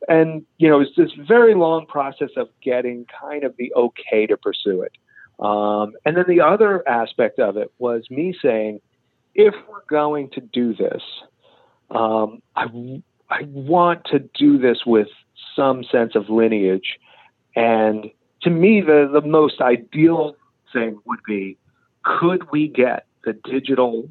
and 0.07 0.45
you 0.57 0.69
know, 0.69 0.80
it's 0.80 0.95
this 0.95 1.11
very 1.27 1.55
long 1.55 1.85
process 1.85 2.30
of 2.38 2.49
getting 2.61 3.05
kind 3.21 3.43
of 3.43 3.55
the 3.57 3.73
okay 3.75 4.25
to 4.27 4.38
pursue 4.38 4.81
it. 4.81 4.93
Um, 5.39 5.93
and 6.05 6.15
then 6.15 6.25
the 6.27 6.41
other 6.41 6.88
aspect 6.88 7.39
of 7.39 7.57
it 7.57 7.71
was 7.80 8.09
me 8.09 8.35
saying, 8.41 8.80
if 9.35 9.53
we're 9.67 9.85
going 9.89 10.30
to 10.31 10.41
do 10.41 10.73
this, 10.75 11.01
um, 11.89 12.41
I, 12.55 12.65
I 13.30 13.43
want 13.45 14.05
to 14.05 14.19
do 14.19 14.57
this 14.57 14.80
with 14.85 15.07
some 15.55 15.84
sense 15.84 16.15
of 16.15 16.30
lineage. 16.30 16.99
And 17.55 18.09
to 18.43 18.49
me, 18.49 18.81
the, 18.81 19.09
the 19.11 19.27
most 19.27 19.59
ideal 19.61 20.35
thing 20.71 20.99
would 21.05 21.19
be 21.25 21.57
could 22.03 22.51
we 22.51 22.67
get 22.67 23.05
the 23.23 23.34
digital 23.34 24.09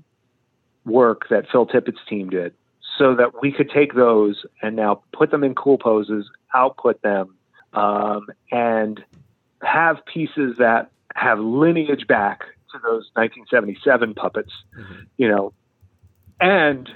work 0.84 1.28
that 1.30 1.44
Phil 1.50 1.66
Tippett's 1.66 2.00
team 2.08 2.30
did 2.30 2.54
so 2.98 3.14
that 3.14 3.40
we 3.40 3.52
could 3.52 3.70
take 3.70 3.94
those 3.94 4.44
and 4.60 4.76
now 4.76 5.02
put 5.12 5.30
them 5.30 5.44
in 5.44 5.54
cool 5.54 5.78
poses, 5.78 6.28
output 6.54 7.00
them, 7.02 7.34
um, 7.72 8.26
and 8.50 9.02
have 9.62 10.04
pieces 10.06 10.56
that 10.58 10.90
have 11.14 11.38
lineage 11.38 12.06
back 12.06 12.40
to 12.72 12.78
those 12.78 13.10
1977 13.14 14.14
puppets, 14.14 14.52
mm-hmm. 14.78 15.02
you 15.16 15.28
know, 15.28 15.52
and 16.40 16.88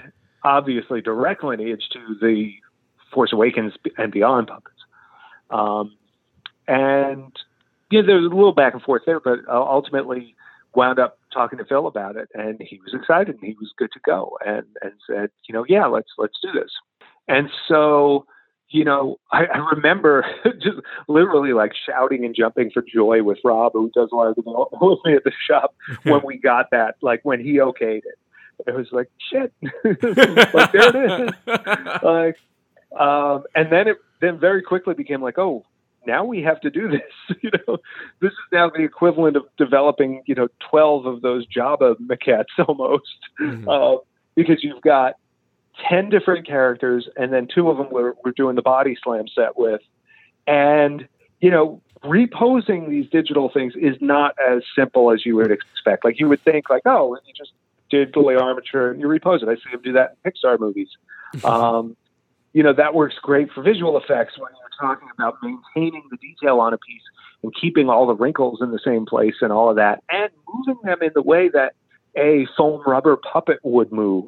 obviously 0.43 1.01
direct 1.01 1.43
lineage 1.43 1.89
to 1.93 2.15
the 2.21 2.53
Force 3.13 3.31
Awakens 3.33 3.73
and 3.97 4.11
Beyond 4.11 4.47
puppets. 4.47 4.75
Um, 5.49 5.95
and 6.67 7.31
yeah, 7.89 8.01
there's 8.05 8.25
a 8.25 8.35
little 8.35 8.53
back 8.53 8.73
and 8.73 8.81
forth 8.81 9.03
there, 9.05 9.19
but 9.19 9.39
uh, 9.47 9.53
ultimately 9.53 10.35
wound 10.75 10.99
up 10.99 11.17
talking 11.33 11.57
to 11.59 11.65
Phil 11.65 11.87
about 11.87 12.15
it, 12.15 12.29
and 12.33 12.61
he 12.61 12.79
was 12.83 12.93
excited 12.93 13.35
and 13.35 13.43
he 13.43 13.55
was 13.59 13.71
good 13.77 13.91
to 13.93 13.99
go, 14.05 14.37
and 14.45 14.65
and 14.81 14.93
said, 15.07 15.29
you 15.47 15.53
know, 15.53 15.65
yeah, 15.67 15.85
let's 15.85 16.09
let's 16.17 16.37
do 16.41 16.51
this. 16.51 16.71
And 17.27 17.49
so, 17.67 18.25
you 18.69 18.85
know, 18.85 19.17
I, 19.31 19.45
I 19.45 19.57
remember 19.57 20.25
just 20.61 20.77
literally 21.07 21.53
like 21.53 21.73
shouting 21.85 22.25
and 22.25 22.35
jumping 22.35 22.71
for 22.71 22.81
joy 22.81 23.23
with 23.23 23.39
Rob, 23.43 23.73
who 23.73 23.91
does 23.93 24.09
a 24.11 24.15
lot 24.15 24.29
of 24.29 24.35
the 24.35 24.41
with 24.81 24.99
me 25.05 25.15
at 25.15 25.23
the 25.23 25.31
shop, 25.49 25.75
when 26.03 26.21
we 26.23 26.37
got 26.37 26.67
that, 26.71 26.95
like 27.01 27.21
when 27.23 27.39
he 27.39 27.55
okayed 27.57 28.03
it. 28.05 28.17
It 28.65 28.73
was 28.73 28.87
like 28.91 29.09
shit, 29.31 29.53
like 30.53 30.71
there 30.71 30.95
it 30.95 31.21
is. 31.21 31.31
like, 32.01 32.37
um, 32.99 33.43
and 33.53 33.71
then 33.71 33.87
it 33.87 33.97
then 34.19 34.39
very 34.39 34.63
quickly 34.63 34.95
became 34.95 35.21
like, 35.21 35.37
oh, 35.37 35.63
now 36.07 36.23
we 36.23 36.41
have 36.41 36.59
to 36.61 36.69
do 36.69 36.87
this. 36.89 37.37
you 37.41 37.51
know, 37.51 37.77
this 38.19 38.31
is 38.31 38.37
now 38.51 38.69
the 38.69 38.83
equivalent 38.83 39.37
of 39.37 39.43
developing, 39.57 40.23
you 40.25 40.33
know, 40.33 40.47
12 40.69 41.05
of 41.05 41.21
those 41.21 41.45
Jabba 41.47 41.95
maquettes 41.99 42.45
almost, 42.67 43.03
mm-hmm. 43.39 43.69
uh, 43.69 43.97
because 44.35 44.63
you've 44.63 44.81
got 44.81 45.15
10 45.89 46.09
different 46.09 46.47
characters, 46.47 47.07
and 47.15 47.31
then 47.31 47.47
two 47.53 47.69
of 47.69 47.77
them 47.77 47.87
we're, 47.91 48.13
we're 48.25 48.31
doing 48.31 48.55
the 48.55 48.61
body 48.63 48.97
slam 49.03 49.25
set 49.27 49.57
with. 49.57 49.81
And, 50.47 51.07
you 51.39 51.51
know, 51.51 51.81
reposing 52.03 52.89
these 52.89 53.09
digital 53.09 53.49
things 53.53 53.73
is 53.75 53.95
not 54.01 54.33
as 54.39 54.63
simple 54.75 55.11
as 55.11 55.25
you 55.25 55.35
would 55.35 55.51
expect. 55.51 56.05
Like 56.05 56.19
you 56.19 56.29
would 56.29 56.43
think, 56.43 56.69
like, 56.69 56.83
oh, 56.85 57.17
you 57.25 57.33
just 57.35 57.51
did 57.89 58.11
delay 58.11 58.35
armature 58.35 58.91
and 58.91 58.99
you 58.99 59.07
repose 59.07 59.43
it. 59.43 59.49
I 59.49 59.55
see 59.55 59.71
them 59.71 59.81
do 59.83 59.93
that 59.93 60.15
in 60.23 60.31
Pixar 60.31 60.59
movies. 60.59 60.89
um, 61.43 61.95
you 62.57 62.63
know, 62.63 62.73
that 62.73 62.95
works 62.95 63.13
great 63.21 63.51
for 63.51 63.61
visual 63.61 63.97
effects 63.97 64.33
when 64.39 64.51
you're 64.51 64.89
talking 64.89 65.07
about 65.15 65.35
maintaining 65.43 66.01
the 66.09 66.17
detail 66.17 66.59
on 66.59 66.73
a 66.73 66.77
piece 66.79 67.03
and 67.43 67.53
keeping 67.53 67.87
all 67.87 68.07
the 68.07 68.15
wrinkles 68.15 68.57
in 68.63 68.71
the 68.71 68.79
same 68.83 69.05
place 69.05 69.35
and 69.41 69.53
all 69.53 69.69
of 69.69 69.75
that, 69.75 70.01
and 70.09 70.31
moving 70.51 70.79
them 70.83 70.97
in 71.03 71.11
the 71.13 71.21
way 71.21 71.49
that 71.49 71.75
a 72.17 72.47
foam 72.57 72.81
rubber 72.87 73.15
puppet 73.15 73.59
would 73.61 73.91
move, 73.91 74.25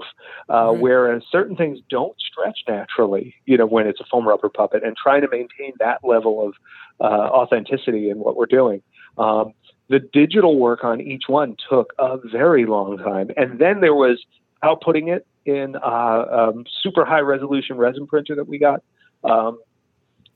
uh, 0.48 0.66
mm-hmm. 0.66 0.80
whereas 0.80 1.24
certain 1.32 1.56
things 1.56 1.80
don't 1.90 2.16
stretch 2.20 2.60
naturally, 2.68 3.34
you 3.48 3.58
know, 3.58 3.66
when 3.66 3.88
it's 3.88 4.00
a 4.00 4.06
foam 4.12 4.28
rubber 4.28 4.48
puppet, 4.48 4.84
and 4.84 4.96
trying 4.96 5.22
to 5.22 5.28
maintain 5.32 5.74
that 5.80 5.98
level 6.04 6.48
of 6.48 6.54
uh, 7.02 7.32
authenticity 7.32 8.12
in 8.12 8.20
what 8.20 8.36
we're 8.36 8.46
doing. 8.46 8.84
Um, 9.18 9.54
the 9.88 9.98
digital 9.98 10.60
work 10.60 10.84
on 10.84 11.02
each 11.02 11.24
one 11.26 11.56
took 11.68 11.94
a 11.98 12.18
very 12.32 12.68
long 12.68 13.00
time, 13.00 13.32
and 13.38 13.58
then 13.58 13.82
there 13.82 13.96
was 13.96 14.24
outputting 14.64 15.08
it 15.08 15.26
in 15.50 15.76
a 15.76 15.80
uh, 15.80 16.52
um, 16.54 16.66
super 16.82 17.06
high 17.06 17.20
resolution 17.20 17.78
resin 17.78 18.08
printer 18.08 18.36
that 18.36 18.48
we 18.48 18.60
got. 18.60 18.84
Um, 19.24 19.60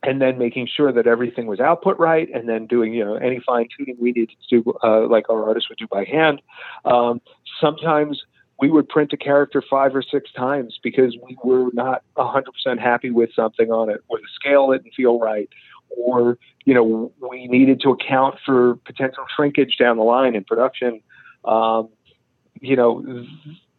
and 0.06 0.22
then 0.22 0.38
making 0.38 0.68
sure 0.68 0.92
that 0.92 1.08
everything 1.08 1.48
was 1.48 1.62
output 1.62 1.98
right, 1.98 2.28
and 2.34 2.50
then 2.50 2.68
doing 2.68 2.94
you 2.94 3.06
know 3.06 3.16
any 3.16 3.40
fine 3.46 3.68
tuning 3.78 3.96
we 4.00 4.12
needed 4.12 4.36
to 4.50 4.62
do, 4.62 4.74
uh, 4.84 5.08
like 5.08 5.30
our 5.30 5.48
artists 5.48 5.70
would 5.70 5.78
do 5.78 5.88
by 5.88 6.04
hand. 6.04 6.42
Um, 6.84 7.22
sometimes 7.62 8.22
we 8.60 8.70
would 8.70 8.90
print 8.90 9.14
a 9.14 9.18
character 9.18 9.64
five 9.68 9.96
or 9.96 10.02
six 10.02 10.32
times 10.34 10.78
because 10.84 11.18
we 11.26 11.38
were 11.44 11.70
not 11.74 12.04
100% 12.18 12.44
happy 12.80 13.10
with 13.10 13.30
something 13.36 13.72
on 13.72 13.90
it, 13.90 14.02
or 14.10 14.18
the 14.18 14.28
scale 14.36 14.72
didn't 14.72 14.94
feel 14.94 15.20
right, 15.20 15.50
or 15.90 16.38
you 16.66 16.74
know 16.74 17.12
we 17.30 17.48
needed 17.48 17.80
to 17.82 17.90
account 17.90 18.36
for 18.46 18.76
potential 18.86 19.24
shrinkage 19.36 19.78
down 19.78 19.98
the 19.98 20.04
line 20.04 20.36
in 20.36 20.44
production. 20.44 21.02
Um, 21.46 21.90
you 22.60 22.76
know 22.76 23.26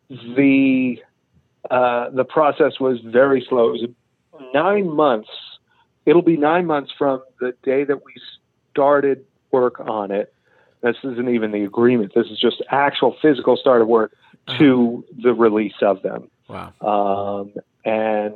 the 0.08 1.02
uh, 1.70 2.10
the 2.10 2.24
process 2.24 2.78
was 2.80 3.00
very 3.00 3.44
slow. 3.48 3.74
It 3.74 3.90
was 4.32 4.50
nine 4.52 4.94
months 4.94 5.30
it'll 6.06 6.22
be 6.22 6.36
nine 6.36 6.66
months 6.66 6.92
from 6.96 7.22
the 7.40 7.54
day 7.62 7.84
that 7.84 8.04
we 8.04 8.14
started 8.70 9.24
work 9.50 9.80
on 9.80 10.10
it. 10.10 10.32
This 10.82 10.96
isn't 11.02 11.28
even 11.28 11.52
the 11.52 11.64
agreement. 11.64 12.12
This 12.14 12.26
is 12.26 12.38
just 12.38 12.62
actual 12.70 13.16
physical 13.22 13.56
start 13.56 13.80
of 13.80 13.88
work 13.88 14.12
uh-huh. 14.46 14.58
to 14.58 15.04
the 15.22 15.32
release 15.32 15.74
of 15.80 16.02
them. 16.02 16.30
Wow. 16.48 16.72
Um, 16.80 17.54
and 17.84 18.34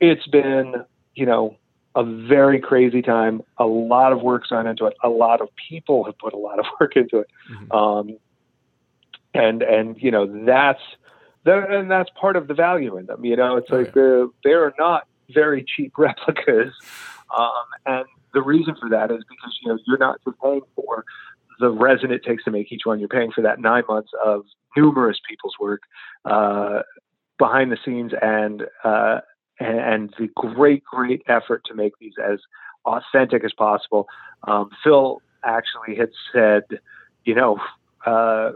it's 0.00 0.26
been, 0.26 0.84
you 1.14 1.26
know, 1.26 1.56
a 1.94 2.04
very 2.04 2.60
crazy 2.60 3.02
time. 3.02 3.42
A 3.58 3.66
lot 3.66 4.12
of 4.12 4.22
work's 4.22 4.48
gone 4.48 4.66
into 4.66 4.86
it. 4.86 4.94
A 5.02 5.08
lot 5.08 5.40
of 5.40 5.48
people 5.68 6.04
have 6.04 6.16
put 6.18 6.32
a 6.32 6.38
lot 6.38 6.58
of 6.58 6.64
work 6.80 6.96
into 6.96 7.18
it. 7.18 7.28
Mm-hmm. 7.50 7.72
Um, 7.72 8.18
and, 9.34 9.62
and, 9.62 10.02
you 10.02 10.10
know, 10.10 10.44
that's, 10.46 10.80
and 11.46 11.90
that's 11.90 12.10
part 12.18 12.36
of 12.36 12.48
the 12.48 12.54
value 12.54 12.96
in 12.96 13.06
them. 13.06 13.24
You 13.24 13.36
know, 13.36 13.56
it's 13.56 13.68
oh, 13.70 13.78
like 13.78 13.86
yeah. 13.88 13.92
they're, 13.94 14.26
they're 14.44 14.74
not 14.78 15.06
very 15.30 15.64
cheap 15.64 15.92
replicas. 15.98 16.72
Um, 17.36 17.64
and 17.86 18.04
the 18.34 18.42
reason 18.42 18.76
for 18.80 18.88
that 18.90 19.10
is 19.10 19.22
because 19.28 19.58
you 19.62 19.72
know 19.72 19.78
you're 19.86 19.98
not 19.98 20.20
just 20.24 20.40
paying 20.40 20.62
for 20.74 21.04
the 21.58 21.70
resin 21.70 22.10
it 22.10 22.22
takes 22.24 22.44
to 22.44 22.50
make 22.50 22.70
each 22.70 22.82
one. 22.84 22.98
You're 22.98 23.08
paying 23.08 23.32
for 23.32 23.42
that 23.42 23.60
nine 23.60 23.84
months 23.88 24.10
of 24.24 24.44
numerous 24.76 25.18
people's 25.28 25.54
work 25.58 25.82
uh, 26.24 26.82
behind 27.38 27.72
the 27.72 27.78
scenes 27.82 28.12
and, 28.20 28.64
uh, 28.84 29.20
and, 29.58 29.78
and 29.78 30.14
the 30.18 30.28
great 30.36 30.84
great 30.84 31.22
effort 31.28 31.62
to 31.66 31.74
make 31.74 31.94
these 31.98 32.12
as 32.22 32.40
authentic 32.84 33.42
as 33.42 33.52
possible. 33.54 34.06
Um, 34.46 34.70
Phil 34.84 35.22
actually 35.44 35.96
had 35.96 36.10
said, 36.32 36.64
you 37.24 37.34
know. 37.34 37.58
Uh, 38.04 38.52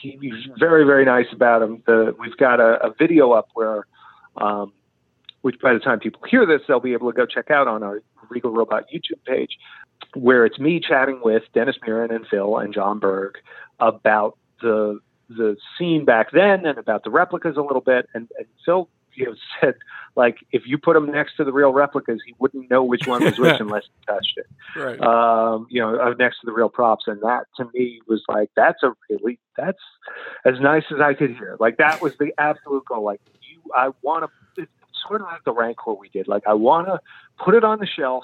he, 0.00 0.18
he's 0.20 0.46
very 0.58 0.84
very 0.84 1.04
nice 1.04 1.26
about 1.32 1.62
him. 1.62 1.82
The 1.86 2.14
we've 2.18 2.36
got 2.36 2.60
a, 2.60 2.86
a 2.86 2.94
video 2.98 3.32
up 3.32 3.48
where, 3.54 3.86
um, 4.36 4.72
which 5.42 5.56
by 5.60 5.72
the 5.72 5.80
time 5.80 6.00
people 6.00 6.22
hear 6.28 6.46
this, 6.46 6.60
they'll 6.66 6.80
be 6.80 6.92
able 6.92 7.10
to 7.12 7.16
go 7.16 7.26
check 7.26 7.50
out 7.50 7.68
on 7.68 7.82
our 7.82 8.02
Regal 8.28 8.52
Robot 8.52 8.84
YouTube 8.92 9.24
page, 9.26 9.58
where 10.14 10.44
it's 10.46 10.58
me 10.58 10.80
chatting 10.80 11.20
with 11.22 11.42
Dennis 11.52 11.76
Muren 11.86 12.14
and 12.14 12.26
Phil 12.26 12.56
and 12.58 12.72
Jon 12.72 12.98
Berg 12.98 13.38
about 13.78 14.38
the 14.62 15.00
the 15.28 15.56
scene 15.78 16.04
back 16.04 16.32
then 16.32 16.66
and 16.66 16.76
about 16.78 17.04
the 17.04 17.10
replicas 17.10 17.56
a 17.56 17.62
little 17.62 17.80
bit. 17.80 18.08
And, 18.14 18.28
and 18.36 18.46
Phil 18.64 18.88
you 19.14 19.26
know, 19.26 19.34
said 19.60 19.74
like 20.16 20.38
if 20.52 20.62
you 20.66 20.78
put 20.78 20.96
him 20.96 21.10
next 21.10 21.36
to 21.36 21.44
the 21.44 21.52
real 21.52 21.72
replicas, 21.72 22.20
he 22.24 22.34
wouldn't 22.38 22.70
know 22.70 22.82
which 22.82 23.06
one 23.06 23.24
was 23.24 23.38
which 23.38 23.56
unless 23.60 23.84
he 23.84 24.06
touched 24.06 24.38
it. 24.38 24.46
Right. 24.76 25.00
Um, 25.00 25.66
you 25.70 25.80
know, 25.80 25.98
uh, 25.98 26.14
next 26.18 26.40
to 26.40 26.46
the 26.46 26.52
real 26.52 26.68
props, 26.68 27.04
and 27.06 27.20
that 27.22 27.46
to 27.56 27.68
me 27.74 28.00
was 28.06 28.22
like 28.28 28.50
that's 28.56 28.82
a 28.82 28.92
really 29.08 29.38
that's 29.56 29.78
as 30.44 30.60
nice 30.60 30.84
as 30.92 31.00
I 31.00 31.14
could 31.14 31.30
hear. 31.30 31.56
Like 31.60 31.76
that 31.78 32.00
was 32.02 32.16
the 32.18 32.32
absolute 32.38 32.84
goal. 32.86 33.04
Like 33.04 33.20
you, 33.42 33.60
I 33.74 33.90
want 34.02 34.24
to. 34.24 34.66
Sort 35.08 35.22
of 35.22 35.28
like 35.28 35.42
the 35.44 35.52
Rancor 35.52 35.94
we 35.94 36.10
did. 36.10 36.28
Like 36.28 36.42
I 36.46 36.52
want 36.52 36.86
to 36.86 37.00
put 37.42 37.54
it 37.54 37.64
on 37.64 37.78
the 37.78 37.86
shelf 37.86 38.22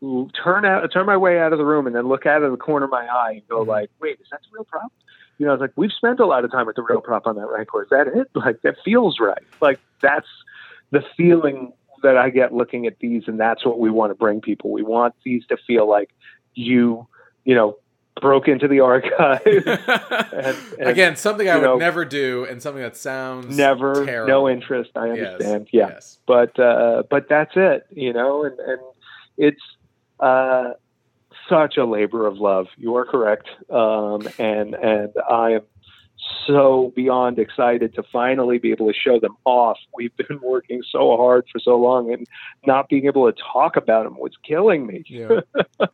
turn 0.00 0.64
out 0.64 0.92
turn 0.92 1.06
my 1.06 1.16
way 1.16 1.40
out 1.40 1.52
of 1.52 1.58
the 1.58 1.64
room 1.64 1.86
and 1.86 1.94
then 1.94 2.06
look 2.06 2.24
out 2.26 2.42
of 2.42 2.50
the 2.50 2.56
corner 2.56 2.84
of 2.84 2.90
my 2.90 3.06
eye 3.06 3.32
and 3.32 3.48
go 3.48 3.60
mm-hmm. 3.60 3.70
like 3.70 3.90
wait 4.00 4.18
is 4.20 4.26
that 4.30 4.40
the 4.42 4.48
real 4.52 4.64
prop 4.64 4.92
you 5.38 5.46
know, 5.46 5.52
I 5.52 5.54
was 5.54 5.60
like, 5.60 5.72
we've 5.76 5.92
spent 5.92 6.20
a 6.20 6.26
lot 6.26 6.44
of 6.44 6.50
time 6.50 6.66
with 6.66 6.76
the 6.76 6.82
real 6.82 7.00
prop 7.00 7.26
on 7.26 7.36
that 7.36 7.46
Rancor. 7.46 7.84
Is 7.84 7.90
that 7.90 8.08
it? 8.08 8.28
Like, 8.34 8.62
that 8.62 8.76
feels 8.84 9.18
right. 9.20 9.42
Like, 9.60 9.80
that's 10.02 10.26
the 10.90 11.02
feeling 11.16 11.72
that 12.02 12.16
I 12.16 12.30
get 12.30 12.52
looking 12.52 12.86
at 12.86 12.98
these, 12.98 13.24
and 13.26 13.38
that's 13.38 13.64
what 13.64 13.78
we 13.78 13.90
want 13.90 14.10
to 14.10 14.14
bring 14.14 14.40
people. 14.40 14.70
We 14.70 14.82
want 14.82 15.14
these 15.24 15.46
to 15.46 15.56
feel 15.56 15.88
like 15.88 16.10
you, 16.54 17.06
you 17.44 17.54
know, 17.54 17.78
broke 18.20 18.48
into 18.48 18.68
the 18.68 18.80
archive. 18.80 19.40
and, 19.46 20.56
and, 20.78 20.88
Again, 20.88 21.16
something 21.16 21.48
I 21.48 21.56
would 21.56 21.62
know, 21.62 21.76
never 21.76 22.04
do, 22.04 22.44
and 22.44 22.60
something 22.62 22.82
that 22.82 22.96
sounds 22.96 23.56
never, 23.56 24.04
terrible. 24.04 24.28
no 24.28 24.48
interest. 24.48 24.90
I 24.96 25.10
understand. 25.10 25.68
Yes. 25.72 25.88
Yeah, 25.88 25.94
yes. 25.94 26.18
but 26.26 26.58
uh, 26.58 27.04
but 27.08 27.28
that's 27.28 27.52
it. 27.54 27.86
You 27.90 28.12
know, 28.12 28.44
and 28.44 28.58
and 28.58 28.80
it's. 29.36 29.62
Uh, 30.20 30.72
such 31.48 31.76
a 31.76 31.84
labor 31.84 32.26
of 32.26 32.36
love. 32.36 32.66
You 32.76 32.96
are 32.96 33.04
correct, 33.04 33.48
um, 33.70 34.28
and 34.38 34.74
and 34.74 35.12
I 35.28 35.52
am 35.52 35.62
so 36.46 36.92
beyond 36.96 37.38
excited 37.38 37.94
to 37.94 38.02
finally 38.12 38.58
be 38.58 38.70
able 38.70 38.86
to 38.88 38.94
show 38.98 39.20
them 39.20 39.36
off. 39.44 39.78
We've 39.94 40.16
been 40.16 40.40
working 40.42 40.82
so 40.90 41.16
hard 41.16 41.46
for 41.52 41.58
so 41.58 41.76
long, 41.76 42.12
and 42.12 42.26
not 42.66 42.88
being 42.88 43.06
able 43.06 43.30
to 43.30 43.38
talk 43.52 43.76
about 43.76 44.04
them 44.04 44.18
was 44.18 44.32
killing 44.46 44.86
me. 44.86 45.04
Yeah. 45.06 45.40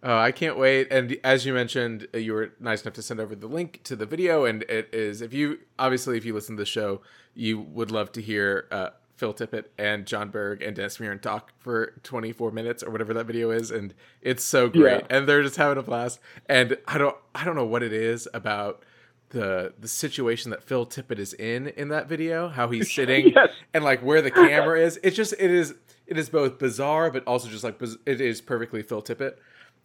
Oh, 0.00 0.16
I 0.16 0.30
can't 0.30 0.56
wait. 0.56 0.92
And 0.92 1.16
as 1.24 1.44
you 1.44 1.52
mentioned, 1.52 2.06
uh, 2.14 2.18
you 2.18 2.32
were 2.32 2.52
nice 2.60 2.82
enough 2.82 2.94
to 2.94 3.02
send 3.02 3.18
over 3.18 3.34
the 3.34 3.48
link 3.48 3.82
to 3.82 3.96
the 3.96 4.06
video. 4.06 4.44
And 4.44 4.62
it 4.62 4.88
is, 4.92 5.20
if 5.20 5.34
you 5.34 5.58
obviously, 5.76 6.16
if 6.16 6.24
you 6.24 6.34
listen 6.34 6.56
to 6.56 6.62
the 6.62 6.66
show, 6.66 7.00
you 7.34 7.58
would 7.58 7.90
love 7.90 8.12
to 8.12 8.22
hear 8.22 8.68
uh, 8.70 8.90
Phil 9.18 9.34
Tippett 9.34 9.64
and 9.76 10.06
Jon 10.06 10.30
Berg 10.30 10.62
and 10.62 10.76
Dennis 10.76 10.98
Muren 10.98 11.20
talk 11.20 11.52
for 11.58 11.94
24 12.04 12.52
minutes 12.52 12.84
or 12.84 12.90
whatever 12.90 13.12
that 13.14 13.26
video 13.26 13.50
is, 13.50 13.72
and 13.72 13.92
it's 14.22 14.44
so 14.44 14.68
great. 14.68 15.00
Yeah. 15.00 15.16
And 15.16 15.28
they're 15.28 15.42
just 15.42 15.56
having 15.56 15.76
a 15.76 15.82
blast. 15.82 16.20
And 16.46 16.78
I 16.86 16.98
don't 16.98 17.16
I 17.34 17.44
don't 17.44 17.56
know 17.56 17.66
what 17.66 17.82
it 17.82 17.92
is 17.92 18.28
about 18.32 18.84
the 19.30 19.74
the 19.78 19.88
situation 19.88 20.52
that 20.52 20.62
Phil 20.62 20.86
Tippett 20.86 21.18
is 21.18 21.34
in 21.34 21.66
in 21.68 21.88
that 21.88 22.08
video, 22.08 22.48
how 22.48 22.70
he's 22.70 22.92
sitting 22.94 23.32
yes. 23.34 23.48
and 23.74 23.82
like 23.82 24.00
where 24.02 24.22
the 24.22 24.30
camera 24.30 24.80
is. 24.84 25.00
It's 25.02 25.16
just 25.16 25.32
it 25.32 25.50
is 25.50 25.74
it 26.06 26.16
is 26.16 26.30
both 26.30 26.58
bizarre 26.60 27.10
but 27.10 27.26
also 27.26 27.48
just 27.48 27.64
like 27.64 27.82
it 28.06 28.20
is 28.20 28.40
perfectly 28.40 28.82
Phil 28.82 29.02
Tippett. 29.02 29.34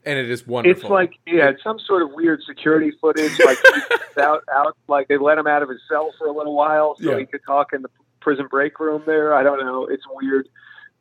And 0.05 0.19
it 0.19 0.29
is 0.29 0.45
wonderful. 0.45 0.83
It's 0.83 0.89
like 0.91 1.13
yeah, 1.25 1.49
it's 1.49 1.63
some 1.63 1.79
sort 1.79 2.03
of 2.03 2.11
weird 2.11 2.43
security 2.43 2.91
footage. 3.01 3.39
Like 3.43 3.57
out, 4.19 4.43
out, 4.53 4.77
like 4.87 5.07
they 5.07 5.17
let 5.17 5.39
him 5.39 5.47
out 5.47 5.63
of 5.63 5.69
his 5.69 5.79
cell 5.89 6.11
for 6.19 6.27
a 6.27 6.31
little 6.31 6.53
while 6.53 6.95
so 7.01 7.13
yeah. 7.13 7.19
he 7.19 7.25
could 7.25 7.41
talk 7.47 7.73
in 7.73 7.81
the 7.81 7.89
prison 8.23 8.47
break 8.49 8.79
room 8.79 9.03
there. 9.05 9.33
I 9.33 9.43
don't 9.43 9.59
know. 9.59 9.85
It's 9.85 10.03
weird. 10.11 10.47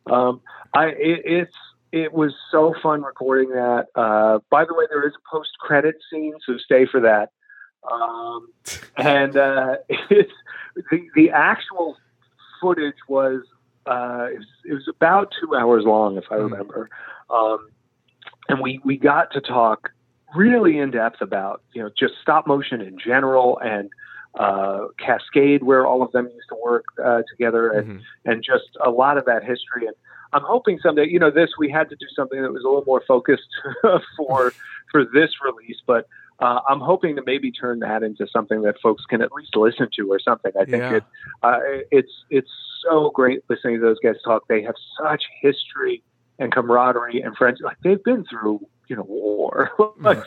Um, 0.05 0.41
I 0.73 0.87
it, 0.87 1.21
it's 1.25 1.55
it 1.91 2.13
was 2.13 2.33
so 2.51 2.73
fun 2.81 3.03
recording 3.03 3.49
that. 3.49 3.87
Uh, 3.95 4.39
by 4.49 4.65
the 4.65 4.73
way, 4.73 4.85
there 4.89 5.07
is 5.07 5.13
a 5.15 5.35
post 5.35 5.51
credit 5.59 5.95
scene, 6.09 6.33
so 6.45 6.57
stay 6.57 6.85
for 6.85 7.01
that. 7.01 7.31
Um, 7.89 8.49
and 8.97 9.37
uh, 9.37 9.75
it's 10.09 10.33
the 10.91 11.07
the 11.15 11.31
actual 11.31 11.97
footage 12.61 12.95
was, 13.07 13.43
uh, 13.85 14.27
it 14.31 14.37
was 14.37 14.47
it 14.65 14.73
was 14.73 14.87
about 14.87 15.33
two 15.39 15.55
hours 15.55 15.83
long, 15.85 16.17
if 16.17 16.25
I 16.31 16.35
hmm. 16.35 16.43
remember. 16.43 16.89
Um, 17.29 17.69
and 18.49 18.59
we 18.59 18.79
we 18.83 18.97
got 18.97 19.31
to 19.33 19.41
talk 19.41 19.91
really 20.35 20.79
in 20.79 20.91
depth 20.91 21.21
about 21.21 21.61
you 21.73 21.81
know 21.81 21.89
just 21.97 22.15
stop 22.21 22.47
motion 22.47 22.81
in 22.81 22.97
general 22.97 23.59
and 23.59 23.89
uh, 24.35 24.87
Cascade, 24.97 25.63
where 25.63 25.85
all 25.85 26.01
of 26.01 26.11
them 26.11 26.27
used 26.27 26.49
to 26.49 26.55
work 26.63 26.85
uh, 27.03 27.21
together, 27.29 27.71
and 27.71 27.87
mm-hmm. 27.87 28.31
and 28.31 28.43
just 28.43 28.77
a 28.83 28.89
lot 28.89 29.17
of 29.17 29.25
that 29.25 29.43
history. 29.43 29.87
And 29.87 29.95
I'm 30.33 30.43
hoping 30.43 30.79
someday, 30.81 31.07
you 31.07 31.19
know, 31.19 31.31
this 31.31 31.51
we 31.57 31.69
had 31.69 31.89
to 31.89 31.95
do 31.95 32.07
something 32.15 32.41
that 32.41 32.51
was 32.51 32.63
a 32.63 32.67
little 32.67 32.85
more 32.85 33.03
focused 33.07 33.49
for 34.17 34.53
for 34.91 35.05
this 35.05 35.31
release, 35.43 35.77
but 35.85 36.07
uh, 36.39 36.59
I'm 36.67 36.79
hoping 36.79 37.15
to 37.15 37.23
maybe 37.25 37.51
turn 37.51 37.79
that 37.79 38.03
into 38.03 38.27
something 38.27 38.63
that 38.63 38.75
folks 38.81 39.05
can 39.05 39.21
at 39.21 39.31
least 39.31 39.55
listen 39.55 39.87
to 39.97 40.11
or 40.11 40.19
something. 40.19 40.51
I 40.59 40.65
think 40.65 40.83
yeah. 40.83 40.95
it, 40.95 41.03
uh, 41.43 41.59
it's 41.91 42.11
it's 42.29 42.49
so 42.83 43.11
great 43.11 43.43
listening 43.49 43.79
to 43.79 43.81
those 43.81 43.99
guys 44.03 44.15
talk. 44.25 44.47
They 44.47 44.61
have 44.63 44.75
such 45.01 45.23
history 45.41 46.03
and 46.39 46.51
camaraderie 46.51 47.21
and 47.21 47.35
friends. 47.37 47.59
Like 47.63 47.77
they've 47.83 48.03
been 48.03 48.25
through 48.25 48.65
you 48.87 48.95
know 48.95 49.05
war. 49.07 49.71
like 49.99 50.23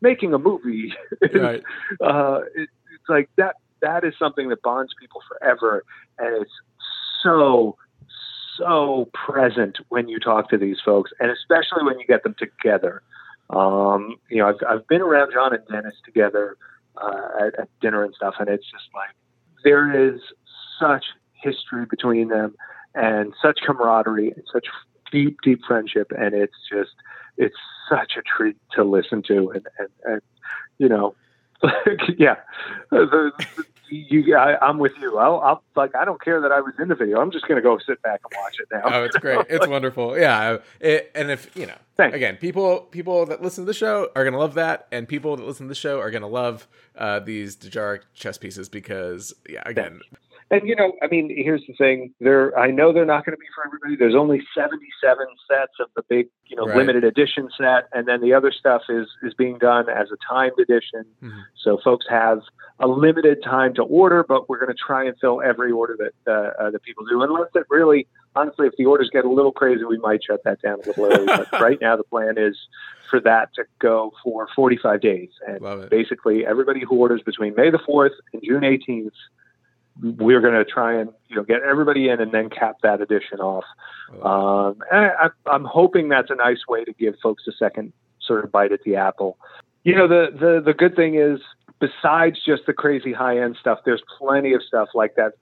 making 0.00 0.32
a 0.32 0.38
movie. 0.38 0.94
right. 1.34 1.62
uh, 2.00 2.40
it, 2.54 2.68
it's 3.02 3.08
like 3.08 3.28
that 3.36 3.56
that 3.80 4.04
is 4.04 4.14
something 4.18 4.48
that 4.48 4.62
bonds 4.62 4.94
people 4.98 5.20
forever 5.28 5.84
and 6.18 6.42
it's 6.42 6.52
so 7.22 7.76
so 8.56 9.08
present 9.12 9.78
when 9.88 10.08
you 10.08 10.18
talk 10.18 10.48
to 10.50 10.58
these 10.58 10.78
folks 10.84 11.10
and 11.18 11.30
especially 11.30 11.84
when 11.84 11.98
you 11.98 12.06
get 12.06 12.22
them 12.22 12.34
together. 12.38 13.02
Um, 13.50 14.16
you 14.30 14.38
know 14.38 14.48
I've, 14.48 14.60
I've 14.68 14.86
been 14.86 15.02
around 15.02 15.32
john 15.32 15.52
and 15.54 15.66
dennis 15.70 15.94
together 16.04 16.56
uh, 16.96 17.46
at, 17.46 17.58
at 17.58 17.68
dinner 17.80 18.04
and 18.04 18.14
stuff 18.14 18.34
and 18.38 18.48
it's 18.48 18.64
just 18.64 18.84
like 18.94 19.10
there 19.64 20.14
is 20.14 20.20
such 20.80 21.04
history 21.34 21.84
between 21.84 22.28
them 22.28 22.54
and 22.94 23.34
such 23.42 23.58
camaraderie 23.66 24.30
and 24.30 24.44
such 24.50 24.66
deep 25.10 25.38
deep 25.42 25.60
friendship 25.66 26.12
and 26.16 26.34
it's 26.34 26.56
just 26.70 26.92
it's 27.36 27.56
such 27.90 28.12
a 28.16 28.22
treat 28.22 28.56
to 28.74 28.84
listen 28.84 29.22
to 29.22 29.50
and 29.50 29.66
and, 29.78 29.88
and 30.04 30.22
you 30.78 30.88
know 30.88 31.14
yeah, 32.18 32.36
the, 32.90 33.32
you, 33.92 34.36
I, 34.36 34.68
am 34.68 34.78
with 34.78 34.92
you. 35.00 35.18
I'll, 35.18 35.40
I'll, 35.40 35.62
like. 35.76 35.94
I 35.94 36.04
don't 36.04 36.20
care 36.20 36.40
that 36.40 36.50
I 36.50 36.60
was 36.60 36.72
in 36.78 36.88
the 36.88 36.94
video. 36.94 37.20
I'm 37.20 37.30
just 37.30 37.46
going 37.46 37.56
to 37.56 37.62
go 37.62 37.78
sit 37.86 38.00
back 38.02 38.20
and 38.24 38.40
watch 38.42 38.56
it 38.58 38.68
now. 38.72 38.82
Oh, 38.84 39.04
it's 39.04 39.16
great. 39.16 39.46
It's 39.52 39.66
wonderful. 39.66 40.18
Yeah. 40.18 40.58
It, 40.80 41.10
and 41.14 41.30
if 41.30 41.54
you 41.54 41.66
know, 41.66 41.74
Thanks. 41.96 42.16
again, 42.16 42.36
people 42.36 42.80
people 42.90 43.26
that 43.26 43.42
listen 43.42 43.64
to 43.64 43.66
the 43.66 43.74
show 43.74 44.10
are 44.16 44.24
going 44.24 44.32
to 44.32 44.38
love 44.38 44.54
that, 44.54 44.86
and 44.90 45.06
people 45.06 45.36
that 45.36 45.46
listen 45.46 45.66
to 45.66 45.68
the 45.68 45.74
show 45.74 46.00
are 46.00 46.10
going 46.10 46.22
to 46.22 46.28
love 46.28 46.66
uh, 46.96 47.20
these 47.20 47.56
Dejarik 47.56 48.00
chess 48.14 48.38
pieces 48.38 48.68
because, 48.68 49.34
yeah, 49.48 49.62
again, 49.66 50.00
and 50.52 50.68
you 50.68 50.76
know, 50.76 50.92
I 51.02 51.06
mean, 51.06 51.32
here's 51.34 51.62
the 51.66 51.72
thing: 51.72 52.12
there, 52.20 52.56
I 52.58 52.70
know 52.70 52.92
they're 52.92 53.06
not 53.06 53.24
going 53.24 53.32
to 53.34 53.40
be 53.40 53.46
for 53.54 53.66
everybody. 53.66 53.96
There's 53.96 54.14
only 54.14 54.42
77 54.54 55.26
sets 55.50 55.72
of 55.80 55.88
the 55.96 56.02
big, 56.10 56.28
you 56.44 56.56
know, 56.56 56.66
right. 56.66 56.76
limited 56.76 57.04
edition 57.04 57.48
set, 57.56 57.88
and 57.94 58.06
then 58.06 58.20
the 58.20 58.34
other 58.34 58.52
stuff 58.52 58.82
is 58.90 59.08
is 59.22 59.32
being 59.32 59.56
done 59.56 59.88
as 59.88 60.08
a 60.12 60.16
timed 60.28 60.58
edition. 60.60 61.06
Mm-hmm. 61.22 61.40
So 61.56 61.80
folks 61.82 62.04
have 62.10 62.42
a 62.78 62.86
limited 62.86 63.42
time 63.42 63.72
to 63.74 63.82
order, 63.82 64.22
but 64.22 64.50
we're 64.50 64.58
going 64.58 64.76
to 64.76 64.78
try 64.78 65.06
and 65.06 65.16
fill 65.18 65.40
every 65.40 65.72
order 65.72 65.96
that 65.98 66.30
uh, 66.30 66.62
uh, 66.62 66.70
that 66.70 66.82
people 66.82 67.06
do, 67.06 67.22
unless 67.22 67.48
it 67.54 67.64
really, 67.70 68.06
honestly, 68.36 68.66
if 68.66 68.74
the 68.76 68.84
orders 68.84 69.08
get 69.10 69.24
a 69.24 69.30
little 69.30 69.52
crazy, 69.52 69.84
we 69.84 69.96
might 69.96 70.20
shut 70.22 70.44
that 70.44 70.60
down 70.60 70.80
a 70.84 70.86
little 70.86 71.06
early. 71.06 71.26
but 71.26 71.50
right 71.62 71.80
now, 71.80 71.96
the 71.96 72.04
plan 72.04 72.34
is 72.36 72.58
for 73.08 73.20
that 73.20 73.54
to 73.54 73.64
go 73.78 74.12
for 74.22 74.48
45 74.54 75.00
days, 75.00 75.30
and 75.48 75.88
basically 75.88 76.44
everybody 76.44 76.80
who 76.80 76.96
orders 76.96 77.22
between 77.22 77.54
May 77.54 77.70
the 77.70 77.78
4th 77.78 78.10
and 78.34 78.42
June 78.44 78.60
18th 78.60 79.12
we're 80.00 80.40
going 80.40 80.54
to 80.54 80.64
try 80.64 80.98
and 80.98 81.10
you 81.28 81.36
know 81.36 81.42
get 81.42 81.62
everybody 81.62 82.08
in 82.08 82.20
and 82.20 82.32
then 82.32 82.48
cap 82.48 82.76
that 82.82 83.00
edition 83.00 83.40
off. 83.40 83.64
Um, 84.22 84.82
I, 84.90 85.28
I'm 85.46 85.64
hoping 85.64 86.08
that's 86.08 86.30
a 86.30 86.34
nice 86.34 86.66
way 86.68 86.84
to 86.84 86.92
give 86.92 87.14
folks 87.22 87.44
a 87.46 87.52
second 87.52 87.92
sort 88.20 88.44
of 88.44 88.52
bite 88.52 88.72
at 88.72 88.82
the 88.84 88.96
apple. 88.96 89.38
You 89.84 89.96
know, 89.96 90.08
the 90.08 90.28
the 90.32 90.62
the 90.64 90.74
good 90.74 90.96
thing 90.96 91.16
is 91.16 91.40
besides 91.80 92.38
just 92.44 92.66
the 92.66 92.72
crazy 92.72 93.12
high 93.12 93.38
end 93.38 93.56
stuff, 93.60 93.80
there's 93.84 94.02
plenty 94.18 94.52
of 94.52 94.62
stuff 94.62 94.88
like 94.94 95.16
that 95.16 95.32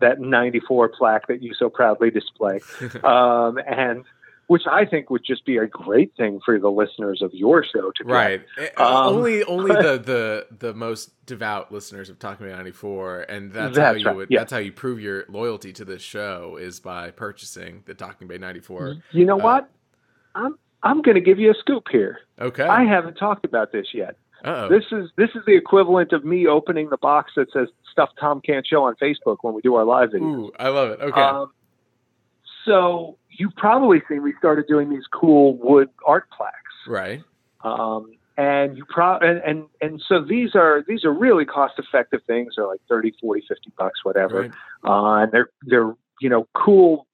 that 0.00 0.20
94 0.20 0.88
plaque 0.88 1.28
that 1.28 1.42
you 1.42 1.54
so 1.54 1.70
proudly 1.70 2.10
display, 2.10 2.60
um, 3.04 3.58
and 3.66 4.04
which 4.46 4.62
I 4.70 4.84
think 4.84 5.10
would 5.10 5.24
just 5.24 5.44
be 5.44 5.56
a 5.56 5.66
great 5.66 6.14
thing 6.16 6.40
for 6.44 6.58
the 6.58 6.70
listeners 6.70 7.22
of 7.22 7.32
your 7.34 7.64
show 7.64 7.90
to 7.96 8.04
right. 8.04 8.42
Um, 8.76 8.86
only 8.86 9.44
only 9.44 9.72
the, 9.74 9.98
the 9.98 10.46
the 10.56 10.74
most 10.74 11.12
devout 11.26 11.72
listeners 11.72 12.10
of 12.10 12.18
Talking 12.18 12.46
Bay 12.46 12.52
ninety 12.52 12.72
four, 12.72 13.20
and 13.22 13.52
that's, 13.52 13.76
that's 13.76 13.78
how 13.78 13.92
you 13.94 14.06
right. 14.06 14.16
would 14.16 14.28
yeah. 14.30 14.40
that's 14.40 14.52
how 14.52 14.58
you 14.58 14.72
prove 14.72 15.00
your 15.00 15.24
loyalty 15.28 15.72
to 15.72 15.84
this 15.84 16.02
show 16.02 16.56
is 16.60 16.80
by 16.80 17.10
purchasing 17.10 17.82
the 17.86 17.94
Talking 17.94 18.28
Bay 18.28 18.38
ninety 18.38 18.60
four. 18.60 18.96
You 19.12 19.24
know 19.24 19.40
uh, 19.40 19.44
what? 19.44 19.70
I'm 20.34 20.58
I'm 20.82 21.00
going 21.00 21.14
to 21.14 21.20
give 21.20 21.38
you 21.38 21.50
a 21.50 21.54
scoop 21.54 21.86
here. 21.90 22.20
Okay. 22.38 22.64
I 22.64 22.84
haven't 22.84 23.14
talked 23.14 23.44
about 23.44 23.72
this 23.72 23.86
yet. 23.94 24.16
Uh-oh. 24.44 24.68
This 24.68 24.84
is 24.92 25.10
this 25.16 25.30
is 25.34 25.42
the 25.46 25.56
equivalent 25.56 26.12
of 26.12 26.24
me 26.24 26.46
opening 26.46 26.90
the 26.90 26.98
box 26.98 27.32
that 27.36 27.50
says 27.52 27.68
stuff 27.90 28.10
Tom 28.20 28.42
can't 28.42 28.66
show 28.66 28.84
on 28.84 28.94
Facebook 28.96 29.38
when 29.40 29.54
we 29.54 29.62
do 29.62 29.74
our 29.76 29.84
live 29.84 30.10
videos. 30.10 30.48
Ooh, 30.48 30.52
I 30.58 30.68
love 30.68 30.90
it. 30.90 31.00
Okay. 31.00 31.20
Um, 31.20 31.50
so 32.66 33.16
you've 33.38 33.54
probably 33.56 34.02
seen 34.08 34.22
we 34.22 34.34
started 34.38 34.66
doing 34.66 34.90
these 34.90 35.06
cool 35.12 35.56
wood 35.56 35.88
art 36.06 36.28
plaques. 36.30 36.56
right. 36.86 37.22
Um, 37.62 38.12
and 38.36 38.76
you 38.76 38.84
pro 38.88 39.16
and, 39.18 39.40
and 39.46 39.66
and 39.80 40.02
so 40.08 40.20
these 40.22 40.54
are 40.54 40.84
these 40.88 41.04
are 41.04 41.12
really 41.12 41.44
cost 41.44 41.74
effective 41.78 42.20
things 42.26 42.54
they're 42.56 42.66
like 42.66 42.80
30 42.88 43.14
40 43.20 43.44
50 43.48 43.72
bucks 43.78 44.00
whatever 44.04 44.42
Right. 44.42 44.50
uh, 44.84 45.22
and 45.22 45.32
they're 45.32 45.50
they're 45.62 45.94
you 46.20 46.28
know 46.28 46.48
cool 46.52 47.06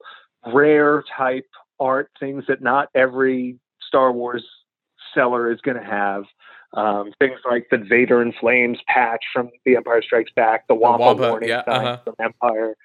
rare 0.46 1.04
type 1.16 1.46
art 1.78 2.10
things 2.18 2.44
that 2.48 2.62
not 2.62 2.88
every 2.94 3.58
star 3.86 4.12
wars 4.12 4.44
seller 5.14 5.52
is 5.52 5.60
going 5.60 5.76
to 5.76 5.84
have 5.84 6.24
um, 6.72 7.12
things 7.18 7.40
like 7.50 7.66
the 7.70 7.78
Vader 7.78 8.22
in 8.22 8.32
Flames 8.32 8.78
patch 8.86 9.24
from 9.32 9.50
The 9.64 9.76
Empire 9.76 10.02
Strikes 10.02 10.30
Back, 10.36 10.68
the 10.68 10.74
Wampa, 10.74 11.04
Wampa, 11.04 11.28
warning 11.28 11.48
yeah, 11.48 11.64
sign 11.64 11.84
uh-huh. 11.86 11.98
from 12.04 12.14
Empire, 12.20 12.76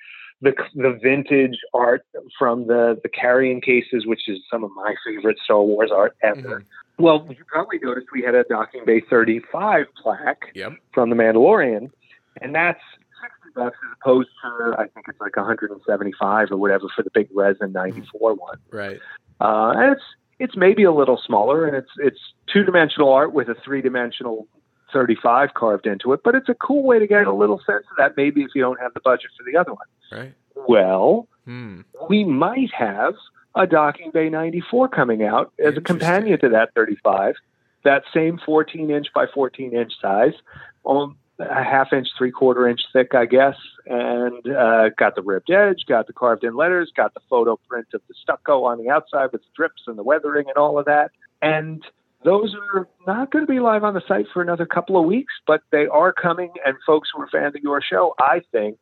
the 0.42 0.54
the 0.76 0.98
vintage 1.02 1.58
art 1.74 2.06
from 2.38 2.68
the 2.68 3.00
the 3.04 3.10
carrying 3.10 3.62
cases, 3.62 4.06
which 4.06 4.28
is 4.28 4.40
some 4.52 4.64
of 4.64 4.72
my 4.76 4.94
favorite 5.06 5.38
Star 5.44 5.62
Wars 5.62 5.92
art 5.94 6.16
ever. 6.22 6.60
Mhm. 6.62 6.66
Well, 6.98 7.26
you 7.30 7.44
probably 7.48 7.80
noticed 7.80 8.08
we 8.14 8.22
had 8.22 8.36
a 8.36 8.44
Docking 8.46 8.86
Bay 8.86 9.02
35 9.02 9.88
plaque 10.02 10.52
Yep. 10.56 10.74
from 10.94 11.10
The 11.10 11.16
Mandalorian, 11.16 11.92
and 12.42 12.56
that's 12.56 12.80
60 13.22 13.50
bucks 13.56 13.78
as 13.84 13.98
opposed 14.02 14.30
to 14.44 14.76
I 14.78 14.88
think 14.88 15.08
it's 15.10 15.20
like 15.20 15.36
175 15.36 16.52
or 16.52 16.58
whatever 16.58 16.86
for 16.96 17.04
the 17.04 17.12
big 17.14 17.28
resin 17.34 17.72
94 17.74 18.34
one. 18.36 18.58
Right. 18.72 19.00
Uh, 19.42 19.74
and 19.78 19.92
it's 19.94 20.04
it's 20.40 20.56
maybe 20.58 20.84
a 20.84 20.92
little 20.92 21.18
smaller, 21.18 21.66
and 21.66 21.76
it's 21.76 21.92
it's 21.98 22.20
two 22.52 22.64
dimensional 22.64 23.12
art 23.12 23.32
with 23.34 23.48
a 23.50 23.56
three 23.56 23.82
dimensional 23.82 24.48
35 24.96 25.54
carved 25.54 25.86
into 25.86 26.14
it. 26.14 26.22
But 26.24 26.36
it's 26.36 26.48
a 26.50 26.54
cool 26.56 26.84
way 26.84 26.98
to 27.00 27.06
get 27.06 27.28
a 27.28 27.34
little 27.34 27.60
sense 27.66 27.84
of 27.92 27.98
that. 27.98 28.16
Maybe 28.16 28.42
if 28.42 28.52
you 28.56 28.62
don't 28.62 28.80
have 28.80 28.94
the 28.94 29.02
budget 29.02 29.30
for 29.38 29.44
the 29.44 29.58
other 29.60 29.74
one. 29.74 29.88
Right. 30.12 30.34
Well, 30.68 31.28
Hmm. 31.46 31.82
we 32.10 32.24
might 32.24 32.72
have 32.74 33.14
a 33.54 33.68
Docking 33.68 34.12
Bay 34.12 34.30
94 34.30 34.88
coming 34.88 35.22
out 35.24 35.52
as 35.64 35.78
a 35.78 35.82
companion 35.82 36.40
to 36.40 36.50
that 36.50 36.74
35. 36.74 37.36
That 37.84 38.04
same 38.14 38.40
14 38.44 38.90
inch 38.90 39.08
by 39.14 39.26
14 39.28 39.76
inch 39.76 39.92
size, 40.02 40.34
um, 40.88 41.18
a 41.38 41.64
half 41.64 41.92
inch, 41.94 42.08
three 42.18 42.32
quarter 42.32 42.68
inch 42.68 42.82
thick, 42.94 43.14
I 43.14 43.26
guess, 43.26 43.56
and 43.86 44.48
uh, 44.48 44.90
got 44.98 45.16
the 45.16 45.22
ribbed 45.22 45.52
edge, 45.52 45.86
got 45.88 46.08
the 46.08 46.14
carved 46.14 46.44
in 46.46 46.56
letters, 46.56 46.92
got 46.96 47.14
the 47.14 47.20
photo 47.30 47.60
print 47.68 47.88
of 47.94 48.02
the 48.08 48.14
stucco 48.20 48.64
on 48.64 48.78
the 48.82 48.90
outside 48.90 49.32
with 49.34 49.42
the 49.42 49.50
drips 49.56 49.84
and 49.88 49.98
the 49.98 50.04
weathering 50.04 50.48
and 50.48 50.58
all 50.58 50.80
of 50.80 50.86
that. 50.86 51.12
And 51.42 51.84
those 52.26 52.54
are 52.74 52.88
not 53.06 53.32
going 53.32 53.46
to 53.46 53.52
be 53.52 53.60
live 53.60 53.84
on 53.84 53.94
the 53.94 54.02
site 54.08 54.26
for 54.34 54.42
another 54.42 54.66
couple 54.66 54.98
of 54.98 55.06
weeks, 55.06 55.34
but 55.46 55.62
they 55.72 55.86
are 55.86 56.12
coming. 56.12 56.52
And 56.66 56.76
folks 56.86 57.10
who 57.14 57.22
are 57.22 57.30
fans 57.30 57.56
of 57.56 57.62
your 57.62 57.82
show, 57.82 58.16
I 58.20 58.42
think, 58.52 58.80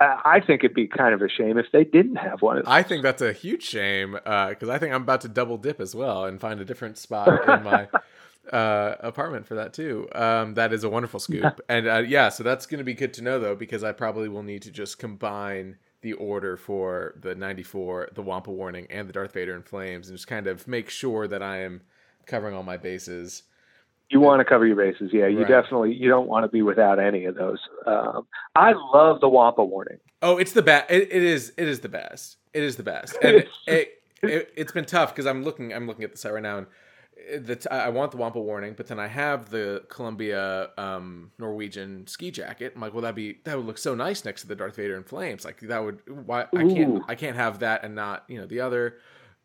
uh, 0.00 0.16
I 0.24 0.40
think 0.40 0.64
it'd 0.64 0.74
be 0.74 0.88
kind 0.88 1.14
of 1.14 1.22
a 1.22 1.28
shame 1.28 1.56
if 1.56 1.66
they 1.72 1.84
didn't 1.84 2.16
have 2.16 2.42
one. 2.42 2.62
I 2.66 2.82
think 2.82 3.04
that's 3.04 3.22
a 3.22 3.32
huge 3.32 3.62
shame 3.62 4.12
because 4.12 4.68
I 4.68 4.78
think 4.78 4.92
I'm 4.92 5.02
about 5.02 5.20
to 5.22 5.28
double 5.28 5.56
dip 5.56 5.80
as 5.80 5.94
well 5.94 6.24
and 6.24 6.40
find 6.40 6.60
a 6.60 6.64
different 6.64 6.98
spot 6.98 7.48
in 7.48 7.62
my 7.62 7.88
uh, 8.52 8.96
apartment 9.00 9.46
for 9.46 9.54
that 9.54 9.72
too. 9.72 10.08
Um, 10.12 10.54
that 10.54 10.72
is 10.72 10.82
a 10.82 10.90
wonderful 10.90 11.20
scoop, 11.20 11.60
and 11.68 11.86
uh, 11.86 11.98
yeah, 11.98 12.28
so 12.28 12.42
that's 12.42 12.66
going 12.66 12.78
to 12.78 12.84
be 12.84 12.94
good 12.94 13.14
to 13.14 13.22
know 13.22 13.38
though 13.38 13.54
because 13.54 13.84
I 13.84 13.92
probably 13.92 14.28
will 14.28 14.42
need 14.42 14.62
to 14.62 14.72
just 14.72 14.98
combine 14.98 15.76
the 16.02 16.14
order 16.14 16.56
for 16.56 17.14
the 17.18 17.34
94, 17.34 18.10
the 18.12 18.20
Wampa 18.20 18.50
Warning, 18.50 18.86
and 18.90 19.08
the 19.08 19.12
Darth 19.12 19.32
Vader 19.32 19.54
in 19.54 19.62
Flames, 19.62 20.08
and 20.08 20.18
just 20.18 20.26
kind 20.26 20.46
of 20.46 20.68
make 20.68 20.90
sure 20.90 21.26
that 21.28 21.42
I 21.42 21.62
am 21.62 21.80
covering 22.26 22.54
all 22.54 22.62
my 22.62 22.76
bases. 22.76 23.42
You 24.10 24.20
want 24.20 24.40
to 24.40 24.44
cover 24.44 24.66
your 24.66 24.76
bases, 24.76 25.10
yeah. 25.12 25.26
You 25.26 25.38
Right. 25.40 25.48
definitely 25.48 25.94
you 25.94 26.08
don't 26.08 26.28
want 26.28 26.44
to 26.44 26.48
be 26.48 26.62
without 26.62 26.98
any 26.98 27.24
of 27.24 27.34
those. 27.34 27.58
Um, 27.86 28.26
I 28.54 28.72
love 28.92 29.20
the 29.20 29.28
Wampa 29.28 29.64
warning. 29.64 29.98
Oh, 30.22 30.36
it's 30.36 30.52
the 30.52 30.62
best. 30.62 30.90
It, 30.90 31.08
it 31.10 31.22
is. 31.22 31.52
It 31.56 31.68
is 31.68 31.80
the 31.80 31.88
best. 31.88 32.36
It 32.52 32.62
is 32.62 32.76
the 32.76 32.82
best. 32.82 33.16
And 33.22 33.36
it, 33.36 33.48
it 34.22 34.52
it's 34.56 34.72
been 34.72 34.84
tough 34.84 35.14
because 35.14 35.26
I'm 35.26 35.42
looking. 35.42 35.72
I'm 35.72 35.86
looking 35.86 36.04
at 36.04 36.12
the 36.12 36.18
site 36.18 36.32
right 36.32 36.42
now, 36.42 36.58
and 36.58 36.66
the 37.46 37.66
I 37.70 37.88
want 37.88 38.10
the 38.10 38.16
Wampa 38.18 38.40
warning, 38.40 38.74
but 38.76 38.86
then 38.86 38.98
I 38.98 39.06
have 39.06 39.50
the 39.50 39.84
Columbia 39.88 40.70
um, 40.78 41.32
Norwegian 41.38 42.06
ski 42.06 42.30
jacket. 42.30 42.72
I'm 42.74 42.80
like, 42.80 42.92
well, 42.92 43.02
that'd 43.02 43.16
be 43.16 43.38
that 43.44 43.56
would 43.56 43.66
look 43.66 43.78
so 43.78 43.94
nice 43.94 44.24
next 44.24 44.42
to 44.42 44.48
the 44.48 44.54
Darth 44.54 44.76
Vader 44.76 44.96
in 44.96 45.02
flames. 45.04 45.44
Like 45.44 45.60
that 45.60 45.82
would. 45.82 46.00
Why 46.26 46.42
I 46.54 46.62
can't 46.64 46.98
Ooh. 46.98 47.04
I 47.08 47.14
can't 47.14 47.36
have 47.36 47.60
that 47.60 47.84
and 47.84 47.94
not 47.94 48.24
you 48.28 48.38
know 48.38 48.46
the 48.46 48.60
other. 48.60 48.98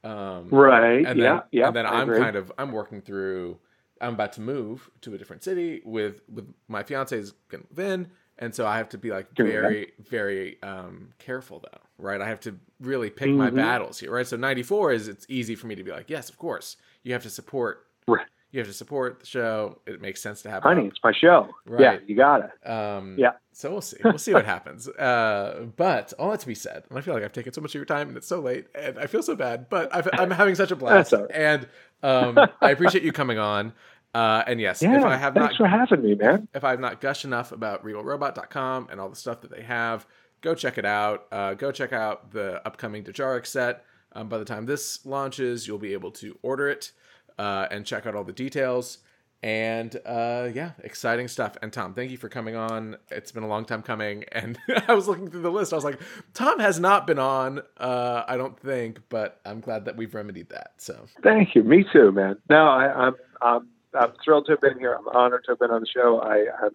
Um, 0.04 0.48
Right. 0.50 1.06
and 1.06 1.20
yeah. 1.20 1.34
then, 1.34 1.42
yeah. 1.52 1.68
And 1.68 1.76
then 1.76 1.86
I 1.86 2.00
I'm 2.02 2.04
agree. 2.04 2.20
kind 2.20 2.36
of 2.36 2.52
I'm 2.58 2.72
working 2.72 3.02
through. 3.02 3.58
I'm 4.02 4.14
about 4.14 4.32
to 4.34 4.42
move 4.42 4.90
to 5.02 5.14
a 5.14 5.18
different 5.18 5.44
city 5.44 5.82
with 5.84 6.22
with 6.30 6.48
my 6.70 6.84
fiance's 6.84 7.34
gonna 7.50 7.64
move 7.70 7.80
in, 7.80 8.08
and 8.38 8.56
so 8.56 8.66
I 8.66 8.78
have 8.78 8.88
to 8.90 8.98
be 8.98 9.12
like 9.12 9.28
very 9.36 9.92
very 10.00 10.62
um, 10.64 11.10
careful 11.20 11.60
though, 11.60 11.80
right? 11.98 12.22
I 12.22 12.28
have 12.30 12.40
to 12.42 12.58
really 12.80 13.10
pick 13.10 13.30
my 13.36 13.50
Mhm. 13.50 13.56
battles 13.56 14.00
here, 14.00 14.12
right? 14.12 14.26
So 14.26 14.38
94 14.38 14.94
is 14.94 15.08
it's 15.10 15.26
easy 15.30 15.56
for 15.56 15.68
me 15.68 15.76
to 15.76 15.84
be 15.84 15.92
like, 15.92 16.10
yes, 16.10 16.30
of 16.30 16.38
course, 16.38 16.78
you 17.04 17.12
have 17.14 17.24
to 17.24 17.30
support. 17.30 17.88
Right. 18.08 18.26
You 18.52 18.60
have 18.60 18.68
to 18.68 18.74
support 18.74 19.20
the 19.20 19.26
show. 19.28 19.80
It 19.86 20.02
makes 20.02 20.22
sense 20.22 20.42
to 20.42 20.50
have. 20.50 20.64
Honey, 20.64 20.88
it's 20.88 20.98
my 21.04 21.12
show. 21.14 21.50
Yeah, 21.78 21.98
you 22.08 22.16
got 22.16 22.42
it. 22.46 22.68
Um, 22.70 23.16
Yeah. 23.18 23.34
So 23.52 23.70
we'll 23.72 23.82
see. 23.82 23.98
We'll 24.04 24.18
see 24.18 24.34
what 24.34 24.46
happens. 24.56 24.88
Uh, 24.88 25.68
but 25.76 26.14
all 26.18 26.32
that 26.32 26.40
to 26.40 26.48
be 26.48 26.56
said, 26.56 26.84
and 26.90 26.98
I 26.98 27.02
feel 27.02 27.14
like 27.14 27.24
I've 27.24 27.34
taken 27.34 27.54
so 27.54 27.62
much 27.62 27.72
of 27.72 27.76
your 27.76 27.86
time, 27.86 28.08
and 28.08 28.18
it's 28.18 28.28
so 28.28 28.40
late, 28.40 28.66
and 28.74 28.98
I 28.98 29.06
feel 29.06 29.22
so 29.22 29.36
bad. 29.36 29.70
But 29.70 29.94
I've, 29.96 30.08
I'm 30.14 30.32
having 30.32 30.56
such 30.56 30.72
a 30.72 30.76
blast, 30.76 31.14
and 31.34 31.68
um, 32.02 32.40
I 32.62 32.72
appreciate 32.72 33.04
you 33.04 33.12
coming 33.12 33.38
on. 33.38 33.74
Uh, 34.16 34.44
and 34.48 34.60
yes, 34.60 34.82
Yeah. 34.82 34.98
if 34.98 35.04
I 35.06 35.16
have 35.18 35.36
thanks 35.36 35.52
not 35.54 35.58
for 35.58 35.68
having 35.68 36.02
me, 36.02 36.16
man. 36.16 36.48
if 36.56 36.64
I 36.64 36.72
have 36.72 36.80
not 36.80 37.00
gushed 37.02 37.26
enough 37.26 37.52
about 37.52 37.84
RegalRobot.com 37.86 38.88
and 38.90 39.00
all 39.00 39.10
the 39.10 39.16
stuff 39.16 39.42
that 39.42 39.52
they 39.52 39.62
have, 39.62 40.08
go 40.42 40.56
check 40.56 40.78
it 40.80 40.86
out. 40.86 41.28
Uh, 41.32 41.54
go 41.54 41.72
check 41.72 41.94
out 41.94 42.32
the 42.32 42.66
upcoming 42.66 43.04
Dejarik 43.04 43.46
set. 43.46 43.86
Um, 44.14 44.28
by 44.28 44.40
the 44.40 44.46
time 44.46 44.66
this 44.66 45.06
launches, 45.06 45.68
you'll 45.68 45.78
be 45.78 45.94
able 45.94 46.10
to 46.14 46.36
order 46.42 46.68
it 46.68 46.92
uh, 47.40 47.68
and 47.72 47.86
check 47.86 48.06
out 48.06 48.14
all 48.14 48.24
the 48.24 48.34
details. 48.34 49.00
And 49.42 49.96
uh, 50.06 50.50
yeah, 50.54 50.72
exciting 50.84 51.30
stuff. 51.30 51.56
And 51.62 51.72
Tom, 51.72 51.94
thank 51.94 52.12
you 52.12 52.18
for 52.18 52.28
coming 52.28 52.58
on. 52.58 52.98
It's 53.10 53.32
been 53.32 53.44
a 53.44 53.48
long 53.48 53.64
time 53.64 53.82
coming. 53.82 54.26
And 54.34 54.60
I 54.88 54.94
was 54.94 55.08
looking 55.08 55.30
through 55.30 55.44
the 55.44 55.52
list. 55.52 55.72
I 55.72 55.78
was 55.78 55.86
like, 55.86 56.00
Tom 56.34 56.60
has 56.60 56.78
not 56.78 57.08
been 57.08 57.20
on, 57.20 57.62
uh, 57.78 58.24
I 58.28 58.36
don't 58.36 58.60
think, 58.60 59.00
but 59.08 59.40
I'm 59.46 59.62
glad 59.62 59.86
that 59.86 59.96
we've 59.96 60.14
remedied 60.14 60.50
that. 60.50 60.74
So 60.78 61.06
Thank 61.24 61.56
you. 61.56 61.64
Me 61.64 61.86
too, 61.94 62.12
man. 62.12 62.36
No, 62.50 62.68
I, 62.68 63.08
I'm 63.08 63.16
I'm 63.42 63.68
I'm 63.98 64.12
thrilled 64.24 64.46
to 64.48 64.52
have 64.52 64.62
been 64.62 64.78
here. 64.78 64.94
I'm 64.94 65.08
honored 65.08 65.46
to 65.46 65.54
have 65.54 65.60
been 65.60 65.72
on 65.72 65.80
the 65.80 65.88
show. 65.88 66.20
I 66.20 66.46
I'm, 66.62 66.72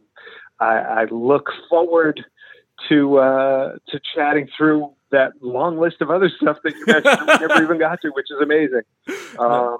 I, 0.58 1.02
I 1.02 1.04
look 1.10 1.50
forward 1.68 2.24
to 2.88 3.18
uh, 3.18 3.72
to 3.88 4.00
chatting 4.14 4.48
through 4.56 4.90
that 5.10 5.32
long 5.42 5.78
list 5.78 5.96
of 6.00 6.10
other 6.10 6.30
stuff 6.40 6.56
that 6.64 6.74
you 6.74 6.86
mentioned 6.86 7.20
we 7.20 7.46
never 7.46 7.62
even 7.62 7.78
got 7.78 8.00
to, 8.00 8.08
which 8.08 8.26
is 8.30 8.40
amazing. 8.40 8.82
Um, 9.38 9.78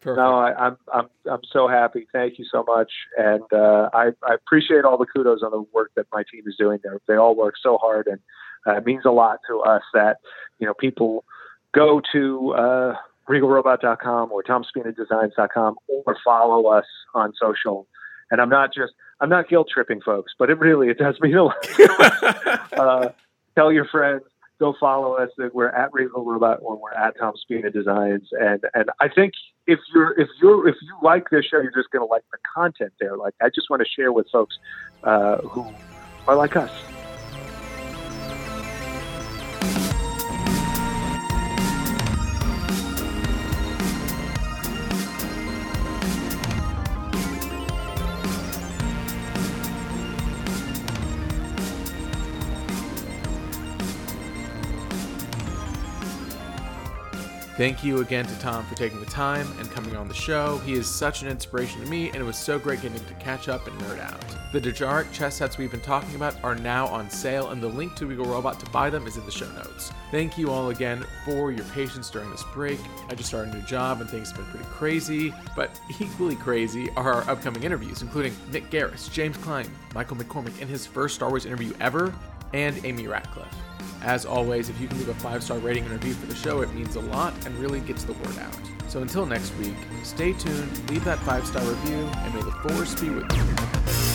perfect. 0.00 0.18
no, 0.18 0.34
I, 0.34 0.66
I'm 0.66 0.76
I'm 0.92 1.08
I'm 1.30 1.40
so 1.52 1.68
happy. 1.68 2.06
Thank 2.12 2.38
you 2.38 2.44
so 2.50 2.64
much, 2.66 2.92
and 3.16 3.44
uh, 3.52 3.90
I 3.92 4.10
I 4.22 4.34
appreciate 4.34 4.84
all 4.84 4.98
the 4.98 5.06
kudos 5.06 5.42
on 5.42 5.50
the 5.50 5.64
work 5.72 5.92
that 5.96 6.06
my 6.12 6.22
team 6.30 6.44
is 6.46 6.56
doing. 6.58 6.78
There, 6.82 6.98
they 7.06 7.16
all 7.16 7.36
work 7.36 7.54
so 7.62 7.78
hard, 7.78 8.06
and 8.06 8.20
uh, 8.66 8.76
it 8.76 8.86
means 8.86 9.04
a 9.04 9.10
lot 9.10 9.38
to 9.48 9.60
us 9.60 9.82
that 9.94 10.18
you 10.58 10.66
know 10.66 10.74
people 10.74 11.24
go 11.72 12.00
to 12.12 12.54
uh, 12.54 12.94
regalrobot.com 13.28 14.32
or 14.32 14.42
tomspinadesigns.com 14.42 15.76
or 15.88 16.16
follow 16.24 16.66
us 16.66 16.86
on 17.14 17.32
social. 17.40 17.86
And 18.30 18.40
I'm 18.40 18.48
not 18.48 18.74
just 18.74 18.92
I'm 19.20 19.28
not 19.28 19.48
guilt 19.48 19.68
tripping 19.72 20.00
folks, 20.00 20.32
but 20.38 20.50
it 20.50 20.58
really 20.58 20.88
it 20.88 20.98
does 20.98 21.18
mean 21.20 21.36
a 21.36 21.44
lot. 21.44 22.72
uh, 22.72 23.08
tell 23.54 23.72
your 23.72 23.86
friends. 23.86 24.22
Go 24.58 24.74
follow 24.78 25.14
us. 25.14 25.30
We're 25.54 25.70
at 25.70 25.92
Regal 25.92 26.22
Robot 26.24 26.58
or 26.60 26.76
we're 26.76 26.92
at 26.92 27.18
Tom 27.18 27.32
Spina 27.40 27.70
Designs. 27.70 28.28
And 28.32 28.62
and 28.74 28.90
I 29.00 29.08
think 29.08 29.32
if 29.70 29.78
you're 29.94 30.18
if 30.20 30.28
you're 30.40 30.68
if 30.68 30.76
you 30.82 30.96
like 31.02 31.30
this 31.30 31.44
show, 31.46 31.60
you're 31.60 31.72
just 31.72 31.90
going 31.90 32.06
to 32.06 32.10
like 32.10 32.24
the 32.32 32.38
content 32.54 32.92
there. 33.00 33.16
Like 33.16 33.34
I 33.40 33.48
just 33.48 33.70
want 33.70 33.80
to 33.80 33.88
share 33.88 34.12
with 34.12 34.26
folks 34.30 34.58
uh, 35.04 35.38
who 35.38 35.72
are 36.26 36.36
like 36.36 36.56
us. 36.56 36.70
Thank 57.60 57.84
you 57.84 58.00
again 58.00 58.24
to 58.24 58.38
Tom 58.38 58.64
for 58.64 58.74
taking 58.74 59.00
the 59.00 59.04
time 59.04 59.46
and 59.58 59.70
coming 59.70 59.94
on 59.94 60.08
the 60.08 60.14
show. 60.14 60.56
He 60.64 60.72
is 60.72 60.86
such 60.86 61.20
an 61.20 61.28
inspiration 61.28 61.82
to 61.82 61.86
me, 61.90 62.06
and 62.08 62.16
it 62.16 62.22
was 62.22 62.38
so 62.38 62.58
great 62.58 62.80
getting 62.80 63.04
to 63.04 63.14
catch 63.16 63.50
up 63.50 63.66
and 63.66 63.78
nerd 63.82 64.00
out. 64.00 64.18
The 64.50 64.62
Dejarik 64.62 65.12
chess 65.12 65.36
sets 65.36 65.58
we've 65.58 65.70
been 65.70 65.82
talking 65.82 66.14
about 66.14 66.42
are 66.42 66.54
now 66.54 66.86
on 66.86 67.10
sale, 67.10 67.50
and 67.50 67.62
the 67.62 67.68
link 67.68 67.96
to 67.96 68.06
Regal 68.06 68.24
Robot 68.24 68.58
to 68.60 68.70
buy 68.70 68.88
them 68.88 69.06
is 69.06 69.18
in 69.18 69.26
the 69.26 69.30
show 69.30 69.46
notes. 69.52 69.92
Thank 70.10 70.38
you 70.38 70.50
all 70.50 70.70
again 70.70 71.04
for 71.26 71.52
your 71.52 71.66
patience 71.66 72.08
during 72.08 72.30
this 72.30 72.44
break. 72.54 72.80
I 73.10 73.14
just 73.14 73.28
started 73.28 73.52
a 73.52 73.58
new 73.58 73.62
job, 73.66 74.00
and 74.00 74.08
things 74.08 74.30
have 74.30 74.38
been 74.38 74.46
pretty 74.46 74.64
crazy, 74.70 75.34
but 75.54 75.78
equally 76.00 76.36
crazy 76.36 76.88
are 76.96 77.12
our 77.12 77.28
upcoming 77.28 77.62
interviews, 77.62 78.00
including 78.00 78.34
Nick 78.50 78.70
Garris, 78.70 79.12
James 79.12 79.36
Klein, 79.36 79.70
Michael 79.94 80.16
McCormick 80.16 80.58
and 80.62 80.70
his 80.70 80.86
first 80.86 81.16
Star 81.16 81.28
Wars 81.28 81.44
interview 81.44 81.74
ever, 81.78 82.14
and 82.52 82.84
Amy 82.84 83.06
Ratcliffe. 83.06 83.54
As 84.02 84.24
always, 84.24 84.68
if 84.68 84.80
you 84.80 84.88
can 84.88 84.98
leave 84.98 85.08
a 85.08 85.14
five 85.14 85.42
star 85.42 85.58
rating 85.58 85.84
and 85.84 85.92
review 85.92 86.14
for 86.14 86.26
the 86.26 86.34
show, 86.34 86.62
it 86.62 86.72
means 86.74 86.96
a 86.96 87.00
lot 87.00 87.34
and 87.44 87.56
really 87.58 87.80
gets 87.80 88.04
the 88.04 88.14
word 88.14 88.38
out. 88.38 88.58
So 88.88 89.02
until 89.02 89.26
next 89.26 89.54
week, 89.56 89.76
stay 90.02 90.32
tuned, 90.32 90.90
leave 90.90 91.04
that 91.04 91.18
five 91.20 91.46
star 91.46 91.62
review, 91.62 92.08
and 92.16 92.34
may 92.34 92.42
the 92.42 92.50
force 92.50 92.98
be 93.00 93.10
with 93.10 93.30
you. 93.36 94.09